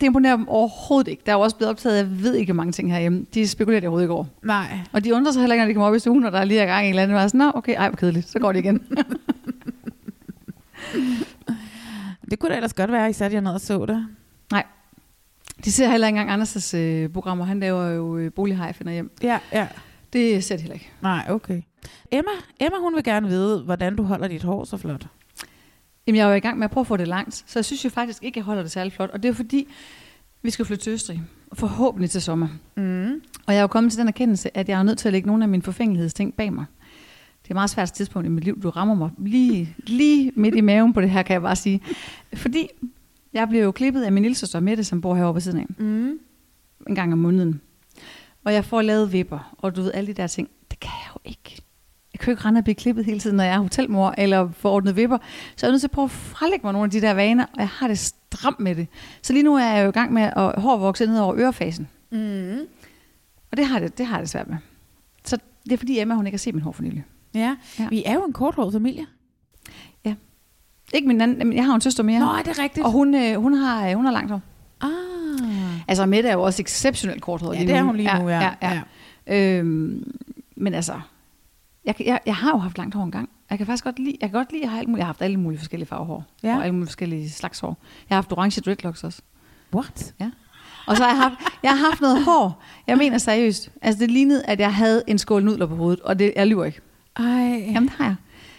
det 0.00 0.06
imponerer 0.06 0.36
dem 0.36 0.48
overhovedet 0.48 1.10
ikke. 1.10 1.22
Der 1.26 1.32
er 1.32 1.36
jo 1.36 1.40
også 1.40 1.56
blevet 1.56 1.70
optaget, 1.70 1.96
jeg 1.96 2.22
ved 2.22 2.34
ikke 2.34 2.54
mange 2.54 2.72
ting 2.72 2.92
herhjemme. 2.92 3.26
De 3.34 3.48
spekulerer 3.48 3.80
det 3.80 3.88
overhovedet 3.88 4.04
ikke 4.04 4.14
over. 4.14 4.24
Nej. 4.42 4.78
Og 4.92 5.04
de 5.04 5.14
undrer 5.14 5.32
sig 5.32 5.40
heller 5.42 5.54
ikke, 5.54 5.62
når 5.62 5.68
de 5.68 5.74
kommer 5.74 5.88
op 5.88 5.94
i 5.94 5.98
stuen, 5.98 6.24
og 6.24 6.32
der 6.32 6.38
er 6.38 6.44
lige 6.44 6.60
er 6.60 6.66
gang 6.66 6.84
i 6.84 6.88
en 6.88 6.90
eller 6.90 7.02
anden. 7.02 7.16
Og 7.16 7.22
er 7.22 7.28
sådan, 7.28 7.38
Nå, 7.38 7.52
okay, 7.54 7.74
ej, 7.76 7.88
hvor 7.88 7.96
kedeligt. 7.96 8.28
Så 8.28 8.38
går 8.38 8.52
det 8.52 8.58
igen. 8.58 8.86
Det 12.30 12.38
kunne 12.38 12.50
da 12.50 12.56
ellers 12.56 12.74
godt 12.74 12.92
være, 12.92 13.10
I 13.10 13.12
satte 13.12 13.34
jer 13.34 13.40
ned 13.40 13.52
og 13.52 13.60
så 13.60 13.86
det. 13.86 14.06
nej. 14.52 14.64
De 15.64 15.72
ser 15.72 15.88
heller 15.88 16.06
ikke 16.06 16.20
engang 16.20 16.42
Anders' 16.42 16.76
øh, 16.76 17.08
programmer. 17.08 17.44
Han 17.44 17.60
laver 17.60 17.88
jo 17.88 18.16
øh, 18.16 18.32
bolighej 18.32 18.72
finder 18.72 18.92
hjem. 18.92 19.10
Ja, 19.22 19.38
ja. 19.52 19.66
Det 20.12 20.44
ser 20.44 20.56
de 20.56 20.62
heller 20.62 20.74
ikke. 20.74 20.90
Nej, 21.02 21.26
okay. 21.28 21.62
Emma, 22.12 22.30
Emma, 22.60 22.78
hun 22.78 22.94
vil 22.94 23.04
gerne 23.04 23.28
vide, 23.28 23.62
hvordan 23.62 23.96
du 23.96 24.02
holder 24.02 24.28
dit 24.28 24.42
hår 24.42 24.64
så 24.64 24.76
flot. 24.76 25.06
Jamen, 26.08 26.16
jeg 26.16 26.24
er 26.24 26.28
jo 26.28 26.34
i 26.34 26.40
gang 26.40 26.58
med 26.58 26.64
at 26.64 26.70
prøve 26.70 26.82
at 26.82 26.86
få 26.86 26.96
det 26.96 27.08
langt, 27.08 27.34
så 27.34 27.58
jeg 27.58 27.64
synes 27.64 27.84
jo 27.84 27.90
faktisk 27.90 28.24
ikke, 28.24 28.34
at 28.34 28.36
jeg 28.36 28.44
holder 28.44 28.62
det 28.62 28.70
særlig 28.70 28.92
flot. 28.92 29.10
Og 29.10 29.22
det 29.22 29.28
er 29.28 29.32
fordi, 29.32 29.68
vi 30.42 30.50
skal 30.50 30.64
flytte 30.64 30.84
til 30.84 30.92
Østrig, 30.92 31.22
forhåbentlig 31.52 32.10
til 32.10 32.22
sommer. 32.22 32.48
Mm. 32.76 33.20
Og 33.46 33.52
jeg 33.52 33.56
er 33.56 33.60
jo 33.60 33.66
kommet 33.66 33.92
til 33.92 34.00
den 34.00 34.08
erkendelse, 34.08 34.56
at 34.56 34.68
jeg 34.68 34.78
er 34.78 34.82
nødt 34.82 34.98
til 34.98 35.08
at 35.08 35.12
lægge 35.12 35.26
nogle 35.26 35.44
af 35.44 35.48
mine 35.48 35.62
forfængelighedsting 35.62 36.34
bag 36.34 36.52
mig. 36.52 36.64
Det 37.42 37.48
er 37.48 37.50
et 37.50 37.54
meget 37.54 37.70
svært 37.70 37.92
tidspunkt 37.92 38.26
i 38.26 38.30
mit 38.30 38.44
liv. 38.44 38.62
Du 38.62 38.70
rammer 38.70 38.94
mig 38.94 39.10
lige, 39.18 39.74
lige 39.86 40.32
midt 40.34 40.54
i 40.54 40.60
maven 40.60 40.92
på 40.92 41.00
det 41.00 41.10
her, 41.10 41.22
kan 41.22 41.34
jeg 41.34 41.42
bare 41.42 41.56
sige. 41.56 41.80
Fordi 42.34 42.68
jeg 43.32 43.48
blev 43.48 43.62
jo 43.62 43.72
klippet 43.72 44.02
af 44.02 44.12
min 44.12 44.22
lille 44.22 44.36
søster 44.36 44.60
Mette, 44.60 44.84
som 44.84 45.00
bor 45.00 45.14
herovre 45.14 45.34
ved 45.34 45.40
siden 45.40 45.58
af. 45.58 45.66
Mm. 45.78 46.18
En 46.88 46.94
gang 46.94 47.12
om 47.12 47.18
måneden. 47.18 47.60
Og 48.44 48.52
jeg 48.52 48.64
får 48.64 48.82
lavet 48.82 49.12
vipper, 49.12 49.54
og 49.58 49.76
du 49.76 49.82
ved, 49.82 49.92
alle 49.94 50.06
de 50.06 50.12
der 50.12 50.26
ting. 50.26 50.48
Det 50.70 50.80
kan 50.80 50.92
jeg 51.04 51.10
jo 51.14 51.30
ikke. 51.30 51.62
Jeg 52.18 52.24
kan 52.24 52.30
jo 52.30 52.32
ikke 52.32 52.44
rende 52.44 52.58
og 52.58 52.64
blive 52.64 52.74
klippet 52.74 53.04
hele 53.04 53.20
tiden, 53.20 53.36
når 53.36 53.44
jeg 53.44 53.54
er 53.54 53.58
hotelmor 53.58 54.14
eller 54.18 54.50
får 54.52 54.70
ordnet 54.70 54.96
vipper. 54.96 55.18
Så 55.56 55.66
jeg 55.66 55.68
er 55.68 55.72
nødt 55.72 55.80
til 55.80 55.86
at 55.86 55.90
prøve 55.90 56.04
at 56.04 56.10
frelægge 56.10 56.66
mig 56.66 56.72
nogle 56.72 56.84
af 56.84 56.90
de 56.90 57.00
der 57.00 57.14
vaner, 57.14 57.44
og 57.44 57.58
jeg 57.58 57.68
har 57.68 57.88
det 57.88 57.98
stramt 57.98 58.60
med 58.60 58.74
det. 58.74 58.86
Så 59.22 59.32
lige 59.32 59.42
nu 59.42 59.54
er 59.54 59.64
jeg 59.64 59.84
jo 59.84 59.88
i 59.88 59.92
gang 59.92 60.12
med 60.12 60.22
at 60.22 60.62
hår 60.62 60.76
vokse 60.76 61.06
ned 61.06 61.20
over 61.20 61.36
ørefasen. 61.36 61.88
Mm. 62.10 62.58
Og 63.50 63.56
det 63.56 63.66
har 63.66 63.78
det, 63.78 63.98
det 63.98 64.06
har 64.06 64.16
jeg 64.16 64.22
det 64.22 64.30
svært 64.30 64.48
med. 64.48 64.56
Så 65.24 65.38
det 65.64 65.72
er 65.72 65.76
fordi 65.76 66.00
Emma, 66.00 66.14
hun 66.14 66.26
ikke 66.26 66.36
har 66.36 66.38
set 66.38 66.54
min 66.54 66.62
hår 66.62 66.72
for 66.72 66.82
nylig. 66.82 67.04
Ja. 67.34 67.40
Ja. 67.40 67.56
ja, 67.78 67.88
vi 67.88 68.02
er 68.06 68.14
jo 68.14 68.24
en 68.24 68.32
korthåret 68.32 68.72
familie. 68.72 69.06
Ikke 70.94 71.08
min 71.08 71.20
anden, 71.20 71.48
men 71.48 71.56
jeg 71.56 71.64
har 71.64 71.74
en 71.74 71.80
søster 71.80 72.02
mere. 72.02 72.20
Nå, 72.20 72.26
er 72.26 72.42
det 72.42 72.58
rigtigt? 72.58 72.86
og 72.86 72.92
hun, 72.92 73.14
øh, 73.14 73.34
hun, 73.34 73.54
har, 73.54 73.94
hun 73.94 74.04
har 74.04 74.12
langt 74.12 74.30
hår. 74.30 74.40
Ah. 74.80 75.80
Altså 75.88 76.06
Mette 76.06 76.28
er 76.28 76.32
jo 76.32 76.42
også 76.42 76.62
exceptionelt 76.62 77.22
korthåret 77.22 77.54
Ja, 77.54 77.60
lige 77.60 77.72
det 77.72 77.78
er 77.78 77.82
hun 77.82 77.96
lige 77.96 78.18
nu, 78.22 78.28
ja. 78.28 78.54
ja, 78.62 78.82
ja. 79.26 79.58
Øhm, 79.58 80.12
men 80.56 80.74
altså, 80.74 81.00
jeg, 81.84 81.94
jeg, 82.00 82.20
jeg 82.26 82.36
har 82.36 82.50
jo 82.50 82.56
haft 82.56 82.78
langt 82.78 82.94
hår 82.94 83.04
engang. 83.04 83.28
Jeg 83.50 83.58
kan 83.58 83.66
faktisk 83.66 83.84
godt 83.84 83.98
lide, 83.98 84.16
jeg 84.20 84.30
kan 84.30 84.38
godt 84.38 84.52
lide 84.52 84.62
at 84.62 84.68
have 84.68 84.78
alt 84.78 84.88
muligt. 84.88 84.98
Jeg 84.98 85.06
har 85.06 85.12
haft 85.12 85.22
alle 85.22 85.36
mulige 85.36 85.58
forskellige 85.58 85.88
farvehår. 85.88 86.24
Ja. 86.42 86.56
Og 86.56 86.62
alle 86.62 86.72
mulige 86.72 86.86
forskellige 86.86 87.30
slags 87.30 87.60
hår. 87.60 87.76
Jeg 88.10 88.16
har 88.16 88.22
haft 88.22 88.32
orange 88.32 88.60
dreadlocks 88.60 89.04
også. 89.04 89.22
What? 89.74 90.14
Og 90.86 90.96
så 90.96 91.02
har 91.02 91.10
jeg 91.10 91.18
haft, 91.18 91.34
jeg 91.62 91.70
har 91.70 91.86
haft 91.88 92.00
noget 92.00 92.24
hår. 92.24 92.62
Jeg 92.86 92.98
mener 92.98 93.18
seriøst. 93.18 93.70
Altså 93.82 94.00
det 94.00 94.10
lignede, 94.10 94.44
at 94.44 94.60
jeg 94.60 94.74
havde 94.74 95.02
en 95.06 95.18
skål 95.18 95.44
nudler 95.44 95.66
på 95.66 95.76
hovedet. 95.76 96.00
Og 96.00 96.18
det, 96.18 96.32
jeg 96.36 96.46
lyver 96.46 96.64
ikke. 96.64 96.80
Ej. 97.16 97.24
Jamen, 97.24 97.82
det 97.82 97.90
har 97.90 98.04
jeg. 98.04 98.14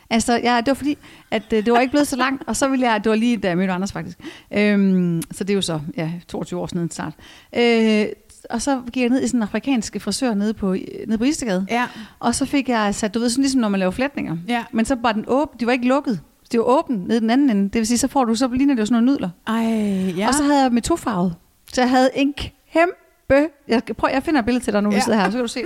Altså, 0.09 0.39
ja, 0.43 0.57
det 0.57 0.67
var 0.67 0.73
fordi, 0.73 0.97
at 1.31 1.53
øh, 1.53 1.65
det 1.65 1.73
var 1.73 1.79
ikke 1.79 1.91
blevet 1.91 2.07
så 2.07 2.15
langt, 2.15 2.43
og 2.47 2.55
så 2.55 2.67
ville 2.67 2.91
jeg, 2.91 3.03
det 3.03 3.09
var 3.09 3.15
lige 3.15 3.37
da 3.37 3.47
jeg 3.47 3.57
mødte 3.57 3.73
Anders 3.73 3.91
faktisk. 3.91 4.19
Øhm, 4.51 5.21
så 5.31 5.43
det 5.43 5.49
er 5.49 5.55
jo 5.55 5.61
så, 5.61 5.79
ja, 5.97 6.11
22 6.27 6.59
år 6.59 6.67
siden 6.67 6.91
snart. 6.91 7.13
Øh, 7.55 8.05
og 8.49 8.61
så 8.61 8.81
gik 8.93 9.01
jeg 9.03 9.09
ned 9.09 9.23
i 9.23 9.27
sådan 9.27 9.37
en 9.39 9.43
afrikansk 9.43 10.01
frisør 10.01 10.33
nede 10.33 10.53
på, 10.53 10.75
nede 11.07 11.17
på 11.17 11.23
Istegade. 11.23 11.65
Ja. 11.69 11.87
Og 12.19 12.35
så 12.35 12.45
fik 12.45 12.69
jeg 12.69 12.95
sat, 12.95 13.13
du 13.13 13.19
ved, 13.19 13.29
sådan 13.29 13.41
ligesom 13.41 13.61
når 13.61 13.69
man 13.69 13.79
laver 13.79 13.91
flætninger. 13.91 14.37
Ja. 14.47 14.63
Men 14.71 14.85
så 14.85 14.95
var 15.01 15.11
den 15.11 15.23
åben, 15.27 15.59
de 15.59 15.65
var 15.65 15.71
ikke 15.71 15.87
lukket. 15.87 16.19
Det 16.51 16.59
var 16.59 16.65
åben 16.65 16.95
nede 16.97 17.17
i 17.17 17.19
den 17.21 17.29
anden 17.29 17.49
ende. 17.49 17.63
Det 17.63 17.75
vil 17.75 17.87
sige, 17.87 17.97
så 17.97 18.07
får 18.07 18.25
du, 18.25 18.35
så 18.35 18.47
ligner 18.47 18.73
det 18.73 18.81
jo 18.81 18.85
sådan 18.85 19.03
nogle 19.03 19.11
nudler. 19.11 19.29
Ej, 19.47 20.13
ja. 20.17 20.27
Og 20.27 20.33
så 20.33 20.43
havde 20.43 20.61
jeg 20.61 20.71
med 20.71 20.81
tofarvet. 20.81 21.35
Så 21.73 21.81
jeg 21.81 21.89
havde 21.89 22.09
en 22.15 22.33
kæmpe... 22.73 23.49
Jeg, 23.67 23.81
prøve, 23.97 24.13
jeg 24.13 24.23
finder 24.23 24.39
et 24.39 24.45
billede 24.45 24.63
til 24.63 24.73
dig 24.73 24.83
nu, 24.83 24.89
vi 24.89 24.95
Ja. 24.95 25.01
sidder 25.01 25.19
her, 25.19 25.25
så 25.25 25.31
kan 25.31 25.41
du 25.41 25.47
se. 25.47 25.63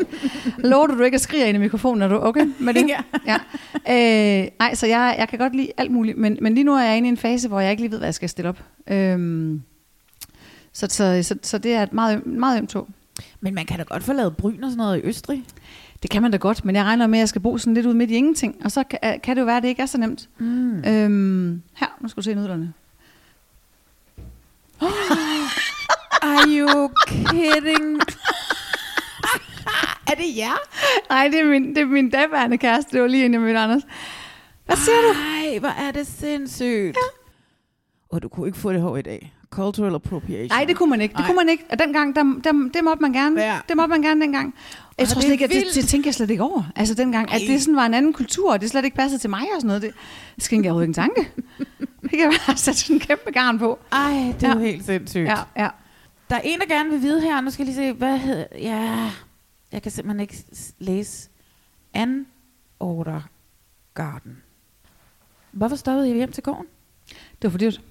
Lover 0.57 0.87
du, 0.87 0.97
du 0.97 1.03
ikke 1.03 1.15
at 1.15 1.21
skrige 1.21 1.47
ind 1.49 1.55
i 1.57 1.59
mikrofonen, 1.59 2.01
er 2.01 2.07
du 2.07 2.15
okay 2.21 2.45
med 2.59 2.73
det? 2.73 2.89
Ja. 3.27 3.37
ja. 3.87 4.41
Øh, 4.41 4.47
nej, 4.59 4.75
så 4.75 4.87
jeg, 4.87 5.15
jeg 5.19 5.27
kan 5.29 5.39
godt 5.39 5.55
lide 5.55 5.71
alt 5.77 5.91
muligt, 5.91 6.17
men, 6.17 6.37
men 6.41 6.53
lige 6.55 6.63
nu 6.63 6.73
er 6.73 6.81
jeg 6.83 6.97
inde 6.97 7.07
i 7.07 7.11
en 7.11 7.17
fase, 7.17 7.47
hvor 7.47 7.59
jeg 7.59 7.71
ikke 7.71 7.83
lige 7.83 7.91
ved, 7.91 7.97
hvad 7.97 8.07
jeg 8.07 8.13
skal 8.13 8.29
stille 8.29 8.49
op. 8.49 8.59
Øhm, 8.87 9.61
så, 10.73 10.87
så, 10.89 11.19
så, 11.23 11.35
så 11.41 11.57
det 11.57 11.73
er 11.73 11.83
et 11.83 11.93
meget, 11.93 12.25
meget 12.25 12.57
ømt 12.57 12.69
tog. 12.69 12.87
Men 13.41 13.53
man 13.53 13.65
kan 13.65 13.77
da 13.77 13.83
godt 13.83 14.03
få 14.03 14.13
lavet 14.13 14.37
bryn 14.37 14.63
og 14.63 14.71
sådan 14.71 14.77
noget 14.77 14.97
i 14.97 15.01
Østrig. 15.03 15.43
Det 16.01 16.09
kan 16.11 16.21
man 16.21 16.31
da 16.31 16.37
godt, 16.37 16.65
men 16.65 16.75
jeg 16.75 16.85
regner 16.85 17.07
med, 17.07 17.19
at 17.19 17.21
jeg 17.21 17.29
skal 17.29 17.41
bo 17.41 17.57
sådan 17.57 17.73
lidt 17.73 17.85
ud 17.85 17.93
midt 17.93 18.11
i 18.11 18.15
ingenting, 18.15 18.55
og 18.65 18.71
så 18.71 18.83
kan, 18.83 19.19
kan 19.23 19.35
det 19.35 19.41
jo 19.41 19.45
være, 19.45 19.57
at 19.57 19.63
det 19.63 19.69
ikke 19.69 19.81
er 19.81 19.85
så 19.85 19.97
nemt. 19.97 20.29
Mm. 20.37 20.83
Øhm, 20.83 21.61
her, 21.73 21.87
nu 22.01 22.07
skal 22.07 22.21
du 22.21 22.23
se 22.23 22.35
nudlerne. 22.35 22.73
Are 26.21 26.45
you 26.47 26.89
kidding? 27.07 27.97
er 30.11 30.15
det 30.15 30.37
jer? 30.37 30.57
Nej, 31.09 31.27
det 31.27 31.39
er 31.39 31.45
min, 31.45 31.69
det 31.69 31.77
er 31.77 31.85
min 31.85 32.09
daværende 32.09 32.57
kæreste, 32.57 32.91
det 32.91 33.01
var 33.01 33.07
lige 33.07 33.25
inden 33.25 33.33
jeg 33.33 33.41
mødte 33.41 33.59
Anders. 33.59 33.83
Hvad 34.65 34.75
siger 34.75 34.97
du? 34.97 35.13
Nej, 35.19 35.59
hvor 35.59 35.69
er 35.87 35.91
det 35.91 36.07
sindssygt. 36.07 36.97
Ja. 36.97 37.19
Og 38.09 38.23
du 38.23 38.29
kunne 38.29 38.47
ikke 38.47 38.59
få 38.59 38.73
det 38.73 38.81
hår 38.81 38.97
i 38.97 39.01
dag. 39.01 39.33
Cultural 39.53 39.95
appropriation. 39.95 40.47
Nej, 40.57 40.65
det 40.65 40.75
kunne 40.77 40.89
man 40.89 41.01
ikke. 41.01 41.13
Det 41.13 41.19
Nej. 41.19 41.27
kunne 41.27 41.35
man 41.35 41.49
ikke. 41.49 41.63
Og 41.71 41.79
dengang, 41.79 42.15
der, 42.15 42.23
der, 42.43 42.69
det 42.73 42.83
måtte 42.83 43.01
man 43.01 43.13
gerne. 43.13 43.41
Ja. 43.41 43.59
Det 43.69 43.77
måtte 43.77 43.89
man 43.89 44.01
gerne 44.01 44.21
dengang. 44.21 44.55
Jeg 44.97 45.03
Ej, 45.03 45.09
tror 45.09 45.21
slet 45.21 45.31
ikke, 45.31 45.43
at 45.43 45.51
det, 45.51 45.63
det, 45.75 45.85
tænker 45.87 46.07
jeg 46.07 46.15
slet 46.15 46.29
ikke 46.29 46.43
over. 46.43 46.63
Altså 46.75 46.93
dengang, 46.93 47.31
at 47.33 47.41
Ej. 47.41 47.47
det 47.47 47.61
sådan 47.61 47.75
var 47.75 47.85
en 47.85 47.93
anden 47.93 48.13
kultur, 48.13 48.51
og 48.53 48.61
det 48.61 48.69
slet 48.69 48.85
ikke 48.85 48.97
passede 48.97 49.21
til 49.21 49.29
mig 49.29 49.41
og 49.41 49.61
sådan 49.61 49.67
noget. 49.67 49.81
Det, 49.81 49.91
skal 50.37 50.55
jeg 50.55 50.65
overhovedet 50.65 50.87
ikke 50.87 50.95
tanke. 51.01 51.31
Det 52.01 52.09
kan 52.11 52.19
jeg 52.19 52.33
bare 52.47 52.57
sætte 52.57 52.79
sådan 52.79 52.95
en 52.95 52.99
kæmpe 52.99 53.31
garn 53.31 53.59
på. 53.59 53.79
Ej, 53.91 54.33
det 54.39 54.43
er 54.43 54.47
Ja. 54.49 54.53
jo 54.53 54.59
helt 54.59 54.85
sindssygt. 54.85 55.25
Ja, 55.27 55.37
ja. 55.57 55.69
Der 56.29 56.35
er 56.35 56.41
en, 56.43 56.59
der 56.59 56.65
gerne 56.65 56.89
vil 56.89 57.01
vide 57.01 57.21
her. 57.21 57.41
Nu 57.41 57.49
skal 57.51 57.65
jeg 57.65 57.75
lige 57.75 57.87
se, 57.89 57.93
hvad 57.97 58.17
hedder... 58.17 58.45
Ja, 58.59 59.09
jeg 59.71 59.81
kan 59.81 59.91
simpelthen 59.91 60.19
ikke 60.19 60.43
læse. 60.79 61.29
An 61.93 62.25
Order 62.79 63.21
Garden. 63.93 64.37
Hvorfor 65.51 65.75
stoppede 65.75 66.09
I 66.11 66.13
hjem 66.13 66.31
til 66.31 66.43
gården? 66.43 66.65
Det 67.09 67.43
var 67.43 67.49
for 67.49 67.57
dyrt. 67.57 67.81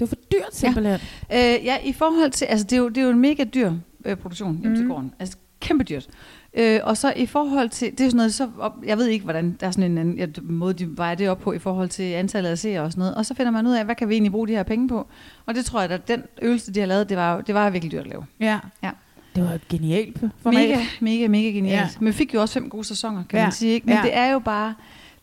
Det 0.00 0.10
var 0.10 0.16
for 0.16 0.16
dyrt 0.32 0.54
simpelthen. 0.56 0.94
Øh, 1.32 1.38
ja, 1.64 1.76
i 1.84 1.92
forhold 1.92 2.30
til, 2.30 2.44
altså 2.44 2.64
det 2.66 2.72
er 2.72 2.76
jo, 2.80 2.88
det 2.88 2.98
er 2.98 3.02
jo 3.02 3.10
en 3.10 3.18
mega 3.18 3.44
dyr 3.44 3.72
øh, 4.04 4.16
produktion 4.16 4.52
hjemme 4.60 4.68
mm. 4.70 4.76
til 4.76 4.88
gården. 4.88 5.12
Altså 5.18 5.36
kæmpe 5.60 5.84
dyrt. 5.84 6.08
Øh, 6.54 6.80
og 6.82 6.96
så 6.96 7.12
i 7.16 7.26
forhold 7.26 7.68
til, 7.68 7.90
det 7.90 8.00
er 8.00 8.04
sådan 8.08 8.16
noget, 8.16 8.34
så 8.34 8.48
op, 8.58 8.72
jeg 8.86 8.98
ved 8.98 9.06
ikke, 9.06 9.24
hvordan, 9.24 9.56
der 9.60 9.66
er 9.66 9.70
sådan 9.70 9.90
en 9.90 9.98
anden 9.98 10.18
ja, 10.18 10.26
måde, 10.42 10.74
de 10.74 10.96
vejer 10.98 11.14
det 11.14 11.28
op 11.28 11.38
på 11.38 11.52
i 11.52 11.58
forhold 11.58 11.88
til 11.88 12.02
antallet 12.02 12.50
af 12.50 12.58
seere 12.58 12.80
og 12.82 12.92
sådan 12.92 13.00
noget. 13.00 13.14
Og 13.14 13.26
så 13.26 13.34
finder 13.34 13.52
man 13.52 13.66
ud 13.66 13.72
af, 13.72 13.84
hvad 13.84 13.94
kan 13.94 14.08
vi 14.08 14.14
egentlig 14.14 14.32
bruge 14.32 14.48
de 14.48 14.52
her 14.52 14.62
penge 14.62 14.88
på? 14.88 15.06
Og 15.46 15.54
det 15.54 15.64
tror 15.64 15.80
jeg, 15.80 15.90
at 15.90 16.08
den 16.08 16.22
øvelse, 16.42 16.72
de 16.74 16.80
har 16.80 16.86
lavet, 16.86 17.08
det 17.08 17.16
var, 17.16 17.34
jo- 17.34 17.42
det 17.46 17.54
var 17.54 17.70
virkelig 17.70 17.92
dyrt 17.92 18.00
at 18.00 18.06
lave. 18.06 18.24
Ja. 18.40 18.58
Ja. 18.82 18.90
Det 19.34 19.44
var 19.44 19.50
et 19.50 19.68
genialt 19.68 20.18
format. 20.42 20.68
Mega, 20.68 20.80
mega, 21.00 21.28
mega 21.28 21.48
genialt. 21.50 21.72
Ja. 21.76 21.80
Ja. 21.80 21.88
Men 21.98 22.06
vi 22.06 22.12
fik 22.12 22.34
jo 22.34 22.40
også 22.40 22.54
fem 22.54 22.70
gode 22.70 22.84
sæsoner, 22.84 23.24
kan 23.28 23.36
Ja. 23.36 23.38
ja. 23.40 23.46
man 23.46 23.52
sige. 23.52 23.72
Ikke? 23.72 23.86
Men 23.86 23.92
Ja. 23.94 23.98
ja. 24.00 24.04
det 24.06 24.16
er 24.16 24.32
jo 24.32 24.38
bare, 24.38 24.74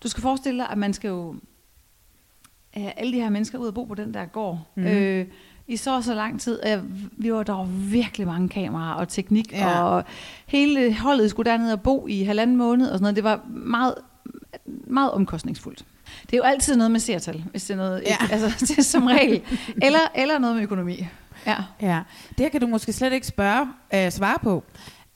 du 0.04 0.08
skal 0.08 0.22
forestille 0.22 0.60
dig, 0.60 0.68
at 0.72 0.78
man 0.78 0.94
skal 0.94 1.08
jo 1.08 1.36
alle 2.98 3.14
de 3.14 3.20
her 3.22 3.30
mennesker 3.30 3.58
ud 3.58 3.68
og 3.68 3.74
bo 3.74 3.84
på 3.86 3.96
den 3.96 4.14
der 4.14 4.26
gård. 4.26 4.60
Mm. 4.76 4.84
Øh, 4.84 5.26
I 5.68 5.78
så 5.78 6.02
så 6.02 6.14
lang 6.14 6.42
tid. 6.42 6.60
Øh, 6.68 6.80
vi 7.12 7.34
var, 7.34 7.44
der 7.44 7.64
virkelig 7.92 8.28
mange 8.28 8.50
kameraer 8.50 8.94
og 8.94 9.08
teknik, 9.10 9.52
Ja. 9.54 9.84
og 9.84 10.04
hele 10.48 10.94
holdet 10.94 11.30
skulle 11.30 11.52
dernede 11.52 11.74
og 11.74 11.82
bo 11.82 12.08
i 12.08 12.24
halvanden 12.24 12.56
måned 12.58 12.86
og 12.88 12.94
sådan 12.94 13.02
noget. 13.04 13.16
Det 13.16 13.24
var 13.24 13.42
meget, 13.50 13.96
meget 14.88 15.12
omkostningsfuldt. 15.12 15.86
Det 16.22 16.34
er 16.34 16.38
jo 16.38 16.44
altid 16.44 16.76
noget 16.76 16.92
med 16.92 17.00
seertal, 17.00 17.44
hvis 17.52 17.64
det 17.64 17.74
er 17.74 17.78
noget, 17.78 18.04
Ja. 18.06 18.16
altså 18.34 18.66
det 18.66 18.78
er 18.78 18.82
som 18.84 19.06
regel. 19.06 19.42
Eller, 19.84 20.00
eller 20.16 20.38
noget 20.40 20.56
med 20.56 20.64
økonomi. 20.64 21.08
Ja. 21.48 21.56
Ja, 21.82 22.02
det 22.30 22.40
her 22.40 22.50
kan 22.50 22.62
du 22.62 22.68
måske 22.68 22.94
slet 22.94 23.14
ikke 23.14 23.28
spørge, 23.28 23.68
øh, 23.94 24.12
svare 24.12 24.38
på. 24.44 24.64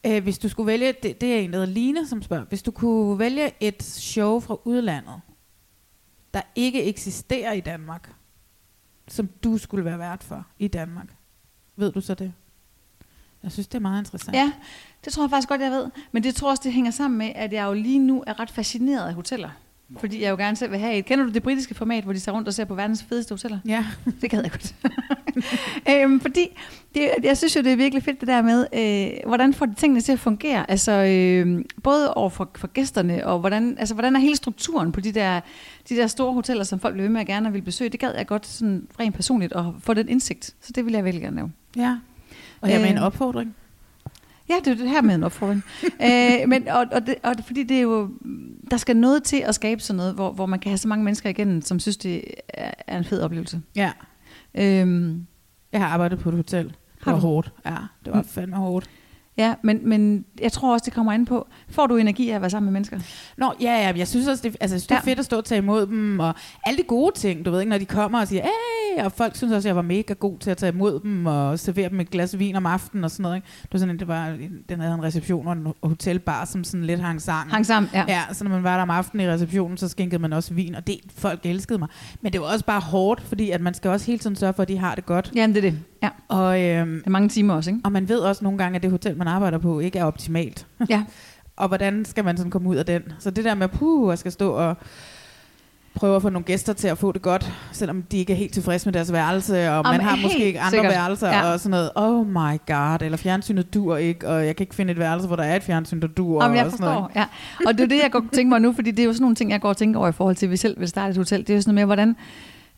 Øh, 0.06 0.24
hvis 0.24 0.38
du 0.38 0.50
skulle 0.50 0.68
vælge, 0.68 0.94
det, 1.04 1.22
det 1.22 1.36
er 1.36 1.40
en, 1.40 1.52
der 1.54 1.60
hedder 1.60 1.74
Line, 1.74 2.08
som 2.08 2.22
spørger, 2.22 2.44
hvis 2.50 2.62
du 2.62 2.72
kunne 2.72 3.20
vælge 3.20 3.52
et 3.60 3.84
show 3.84 4.40
fra 4.40 4.58
udlandet, 4.66 5.14
der 6.34 6.42
ikke 6.56 6.84
eksisterer 6.84 7.52
i 7.52 7.60
Danmark, 7.60 8.14
som 9.08 9.30
du 9.44 9.58
skulle 9.58 9.86
være 9.86 10.00
vært 10.00 10.24
for 10.24 10.48
i 10.60 10.68
Danmark, 10.68 11.16
ved 11.76 11.92
du 11.92 12.02
så 12.02 12.14
det? 12.14 12.34
Jeg 13.44 13.52
synes, 13.52 13.68
det 13.68 13.76
er 13.76 13.82
meget 13.82 14.02
interessant. 14.02 14.36
Ja, 14.38 14.52
det 15.06 15.14
tror 15.14 15.24
jeg 15.24 15.30
faktisk 15.30 15.50
godt, 15.50 15.62
jeg 15.62 15.72
ved. 15.72 15.90
Men 16.12 16.24
det 16.24 16.36
tror 16.36 16.48
jeg 16.48 16.52
også, 16.52 16.64
det 16.64 16.74
hænger 16.74 16.92
sammen 16.92 17.18
med, 17.18 17.32
at 17.36 17.54
jeg 17.54 17.66
jo 17.66 17.74
lige 17.74 18.00
nu 18.00 18.24
er 18.28 18.40
ret 18.40 18.52
fascineret 18.52 19.08
af 19.08 19.14
hoteller 19.14 19.50
fordi 20.00 20.24
jeg 20.24 20.32
jo 20.32 20.36
gerne 20.36 20.56
selv 20.56 20.72
vil 20.72 20.80
have 20.80 20.96
et. 20.96 21.06
Kender 21.06 21.26
du 21.26 21.32
det 21.32 21.44
britiske 21.44 21.76
format, 21.76 22.04
hvor 22.04 22.14
de 22.14 22.20
tager 22.20 22.36
rundt 22.36 22.48
og 22.48 22.54
ser 22.54 22.66
på 22.66 22.76
verdens 22.76 23.04
fedeste 23.04 23.34
hoteller? 23.34 23.60
Ja. 23.66 23.86
Det 24.22 24.30
gad 24.30 24.42
jeg 24.42 24.52
godt. 24.52 24.76
øhm, 25.90 26.20
fordi 26.20 26.48
det, 26.96 27.10
jeg 27.24 27.38
synes 27.38 27.56
jo, 27.56 27.62
det 27.62 27.72
er 27.72 27.76
virkelig 27.76 28.04
fedt 28.04 28.20
det 28.20 28.28
der 28.28 28.42
med, 28.42 28.66
øh, 28.74 29.30
hvordan 29.30 29.54
får 29.54 29.66
de 29.66 29.74
tingene 29.74 30.02
til 30.02 30.12
at 30.12 30.20
fungere? 30.20 30.72
Altså 30.72 30.92
øh, 30.92 31.66
både 31.84 32.14
over 32.14 32.30
for, 32.30 32.50
for 32.56 32.68
gæsterne, 32.68 33.28
og 33.28 33.40
hvordan, 33.40 33.76
altså, 33.80 33.94
hvordan 33.94 34.16
er 34.16 34.20
hele 34.20 34.36
strukturen 34.36 34.92
på 34.92 35.02
de 35.02 35.12
der, 35.12 35.40
de 35.90 35.96
der 35.96 36.08
store 36.08 36.34
hoteller, 36.34 36.64
som 36.64 36.80
folk 36.80 36.94
bliver 36.94 37.08
ved 37.08 37.14
med 37.14 37.22
at 37.22 37.28
gerne 37.28 37.52
vil 37.52 37.62
besøge. 37.62 37.90
Det 37.90 38.00
gad 38.00 38.14
jeg 38.18 38.28
godt 38.28 38.48
sådan 38.48 38.88
rent 39.00 39.16
personligt 39.16 39.54
at 39.54 39.66
få 39.80 39.94
den 39.94 40.10
indsigt. 40.10 40.56
Så 40.62 40.72
det 40.76 40.86
vil 40.86 40.94
jeg 40.94 41.04
vælge 41.04 41.20
gerne 41.20 41.36
lave. 41.36 41.52
Ja. 41.76 41.98
Og 42.62 42.70
jeg 42.70 42.82
med 42.82 42.90
en 42.90 42.98
Øh, 42.98 43.04
opfordring. 43.04 43.56
Ja, 44.50 44.56
det 44.66 44.68
er 44.68 44.76
det 44.76 44.90
her 44.90 45.02
med 45.02 45.16
en 45.16 45.24
opfordring. 45.24 45.64
øh, 46.06 46.50
men, 46.50 46.68
og, 46.68 46.86
og, 46.92 47.08
det, 47.08 47.16
og 47.24 47.38
det, 47.38 47.46
fordi 47.46 47.64
det 47.64 47.78
er 47.78 47.82
jo, 47.82 48.10
der 48.72 48.78
skal 48.78 48.98
noget 48.98 49.24
til 49.24 49.38
at 49.38 49.56
skabe 49.56 49.82
sådan 49.82 49.98
noget, 49.98 50.14
hvor, 50.14 50.32
hvor 50.32 50.46
man 50.46 50.60
kan 50.60 50.70
have 50.70 50.78
så 50.78 50.88
mange 50.88 51.04
mennesker 51.06 51.30
igennem, 51.30 51.62
som 51.62 51.80
synes, 51.80 51.98
det 51.98 52.24
er, 52.88 52.98
en 52.98 53.04
fed 53.04 53.22
oplevelse. 53.22 53.62
Ja. 53.76 53.92
Øhm, 54.56 55.26
Jeg 55.72 55.82
har 55.82 55.88
arbejdet 55.88 56.20
på 56.20 56.30
et 56.30 56.36
hotel. 56.36 56.66
Det 56.66 57.06
var 57.06 57.14
hårdt. 57.16 57.52
Ja, 57.66 57.76
det 58.06 58.14
var 58.14 58.22
fandme 58.24 58.56
hårdt. 58.56 58.90
Ja, 59.46 59.54
men, 59.64 59.80
men 59.90 60.26
jeg 60.42 60.52
tror 60.52 60.74
også, 60.74 60.86
det 60.86 60.94
kommer 60.94 61.12
an 61.12 61.26
på, 61.26 61.48
får 61.70 61.88
du 61.88 61.96
energi 61.96 62.30
af 62.30 62.36
at 62.36 62.42
være 62.42 62.50
sammen 62.50 62.66
med 62.66 62.74
mennesker? 62.74 63.00
Nå, 63.38 63.54
ja, 63.62 63.74
ja, 63.88 63.94
jeg 63.98 64.08
synes 64.08 64.28
også, 64.28 64.44
det, 64.44 64.58
altså, 64.62 64.74
synes, 64.80 64.88
det 64.88 64.96
er 64.96 65.02
Ja. 65.06 65.12
fedt 65.12 65.20
at 65.20 65.26
stå 65.26 65.38
og 65.38 65.46
tage 65.46 65.60
imod 65.60 65.86
dem, 65.88 66.20
og 66.20 66.34
alle 66.66 66.78
de 66.78 66.84
gode 66.84 67.16
ting, 67.16 67.46
du 67.46 67.52
ved 67.52 67.60
ikke, 67.60 67.70
når 67.70 67.78
de 67.78 67.86
kommer 67.86 68.20
og 68.20 68.28
siger, 68.28 68.42
hey, 68.44 69.04
og 69.04 69.12
folk 69.12 69.36
synes 69.36 69.54
også, 69.54 69.68
jeg 69.70 69.76
var 69.76 69.82
mega 69.82 70.14
god 70.14 70.38
til 70.40 70.52
at 70.52 70.58
tage 70.58 70.72
imod 70.74 71.00
dem, 71.00 71.26
og 71.26 71.60
servere 71.60 71.90
dem 71.90 72.00
et 72.00 72.10
glas 72.10 72.40
vin 72.40 72.56
om 72.56 72.66
aftenen 72.66 73.04
og 73.04 73.12
sådan 73.12 73.24
noget, 73.24 73.36
ikke? 73.36 73.48
Det 73.64 73.74
var 73.74 73.80
sådan, 73.80 74.00
det 74.00 74.08
var, 74.08 74.38
den 74.70 74.80
havde 74.80 74.94
en 74.96 75.04
reception 75.04 75.48
og 75.48 75.54
en 75.54 75.68
hotelbar, 75.84 76.46
som 76.46 76.64
sådan 76.64 76.84
lidt 76.86 77.00
hang 77.00 77.22
sammen. 77.22 77.52
Hang 77.52 77.66
sammen, 77.66 77.90
ja. 77.94 78.04
Ja, 78.08 78.22
så 78.34 78.44
når 78.44 78.52
man 78.52 78.64
var 78.64 78.76
der 78.76 78.82
om 78.82 78.90
aftenen 78.90 79.26
i 79.26 79.30
receptionen, 79.30 79.78
så 79.78 79.88
skænkede 79.88 80.22
man 80.22 80.34
også 80.34 80.54
vin, 80.54 80.76
og 80.76 80.88
det, 80.88 80.96
folk 81.18 81.40
elskede 81.44 81.80
mig. 81.80 81.88
Men 82.22 82.34
det 82.34 82.42
var 82.42 82.48
også 82.48 82.66
bare 82.66 82.80
hårdt, 82.80 83.22
fordi 83.22 83.50
at 83.52 83.62
man 83.62 83.74
skal 83.74 83.92
også 83.92 84.06
hele 84.06 84.20
tiden 84.20 84.36
sørge 84.36 84.54
for, 84.54 84.62
at 84.62 84.68
de 84.68 84.78
har 84.78 84.96
det 84.96 85.06
godt. 85.06 85.32
Jamen, 85.36 85.56
det 85.56 85.66
er 85.66 85.72
det. 85.72 85.80
Ja. 86.04 86.10
Og, 86.28 86.62
øhm, 86.64 86.94
Det 86.98 87.06
er 87.06 87.10
mange 87.10 87.30
timer 87.30 87.54
også, 87.54 87.70
ikke? 87.70 87.82
og 87.84 87.92
man 87.92 88.10
ved 88.10 88.20
også 88.20 88.44
nogle 88.44 88.58
gange, 88.58 88.76
at 88.76 88.84
det 88.84 88.92
hotel, 88.92 89.18
man 89.18 89.28
arbejder 89.32 89.58
på, 89.58 89.80
ikke 89.80 90.00
er 90.00 90.04
optimalt. 90.06 90.66
Ja. 90.90 91.04
og 91.58 91.68
hvordan 91.68 92.06
skal 92.06 92.26
man 92.26 92.38
sådan 92.38 92.52
komme 92.52 92.70
ud 92.70 92.76
af 92.76 92.86
den? 92.86 93.02
Så 93.20 93.32
det 93.32 93.46
der 93.46 93.56
med, 93.56 93.68
puh, 93.68 94.10
jeg 94.10 94.18
skal 94.18 94.32
stå 94.32 94.52
og 94.52 94.78
prøve 95.96 96.16
at 96.16 96.22
få 96.22 96.30
nogle 96.30 96.46
gæster 96.46 96.74
til 96.74 96.88
at 96.88 96.98
få 96.98 97.12
det 97.12 97.22
godt, 97.22 97.52
selvom 97.72 98.02
de 98.02 98.18
ikke 98.18 98.34
er 98.34 98.38
helt 98.38 98.54
tilfredse 98.54 98.88
med 98.88 98.94
deres 98.94 99.12
værelse, 99.12 99.54
og 99.54 99.60
Jamen, 99.60 99.92
man 99.92 100.02
har 100.02 100.16
måske 100.16 100.46
ikke 100.46 100.60
andre 100.60 100.70
sikkert. 100.72 100.92
værelser, 100.92 101.28
Ja. 101.28 101.52
og 101.54 101.60
sådan 101.60 101.72
noget, 101.72 101.92
oh 101.96 102.28
my 102.28 102.60
god, 102.68 103.02
eller 103.02 103.18
fjernsynet 103.18 103.74
dur 103.74 103.98
ikke, 103.98 104.28
og 104.30 104.46
jeg 104.46 104.56
kan 104.56 104.64
ikke 104.64 104.76
finde 104.76 104.92
et 104.92 105.00
værelse, 105.00 105.28
hvor 105.28 105.36
der 105.36 105.44
er 105.44 105.56
et 105.56 105.64
fjernsyn, 105.64 106.02
der 106.02 106.08
dur. 106.08 106.44
Jamen, 106.44 106.58
jeg 106.58 106.66
og 106.66 106.72
sådan 106.72 106.86
noget. 106.86 107.00
forstår, 107.00 107.20
ja. 107.20 107.26
Og 107.68 107.74
det 107.78 107.84
er 107.84 107.88
det, 107.88 108.00
jeg 108.04 108.12
går 108.12 108.24
tænker 108.34 108.50
mig 108.50 108.62
nu, 108.62 108.74
fordi 108.74 108.92
det 108.92 109.00
er 109.00 109.06
jo 109.06 109.14
sådan 109.14 109.22
nogle 109.24 109.36
ting, 109.36 109.52
jeg 109.52 109.62
går 109.62 109.70
og 109.70 109.78
tænker 109.78 110.00
over 110.00 110.10
i 110.10 110.12
forhold 110.12 110.36
til, 110.36 110.46
at 110.46 110.52
vi 110.52 110.58
selv 110.58 110.80
vil 110.80 110.88
starte 110.88 111.12
et 111.12 111.18
hotel. 111.18 111.40
Det 111.40 111.50
er 111.50 111.54
jo 111.56 111.62
sådan 111.62 111.76
noget 111.76 111.88
med, 111.88 111.96
hvordan, 111.96 112.16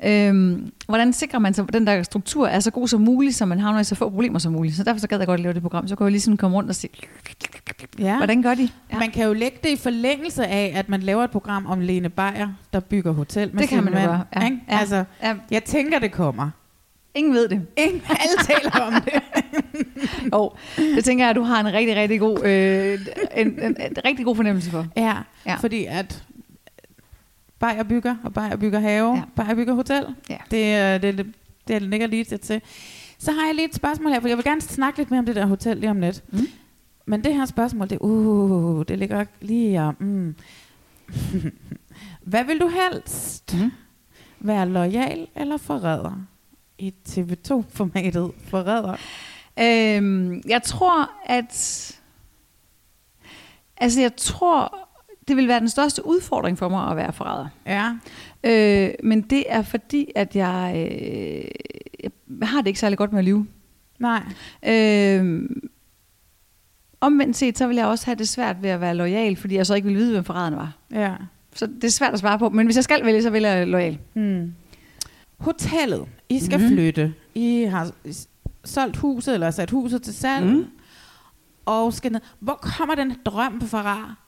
øhm, 0.05 0.71
hvordan 0.85 1.13
sikrer 1.13 1.39
man 1.39 1.53
sig, 1.53 1.65
at 1.67 1.73
den 1.73 1.87
der 1.87 2.03
struktur 2.03 2.47
er 2.47 2.59
så 2.59 2.71
god 2.71 2.87
som 2.87 3.01
muligt, 3.01 3.35
så 3.35 3.45
man 3.45 3.59
havner 3.59 3.79
i 3.79 3.83
så 3.83 3.95
få 3.95 4.09
problemer 4.09 4.39
som 4.39 4.51
muligt. 4.53 4.75
Så 4.75 4.83
derfor 4.83 4.99
så 4.99 5.07
gad 5.07 5.17
jeg 5.17 5.27
godt 5.27 5.39
lave 5.41 5.53
det 5.53 5.61
program. 5.61 5.87
Så 5.87 5.95
kunne 5.95 6.05
jeg 6.05 6.11
lige 6.11 6.21
sådan 6.21 6.37
komme 6.37 6.57
rundt 6.57 6.69
og 6.69 6.75
se, 6.75 6.89
Ja. 7.99 8.17
hvordan 8.17 8.41
gør 8.41 8.53
de? 8.55 8.69
Ja. 8.93 8.99
Man 8.99 9.11
kan 9.11 9.25
jo 9.25 9.33
lægge 9.33 9.57
det 9.63 9.69
i 9.69 9.75
forlængelse 9.75 10.47
af, 10.47 10.73
at 10.75 10.89
man 10.89 11.01
laver 11.01 11.23
et 11.23 11.31
program 11.31 11.65
om 11.65 11.79
Lene 11.79 12.09
Beyer, 12.09 12.47
der 12.73 12.79
bygger 12.79 13.11
hotel 13.11 13.49
med 13.53 13.61
Det 13.61 13.69
kan 13.69 13.83
man 13.83 13.93
jo 13.93 13.99
gøre, 13.99 14.23
ja. 14.35 14.45
ikke? 14.45 14.57
Ja. 14.69 14.77
Altså, 14.79 15.03
Ja, 15.23 15.35
jeg 15.51 15.63
tænker, 15.63 15.99
det 15.99 16.11
kommer. 16.11 16.49
ingen 17.15 17.33
ved 17.33 17.47
det. 17.49 17.61
Ingen, 17.77 18.01
alle 18.09 18.37
taler 18.61 18.85
om 18.85 18.93
det. 18.93 19.13
Og 20.31 20.57
det 20.77 21.03
tænker 21.05 21.23
jeg, 21.23 21.29
at 21.29 21.35
du 21.35 21.41
har 21.43 21.59
en 21.59 21.73
rigtig, 21.73 21.95
rigtig 21.95 22.19
god, 22.19 22.45
øh, 22.45 22.99
en, 23.35 23.47
en, 23.47 23.63
en, 23.65 23.77
rigtig 24.05 24.25
god 24.25 24.35
fornemmelse 24.35 24.69
for. 24.71 24.85
Ja. 24.97 25.13
ja. 25.45 25.55
fordi 25.55 25.85
at 25.85 26.23
Bayer 27.63 27.83
bygger, 27.83 28.15
og 28.23 28.33
Bayer 28.33 28.55
bygger 28.55 28.79
have, 28.79 29.15
Ja. 29.15 29.21
Bayer 29.35 29.55
bygger 29.55 29.73
hotel. 29.73 30.15
Ja. 30.29 30.37
Det, 30.51 30.73
er- 30.73 30.97
det, 30.97 31.17
det, 31.17 31.33
det 31.67 31.81
ligger 31.81 32.07
lige 32.07 32.23
til 32.23 32.39
til. 32.39 32.61
Så 33.17 33.31
har 33.31 33.45
jeg 33.45 33.55
lige 33.55 33.65
et 33.67 33.75
spørgsmål 33.75 34.11
her, 34.11 34.19
for 34.19 34.27
jeg 34.27 34.37
vil 34.37 34.43
gerne 34.45 34.61
snakke 34.61 34.99
lidt 34.99 35.11
mere 35.11 35.19
om 35.19 35.25
det 35.25 35.35
der 35.35 35.45
hotel 35.45 35.77
lige 35.77 35.89
om 35.89 35.99
lidt. 35.99 36.23
Mm. 36.33 36.47
Men 37.05 37.23
det 37.23 37.35
her 37.35 37.45
spørgsmål, 37.45 37.89
det, 37.89 37.97
uh, 38.01 38.85
det 38.87 38.99
ligger 38.99 39.25
lige 39.41 39.81
om... 39.81 39.95
Mm. 39.99 40.35
Hvad 42.31 42.43
vil 42.43 42.59
du 42.59 42.67
helst? 42.67 43.55
Mm. 43.61 43.71
Være 44.39 44.69
lojal 44.69 45.27
eller 45.35 45.57
forræder? 45.57 46.21
I 46.77 46.93
TV2-formatet 47.09 48.31
forræder. 48.47 48.95
Øhm, 49.59 50.41
jeg 50.47 50.63
tror, 50.63 51.09
at... 51.25 51.89
Altså, 53.77 54.01
jeg 54.01 54.15
tror, 54.17 54.82
det 55.27 55.37
vil 55.37 55.47
være 55.47 55.59
den 55.59 55.69
største 55.69 56.05
udfordring 56.05 56.57
for 56.57 56.69
mig 56.69 56.89
at 56.91 56.97
være 56.97 57.13
forræder. 57.13 57.47
Ja. 57.65 57.91
Øh, 58.43 58.93
men 59.03 59.21
det 59.21 59.43
er 59.47 59.61
fordi, 59.61 60.11
at 60.15 60.35
jeg, 60.35 60.89
øh, 60.91 61.51
jeg 62.39 62.47
har 62.47 62.61
det 62.61 62.67
ikke 62.67 62.79
særlig 62.79 62.97
godt 62.97 63.11
med 63.11 63.19
at 63.19 63.25
lyve. 63.25 63.47
Nej. 63.99 64.23
Øh, 64.67 65.49
omvendt 67.01 67.37
set, 67.37 67.57
så 67.57 67.67
vil 67.67 67.75
jeg 67.75 67.85
også 67.85 68.05
have 68.05 68.15
det 68.15 68.29
svært 68.29 68.63
ved 68.63 68.69
at 68.69 68.81
være 68.81 68.95
lojal, 68.95 69.35
fordi 69.35 69.55
jeg 69.55 69.65
så 69.65 69.73
ikke 69.73 69.87
vil 69.87 69.97
vide, 69.97 70.11
hvem 70.11 70.23
forræderen 70.23 70.55
var. 70.55 70.77
Ja. 70.91 71.15
Så 71.55 71.65
det 71.65 71.83
er 71.83 71.89
svært 71.91 72.13
at 72.13 72.19
svare 72.19 72.39
på. 72.39 72.49
Men 72.49 72.67
hvis 72.67 72.75
jeg 72.75 72.83
skal 72.83 73.05
vælge, 73.05 73.21
så 73.21 73.29
vælger 73.29 73.49
jeg 73.49 73.67
lojal. 73.67 73.99
Hmm. 74.13 74.53
Hotellet. 75.37 76.05
I 76.29 76.39
skal 76.39 76.57
mm-hmm. 76.59 76.75
flytte. 76.75 77.13
I 77.35 77.63
har 77.63 77.91
solgt 78.63 78.97
huset, 78.97 79.33
eller 79.33 79.51
sat 79.51 79.71
huset 79.71 80.01
til 80.01 80.13
salg. 80.13 80.45
Mm. 80.45 80.65
Og 81.65 81.93
skal 81.93 82.11
ned. 82.11 82.21
Hvor 82.39 82.53
kommer 82.53 82.95
den 82.95 83.15
drøm 83.25 83.61
Farrar? 83.61 84.22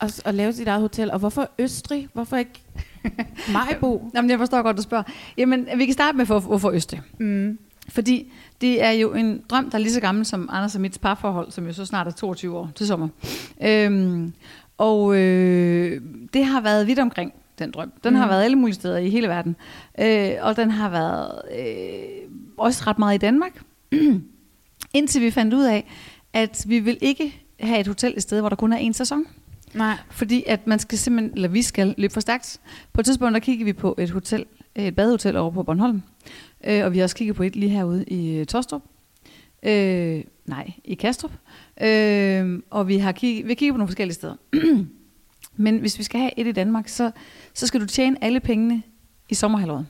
At, 0.00 0.22
at 0.24 0.34
lave 0.34 0.52
sit 0.52 0.68
eget 0.68 0.80
hotel. 0.80 1.10
Og 1.10 1.18
hvorfor 1.18 1.50
Østrig? 1.58 2.08
Hvorfor 2.12 2.36
ikke 2.36 2.62
Majbo? 3.52 4.10
Jamen, 4.14 4.30
jeg 4.30 4.38
forstår 4.38 4.62
godt, 4.62 4.76
du 4.76 4.82
spørger. 4.82 5.04
Jamen, 5.36 5.68
vi 5.76 5.84
kan 5.84 5.92
starte 5.92 6.16
med, 6.16 6.26
for, 6.26 6.40
hvorfor 6.40 6.70
Østrig. 6.70 7.00
Mm. 7.18 7.58
Fordi 7.88 8.32
det 8.60 8.82
er 8.82 8.90
jo 8.90 9.14
en 9.14 9.42
drøm, 9.50 9.70
der 9.70 9.78
er 9.78 9.82
lige 9.82 9.92
så 9.92 10.00
gammel 10.00 10.26
som 10.26 10.48
Anders 10.52 10.74
og 10.74 10.80
mit 10.80 10.98
parforhold, 11.02 11.50
som 11.50 11.66
jo 11.66 11.72
så 11.72 11.84
snart 11.84 12.06
er 12.06 12.10
22 12.10 12.58
år 12.58 12.70
til 12.74 12.86
sommer. 12.86 13.08
Øhm, 13.62 14.32
og 14.78 15.16
øh, 15.16 16.00
det 16.34 16.44
har 16.44 16.60
været 16.60 16.86
vidt 16.86 16.98
omkring, 16.98 17.32
den 17.58 17.70
drøm. 17.70 17.92
Den 18.04 18.12
mm. 18.12 18.20
har 18.20 18.28
været 18.28 18.44
alle 18.44 18.56
mulige 18.56 18.74
steder 18.74 18.98
i 18.98 19.10
hele 19.10 19.28
verden. 19.28 19.56
Øh, 20.00 20.30
og 20.40 20.56
den 20.56 20.70
har 20.70 20.88
været 20.88 21.42
øh, 21.60 22.30
også 22.56 22.84
ret 22.86 22.98
meget 22.98 23.14
i 23.14 23.18
Danmark. 23.18 23.62
Indtil 24.94 25.22
vi 25.22 25.30
fandt 25.30 25.54
ud 25.54 25.64
af, 25.64 25.86
at 26.32 26.64
vi 26.68 26.78
vil 26.78 26.98
ikke 27.00 27.42
have 27.60 27.80
et 27.80 27.86
hotel 27.86 28.14
et 28.16 28.22
sted, 28.22 28.40
hvor 28.40 28.48
der 28.48 28.56
kun 28.56 28.72
er 28.72 28.78
én 28.78 28.92
sæson. 28.92 29.24
Nej. 29.74 29.96
Fordi 30.10 30.44
at 30.46 30.66
man 30.66 30.78
skal 30.78 30.98
simpelthen, 30.98 31.34
eller 31.34 31.48
vi 31.48 31.62
skal 31.62 31.94
løbe 31.98 32.12
for 32.12 32.20
stærkt. 32.20 32.60
På 32.92 33.00
et 33.00 33.04
tidspunkt, 33.04 33.34
der 33.34 33.40
kiggede 33.40 33.64
vi 33.64 33.72
på 33.72 33.94
et 33.98 34.10
hotel, 34.10 34.44
et 34.74 34.96
badehotel 34.96 35.36
over 35.36 35.50
på 35.50 35.62
Bornholm. 35.62 36.02
Øh, 36.64 36.84
og 36.84 36.92
vi 36.92 36.98
har 36.98 37.04
også 37.04 37.16
kigget 37.16 37.36
på 37.36 37.42
et 37.42 37.56
lige 37.56 37.70
herude 37.70 38.04
i 38.04 38.44
Tostrup. 38.44 38.82
Øh, 39.62 40.24
nej, 40.46 40.72
i 40.84 40.94
Kastrup. 40.94 41.32
Øh, 41.82 42.62
og 42.70 42.88
vi 42.88 42.98
har 42.98 43.12
kigget, 43.12 43.44
vi 43.44 43.50
har 43.50 43.54
kigget 43.54 43.74
på 43.74 43.78
nogle 43.78 43.88
forskellige 43.88 44.14
steder. 44.14 44.36
Men 45.56 45.78
hvis 45.78 45.98
vi 45.98 46.02
skal 46.02 46.20
have 46.20 46.30
et 46.36 46.46
i 46.46 46.52
Danmark, 46.52 46.88
så, 46.88 47.10
så 47.54 47.66
skal 47.66 47.80
du 47.80 47.86
tjene 47.86 48.24
alle 48.24 48.40
pengene 48.40 48.82
i 49.28 49.34
sommerhalvåret. 49.34 49.86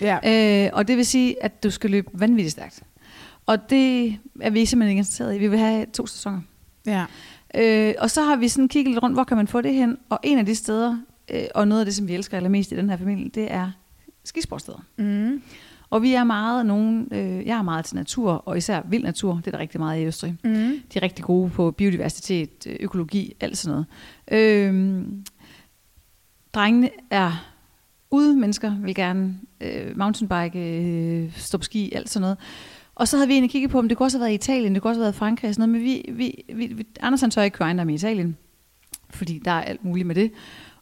Ja. 0.00 0.18
Øh, 0.66 0.70
og 0.72 0.88
det 0.88 0.96
vil 0.96 1.06
sige, 1.06 1.44
at 1.44 1.62
du 1.62 1.70
skal 1.70 1.90
løbe 1.90 2.08
vanvittigt 2.12 2.52
stærkt. 2.52 2.82
Og 3.46 3.70
det 3.70 4.18
er 4.40 4.50
vi 4.50 4.64
simpelthen 4.64 4.90
ikke 4.90 4.98
interesseret 4.98 5.36
i. 5.36 5.38
Vi 5.38 5.48
vil 5.48 5.58
have 5.58 5.86
to 5.86 6.06
sæsoner. 6.06 6.40
ja. 6.86 7.04
Øh, 7.54 7.94
og 7.98 8.10
så 8.10 8.22
har 8.22 8.36
vi 8.36 8.48
sådan 8.48 8.68
kigget 8.68 8.92
lidt 8.94 9.02
rundt, 9.02 9.16
hvor 9.16 9.24
kan 9.24 9.36
man 9.36 9.46
få 9.46 9.60
det 9.60 9.74
hen? 9.74 9.98
Og 10.08 10.18
en 10.22 10.38
af 10.38 10.46
de 10.46 10.54
steder, 10.54 10.98
øh, 11.30 11.44
og 11.54 11.68
noget 11.68 11.80
af 11.80 11.86
det, 11.86 11.94
som 11.94 12.08
vi 12.08 12.14
elsker 12.14 12.36
allermest 12.36 12.72
i 12.72 12.76
den 12.76 12.90
her 12.90 12.96
familie, 12.96 13.28
det 13.28 13.52
er 13.52 13.70
skisportsteder. 14.24 14.84
Mm. 14.96 15.42
Og 15.90 16.02
vi 16.02 16.12
er 16.12 16.24
meget 16.24 16.66
nogen, 16.66 17.08
øh, 17.12 17.46
jeg 17.46 17.58
er 17.58 17.62
meget 17.62 17.84
til 17.84 17.96
natur, 17.96 18.32
og 18.32 18.56
især 18.56 18.82
vild 18.88 19.02
natur, 19.02 19.34
det 19.34 19.46
er 19.46 19.50
der 19.50 19.58
rigtig 19.58 19.80
meget 19.80 20.02
i 20.02 20.04
Østrig. 20.04 20.36
Mm. 20.44 20.80
De 20.92 20.98
er 20.98 21.02
rigtig 21.02 21.24
gode 21.24 21.50
på 21.50 21.70
biodiversitet, 21.70 22.66
øh, 22.66 22.76
økologi, 22.80 23.36
alt 23.40 23.58
sådan 23.58 23.72
noget. 23.72 23.86
Øh, 24.30 25.04
drengene 26.54 26.90
er 27.10 27.46
ude 28.10 28.36
mennesker, 28.36 28.74
vil 28.80 28.94
gerne 28.94 29.38
øh, 29.60 29.98
mountainbike, 29.98 30.58
øh, 30.58 31.32
stå 31.36 31.58
på 31.58 31.64
ski, 31.64 31.92
alt 31.92 32.10
sådan 32.10 32.20
noget. 32.20 32.38
Og 32.96 33.08
så 33.08 33.16
havde 33.16 33.28
vi 33.28 33.34
egentlig 33.34 33.50
kigget 33.50 33.70
på, 33.70 33.78
om 33.78 33.88
det 33.88 33.96
kunne 33.96 34.06
også 34.06 34.18
have 34.18 34.22
været 34.22 34.32
i 34.32 34.34
Italien, 34.34 34.74
det 34.74 34.82
kunne 34.82 34.90
også 34.90 34.98
have 34.98 35.04
været 35.04 35.14
i 35.14 35.18
Frankrig 35.18 35.48
og 35.48 35.54
sådan 35.54 35.68
noget, 35.68 35.84
men 35.84 35.92
vi, 35.92 36.12
vi, 36.12 36.44
vi, 36.54 36.66
vi 36.66 36.86
Anders 37.00 37.20
han 37.20 37.30
tør 37.30 37.42
ikke 37.42 37.56
køre 37.56 37.66
ejendom 37.66 37.88
i 37.88 37.94
Italien, 37.94 38.36
fordi 39.10 39.38
der 39.44 39.50
er 39.50 39.62
alt 39.62 39.84
muligt 39.84 40.06
med 40.06 40.14
det. 40.14 40.32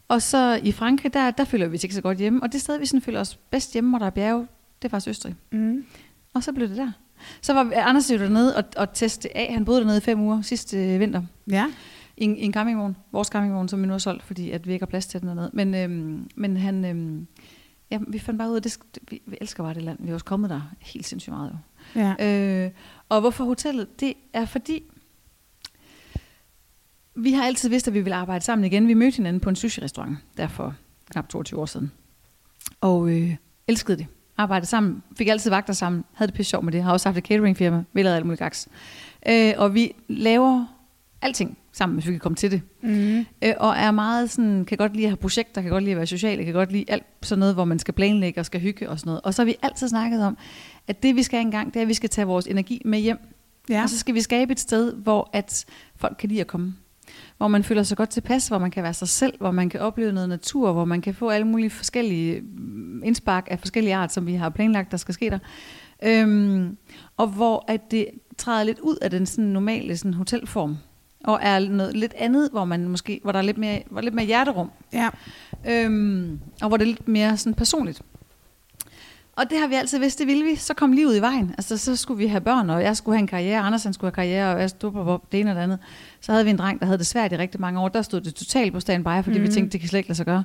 Og 0.07 0.21
så 0.21 0.59
i 0.63 0.71
Frankrig, 0.71 1.13
der, 1.13 1.31
der 1.31 1.45
føler 1.45 1.67
vi 1.67 1.77
os 1.77 1.83
ikke 1.83 1.95
så 1.95 2.01
godt 2.01 2.17
hjemme, 2.17 2.43
og 2.43 2.53
det 2.53 2.61
sted, 2.61 2.79
vi 2.79 2.85
sådan 2.85 3.01
føler 3.01 3.19
os 3.19 3.35
bedst 3.35 3.73
hjemme, 3.73 3.89
hvor 3.89 3.99
der 3.99 4.05
er 4.05 4.09
bjerge, 4.09 4.47
det 4.81 4.85
er 4.85 4.89
faktisk 4.89 5.09
Østrig. 5.09 5.35
Mm. 5.51 5.85
Og 6.33 6.43
så 6.43 6.53
blev 6.53 6.69
det 6.69 6.77
der. 6.77 6.91
Så 7.41 7.53
var 7.53 7.71
Anders 7.75 8.11
jo 8.11 8.17
dernede 8.17 8.55
og, 8.55 8.63
og 8.77 8.93
teste 8.93 9.37
af. 9.37 9.53
Han 9.53 9.65
boede 9.65 9.79
dernede 9.79 9.97
i 9.97 10.01
fem 10.01 10.21
uger 10.21 10.41
sidste 10.41 10.77
øh, 10.77 10.99
vinter. 10.99 11.21
Ja. 11.49 11.65
I 12.17 12.23
en, 12.23 12.35
en 12.35 12.53
campingvogn. 12.53 12.95
Vores 13.11 13.27
campingvogn, 13.27 13.67
som 13.67 13.81
vi 13.81 13.85
nu 13.85 13.91
har 13.91 13.97
solgt, 13.97 14.23
fordi 14.23 14.51
at 14.51 14.67
vi 14.67 14.73
ikke 14.73 14.83
har 14.83 14.89
plads 14.89 15.05
til 15.07 15.19
den 15.19 15.27
dernede. 15.27 15.49
Men, 15.53 15.75
øhm, 15.75 16.29
men 16.35 16.57
han... 16.57 16.85
Øhm, 16.85 17.27
ja, 17.91 17.99
vi 18.07 18.19
fandt 18.19 18.37
bare 18.37 18.49
ud 18.49 18.55
af, 18.55 18.61
det, 18.61 18.77
vi, 19.09 19.21
vi 19.25 19.37
elsker 19.41 19.63
bare 19.63 19.73
det 19.73 19.83
land. 19.83 19.97
Vi 20.01 20.09
er 20.09 20.13
også 20.13 20.25
kommet 20.25 20.49
der 20.49 20.61
helt 20.79 21.05
sindssygt 21.05 21.33
meget 21.33 21.49
jo. 21.51 21.57
Ja. 21.95 22.15
Øh, 22.65 22.71
og 23.09 23.21
hvorfor 23.21 23.43
hotellet? 23.43 23.99
Det 23.99 24.13
er 24.33 24.45
fordi... 24.45 24.83
vi 27.15 27.33
har 27.33 27.43
altid 27.43 27.69
vidst, 27.69 27.87
at 27.87 27.93
vi 27.93 28.01
ville 28.01 28.15
arbejde 28.15 28.45
sammen 28.45 28.65
igen. 28.65 28.87
Vi 28.87 28.93
mødte 28.93 29.15
hinanden 29.15 29.39
på 29.39 29.49
en 29.49 29.55
sushi-restaurant, 29.55 30.17
der 30.37 30.47
for 30.47 30.75
knap 31.11 31.29
22 31.29 31.59
år 31.59 31.65
siden. 31.65 31.91
Og 32.81 33.09
øh, 33.09 33.35
elskede 33.67 33.97
det. 33.97 34.07
Arbejdede 34.37 34.69
sammen, 34.69 35.03
fik 35.17 35.27
altid 35.27 35.49
vagter 35.49 35.73
sammen, 35.73 36.03
havde 36.13 36.27
det 36.27 36.35
pisse 36.35 36.49
sjovt 36.49 36.63
med 36.65 36.73
det. 36.73 36.83
Har 36.83 36.91
også 36.91 37.09
haft 37.09 37.17
et 37.17 37.23
cateringfirma, 37.23 37.83
vi 37.93 38.01
lavede 38.01 38.15
alt 38.15 38.25
muligt 38.25 38.39
gaks. 38.39 38.67
Øh, 39.27 39.53
og 39.57 39.73
vi 39.73 39.95
laver 40.07 40.65
alting 41.21 41.57
sammen, 41.75 41.95
hvis 41.95 42.07
vi 42.07 42.11
kan 42.11 42.19
komme 42.19 42.35
til 42.35 42.51
det. 42.51 42.61
Mm. 42.81 43.25
Øh, 43.43 43.53
og 43.57 43.75
er 43.77 43.91
meget 43.91 44.31
sådan, 44.31 44.65
kan 44.65 44.77
godt 44.77 44.93
lide 44.93 45.05
at 45.05 45.09
have 45.09 45.17
projekter, 45.17 45.61
kan 45.61 45.71
godt 45.71 45.83
lide 45.83 45.91
at 45.91 45.97
være 45.97 46.07
sociale, 46.07 46.45
kan 46.45 46.53
godt 46.53 46.71
lide 46.71 46.85
alt 46.87 47.03
sådan 47.21 47.39
noget, 47.39 47.53
hvor 47.53 47.65
man 47.65 47.79
skal 47.79 47.93
planlægge 47.93 48.39
og 48.39 48.45
skal 48.45 48.61
hygge 48.61 48.89
og 48.89 48.99
sådan 48.99 49.09
noget. 49.09 49.21
Og 49.21 49.33
så 49.33 49.41
har 49.41 49.45
vi 49.45 49.55
altid 49.61 49.87
snakket 49.87 50.23
om, 50.23 50.37
at 50.87 51.03
det 51.03 51.15
vi 51.15 51.23
skal 51.23 51.41
engang, 51.41 51.73
det 51.73 51.79
er, 51.79 51.81
at 51.81 51.87
vi 51.87 51.93
skal 51.93 52.09
tage 52.09 52.27
vores 52.27 52.47
energi 52.47 52.81
med 52.85 52.99
hjem. 52.99 53.17
Ja. 53.69 53.83
Og 53.83 53.89
så 53.89 53.97
skal 53.97 54.15
vi 54.15 54.21
skabe 54.21 54.51
et 54.51 54.59
sted, 54.59 54.93
hvor 54.93 55.29
at 55.33 55.65
folk 55.95 56.15
kan 56.19 56.29
lide 56.29 56.41
at 56.41 56.47
komme. 56.47 56.75
Hvor 57.37 57.47
man 57.47 57.63
føler 57.63 57.83
sig 57.83 57.97
godt 57.97 58.09
tilpas, 58.09 58.47
hvor 58.47 58.57
man 58.57 58.71
kan 58.71 58.83
være 58.83 58.93
sig 58.93 59.07
selv, 59.07 59.33
hvor 59.39 59.51
man 59.51 59.69
kan 59.69 59.79
opleve 59.79 60.11
noget 60.11 60.29
natur, 60.29 60.71
hvor 60.71 60.85
man 60.85 61.01
kan 61.01 61.13
få 61.13 61.29
alle 61.29 61.47
mulige 61.47 61.69
forskellige 61.69 62.41
mm, 62.41 63.03
indspark 63.03 63.47
af 63.51 63.59
forskellige 63.59 63.95
art, 63.95 64.13
som 64.13 64.27
vi 64.27 64.33
har 64.33 64.49
planlagt, 64.49 64.91
der 64.91 64.97
skal 64.97 65.13
ske 65.13 65.29
der. 65.29 65.39
Øhm, 66.03 66.77
og 67.17 67.27
hvor 67.27 67.65
at 67.67 67.91
det 67.91 68.07
træder 68.37 68.63
lidt 68.63 68.79
ud 68.79 68.95
af 69.01 69.09
den 69.09 69.25
sådan 69.25 69.45
normale 69.45 69.97
sådan 69.97 70.13
hotelform, 70.13 70.77
og 71.25 71.39
er 71.41 71.59
noget 71.59 71.97
lidt 71.97 72.13
andet, 72.17 72.49
hvor 72.51 72.65
man 72.65 72.87
måske, 72.87 73.19
hvor 73.23 73.31
der 73.31 73.39
er 73.39 73.43
lidt 73.43 73.57
mere, 73.57 73.83
hvor 73.89 73.97
er 73.99 74.03
lidt 74.03 74.15
mere 74.15 74.25
hjerterum, 74.25 74.71
Ja. 74.93 75.09
øhm, 75.67 76.39
og 76.61 76.67
hvor 76.67 76.77
det 76.77 76.83
er 76.83 76.89
lidt 76.89 77.07
mere 77.07 77.37
sådan 77.37 77.53
personligt. 77.53 78.01
Og 79.35 79.49
det 79.49 79.59
har 79.59 79.67
vi 79.67 79.75
altid 79.75 79.99
vidst, 79.99 80.19
det 80.19 80.27
ville 80.27 80.43
vi. 80.43 80.55
Så 80.55 80.73
kom 80.73 80.91
livet 80.91 81.17
i 81.17 81.21
vejen. 81.21 81.55
Altså, 81.57 81.77
så 81.77 81.95
skulle 81.95 82.17
vi 82.17 82.27
have 82.27 82.41
børn, 82.41 82.69
og 82.69 82.83
jeg 82.83 82.97
skulle 82.97 83.15
have 83.15 83.21
en 83.21 83.27
karriere, 83.27 83.59
Anders 83.59 83.83
han 83.83 83.93
skulle 83.93 84.07
have 84.07 84.15
karriere, 84.15 84.55
og 84.55 84.61
jeg 84.61 84.69
stod 84.69 84.91
på 84.91 85.21
det 85.31 85.39
ene 85.39 85.51
og 85.51 85.55
det 85.55 85.61
andet. 85.61 85.79
Så 86.21 86.31
havde 86.31 86.43
vi 86.45 86.49
en 86.49 86.57
dreng, 86.57 86.79
der 86.79 86.85
havde 86.85 86.97
det 86.97 87.07
svært 87.07 87.31
i 87.31 87.37
rigtig 87.37 87.61
mange 87.61 87.79
år. 87.79 87.87
Der 87.89 88.01
stod 88.01 88.21
det 88.21 88.35
totalt 88.35 88.73
på 88.73 88.79
standby, 88.79 89.07
fordi 89.07 89.29
mm-hmm. 89.29 89.43
vi 89.43 89.47
tænkte, 89.47 89.71
det 89.71 89.79
kan 89.79 89.89
slet 89.89 89.99
ikke 89.99 90.09
lade 90.09 90.17
sig 90.17 90.25
gøre. 90.25 90.43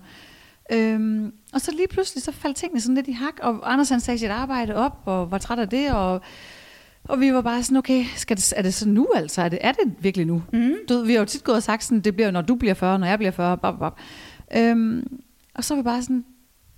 Øhm, 0.73 1.33
og 1.53 1.61
så 1.61 1.71
lige 1.71 1.89
pludselig, 1.89 2.23
så 2.23 2.33
faldt 2.33 2.57
tingene 2.57 2.81
sådan 2.81 2.95
lidt 2.95 3.09
i 3.09 3.13
hak, 3.13 3.35
og 3.43 3.73
Anders 3.73 3.89
han 3.89 4.01
sagde 4.01 4.19
sit 4.19 4.31
arbejde 4.31 4.75
op, 4.77 4.99
og 5.05 5.31
var 5.31 5.39
træt 5.39 5.59
af 5.59 5.69
det, 5.69 5.91
og, 5.93 6.21
og 7.05 7.21
vi 7.21 7.33
var 7.33 7.41
bare 7.41 7.63
sådan, 7.63 7.77
okay, 7.77 8.05
skal 8.17 8.37
det, 8.37 8.53
er 8.57 8.63
det 8.63 8.75
så 8.75 8.89
nu 8.89 9.09
altså? 9.17 9.43
Er 9.43 9.49
det, 9.49 9.59
er 9.63 9.73
det 9.73 9.93
virkelig 10.01 10.27
nu? 10.27 10.43
Mm. 10.53 10.73
Du, 10.89 11.03
vi 11.03 11.13
har 11.13 11.19
jo 11.21 11.25
tit 11.27 11.45
gået 11.45 11.57
og 11.57 11.63
sagt 11.63 11.85
sådan, 11.85 12.01
det 12.01 12.15
bliver, 12.15 12.31
når 12.31 12.41
du 12.43 12.55
bliver 12.55 12.75
40, 12.75 12.99
når 12.99 13.07
jeg 13.07 13.19
bliver 13.19 13.31
40, 13.31 13.59
bab, 13.59 13.79
bab. 13.79 13.93
Øhm, 14.57 15.21
og 15.55 15.65
så 15.65 15.75
var 15.75 15.83
vi 15.83 15.85
bare 15.85 16.03
sådan, 16.03 16.25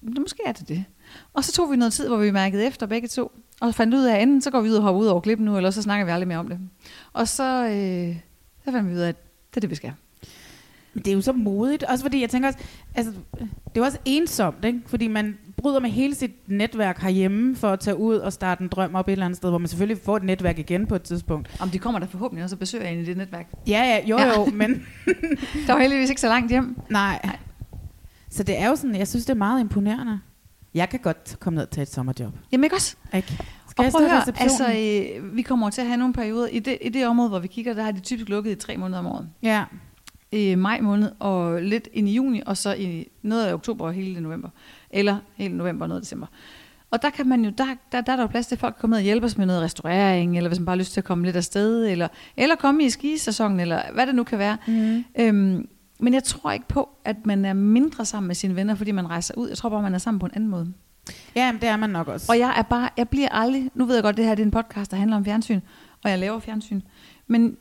"Det- 0.06 0.18
måske 0.18 0.38
er 0.46 0.52
det 0.52 0.68
det. 0.68 0.84
Og 1.34 1.44
så 1.44 1.52
tog 1.52 1.70
vi 1.70 1.76
noget 1.76 1.92
tid, 1.92 2.08
hvor 2.08 2.16
vi 2.16 2.30
mærkede 2.30 2.64
efter 2.66 2.86
begge 2.86 3.08
to, 3.08 3.32
og 3.60 3.74
fandt 3.74 3.94
ud 3.94 4.02
af, 4.04 4.16
at 4.16 4.22
enten 4.22 4.40
så 4.40 4.50
går 4.50 4.60
vi 4.60 4.68
ud 4.68 4.74
og 4.74 4.82
hopper 4.82 5.02
ud 5.02 5.06
over 5.06 5.20
klippen 5.20 5.44
nu, 5.44 5.56
eller 5.56 5.70
så 5.70 5.82
snakker 5.82 6.04
vi 6.06 6.10
aldrig 6.12 6.28
mere 6.28 6.38
om 6.38 6.48
det. 6.48 6.58
Og 7.12 7.28
så, 7.28 7.64
øh, 7.66 8.16
så 8.64 8.70
fandt 8.72 8.88
vi 8.90 8.94
ud 8.94 9.00
af, 9.00 9.08
at 9.08 9.16
det 9.50 9.56
er 9.56 9.60
det, 9.60 9.70
vi 9.70 9.74
skal. 9.74 9.92
Det 10.94 11.08
er 11.08 11.12
jo 11.12 11.20
så 11.20 11.32
modigt, 11.32 11.82
også 11.82 12.04
fordi 12.04 12.20
jeg 12.20 12.30
tænker 12.30 12.48
også, 12.48 12.58
altså, 12.94 13.12
det 13.38 13.40
er 13.74 13.76
jo 13.76 13.82
også 13.84 13.98
ensomt, 14.04 14.64
ikke? 14.64 14.80
fordi 14.86 15.08
man 15.08 15.38
bryder 15.62 15.80
med 15.80 15.90
hele 15.90 16.14
sit 16.14 16.48
netværk 16.48 16.98
herhjemme 16.98 17.56
for 17.56 17.68
at 17.68 17.80
tage 17.80 17.96
ud 17.96 18.16
og 18.16 18.32
starte 18.32 18.62
en 18.62 18.68
drøm 18.68 18.94
op 18.94 19.08
et 19.08 19.12
eller 19.12 19.24
andet 19.26 19.36
sted, 19.36 19.48
hvor 19.48 19.58
man 19.58 19.68
selvfølgelig 19.68 20.02
får 20.04 20.16
et 20.16 20.22
netværk 20.22 20.58
igen 20.58 20.86
på 20.86 20.94
et 20.94 21.02
tidspunkt. 21.02 21.56
Om 21.60 21.70
de 21.70 21.78
kommer 21.78 21.98
der 22.00 22.06
forhåbentlig 22.06 22.44
også 22.44 22.56
og 22.56 22.60
besøger 22.60 22.88
en 22.88 22.98
i 22.98 23.04
det 23.04 23.16
netværk. 23.16 23.50
Ja, 23.68 23.82
ja, 23.84 24.06
jo, 24.06 24.18
Ja. 24.18 24.26
jo, 24.38 24.44
men 24.44 24.86
Der 25.66 25.72
var 25.72 25.80
heldigvis 25.80 26.08
ikke 26.10 26.20
så 26.20 26.28
langt 26.28 26.50
hjem. 26.50 26.76
nej. 26.90 27.28
Så 28.30 28.42
det 28.42 28.58
er 28.58 28.68
jo 28.68 28.76
sådan, 28.76 28.96
jeg 28.96 29.08
synes, 29.08 29.24
det 29.24 29.30
er 29.32 29.38
meget 29.38 29.60
imponerende. 29.60 30.20
Jeg 30.74 30.88
kan 30.88 31.00
godt 31.00 31.36
komme 31.40 31.54
ned 31.54 31.62
og 31.64 31.70
tage 31.70 31.82
et 31.82 31.90
sommerjob. 31.90 32.32
Jamen 32.52 32.64
ikke 32.64 32.76
også? 32.76 32.96
Ikke? 33.14 33.38
Skal 33.70 33.84
Og 33.86 33.92
prøv 33.92 34.04
at 34.04 34.10
høre, 34.10 34.22
altså, 34.40 34.64
øh, 34.72 35.36
vi 35.36 35.42
kommer 35.42 35.70
til 35.70 35.80
at 35.80 35.86
have 35.86 35.96
nogle 35.96 36.14
perioder. 36.14 36.46
I 36.46 36.58
det, 36.58 36.78
I 36.80 36.88
det 36.88 37.06
område, 37.06 37.28
hvor 37.28 37.38
vi 37.38 37.48
kigger, 37.48 37.74
der 37.74 37.82
har 37.82 37.92
de 37.92 38.00
typisk 38.00 38.28
lukket 38.28 38.50
i 38.52 38.54
tre 38.54 38.76
måneder 38.76 38.98
om 38.98 39.06
året. 39.06 39.28
Ja, 39.42 39.64
I 40.32 40.54
maj 40.54 40.80
måned, 40.80 41.10
og 41.18 41.62
lidt 41.62 41.88
ind 41.92 42.08
i 42.08 42.12
juni, 42.14 42.42
og 42.46 42.56
så 42.56 42.74
i 42.74 43.08
noget 43.22 43.46
af 43.46 43.54
oktober 43.54 43.86
og 43.86 43.92
hele 43.92 44.20
november. 44.20 44.48
Eller 44.92 45.16
hele 45.36 45.56
november 45.56 45.84
og 45.84 45.88
noget 45.88 46.02
december. 46.02 46.26
Og 46.90 47.02
der 47.02 47.10
kan 47.10 47.28
man 47.28 47.44
jo, 47.44 47.50
der, 47.58 47.64
der, 47.92 48.00
der 48.00 48.12
er 48.12 48.16
der 48.16 48.22
jo 48.22 48.26
plads 48.26 48.46
til, 48.46 48.54
at 48.54 48.58
folk 48.60 48.76
kommer 48.80 48.96
ned 48.96 49.00
og 49.00 49.04
hjælper 49.04 49.26
os 49.28 49.38
med 49.38 49.46
noget 49.46 49.62
restaurering, 49.62 50.36
eller 50.36 50.48
hvis 50.48 50.58
man 50.58 50.66
bare 50.66 50.76
har 50.76 50.78
lyst 50.78 50.92
til 50.92 51.00
at 51.00 51.04
komme 51.04 51.24
lidt 51.24 51.36
afsted, 51.36 51.86
eller, 51.88 52.08
eller 52.36 52.56
komme 52.56 52.84
i 52.84 52.90
skisæsonen, 52.90 53.60
eller 53.60 53.82
hvad 53.94 54.06
det 54.06 54.14
nu 54.14 54.24
kan 54.24 54.38
være. 54.38 54.56
Mm. 54.66 55.04
Øhm, 55.18 55.68
men 56.00 56.14
jeg 56.14 56.24
tror 56.24 56.52
ikke 56.52 56.68
på, 56.68 56.88
at 57.04 57.26
man 57.26 57.44
er 57.44 57.52
mindre 57.52 58.04
sammen 58.04 58.26
med 58.26 58.34
sine 58.34 58.56
venner, 58.56 58.74
fordi 58.74 58.90
man 58.90 59.10
rejser 59.10 59.34
ud. 59.36 59.48
Jeg 59.48 59.56
tror 59.56 59.68
bare, 59.68 59.82
man 59.82 59.94
er 59.94 59.98
sammen 59.98 60.18
på 60.18 60.26
en 60.26 60.32
anden 60.34 60.50
måde. 60.50 60.72
ja 61.34 61.52
men 61.52 61.60
det 61.60 61.68
er 61.68 61.76
man 61.76 61.90
nok 61.90 62.08
også. 62.08 62.26
Og 62.28 62.38
jeg 62.38 62.54
er 62.56 62.62
bare, 62.62 62.88
jeg 62.96 63.08
bliver 63.08 63.28
aldrig, 63.28 63.70
nu 63.74 63.84
ved 63.84 63.94
jeg 63.94 64.02
godt, 64.02 64.16
det 64.16 64.24
her 64.24 64.34
det 64.34 64.42
er 64.42 64.46
en 64.46 64.50
podcast, 64.50 64.90
der 64.90 64.96
handler 64.96 65.16
om 65.16 65.24
fjernsyn, 65.24 65.60
og 66.04 66.10
jeg 66.10 66.18
laver 66.18 66.38
fjernsyn. 66.38 66.80
Men 67.26 67.56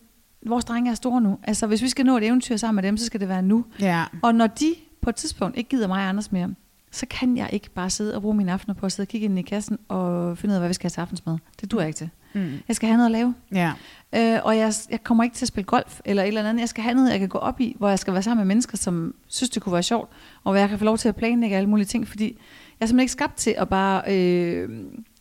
vores 0.46 0.66
drenge 0.66 0.92
er 0.92 0.96
store 0.96 1.22
nu. 1.22 1.38
Altså, 1.44 1.68
hvis 1.68 1.82
vi 1.82 1.90
skal 1.90 2.06
nå 2.06 2.18
et 2.18 2.24
eventyr 2.24 2.58
sammen 2.58 2.76
med 2.76 2.84
dem, 2.84 2.98
så 2.98 3.06
skal 3.06 3.20
det 3.20 3.30
være 3.30 3.42
nu. 3.42 3.66
Ja, 3.80 4.04
Og 4.22 4.36
når 4.36 4.48
de 4.48 4.76
på 5.02 5.10
et 5.10 5.16
tidspunkt 5.16 5.58
ikke 5.58 5.70
gider 5.70 5.88
mig 5.88 6.04
og 6.04 6.10
Anders 6.10 6.32
mere, 6.32 6.50
så 6.92 7.06
kan 7.06 7.38
jeg 7.38 7.50
ikke 7.54 7.70
bare 7.70 7.90
sidde 7.90 8.16
og 8.16 8.22
bruge 8.22 8.36
mine 8.36 8.52
aftener 8.52 8.76
på 8.76 8.86
at 8.86 8.92
sidde 8.92 9.04
og 9.08 9.10
kigge 9.10 9.26
ind 9.26 9.40
i 9.40 9.42
kassen 9.42 9.78
og 9.88 10.38
finde 10.38 10.52
ud 10.54 10.56
af, 10.56 10.62
hvad 10.62 10.70
vi 10.70 10.74
skal 10.74 10.84
have 10.84 10.90
til 10.90 11.02
aftensmad. 11.02 11.38
Det 11.62 11.72
dur 11.72 11.80
jeg 11.80 11.88
ikke 11.88 11.98
til. 11.98 12.10
mm. 12.34 12.54
Jeg 12.68 12.76
skal 12.76 12.88
have 12.88 12.98
noget 12.98 13.06
at 13.06 13.12
lave. 13.12 13.34
ja. 13.52 13.72
Øh, 14.16 14.40
og 14.44 14.58
jeg, 14.58 14.74
jeg 14.90 15.04
kommer 15.04 15.24
ikke 15.24 15.36
til 15.36 15.44
at 15.46 15.48
spille 15.48 15.66
golf 15.66 16.00
eller 16.06 16.24
et 16.24 16.28
eller 16.28 16.50
andet. 16.50 16.60
Jeg 16.62 16.70
skal 16.70 16.84
have 16.84 16.94
noget, 16.96 17.12
jeg 17.12 17.20
kan 17.20 17.30
gå 17.30 17.38
op 17.38 17.60
i, 17.62 17.76
hvor 17.80 17.90
jeg 17.90 18.00
skal 18.00 18.14
være 18.14 18.24
sammen 18.24 18.48
med 18.48 18.56
mennesker, 18.56 18.78
som 18.78 19.16
synes, 19.28 19.50
det 19.50 19.62
kunne 19.64 19.74
være 19.74 19.84
sjovt, 19.84 20.10
og 20.44 20.52
hvor 20.52 20.60
jeg 20.60 20.70
kan 20.70 20.78
få 20.80 20.86
lov 20.86 20.98
til 20.98 21.10
at 21.10 21.16
planlægge 21.16 21.56
alle 21.58 21.70
mulige 21.70 21.86
ting, 21.88 22.08
fordi 22.08 22.26
jeg 22.26 22.86
er 22.86 22.86
simpelthen 22.86 23.00
ikke 23.00 23.12
skabt 23.12 23.36
til 23.38 23.56
at 23.58 23.70
bare, 23.70 24.04
øh, 24.16 24.70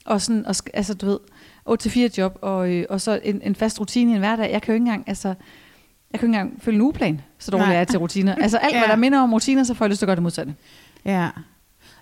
og 0.05 0.21
sådan, 0.21 0.47
og, 0.47 0.55
altså 0.75 0.95
du 0.95 1.07
ved, 1.07 1.18
8-4 2.09 2.18
job, 2.18 2.39
og, 2.43 2.71
øh, 2.73 2.85
og 2.91 3.01
så 3.01 3.21
en, 3.25 3.41
en 3.43 3.55
fast 3.55 3.81
rutine 3.81 4.11
i 4.11 4.14
en 4.14 4.18
hverdag. 4.18 4.53
Jeg 4.53 4.62
kan 4.62 4.73
jo 4.73 4.75
ikke 4.75 4.83
engang, 4.87 5.05
altså, 5.09 5.29
jeg 6.12 6.21
kan 6.21 6.29
ikke 6.29 6.39
engang 6.39 6.62
følge 6.62 6.77
en 6.77 6.83
ugeplan, 6.83 7.21
så 7.39 7.51
dårligt 7.51 7.66
Nej. 7.68 7.75
er 7.75 7.79
jeg 7.79 7.89
til 7.89 7.99
rutiner. 7.99 8.35
Altså 8.35 8.57
alt, 8.59 8.75
Ja. 8.75 8.81
hvad 8.81 8.89
der 8.89 8.97
minder 8.97 9.21
om 9.21 9.33
rutiner, 9.33 9.64
så 9.64 9.75
får 9.75 9.85
jeg 9.85 9.91
lyst 9.91 9.99
til 9.99 10.07
at 10.07 10.09
gøre 10.09 10.16
det 10.16 10.23
modsatte. 10.23 10.55
ja. 11.05 11.29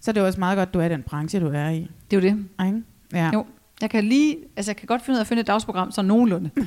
Så 0.00 0.10
er 0.10 0.12
det 0.12 0.20
jo 0.20 0.26
også 0.26 0.38
meget 0.40 0.56
godt, 0.56 0.74
du 0.74 0.80
er 0.80 0.84
i 0.84 0.88
den 0.88 1.02
branche, 1.02 1.40
du 1.40 1.48
er 1.48 1.68
i. 1.68 1.90
Det 2.10 2.16
er 2.16 2.20
jo 2.30 2.36
det. 2.36 2.66
Ikke? 2.66 2.82
Ja. 3.12 3.30
Jo. 3.34 3.46
Jeg 3.80 3.90
kan 3.90 4.04
lige, 4.04 4.36
altså 4.56 4.70
jeg 4.70 4.76
kan 4.76 4.86
godt 4.86 5.02
finde 5.02 5.14
ud 5.16 5.18
af 5.18 5.22
at 5.24 5.26
finde 5.26 5.40
et 5.40 5.46
dagsprogram, 5.46 5.90
så 5.90 6.02
nogenlunde. 6.02 6.50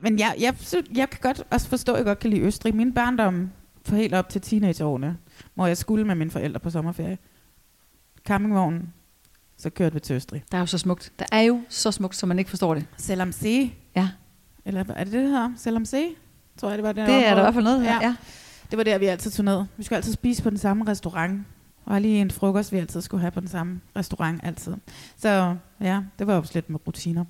Men 0.00 0.18
jeg, 0.18 0.34
jeg, 0.40 0.54
jeg 0.96 1.10
kan 1.10 1.18
godt 1.22 1.42
også 1.50 1.68
forstå, 1.68 1.92
at 1.92 1.98
jeg 1.98 2.04
godt 2.06 2.18
kan 2.18 2.30
lide 2.30 2.42
Østrig. 2.42 2.76
Min 2.76 2.92
barndom 2.92 3.50
for 3.86 3.96
helt 3.96 4.14
op 4.14 4.28
til 4.28 4.40
teenageårene, 4.40 5.16
hvor 5.54 5.66
jeg 5.66 5.76
skulle 5.76 6.04
med 6.06 6.14
mine 6.14 6.30
forældre 6.30 6.60
på 6.60 6.70
sommerferie. 6.70 7.18
Campingvognen, 8.24 8.92
så 9.56 9.70
kørte 9.70 9.94
vi 9.94 10.00
til 10.00 10.16
Østrig. 10.16 10.44
Der 10.52 10.56
er 10.58 10.62
jo 10.62 10.66
så 10.66 10.78
smukt. 10.78 11.12
Der 11.18 11.24
er 11.32 11.40
jo 11.40 11.60
så 11.68 11.90
smukt, 11.92 12.16
så 12.16 12.26
man 12.26 12.38
ikke 12.38 12.48
forstår 12.50 12.74
det. 12.74 12.86
Selvom 12.96 13.32
Se, 13.32 13.74
Ja, 13.96 14.08
eller 14.64 14.84
er 14.88 15.04
det 15.04 15.12
det, 15.12 15.22
hedder? 15.22 15.50
Selvom 15.56 15.84
Se? 15.84 16.06
Tror 16.56 16.68
jeg, 16.68 16.78
det 16.78 16.84
var 16.84 16.92
det. 16.92 17.06
det 17.06 17.14
er 17.14 17.30
der 17.30 17.40
i 17.40 17.44
hvert 17.44 17.54
fald 17.54 17.64
noget 17.64 17.82
her. 17.82 17.94
Ja. 17.94 18.00
Ja. 18.06 18.14
Det 18.72 18.78
var 18.78 18.84
der, 18.84 18.98
vi 18.98 19.06
altid 19.06 19.30
tog 19.30 19.44
ned. 19.44 19.64
Vi 19.76 19.82
skulle 19.84 19.96
altid 19.96 20.12
spise 20.12 20.42
på 20.42 20.50
den 20.50 20.58
samme 20.58 20.86
restaurant. 20.88 21.40
Og 21.84 22.00
lige 22.00 22.20
en 22.20 22.30
frokost, 22.30 22.72
vi 22.72 22.78
altid 22.78 23.00
skulle 23.00 23.20
have 23.20 23.30
på 23.30 23.40
den 23.40 23.48
samme 23.48 23.80
restaurant 23.96 24.40
altid. 24.44 24.74
Så 25.16 25.56
ja, 25.80 26.00
det 26.18 26.26
var 26.26 26.34
jo 26.36 26.44
lidt 26.54 26.70
med 26.70 26.78
rutiner. 26.86 27.24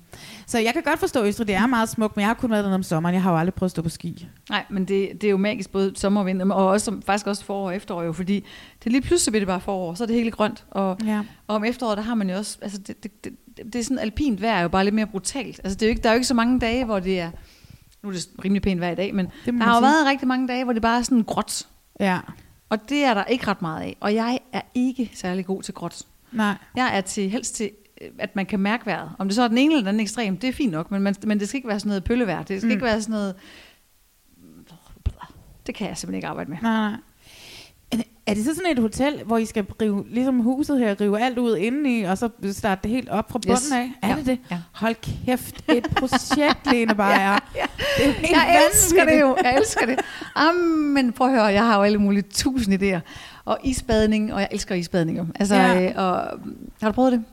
Så 0.47 0.59
jeg 0.59 0.73
kan 0.73 0.81
godt 0.83 0.99
forstå 0.99 1.25
Østrig, 1.25 1.47
det 1.47 1.55
er 1.55 1.67
meget 1.67 1.89
smukt, 1.89 2.15
men 2.15 2.21
jeg 2.21 2.29
har 2.29 2.33
kun 2.33 2.51
været 2.51 2.63
dernede 2.63 2.75
om 2.75 2.83
sommeren. 2.83 3.15
Jeg 3.15 3.23
har 3.23 3.31
jo 3.31 3.37
aldrig 3.37 3.53
prøvet 3.53 3.67
at 3.67 3.71
stå 3.71 3.81
på 3.81 3.89
ski. 3.89 4.27
Nej, 4.49 4.65
men 4.69 4.85
det, 4.85 5.09
det 5.13 5.23
er 5.23 5.31
jo 5.31 5.37
magisk 5.37 5.69
både 5.71 5.91
sommer 5.95 6.19
og 6.21 6.25
vinter, 6.27 6.53
og 6.53 6.67
også, 6.67 6.99
faktisk 7.05 7.27
også 7.27 7.45
forår 7.45 7.67
og 7.67 7.75
efterår 7.75 8.03
jo, 8.03 8.13
fordi 8.13 8.43
det 8.83 8.91
lige 8.91 9.01
pludselig 9.01 9.31
bliver 9.31 9.41
det 9.41 9.47
bare 9.47 9.61
forår, 9.61 9.93
så 9.93 10.03
er 10.03 10.07
det 10.07 10.15
hele 10.15 10.31
grønt. 10.31 10.65
Og, 10.71 10.97
Ja. 11.05 11.21
og 11.47 11.55
om 11.55 11.63
efteråret, 11.63 11.97
der 11.97 12.03
har 12.03 12.15
man 12.15 12.29
jo 12.29 12.35
også, 12.37 12.57
altså 12.61 12.77
det, 12.77 13.03
det, 13.03 13.23
det, 13.23 13.33
det 13.73 13.75
er 13.75 13.83
sådan 13.83 13.99
alpint 13.99 14.41
vejr 14.41 14.57
er 14.57 14.61
jo 14.61 14.67
bare 14.69 14.83
lidt 14.83 14.95
mere 14.95 15.07
brutalt. 15.07 15.59
Altså 15.63 15.75
det 15.77 15.81
er 15.81 15.87
jo 15.87 15.89
ikke, 15.89 16.01
der 16.01 16.09
er 16.09 16.13
jo 16.13 16.17
ikke 16.17 16.27
så 16.27 16.33
mange 16.33 16.59
dage, 16.59 16.85
hvor 16.85 16.99
det 16.99 17.19
er, 17.19 17.31
nu 18.03 18.09
er 18.09 18.13
det 18.13 18.27
rimelig 18.45 18.61
pænt 18.61 18.77
i 18.77 18.95
dag, 18.95 19.15
men 19.15 19.27
der 19.45 19.63
har 19.63 19.75
jo 19.75 19.81
været 19.81 20.05
rigtig 20.05 20.27
mange 20.27 20.47
dage, 20.47 20.63
hvor 20.63 20.73
det 20.73 20.81
bare 20.81 20.97
er 20.97 21.01
sådan 21.01 21.23
gråt. 21.23 21.67
Ja. 21.99 22.19
Og 22.69 22.89
det 22.89 23.03
er 23.03 23.13
der 23.13 23.25
ikke 23.25 23.47
ret 23.47 23.61
meget 23.61 23.81
af. 23.81 23.97
Og 23.99 24.15
jeg 24.15 24.39
er 24.53 24.61
ikke 24.73 25.11
særlig 25.13 25.45
god 25.45 25.63
til 25.63 25.73
gråt. 25.73 26.03
Nej. 26.31 26.55
Jeg 26.75 26.97
er 26.97 27.01
til 27.01 27.29
helst 27.29 27.55
til, 27.55 27.71
at 28.19 28.35
man 28.35 28.45
kan 28.45 28.59
mærke 28.59 28.85
vejret. 28.85 29.11
Om 29.19 29.27
det 29.27 29.35
så 29.35 29.41
er 29.41 29.47
den 29.47 29.57
ene 29.57 29.73
eller 29.73 29.81
den 29.81 29.87
anden 29.87 29.99
ekstrem, 29.99 30.37
det 30.37 30.47
er 30.47 30.53
fint 30.53 30.71
nok, 30.71 30.91
men, 30.91 31.01
man, 31.01 31.15
men 31.25 31.39
det 31.39 31.47
skal 31.47 31.57
ikke 31.57 31.67
være 31.67 31.79
sådan 31.79 31.89
noget 31.89 32.03
pøllevejr. 32.03 32.43
Det 32.43 32.57
skal 32.57 32.67
mm. 32.67 32.71
ikke 32.71 32.85
være 32.85 33.01
sådan 33.01 33.11
noget... 33.11 33.35
Det 35.67 35.75
kan 35.75 35.87
jeg 35.87 35.97
simpelthen 35.97 36.17
ikke 36.17 36.27
arbejde 36.27 36.49
med. 36.49 36.57
Nej, 36.61 36.89
nej. 36.89 36.99
Er 38.27 38.33
det 38.33 38.45
så 38.45 38.55
sådan 38.55 38.71
et 38.71 38.79
hotel, 38.79 39.21
hvor 39.25 39.37
I 39.37 39.45
skal 39.45 39.65
rive, 39.81 40.05
ligesom 40.09 40.39
huset 40.39 40.79
her, 40.79 41.01
rive 41.01 41.21
alt 41.21 41.37
ud 41.37 41.57
indeni, 41.57 42.01
og 42.03 42.17
så 42.17 42.29
starte 42.51 42.79
det 42.83 42.91
helt 42.91 43.09
op 43.09 43.31
fra 43.31 43.39
bunden 43.39 43.51
Yes. 43.63 43.71
af? 43.71 43.91
Er 44.01 44.07
Ja. 44.09 44.15
det 44.15 44.25
det? 44.25 44.39
Ja. 44.51 44.57
Hold 44.71 44.95
kæft, 45.25 45.55
et 45.69 45.87
projekt, 45.95 46.59
Lene 46.71 46.95
bare 46.95 47.21
er. 47.21 47.39
ja. 47.55 47.65
Det 47.97 48.05
er 48.07 48.13
Jeg 48.31 48.61
elsker 48.71 49.05
det 49.05 49.19
jo, 49.21 49.37
jeg 49.43 49.55
elsker 49.57 49.85
det. 49.85 49.99
Um, 50.49 50.55
men 50.67 51.11
prøv 51.13 51.27
at 51.27 51.33
høre, 51.33 51.43
jeg 51.43 51.65
har 51.65 51.77
jo 51.77 51.83
alle 51.83 51.97
mulige 51.97 52.23
tusind 52.31 52.83
idéer. 52.83 52.99
Og 53.45 53.57
isbadning, 53.63 54.33
og 54.33 54.39
jeg 54.39 54.47
elsker 54.51 54.75
isbadning 54.75 55.17
jo. 55.17 55.25
Altså, 55.35 55.55
Ja. 55.55 55.73
ja. 55.73 55.89
øh, 55.89 55.93
og, 55.97 56.13
har 56.81 56.89
du 56.89 56.91
prøvet 56.91 57.11
det? 57.11 57.23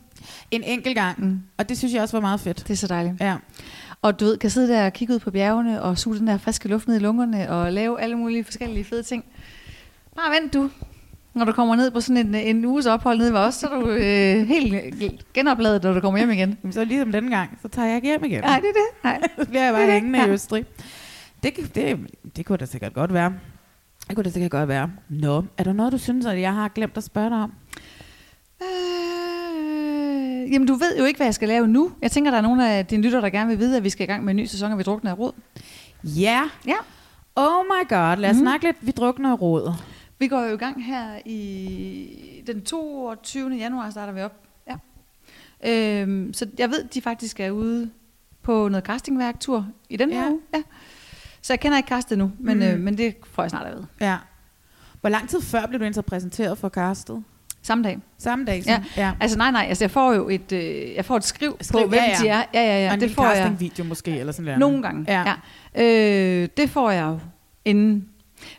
En 0.51 0.63
enkelt 0.63 0.97
gang, 0.97 1.25
Mm. 1.25 1.41
og 1.59 1.69
det 1.69 1.79
synes 1.79 1.95
jeg 1.95 2.03
også 2.03 2.17
var 2.17 2.21
meget 2.21 2.41
fedt. 2.41 2.59
Det 2.69 2.71
er 2.71 2.77
så 2.77 2.87
dejligt. 2.87 3.15
Ja. 3.21 3.37
Og 4.03 4.21
du 4.21 4.25
ved, 4.25 4.37
kan 4.39 4.51
sidde 4.51 4.69
der 4.69 4.87
og 4.87 4.93
kigge 4.93 5.15
ud 5.15 5.19
på 5.19 5.31
bjergene, 5.31 5.83
og 5.83 5.99
suge 5.99 6.19
den 6.19 6.27
der 6.27 6.39
friske 6.39 6.69
luft 6.69 6.89
ned 6.89 6.97
i 6.97 6.99
lungerne, 6.99 7.51
og 7.51 7.73
lave 7.73 8.01
alle 8.01 8.17
mulige 8.17 8.45
forskellige 8.45 8.85
fede 8.85 9.03
ting. 9.03 9.25
Bare 10.25 10.41
vent 10.41 10.55
du. 10.55 10.71
Når 11.35 11.45
du 11.45 11.53
kommer 11.53 11.77
ned 11.77 11.91
på 11.91 12.01
sådan 12.01 12.27
en, 12.27 12.35
en 12.35 12.65
uges 12.65 12.87
ophold 12.87 13.19
nede 13.19 13.33
ved 13.33 13.41
os, 13.41 13.55
så 13.55 13.67
er 13.67 13.81
du 13.81 13.91
øh, 13.91 14.47
helt 14.49 15.33
genopladet, 15.35 15.83
når 15.83 15.93
du 15.93 16.01
kommer 16.01 16.19
hjem 16.19 16.31
igen. 16.31 16.59
Jamen, 16.63 16.73
så 16.73 16.85
ligesom 16.85 17.13
denne 17.13 17.37
gang, 17.37 17.59
så 17.63 17.69
tager 17.69 17.87
jeg 17.89 17.97
ikke 17.97 18.09
hjem 18.09 18.25
igen. 18.25 18.41
Nej, 18.41 18.61
det 18.61 18.69
er 18.69 18.73
det. 18.73 19.05
Nej. 19.05 19.21
Så 19.45 19.51
bliver 19.51 19.65
jeg 19.65 19.75
bare 19.75 19.93
hængende 19.93 20.19
i 20.19 20.23
Ja. 20.23 20.29
Østrig. 20.29 20.65
Det, 21.43 21.75
det, 21.75 21.99
det 22.37 22.47
kunne 22.47 22.59
da 22.59 22.67
sikkert 22.67 22.95
godt 22.95 23.13
være. 23.15 23.33
Det 24.09 24.17
kunne 24.17 24.25
da 24.25 24.31
sikkert 24.31 24.51
godt 24.51 24.69
være. 24.69 24.91
Nå, 25.09 25.45
er 25.59 25.65
der 25.65 25.73
noget, 25.73 25.93
du 25.93 25.99
synes, 25.99 26.27
at 26.27 26.41
jeg 26.41 26.55
har 26.55 26.69
glemt 26.69 26.97
at 26.97 27.05
spørge 27.05 27.31
dig 27.31 27.39
om? 27.39 27.53
Øh, 28.63 30.53
jamen, 30.53 30.69
du 30.69 30.75
ved 30.75 30.99
jo 30.99 31.05
ikke, 31.05 31.19
hvad 31.19 31.27
jeg 31.27 31.35
skal 31.35 31.49
lave 31.49 31.69
nu. 31.69 31.93
Jeg 32.03 32.11
tænker, 32.11 32.31
der 32.31 32.39
er 32.39 32.43
nogle 32.43 32.71
af 32.71 32.87
dine 32.87 33.03
lytter, 33.03 33.21
der 33.21 33.31
gerne 33.31 33.49
vil 33.51 33.59
vide, 33.59 33.77
at 33.77 33.85
vi 33.85 33.91
skal 33.91 34.05
i 34.05 34.07
gang 34.07 34.25
med 34.25 34.31
en 34.31 34.37
ny 34.37 34.45
sæson, 34.45 34.73
og 34.73 34.79
vi 34.79 34.83
drukner 34.83 35.11
af 35.11 35.19
råd. 35.19 35.33
Ja. 36.05 36.43
Ja. 36.67 36.77
Oh 37.37 37.65
my 37.65 37.89
god, 37.89 38.17
lad 38.17 38.31
os 38.31 38.37
mm. 38.37 38.43
snakke 38.43 38.65
lidt. 38.67 38.77
Vi 38.81 38.91
drukner 38.91 39.33
af 39.33 39.41
råd. 39.41 39.73
Vi 40.21 40.29
går 40.29 40.43
jo 40.43 40.55
i 40.55 40.59
gang 40.59 40.85
her 40.85 41.19
i 41.25 42.43
den 42.47 42.63
22. 42.63 43.51
januar 43.57 43.91
starter 43.91 44.13
vi 44.13 44.21
op. 44.23 44.33
Ja. 44.67 44.77
Øhm, 45.71 46.33
så 46.35 46.47
jeg 46.59 46.71
ved, 46.71 46.85
de 46.85 47.01
faktisk 47.03 47.41
er 47.41 47.51
ude 47.51 47.91
på 48.43 48.69
noget 48.69 48.85
castingværktur 48.85 49.69
i 49.89 49.97
den 49.97 50.13
her 50.13 50.23
Ja. 50.25 50.31
uge. 50.31 50.41
Ja. 50.55 50.63
Så 51.43 51.53
jeg 51.53 51.61
kender 51.61 51.79
ikke 51.79 51.89
castet 51.89 52.19
nu, 52.19 52.33
men, 52.39 52.57
Mm. 52.57 52.63
øh, 52.63 52.81
men 52.81 52.99
det 52.99 53.15
får 53.33 53.43
jeg 53.43 53.51
snart 53.51 53.67
at 53.67 53.73
vide. 53.75 53.87
Ja. 54.01 54.17
Hvor 55.01 55.11
lang 55.11 55.29
tid 55.29 55.41
før 55.43 55.67
blev 55.67 55.81
du 55.81 55.93
så 55.93 56.03
præsenteret 56.03 56.59
for 56.59 56.69
castet? 56.69 57.25
Samme 57.63 57.85
dag. 57.85 57.99
Samme 58.19 58.45
dag? 58.45 58.63
Ja. 58.67 58.83
ja. 58.97 59.13
Altså 59.21 59.39
nej, 59.39 59.51
nej, 59.51 59.67
altså 59.69 59.85
jeg 59.85 59.91
får 59.91 60.13
jo 60.15 60.29
et, 60.29 60.53
øh, 60.53 60.95
jeg 60.95 61.05
får 61.05 61.17
et 61.17 61.25
skriv, 61.25 61.57
Skriv, 61.61 61.83
på, 61.85 61.89
hvem 61.89 61.99
ja, 62.01 62.11
ja. 62.11 62.17
de 62.23 62.29
er. 62.29 62.43
Ja, 62.55 62.61
ja, 62.65 62.85
ja, 62.85 62.89
Og 62.89 62.95
en 62.95 63.01
det 63.01 63.11
får 63.11 63.25
jeg. 63.25 63.37
castingvideo 63.37 63.85
måske, 63.85 64.19
eller 64.19 64.33
sådan 64.33 64.45
noget. 64.45 64.59
Nogle 64.59 64.83
gange, 64.83 65.05
Ja. 65.09 65.35
ja. 65.75 66.43
Øh, 66.43 66.49
det 66.57 66.71
får 66.71 66.91
jeg 66.91 67.05
jo 67.05 67.19
inden. 67.65 68.09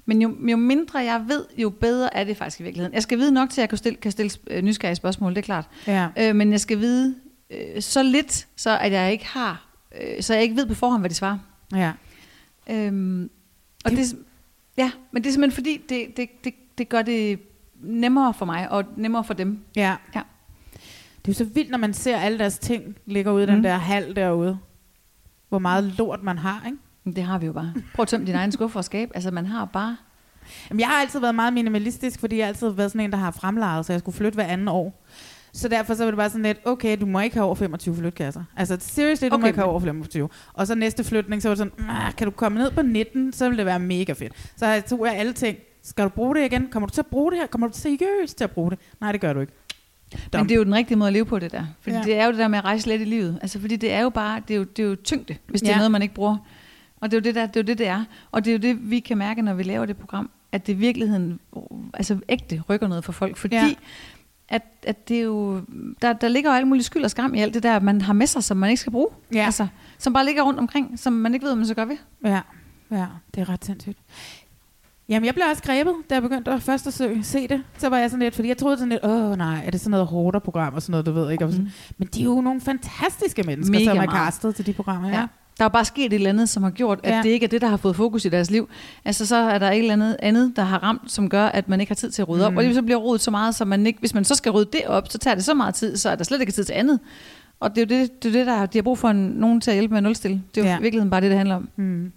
Men 0.06 0.22
jo, 0.22 0.36
jo 0.52 0.58
mindre 0.58 1.00
jeg 1.00 1.24
ved, 1.28 1.46
jo 1.58 1.70
bedre 1.70 2.16
er 2.18 2.24
det 2.24 2.38
faktisk 2.38 2.60
i 2.60 2.64
virkeligheden. 2.64 2.94
Jeg 2.94 3.04
skal 3.04 3.18
vide 3.18 3.32
nok 3.32 3.50
til, 3.50 3.62
at 3.62 3.64
jeg 3.64 3.70
kan 3.70 3.78
stille, 3.78 3.96
kan 3.98 4.12
stille 4.12 4.32
øh, 4.48 4.62
nysgerrige 4.64 4.96
spørgsmål, 4.96 5.32
det 5.32 5.38
er 5.38 5.42
klart. 5.42 5.66
Ja. 5.88 6.08
Øh, 6.20 6.36
men 6.36 6.52
jeg 6.52 6.60
skal 6.60 6.80
vide 6.80 7.16
øh, 7.50 7.82
så 7.82 8.04
lidt, 8.04 8.48
så 8.56 8.78
at 8.78 8.92
jeg 8.92 9.12
ikke 9.12 9.28
har, 9.28 9.68
øh, 10.02 10.22
så 10.24 10.34
jeg 10.34 10.44
ikke 10.44 10.56
ved 10.56 10.66
på 10.66 10.74
forhånd, 10.76 11.02
hvad 11.02 11.10
de 11.10 11.16
svarer. 11.16 11.38
ja. 11.76 11.92
Øhm, 12.70 13.30
og 13.86 13.92
Det- 13.92 14.18
ja, 14.78 14.92
men 15.12 15.24
det 15.24 15.30
er 15.30 15.34
simpelthen 15.34 15.56
fordi, 15.56 15.82
det, 15.90 16.18
det, 16.18 16.30
det, 16.44 16.54
det 16.78 16.90
gør 16.90 17.02
det 17.02 17.40
nemmere 17.84 18.34
for 18.34 18.46
mig, 18.46 18.72
og 18.72 18.84
nemmere 18.96 19.24
for 19.24 19.34
dem. 19.34 19.60
Ja. 19.76 19.96
Ja. 20.16 20.22
Det 21.26 21.28
er 21.28 21.34
jo 21.34 21.34
så 21.34 21.44
vildt, 21.44 21.72
når 21.72 21.78
man 21.78 21.94
ser 21.94 22.18
alle 22.18 22.38
deres 22.40 22.60
ting 22.60 22.96
ligger 23.06 23.32
ude 23.32 23.44
i 23.44 23.48
den 23.48 23.56
Mm. 23.56 23.64
der 23.64 23.78
hal 23.78 24.16
derude. 24.16 24.58
Hvor 25.50 25.60
meget 25.60 25.84
lort 25.84 26.24
man 26.24 26.38
har, 26.38 26.64
ikke? 26.66 26.78
Det 27.06 27.24
har 27.24 27.38
vi 27.38 27.46
jo 27.46 27.54
bare. 27.54 27.74
Prøv 27.96 28.04
at 28.04 28.08
tømme 28.08 28.28
din 28.28 28.36
egen 28.36 28.52
skuffe 28.52 28.80
og 28.80 28.86
skab. 28.86 29.10
Altså, 29.16 29.32
man 29.32 29.46
har 29.46 29.66
bare... 29.66 29.98
Jamen, 30.70 30.80
jeg 30.80 30.88
har 30.88 30.96
altid 30.96 31.20
været 31.20 31.36
meget 31.36 31.54
minimalistisk, 31.54 32.20
fordi 32.20 32.38
jeg 32.38 32.46
har 32.46 32.48
altid 32.48 32.70
været 32.70 32.92
sådan 32.92 33.06
en, 33.06 33.12
der 33.12 33.18
har 33.18 33.32
fremlejet, 33.32 33.86
så 33.86 33.94
jeg 33.94 34.00
skulle 34.00 34.16
flytte 34.18 34.36
hver 34.36 34.44
anden 34.46 34.68
år. 34.68 35.04
Så 35.54 35.68
derfor 35.68 35.94
så 35.94 36.04
var 36.04 36.12
det 36.12 36.18
bare 36.18 36.30
sådan 36.30 36.44
lidt, 36.44 36.58
okay, 36.66 36.98
du 37.02 37.06
må 37.06 37.20
ikke 37.20 37.36
have 37.36 37.46
over 37.46 37.56
25 37.56 37.96
flytkasser. 37.96 38.44
Altså, 38.58 38.78
seriously, 38.80 39.28
du 39.28 39.34
okay. 39.34 39.42
må 39.42 39.48
ikke 39.48 39.60
have 39.60 39.70
over 39.70 39.80
25. 39.80 40.30
Og 40.54 40.68
så 40.68 40.76
næste 40.76 41.04
flytning, 41.04 41.42
så 41.42 41.48
var 41.50 41.56
det 41.56 41.58
sådan, 41.58 41.90
"Ah, 41.90 42.14
kan 42.16 42.28
du 42.28 42.32
komme 42.32 42.58
ned 42.60 42.72
på 42.72 42.82
19, 42.82 43.34
så 43.34 43.46
ville 43.46 43.58
det 43.58 43.66
være 43.66 43.80
mega 43.80 44.14
fedt. 44.14 44.34
Så 44.56 44.66
jeg 44.66 44.86
tog 44.86 45.06
jeg 45.06 45.16
alle 45.16 45.34
ting. 45.34 45.58
Skal 45.84 46.04
du 46.06 46.10
bruge 46.10 46.36
det 46.36 46.46
igen? 46.46 46.68
Kommer 46.72 46.88
du 46.88 46.94
til 46.94 47.02
at 47.02 47.08
bruge 47.08 47.32
det 47.32 47.40
her? 47.40 47.48
Kommer 47.48 47.68
du 47.68 47.74
seriøst 47.78 48.38
til 48.38 48.44
at 48.44 48.52
bruge 48.52 48.72
det? 48.72 48.80
Nej, 49.02 49.12
det 49.12 49.22
gør 49.22 49.34
du 49.34 49.40
ikke. 49.40 49.54
Men 50.34 50.44
det 50.44 50.52
er 50.52 50.56
jo 50.56 50.64
den 50.64 50.76
rigtige 50.76 50.98
måde 50.98 51.08
at 51.08 51.14
leve 51.14 51.26
på, 51.26 51.40
det 51.40 51.52
der. 51.52 51.64
Fordi 51.82 51.96
ja. 51.96 52.02
det 52.04 52.16
er 52.20 52.26
jo 52.26 52.32
det 52.32 52.40
der 52.40 52.48
med 52.48 52.58
at 52.60 52.66
rejse 52.66 52.88
let 52.88 53.02
i 53.02 53.04
livet. 53.04 53.40
Altså, 53.42 53.60
fordi 53.60 53.76
det 53.76 53.94
er 53.94 54.02
jo 54.02 54.10
bare, 54.10 54.42
det 54.48 54.54
er 54.54 54.58
jo, 54.58 54.64
det 54.64 54.84
er 54.86 54.88
jo 54.88 54.96
tyngde, 55.04 55.36
hvis 55.48 55.62
det 55.62 55.68
Ja. 55.68 55.74
er 55.74 55.78
noget, 55.78 55.92
man 55.92 56.02
ikke 56.02 56.14
bruger. 56.14 56.38
Og 57.02 57.12
det 57.12 57.18
er 57.18 57.22
jo 57.22 57.24
det, 57.24 57.36
der, 57.36 57.46
det 57.46 57.56
er 57.56 57.62
jo 57.62 57.66
det, 57.68 57.78
det 57.78 57.88
er. 57.88 58.04
Og 58.32 58.46
det 58.46 58.52
er 58.52 58.56
jo 58.56 58.60
det, 58.62 58.90
vi 58.92 59.00
kan 59.00 59.18
mærke, 59.18 59.42
når 59.42 59.54
vi 59.54 59.64
laver 59.64 59.86
det 59.86 59.98
program, 59.98 60.30
at 60.52 60.68
det 60.68 60.74
i 60.74 60.76
virkeligheden, 60.76 61.40
altså 61.94 62.20
ægte, 62.30 62.62
rykker 62.70 62.88
noget 62.88 63.04
for 63.04 63.12
folk. 63.12 63.38
Fordi 63.38 63.56
Ja. 63.56 63.74
at, 64.50 64.62
at 64.84 65.08
det 65.10 65.18
er 65.18 65.22
jo, 65.22 65.62
der, 66.02 66.14
der 66.14 66.28
ligger 66.28 66.50
jo 66.52 66.56
alt 66.58 66.68
muligt 66.68 66.86
skyld 66.86 67.04
og 67.04 67.12
skam 67.12 67.34
i 67.36 67.40
alt 67.40 67.54
det 67.54 67.64
der, 67.64 67.80
man 67.80 68.02
har 68.02 68.14
med 68.14 68.28
sig, 68.28 68.44
som 68.44 68.58
man 68.58 68.70
ikke 68.70 68.80
skal 68.80 68.92
bruge. 68.92 69.08
Ja. 69.34 69.46
Altså, 69.46 69.68
som 69.98 70.14
bare 70.14 70.26
ligger 70.26 70.44
rundt 70.44 70.60
omkring, 70.60 71.00
som 71.00 71.14
man 71.14 71.34
ikke 71.34 71.44
ved, 71.44 71.52
hvad 71.52 71.58
man 71.58 71.66
så 71.68 71.74
gør 71.74 71.86
ved. 71.86 71.98
Ja, 72.26 72.42
ja, 72.92 73.06
det 73.36 73.42
er 73.42 73.50
ret 73.50 73.66
sindssygt. 73.66 73.98
Jamen, 75.10 75.26
jeg 75.26 75.34
blev 75.34 75.46
også 75.50 75.64
grebet, 75.64 75.94
da 76.10 76.16
jeg 76.16 76.22
begyndte 76.22 76.52
at 76.52 76.62
først 76.62 76.88
at 76.88 76.94
se, 76.94 77.24
se 77.24 77.48
det. 77.48 77.64
Så 77.78 77.90
var 77.90 77.98
jeg 77.98 78.10
sådan 78.10 78.24
lidt, 78.24 78.36
fordi 78.36 78.48
jeg 78.48 78.58
troede 78.58 78.78
sådan 78.78 78.90
lidt, 78.90 79.06
åh 79.06 79.38
nej, 79.38 79.64
er 79.66 79.72
det 79.72 79.80
sådan 79.82 79.92
noget 79.92 80.08
hårdere 80.08 80.42
program 80.42 80.74
og 80.74 80.82
sådan 80.82 80.92
noget, 80.92 81.06
du 81.06 81.12
ved 81.12 81.32
ikke. 81.32 81.46
Mhm. 81.46 81.70
Men 81.98 82.08
de 82.08 82.22
er 82.22 82.26
jo 82.26 82.42
nogle 82.42 82.62
fantastiske 82.62 83.44
mennesker, 83.44 83.80
Mega 83.80 83.86
som 83.86 83.98
er 83.98 84.06
castet 84.12 84.56
til 84.56 84.66
de 84.66 84.74
programmer. 84.74 85.10
Ja. 85.10 85.20
Ja. 85.20 85.26
Der 85.62 85.66
er 85.66 85.70
bare 85.70 85.86
sket 85.86 86.06
et 86.06 86.14
eller 86.14 86.30
andet, 86.30 86.50
som 86.50 86.64
har 86.64 86.70
gjort, 86.70 87.00
at 87.04 87.14
Ja. 87.16 87.22
det 87.24 87.30
ikke 87.30 87.44
er 87.44 87.48
det, 87.48 87.62
der 87.62 87.68
har 87.68 87.78
fået 87.78 87.96
fokus 87.96 88.26
i 88.26 88.30
deres 88.30 88.52
liv. 88.52 88.70
Altså 89.06 89.26
så 89.26 89.36
er 89.36 89.60
der 89.60 89.72
et 89.72 89.78
eller 89.78 89.94
andet 89.94 90.16
andet, 90.20 90.54
der 90.56 90.62
har 90.64 90.78
ramt, 90.84 91.12
som 91.12 91.30
gør, 91.30 91.46
at 91.46 91.70
man 91.70 91.80
ikke 91.80 91.90
har 91.90 91.96
tid 91.96 92.12
til 92.12 92.22
at 92.22 92.30
rydde 92.30 92.42
mm. 92.44 92.46
op. 92.48 92.52
Mm. 92.52 92.58
Og 92.58 92.64
det 92.64 92.76
så 92.76 92.82
bliver 92.82 92.98
rodet 92.98 93.22
så 93.22 93.32
meget, 93.32 93.56
så 93.56 93.66
man 93.66 93.88
ikke, 93.88 94.00
hvis 94.00 94.14
man 94.14 94.24
så 94.26 94.36
skal 94.36 94.52
rydde 94.52 94.70
det 94.74 94.88
op, 94.88 95.08
så 95.12 95.18
tager 95.18 95.36
det 95.36 95.44
så 95.44 95.54
meget 95.54 95.76
tid, 95.76 95.98
så 95.98 96.10
er 96.10 96.16
der 96.16 96.24
slet 96.24 96.40
ikke 96.42 96.52
tid 96.52 96.64
til 96.64 96.74
andet. 96.74 97.00
Og 97.60 97.76
det 97.76 97.92
er 97.92 97.96
jo 97.96 98.02
det, 98.02 98.24
det, 98.24 98.30
er 98.30 98.34
det 98.40 98.48
der 98.48 98.66
de 98.66 98.78
har 98.78 98.84
brug 98.84 98.98
for 98.98 99.10
en, 99.10 99.18
nogen 99.18 99.62
til 99.62 99.72
at 99.72 99.76
hjælpe 99.76 99.92
med 99.92 99.98
at 99.98 100.04
nulstille. 100.04 100.42
Det 100.56 100.62
er 100.62 100.66
jo 100.66 100.70
Ja. 100.72 100.78
i 100.78 100.82
virkeligheden 100.82 101.10
bare 101.10 101.22
det, 101.22 101.30
det 101.30 101.38
handler 101.38 101.56
om. 101.56 101.70
Mm. 101.76 102.12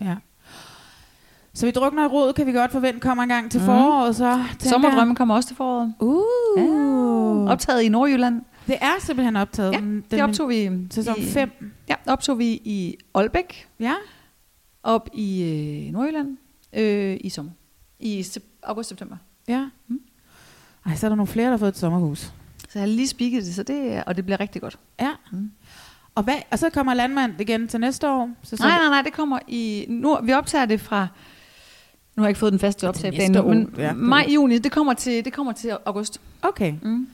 ja. 0.00 0.14
Så 1.54 1.66
vi 1.66 1.72
drukner 1.72 2.04
i 2.04 2.06
råd, 2.06 2.32
kan 2.32 2.46
vi 2.46 2.52
godt 2.52 2.72
forvente 2.72 3.00
kommer 3.00 3.22
en 3.22 3.28
gang 3.28 3.50
til 3.50 3.60
Mhm. 3.60 3.66
foråret. 3.66 4.16
Så 4.16 4.24
tænker 4.24 4.44
jeg- 4.62 4.70
Sommerdrømme 4.70 5.14
kommer 5.16 5.34
også 5.34 5.46
til 5.48 5.56
foråret. 5.56 5.94
Uh. 6.00 6.22
Ja. 7.46 7.52
Optaget 7.52 7.82
i 7.82 7.88
Nordjylland. 7.88 8.40
Det 8.68 8.76
er 8.80 8.92
simpelthen 9.00 9.36
optaget. 9.36 9.72
Ja, 9.72 9.78
Den- 9.78 10.04
Det 10.10 10.22
optog 10.22 10.48
vi 10.48 10.70
Sæson 10.90 11.14
i, 11.18 11.24
5. 11.24 11.50
Ja, 11.88 11.94
optog 12.06 12.38
vi 12.38 12.44
i 12.46 12.96
Aalbæk, 13.14 13.68
Ja. 13.80 13.94
op 14.82 15.08
i 15.14 15.42
øh, 15.86 15.92
Nordjylland, 15.92 16.36
øh, 16.72 17.16
i 17.20 17.28
sommer. 17.28 17.52
I 18.00 18.20
sep- 18.20 18.58
august-september. 18.62 19.16
Ja. 19.48 19.68
Mm. 19.88 20.00
Ej, 20.86 20.94
så 20.96 21.06
er 21.06 21.08
der 21.08 21.16
nogle 21.16 21.26
flere, 21.26 21.44
der 21.46 21.50
har 21.52 21.58
fået 21.58 21.68
et 21.68 21.78
sommerhus. 21.78 22.18
Så 22.58 22.70
jeg 22.74 22.82
har 22.82 22.86
lige 22.86 23.08
spiket 23.08 23.44
det, 23.44 23.54
så 23.54 23.62
det, 23.62 24.02
og 24.06 24.16
det 24.16 24.24
bliver 24.24 24.40
rigtig 24.40 24.62
godt. 24.62 24.78
Ja. 25.00 25.10
Mm. 25.32 25.50
Og, 26.14 26.22
hvad, 26.24 26.34
og 26.50 26.58
så 26.58 26.70
kommer 26.70 26.94
Landmand 26.94 27.40
igen 27.40 27.68
til 27.68 27.80
næste 27.80 28.08
år. 28.10 28.30
Så, 28.42 28.56
så 28.56 28.62
Nej, 28.62 28.78
nej, 28.78 28.88
nej, 28.88 29.02
det 29.02 29.12
kommer 29.12 29.38
i... 29.48 29.86
Nu, 29.88 30.18
vi 30.22 30.32
optager 30.32 30.64
det 30.64 30.80
fra... 30.80 31.06
Nu 32.16 32.20
har 32.22 32.26
jeg 32.26 32.30
ikke 32.30 32.38
fået 32.38 32.52
den 32.52 32.60
faste 32.60 32.88
optag 32.88 33.10
næste 33.10 33.42
år, 33.42 33.48
men 33.48 33.74
ja, 33.78 33.92
maj, 33.92 34.26
juni, 34.34 34.58
det 34.58 34.72
kommer 34.72 34.94
til, 34.94 35.24
det 35.24 35.32
kommer 35.32 35.52
til 35.52 35.70
august. 35.86 36.20
Okay. 36.42 36.74
Mm. 36.82 37.08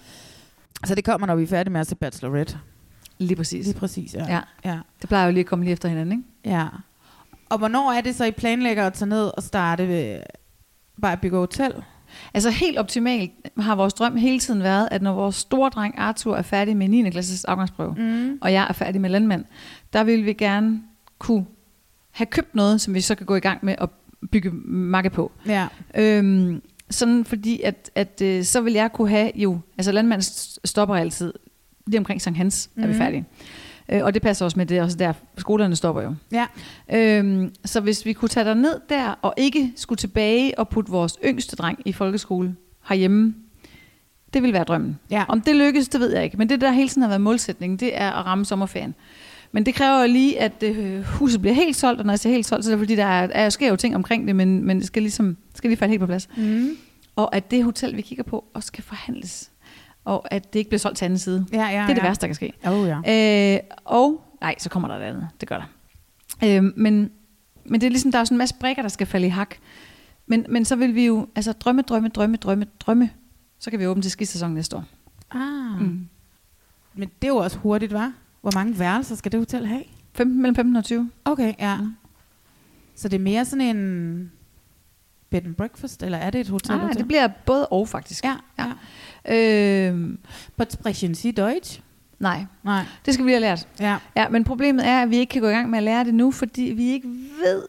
Så 0.84 0.94
det 0.94 1.04
kommer, 1.04 1.26
når 1.26 1.34
vi 1.34 1.42
er 1.42 1.46
færdige 1.46 1.72
med 1.72 1.80
at 1.80 1.86
se 1.86 1.94
Bachelorette. 1.96 2.58
Lige 3.18 3.36
præcis. 3.36 3.66
Lige 3.66 3.78
præcis, 3.78 4.14
ja. 4.14 4.24
Ja. 4.28 4.40
ja. 4.64 4.78
Det 5.00 5.08
plejer 5.08 5.26
jo 5.26 5.32
lige 5.32 5.40
at 5.40 5.46
komme 5.46 5.64
lige 5.64 5.72
efter 5.72 5.88
hinanden, 5.88 6.12
ikke? 6.44 6.56
ja. 6.58 6.66
Og 7.48 7.58
hvornår 7.58 7.92
er 7.92 8.00
det 8.00 8.14
så, 8.14 8.24
I 8.24 8.30
planlægger 8.30 8.86
at 8.86 8.92
tage 8.92 9.08
ned 9.08 9.30
og 9.36 9.42
starte 9.42 9.88
ved 9.88 10.20
bare 11.02 11.16
bygge 11.16 11.36
hotel? 11.36 11.72
Altså 12.34 12.50
helt 12.50 12.78
optimalt 12.78 13.32
har 13.58 13.74
vores 13.76 13.94
drøm 13.94 14.16
hele 14.16 14.38
tiden 14.38 14.62
været, 14.62 14.88
at 14.90 15.02
når 15.02 15.12
vores 15.14 15.36
store 15.36 15.70
dreng 15.70 15.94
Arthur 15.98 16.36
er 16.36 16.42
færdig 16.42 16.76
med 16.76 16.88
9. 16.88 17.10
klasses 17.10 17.44
afgangsprøve, 17.44 17.94
Mm. 17.98 18.38
og 18.40 18.52
jeg 18.52 18.66
er 18.68 18.72
færdig 18.72 19.00
med 19.00 19.10
landmand, 19.10 19.44
der 19.92 20.04
vil 20.04 20.24
vi 20.24 20.32
gerne 20.32 20.82
kunne 21.18 21.46
have 22.10 22.26
købt 22.26 22.54
noget, 22.54 22.80
som 22.80 22.94
vi 22.94 23.00
så 23.00 23.14
kan 23.14 23.26
gå 23.26 23.34
i 23.36 23.40
gang 23.40 23.64
med 23.64 23.74
at 23.78 23.88
bygge 24.32 24.50
makke 24.64 25.10
på. 25.10 25.32
Ja. 25.46 25.66
Øhm, 25.94 26.62
sådan 26.90 27.24
fordi, 27.24 27.60
at, 27.60 27.90
at 27.94 28.20
øh, 28.22 28.44
så 28.44 28.60
vil 28.60 28.72
jeg 28.72 28.92
kunne 28.92 29.08
have 29.10 29.30
jo, 29.34 29.58
altså 29.78 29.92
landmanden 29.92 30.24
st- 30.24 30.56
stopper 30.64 30.94
altid 30.96 31.32
lige 31.86 31.98
omkring 31.98 32.22
Sankt 32.22 32.36
Hans, 32.36 32.70
mm. 32.74 32.82
er 32.82 32.86
vi 32.86 32.92
Mhm. 32.92 33.00
færdige. 33.02 33.24
Øh, 33.88 34.04
og 34.04 34.14
det 34.14 34.22
passer 34.22 34.44
også 34.44 34.58
med 34.58 34.66
det, 34.66 34.80
også 34.80 34.96
der 34.96 35.12
skolerne 35.38 35.76
stopper 35.76 36.02
jo. 36.02 36.14
Ja. 36.32 36.46
Øhm, 36.92 37.54
så 37.64 37.80
hvis 37.80 38.06
vi 38.06 38.12
kunne 38.12 38.28
tage 38.28 38.44
der 38.46 38.54
ned 38.54 38.80
der, 38.88 39.14
og 39.22 39.34
ikke 39.36 39.72
skulle 39.76 39.96
tilbage 39.96 40.58
og 40.58 40.68
putte 40.68 40.90
vores 40.92 41.18
yngste 41.24 41.56
dreng 41.56 41.78
i 41.84 41.92
folkeskole 41.92 42.56
herhjemme, 42.88 43.34
det 44.34 44.42
ville 44.42 44.54
være 44.54 44.64
drømmen. 44.64 44.98
Ja. 45.10 45.24
Om 45.28 45.40
det 45.40 45.56
lykkes, 45.56 45.88
det 45.88 46.00
ved 46.00 46.12
jeg 46.14 46.24
ikke. 46.24 46.36
Men 46.36 46.48
det 46.48 46.60
der 46.60 46.70
hele 46.70 46.88
tiden 46.88 47.02
har 47.02 47.08
været 47.08 47.20
målsætningen, 47.20 47.76
det 47.78 47.96
er 48.00 48.10
at 48.10 48.26
ramme 48.26 48.44
sommerferien. 48.44 48.94
Men 49.54 49.66
det 49.66 49.74
kræver 49.74 50.00
jo 50.00 50.06
lige, 50.06 50.40
at 50.40 50.62
øh, 50.62 51.02
huset 51.02 51.40
bliver 51.40 51.54
helt 51.54 51.76
solgt, 51.76 52.00
og 52.00 52.06
når 52.06 52.12
jeg 52.12 52.20
siger 52.20 52.32
helt 52.34 52.46
solgt, 52.46 52.64
så 52.64 52.70
er 52.70 52.74
det 52.74 52.80
fordi, 52.80 52.96
der 52.96 53.04
er, 53.04 53.28
er 53.32 53.50
sker 53.50 53.68
jo 53.68 53.76
ting 53.76 53.94
omkring 53.94 54.26
det, 54.26 54.36
men, 54.36 54.64
men 54.64 54.78
det 54.78 54.86
skal, 54.86 55.02
ligesom, 55.02 55.36
skal 55.54 55.70
lige 55.70 55.78
falde 55.78 55.90
helt 55.90 56.00
på 56.00 56.06
plads. 56.06 56.28
Mm. 56.36 56.76
Og 57.16 57.34
at 57.34 57.50
det 57.50 57.64
hotel, 57.64 57.96
vi 57.96 58.02
kigger 58.02 58.24
på, 58.24 58.44
også 58.54 58.66
skal 58.66 58.84
forhandles. 58.84 59.50
Og 60.04 60.32
at 60.32 60.52
det 60.52 60.58
ikke 60.58 60.68
bliver 60.68 60.78
solgt 60.78 60.98
til 60.98 61.04
anden 61.04 61.18
side. 61.18 61.46
Ja, 61.52 61.66
ja, 61.66 61.72
Det 61.72 61.80
er 61.80 61.86
det 61.86 61.96
ja. 61.96 62.02
værste, 62.02 62.20
der 62.20 62.26
kan 62.26 62.34
ske. 62.34 62.52
Oh, 62.66 62.88
ja. 62.88 63.54
Øh, 63.54 63.60
og, 63.84 64.22
nej, 64.40 64.54
så 64.58 64.70
kommer 64.70 64.88
der 64.88 64.96
et 64.96 65.02
andet. 65.02 65.28
Det 65.40 65.48
gør 65.48 65.56
der. 65.56 65.66
Øh, 66.44 66.72
men, 66.76 67.10
men 67.64 67.80
det 67.80 67.86
er 67.86 67.90
ligesom, 67.90 68.12
der 68.12 68.18
er 68.18 68.24
sådan 68.24 68.34
en 68.34 68.38
masse 68.38 68.54
brikker, 68.60 68.82
der 68.82 68.88
skal 68.88 69.06
falde 69.06 69.26
i 69.26 69.30
hak. 69.30 69.54
Men, 70.26 70.46
men 70.48 70.64
så 70.64 70.76
vil 70.76 70.94
vi 70.94 71.06
jo, 71.06 71.26
altså 71.36 71.52
drømme, 71.52 71.82
drømme, 71.82 72.08
drømme, 72.08 72.36
drømme, 72.36 72.66
drømme. 72.80 73.10
Så 73.58 73.70
kan 73.70 73.80
vi 73.80 73.86
åbne 73.86 74.02
til 74.02 74.10
skisæson 74.10 74.50
næste 74.50 74.76
år. 74.76 74.84
Ah. 75.30 75.80
Mm. 75.80 76.08
Men 76.94 77.10
det 77.22 77.28
er 77.28 77.32
jo 77.32 77.36
også 77.36 77.58
hurtigt, 77.58 77.92
var. 77.92 78.12
Hvor 78.44 78.52
mange 78.54 78.78
værelser 78.78 79.14
skal 79.14 79.32
det 79.32 79.40
hotel 79.40 79.66
have? 79.66 79.82
15, 80.14 80.42
mellem 80.42 80.54
15 80.56 80.76
og 80.76 80.84
20. 80.84 81.10
Okay, 81.24 81.54
ja. 81.58 81.76
Mm. 81.76 81.94
Så 82.94 83.08
det 83.08 83.16
er 83.16 83.20
mere 83.20 83.44
sådan 83.44 83.76
en 83.76 84.32
bed 85.30 85.44
and 85.44 85.54
breakfast, 85.54 86.02
eller 86.02 86.18
er 86.18 86.30
det 86.30 86.40
et 86.40 86.48
hotel? 86.48 86.72
Ah, 86.80 86.94
det 86.94 87.06
bliver 87.08 87.28
både 87.46 87.66
og 87.66 87.88
faktisk. 87.88 88.24
Ja, 88.24 88.34
ja. 88.58 88.72
Øh, 89.90 90.08
But 90.56 90.72
sprechen 90.72 91.14
Sie 91.14 91.32
Deutsch? 91.32 91.80
nej, 92.18 92.44
Nej. 92.62 92.84
det 93.06 93.14
skal 93.14 93.26
vi 93.26 93.30
have 93.30 93.40
lært. 93.40 93.68
Ja. 93.80 93.96
Ja, 94.16 94.28
men 94.28 94.44
problemet 94.44 94.86
er, 94.88 95.02
at 95.02 95.10
vi 95.10 95.16
ikke 95.16 95.30
kan 95.30 95.42
gå 95.42 95.48
i 95.48 95.52
gang 95.52 95.70
med 95.70 95.78
at 95.78 95.82
lære 95.82 96.04
det 96.04 96.14
nu, 96.14 96.30
fordi 96.30 96.62
vi 96.62 96.84
ikke 96.90 97.08
ved... 97.44 97.62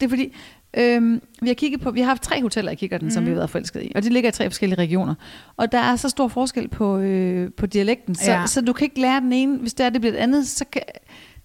Det 0.00 0.02
er 0.02 0.08
fordi, 0.08 0.32
øhm, 0.76 1.20
vi 1.42 1.48
har 1.48 1.54
kigget 1.54 1.80
på... 1.80 1.90
Vi 1.90 2.00
har 2.00 2.06
haft 2.06 2.22
tre 2.22 2.42
hoteller 2.42 2.72
i 2.72 2.74
kikkerten, 2.74 3.06
mm. 3.06 3.10
som 3.10 3.24
vi 3.24 3.30
har 3.30 3.36
været 3.36 3.50
forelsket 3.50 3.82
i. 3.82 3.92
Og 3.94 4.02
de 4.02 4.08
ligger 4.08 4.28
i 4.28 4.32
tre 4.32 4.50
forskellige 4.50 4.78
regioner. 4.78 5.14
Og 5.56 5.72
der 5.72 5.78
er 5.78 5.96
så 5.96 6.08
stor 6.08 6.28
forskel 6.28 6.68
på, 6.68 6.98
øh, 6.98 7.52
på 7.52 7.66
dialekten, 7.66 8.14
så, 8.14 8.30
Ja. 8.32 8.46
så 8.46 8.60
du 8.60 8.72
kan 8.72 8.84
ikke 8.84 9.00
lære 9.00 9.20
den 9.20 9.32
ene. 9.32 9.58
Hvis 9.58 9.74
det 9.74 9.86
er, 9.86 9.90
det 9.90 10.00
bliver 10.00 10.12
det 10.12 10.18
andet, 10.18 10.48
så 10.48 10.64
kan... 10.72 10.82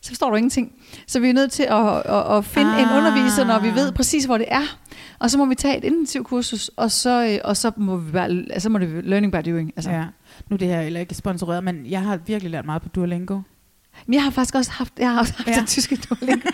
så 0.02 0.10
forstår 0.10 0.30
du 0.30 0.36
ingenting. 0.36 0.72
Så 1.08 1.20
vi 1.20 1.30
er 1.30 1.34
nødt 1.34 1.52
til 1.52 1.64
at, 1.64 1.98
at, 1.98 2.38
at 2.38 2.46
finde 2.46 2.72
ah. 2.72 2.82
en 2.82 2.88
underviser, 2.98 3.46
når 3.46 3.60
vi 3.60 3.70
ved 3.76 3.92
præcis, 3.92 4.26
hvor 4.26 4.38
det 4.38 4.48
er. 4.50 4.78
Og 5.20 5.32
så 5.32 5.38
må 5.38 5.46
vi 5.46 5.56
tage 5.56 5.78
et 5.78 5.84
intensivkursus, 5.84 6.72
og 6.76 6.92
så, 6.92 7.26
øh, 7.26 7.40
og 7.44 7.58
så 7.58 7.72
må 7.78 7.98
vi 7.98 8.12
bare, 8.12 8.30
altså 8.50 8.70
må 8.70 8.78
det 8.78 9.06
learning 9.06 9.34
by 9.34 9.50
doing. 9.52 9.74
Altså. 9.76 9.92
Ja. 9.92 10.06
Nu 10.50 10.54
er 10.54 10.58
det 10.58 10.68
her 10.68 10.82
heller 10.82 11.00
ikke 11.00 11.16
sponsoreret, 11.16 11.64
men 11.64 11.86
jeg 11.86 12.02
har 12.02 12.18
virkelig 12.26 12.52
lært 12.52 12.66
meget 12.66 12.82
på 12.82 12.90
Duolingo. 12.90 13.40
Men 14.06 14.14
jeg 14.14 14.24
har 14.24 14.30
faktisk 14.30 14.56
også 14.56 14.72
haft, 14.72 14.94
jeg 15.00 15.12
har 15.12 15.20
også 15.20 15.34
haft 15.38 15.48
ja. 15.48 15.54
det 15.62 15.68
tyske 15.68 15.96
Duolingo. 15.96 16.50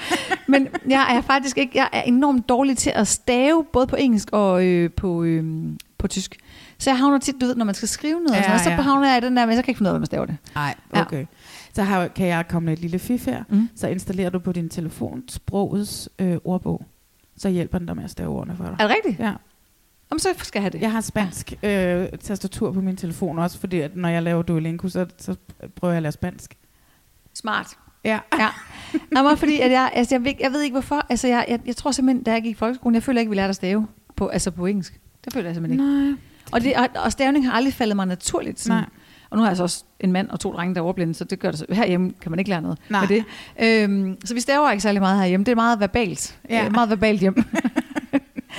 Men 0.47 0.67
jeg 0.89 1.15
er 1.15 1.21
faktisk 1.21 1.57
ikke, 1.57 1.77
jeg 1.77 1.89
er 1.93 2.01
enormt 2.01 2.49
dårlig 2.49 2.77
til 2.77 2.91
at 2.95 3.07
stave, 3.07 3.65
både 3.73 3.87
på 3.87 3.95
engelsk 3.95 4.29
og 4.31 4.65
øh, 4.65 4.91
på, 4.91 5.23
øh, 5.23 5.71
på 5.97 6.07
tysk. 6.07 6.37
Så 6.77 6.89
jeg 6.89 6.97
havner 6.97 7.17
tit, 7.19 7.35
du 7.41 7.45
ved, 7.45 7.55
når 7.55 7.65
man 7.65 7.75
skal 7.75 7.87
skrive 7.87 8.19
noget, 8.19 8.41
ja, 8.41 8.53
og 8.53 8.59
sådan, 8.59 8.71
ja. 8.71 8.77
så 8.77 8.83
havner 8.83 9.07
jeg 9.07 9.23
i 9.23 9.25
den 9.25 9.37
der, 9.37 9.45
men 9.45 9.55
så 9.55 9.61
kan 9.61 9.67
jeg 9.67 9.69
ikke 9.69 9.77
finde 9.77 9.89
ud 9.89 9.95
af, 9.95 9.99
hvordan 9.99 10.01
man 10.01 10.05
staver 10.05 10.25
det. 10.25 10.37
Nej, 10.55 10.75
okay. 10.91 11.19
Ja. 11.19 11.25
Så 11.73 11.83
har, 11.83 12.07
kan 12.07 12.27
jeg 12.27 12.47
komme 12.47 12.65
med 12.65 12.73
et 12.73 12.79
lille 12.79 12.99
fif 12.99 13.25
her. 13.25 13.43
Mm. 13.49 13.69
Så 13.75 13.87
installerer 13.87 14.29
du 14.29 14.39
på 14.39 14.51
din 14.51 14.69
telefon 14.69 15.23
sprogets 15.27 16.09
øh, 16.19 16.37
ordbog. 16.43 16.85
Så 17.37 17.49
hjælper 17.49 17.77
den 17.77 17.87
dig 17.87 17.95
med 17.95 18.03
at 18.03 18.11
stave 18.11 18.29
ordene 18.29 18.55
for 18.55 18.63
dig. 18.63 18.75
Er 18.79 18.87
det 18.87 18.95
rigtigt? 18.95 19.19
Ja. 19.19 19.33
Om 20.11 20.19
så 20.19 20.29
skal 20.37 20.59
jeg 20.59 20.63
have 20.63 20.71
det. 20.71 20.81
Jeg 20.81 20.91
har 20.91 21.01
spansk 21.01 21.53
øh, 21.63 22.07
tastatur 22.23 22.71
på 22.71 22.81
min 22.81 22.95
telefon 22.97 23.39
også, 23.39 23.59
fordi 23.59 23.79
at 23.79 23.95
når 23.95 24.09
jeg 24.09 24.23
laver 24.23 24.41
Duolingo, 24.41 24.87
så, 24.87 25.05
så 25.17 25.35
prøver 25.75 25.91
jeg 25.91 25.97
at 25.97 26.03
lære 26.03 26.11
spansk. 26.11 26.57
Smart. 27.39 27.67
Ja. 28.03 28.19
ja. 28.39 28.47
Nå, 29.21 29.35
fordi 29.35 29.59
at 29.59 29.71
jeg, 29.71 29.91
altså, 29.93 30.15
jeg, 30.15 30.23
ved, 30.23 30.33
jeg 30.39 30.51
ved 30.51 30.61
ikke 30.61 30.73
hvorfor. 30.73 31.05
Altså, 31.09 31.27
jeg, 31.27 31.45
jeg, 31.49 31.59
jeg 31.65 31.75
tror 31.75 31.91
simpelthen, 31.91 32.23
da 32.23 32.31
jeg 32.31 32.41
gik 32.41 32.51
i 32.51 32.53
folkeskolen, 32.53 32.95
jeg 32.95 33.03
føler 33.03 33.19
ikke, 33.19 33.29
vi 33.29 33.35
lærte 33.35 33.49
at 33.49 33.55
stave 33.55 33.87
på, 34.15 34.27
altså 34.27 34.51
på 34.51 34.65
engelsk. 34.65 34.99
Det 35.25 35.33
føler 35.33 35.47
jeg 35.47 35.55
simpelthen 35.55 35.87
ikke. 35.87 36.09
Nej. 36.09 36.17
Og, 36.51 36.61
det, 36.61 36.75
og, 36.75 36.87
og 37.03 37.11
stavning 37.11 37.45
har 37.49 37.53
aldrig 37.53 37.73
faldet 37.73 37.95
mig 37.95 38.05
naturligt. 38.05 38.59
Sådan. 38.59 38.77
Nej. 38.77 38.85
Og 39.29 39.37
nu 39.37 39.43
har 39.43 39.49
jeg 39.49 39.57
så 39.57 39.63
også 39.63 39.83
en 39.99 40.11
mand 40.11 40.29
og 40.29 40.39
to 40.39 40.53
drenge, 40.53 40.75
der 40.75 40.81
er 40.81 40.83
overblinde, 40.83 41.13
så 41.13 41.23
det 41.23 41.39
gør 41.39 41.51
det 41.51 41.59
så. 41.59 41.65
Herhjemme 41.69 42.13
kan 42.21 42.31
man 42.31 42.39
ikke 42.39 42.49
lære 42.49 42.61
noget 42.61 42.77
Nej. 42.89 43.01
med 43.01 43.07
det. 43.07 43.23
Øhm, 43.61 44.17
så 44.25 44.33
vi 44.33 44.39
staver 44.39 44.71
ikke 44.71 44.81
særlig 44.81 45.01
meget 45.01 45.19
herhjemme. 45.19 45.43
Det 45.43 45.51
er 45.51 45.55
meget 45.55 45.79
verbalt. 45.79 46.39
Ja. 46.49 46.65
Øh, 46.65 46.71
meget 46.71 46.89
verbalt 46.89 47.19
hjem. 47.19 47.35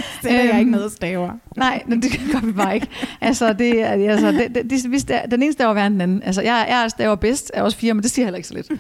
det 0.23 0.33
er 0.33 0.43
jeg 0.43 0.59
ikke 0.59 0.71
noget 0.71 0.93
staver. 0.93 1.33
Nej, 1.57 1.83
det 1.89 2.21
gør 2.33 2.47
vi 2.47 2.53
bare 2.53 2.75
ikke. 2.75 2.89
Altså, 3.21 3.53
det, 3.53 3.75
altså, 3.85 4.33
det, 4.33 4.55
det, 4.55 4.71
det, 4.71 4.85
det, 4.85 5.09
det, 5.09 5.31
den 5.31 5.43
ene 5.43 5.53
staver 5.53 5.73
værre 5.75 5.87
end 5.87 5.95
den 5.95 6.01
anden. 6.01 6.23
Altså, 6.23 6.43
jeg, 6.43 6.67
jeg 6.69 6.91
staver 6.91 7.15
bedst 7.15 7.51
af 7.55 7.63
os 7.63 7.75
fire, 7.75 7.95
men 7.95 8.03
det 8.03 8.11
siger 8.11 8.27
heller 8.27 8.37
ikke 8.37 8.49
så 8.49 8.55
lidt. 8.55 8.71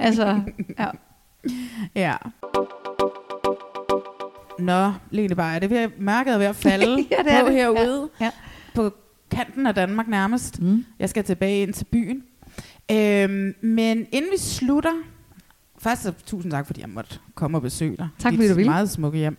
Altså, 0.00 0.40
ja. 0.78 0.86
Ja. 1.94 2.14
Nå, 4.58 4.92
Lene 5.10 5.34
bare, 5.34 5.54
er 5.54 5.58
det 5.58 5.70
ved, 5.70 5.88
mørket 5.98 6.34
er 6.34 6.38
ved 6.38 6.46
at 6.46 6.56
falde 6.56 6.86
ja, 7.10 7.16
det 7.24 7.32
er 7.32 7.40
på 7.42 7.48
det. 7.48 7.54
herude? 7.54 8.08
Ja. 8.20 8.24
Ja. 8.24 8.30
På 8.74 8.92
kanten 9.30 9.66
af 9.66 9.74
Danmark 9.74 10.08
nærmest. 10.08 10.62
Mm. 10.62 10.84
Jeg 10.98 11.08
skal 11.08 11.24
tilbage 11.24 11.62
ind 11.62 11.72
til 11.72 11.84
byen. 11.84 12.22
Øhm, 12.90 13.54
men 13.60 14.06
inden 14.12 14.30
vi 14.32 14.38
slutter, 14.38 14.92
først 15.78 16.02
så 16.02 16.12
tusind 16.26 16.52
tak, 16.52 16.66
fordi 16.66 16.80
jeg 16.80 16.88
måtte 16.88 17.18
komme 17.34 17.58
og 17.58 17.62
besøge 17.62 17.96
dig. 17.96 18.08
Tak, 18.18 18.32
fordi 18.34 18.48
du 18.48 18.54
ville. 18.54 18.70
meget 18.70 18.90
smukke 18.90 19.18
hjem. 19.18 19.36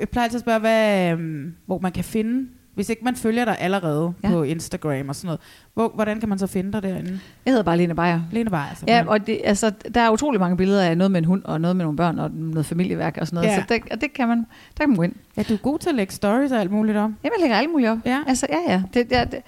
Jeg 0.00 0.08
plejer 0.08 0.24
altid 0.24 0.36
at 0.36 0.40
spørge, 0.40 0.60
hvad, 0.60 1.12
øhm, 1.12 1.54
hvor 1.66 1.78
man 1.78 1.92
kan 1.92 2.04
finde 2.04 2.48
hvis 2.74 2.88
ikke 2.88 3.04
man 3.04 3.16
følger 3.16 3.44
dig 3.44 3.56
allerede 3.58 4.12
ja. 4.22 4.28
på 4.28 4.42
Instagram 4.42 5.08
og 5.08 5.16
sådan 5.16 5.26
noget, 5.26 5.40
hvor, 5.74 5.88
hvordan 5.94 6.20
kan 6.20 6.28
man 6.28 6.38
så 6.38 6.46
finde 6.46 6.72
dig 6.72 6.82
derinde? 6.82 7.20
Jeg 7.44 7.52
hedder 7.52 7.62
bare 7.62 7.76
Lene 7.76 7.94
Beyer. 7.94 8.20
Lene 8.30 8.50
Beyer, 8.50 8.84
Ja, 8.86 9.04
og 9.06 9.26
det, 9.26 9.40
altså, 9.44 9.72
der 9.94 10.00
er 10.00 10.10
utrolig 10.10 10.40
mange 10.40 10.56
billeder 10.56 10.82
af 10.82 10.98
noget 10.98 11.10
med 11.10 11.18
en 11.18 11.24
hund, 11.24 11.42
og 11.44 11.60
noget 11.60 11.76
med 11.76 11.84
nogle 11.84 11.96
børn, 11.96 12.18
og 12.18 12.30
noget 12.30 12.66
familieværk 12.66 13.18
og 13.20 13.26
sådan 13.26 13.34
noget. 13.34 13.48
Ja. 13.48 13.56
Så 13.60 13.64
det, 13.68 13.82
og 13.92 14.00
det 14.00 14.12
kan 14.12 14.28
man, 14.28 14.38
der 14.38 14.44
kan 14.78 14.88
man 14.88 14.96
gå 14.96 15.02
ind. 15.02 15.14
Ja, 15.36 15.42
du 15.42 15.54
er 15.54 15.58
god 15.58 15.78
til 15.78 15.88
at 15.88 15.94
lægge 15.94 16.12
stories 16.12 16.52
og 16.52 16.60
alt 16.60 16.70
muligt 16.70 16.98
om. 16.98 17.16
Ja, 17.24 17.28
jeg 17.28 17.40
lægger 17.40 17.56
alt 17.56 17.70
muligt 17.70 17.90
op. 17.90 17.98
Ja. 18.04 18.22
Altså, 18.26 18.46
ja, 18.50 18.72
ja. 18.72 18.82
Det, 18.94 19.10
det, 19.10 19.32
det, 19.32 19.40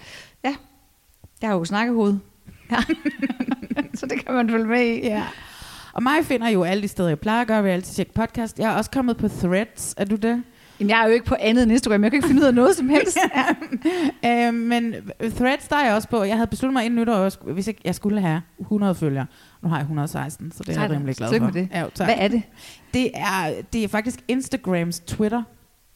ja. 0.45 0.55
Jeg 1.43 1.51
har 1.51 1.57
jo 1.57 1.65
snakkehoved. 1.65 2.17
Ja. 2.71 2.77
så 3.99 4.07
det 4.07 4.25
kan 4.25 4.35
man 4.35 4.51
følge 4.51 4.67
med 4.67 4.81
i. 4.81 5.01
Ja. 5.01 5.23
Og 5.95 6.03
mig 6.03 6.25
finder 6.25 6.49
jo 6.49 6.63
alle 6.63 6.83
de 6.83 6.89
steder, 6.89 7.09
jeg 7.09 7.19
plejer 7.19 7.41
at 7.41 7.47
gøre, 7.47 7.71
altid 7.71 7.95
tjekke 7.95 8.13
podcast. 8.13 8.59
Jeg 8.59 8.73
er 8.73 8.77
også 8.77 8.91
kommet 8.91 9.17
på 9.17 9.29
Threads. 9.29 9.95
Er 9.97 10.05
du 10.05 10.17
det? 10.17 10.43
Jamen, 10.81 10.91
jeg 10.91 11.01
er 11.03 11.07
jo 11.07 11.13
ikke 11.13 11.27
på 11.27 11.37
andet 11.41 11.63
end 11.63 11.73
Instagram. 11.73 12.03
Jeg 12.03 12.11
kan 12.11 12.19
ikke 12.19 12.27
finde 12.27 12.43
ud 12.43 12.47
af 12.47 12.55
noget 12.55 12.77
som 12.77 12.89
helst. 12.89 13.19
ja. 14.25 14.47
øh, 14.49 14.55
men 14.55 14.95
Threads, 15.21 15.69
der 15.69 15.77
er 15.77 15.85
jeg 15.85 15.95
også 15.95 16.09
på. 16.09 16.23
Jeg 16.23 16.37
havde 16.37 16.47
besluttet 16.47 16.73
mig 16.73 16.85
inden 16.85 17.01
nytår, 17.01 17.53
hvis 17.53 17.67
ikke 17.67 17.81
jeg 17.85 17.95
skulle 17.95 18.21
have 18.21 18.43
100 18.61 18.95
følgere. 18.95 19.27
Nu 19.63 19.69
har 19.69 19.77
jeg 19.77 19.83
116, 19.83 20.53
så 20.53 20.63
det 20.67 20.77
er 20.77 20.81
jeg 20.81 20.91
rimelig 20.91 21.17
glad 21.17 21.29
for. 21.39 21.45
Med 21.45 21.53
det. 21.53 21.69
Ja, 21.73 21.81
jo, 21.81 21.89
Hvad 21.97 22.15
er 22.19 22.29
det? 22.29 22.43
Det 22.95 23.11
er, 23.15 23.55
det 23.73 23.85
er 23.85 23.89
faktisk 23.89 24.21
Instagrams 24.29 25.01
Twitter. 25.01 25.43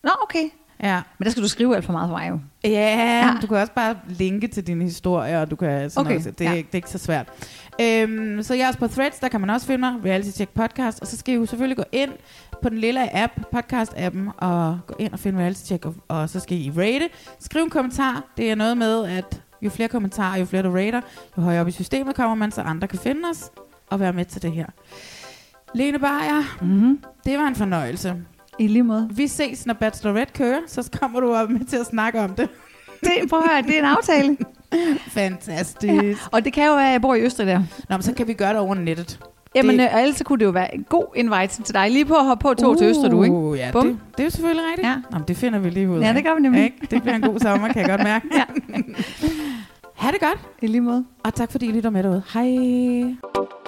Nå, 0.05 0.11
okay. 0.22 0.44
Ja. 0.83 1.03
Men 1.18 1.24
der 1.24 1.31
skal 1.31 1.43
du 1.43 1.49
skrive 1.49 1.76
alt 1.76 1.85
for 1.85 1.93
meget 1.93 2.09
for 2.09 2.16
mig 2.16 2.29
jo. 2.31 2.41
Ja, 2.64 2.70
ja. 2.70 3.37
du 3.43 3.47
kan 3.47 3.57
også 3.57 3.72
bare 3.72 3.97
linke 4.09 4.47
til 4.47 4.66
dine 4.66 4.85
historier, 4.85 5.41
og 5.41 5.51
du 5.51 5.57
kan 5.57 5.91
sådan 5.91 6.07
okay. 6.07 6.18
noget. 6.18 6.39
Det, 6.39 6.45
ja. 6.45 6.51
det 6.51 6.66
er 6.72 6.74
ikke 6.74 6.91
så 6.91 6.99
svært. 6.99 7.29
Øhm, 7.81 8.43
så 8.43 8.55
jeg 8.55 8.62
er 8.62 8.66
også 8.66 8.79
på 8.79 8.87
Threads, 8.87 9.18
der 9.18 9.29
kan 9.29 9.41
man 9.41 9.51
også 9.51 9.66
finde 9.66 9.81
mig, 9.81 9.95
Reality 10.05 10.31
Check 10.31 10.51
Podcast, 10.51 11.01
og 11.01 11.07
så 11.07 11.16
skal 11.16 11.35
I 11.35 11.37
jo 11.37 11.47
selvfølgelig 11.47 11.76
gå 11.76 11.85
ind 11.93 12.11
på 12.62 12.68
den 12.68 12.79
lille 12.79 13.16
app, 13.16 13.33
podcast-appen, 13.55 14.31
og 14.37 14.81
gå 14.87 14.95
ind 14.99 15.12
og 15.12 15.18
finde 15.18 15.39
Reality 15.39 15.64
Check, 15.64 15.85
og, 15.85 15.95
og 16.09 16.31
så 16.31 16.41
skal 16.41 16.59
I 16.59 16.72
rate. 16.76 17.09
Skriv 17.41 17.62
en 17.62 17.70
kommentar. 17.70 18.24
Det 18.37 18.51
er 18.51 18.55
noget 18.55 18.79
med, 18.79 19.05
at 19.05 19.43
jo 19.62 19.70
flere 19.70 19.89
kommentarer, 19.89 20.39
jo 20.39 20.45
flere 20.45 20.62
du 20.62 20.70
rater, 20.70 21.01
jo 21.37 21.43
højere 21.43 21.61
op 21.61 21.68
i 21.68 21.70
systemet 21.70 22.14
kommer 22.14 22.35
man, 22.35 22.51
så 22.51 22.61
andre 22.61 22.89
kan 22.89 22.99
finde 22.99 23.20
os 23.31 23.51
og 23.91 24.01
være 24.01 24.12
med 24.12 24.24
til 24.24 24.43
det 24.43 24.53
her. 24.53 24.66
Lene 25.74 25.99
Beyer, 25.99 26.64
mm-hmm. 26.64 27.05
det 27.24 27.39
var 27.39 27.47
en 27.47 27.55
fornøjelse. 27.55 28.16
I 28.59 28.66
lige 28.66 28.82
måde. 28.82 29.09
Vi 29.14 29.26
ses, 29.26 29.66
når 29.66 29.74
Bachelorette 29.74 30.32
kører, 30.32 30.61
så 30.66 30.90
kommer 31.00 31.20
du 31.20 31.34
op 31.34 31.50
med 31.50 31.64
til 31.64 31.76
at 31.76 31.86
snakke 31.86 32.20
om 32.20 32.30
det. 32.30 32.48
Det, 33.00 33.11
prøv 33.30 33.38
at 33.38 33.50
høre, 33.50 33.62
det 33.62 33.74
er 33.74 33.78
en 33.78 33.84
aftale. 33.84 34.36
Fantastisk. 35.18 36.02
Ja. 36.02 36.14
Og 36.32 36.44
det 36.44 36.52
kan 36.52 36.66
jo 36.66 36.74
være, 36.74 36.86
at 36.86 36.92
jeg 36.92 37.02
bor 37.02 37.14
i 37.14 37.20
Østrig 37.20 37.46
der. 37.46 37.59
Nå, 37.59 37.96
men 37.96 38.02
så 38.02 38.14
kan 38.14 38.28
vi 38.28 38.32
gøre 38.32 38.48
det 38.48 38.59
over 38.59 38.74
nettet. 38.74 39.20
Jamen, 39.54 39.78
det... 39.78 39.84
øh, 39.84 40.02
ellers 40.02 40.22
kunne 40.24 40.38
det 40.38 40.44
jo 40.44 40.50
være 40.50 40.74
en 40.74 40.84
god 40.88 41.06
invite 41.16 41.62
til 41.62 41.74
dig. 41.74 41.90
Lige 41.90 42.04
på 42.04 42.14
at 42.14 42.24
hoppe 42.24 42.42
på 42.42 42.54
tog 42.54 42.70
uh, 42.70 42.78
til 42.78 42.86
Øster, 42.86 43.09
du, 43.09 43.22
ikke? 43.22 43.64
Ja, 43.64 43.66
det, 43.66 43.98
det, 44.16 44.20
er 44.20 44.24
jo 44.24 44.30
selvfølgelig 44.30 44.64
rigtigt. 44.70 44.88
Ja. 44.88 44.96
Nå, 45.11 45.18
det 45.28 45.36
finder 45.36 45.59
vi 45.59 45.70
lige 45.70 45.90
ud 45.90 45.98
af. 45.98 46.09
Ja, 46.09 46.12
det 46.12 46.24
gør 46.24 46.34
vi 46.34 46.40
nemlig. 46.40 46.64
Ikke? 46.64 46.86
Det 46.90 47.02
bliver 47.02 47.14
en 47.14 47.22
god 47.22 47.38
sommer, 47.38 47.68
kan 47.68 47.80
jeg 47.82 47.88
godt 47.88 48.02
mærke. 48.02 48.26
ja. 48.38 48.44
ha' 49.94 50.11
det 50.11 50.20
godt. 50.20 50.38
I 50.62 50.66
lige 50.66 50.80
måde. 50.80 51.04
Og 51.24 51.34
tak 51.34 51.52
fordi 51.52 51.66
I 51.66 51.72
lytter 51.72 51.90
med 51.90 52.02
derude. 52.02 52.22
Hej. 52.34 53.67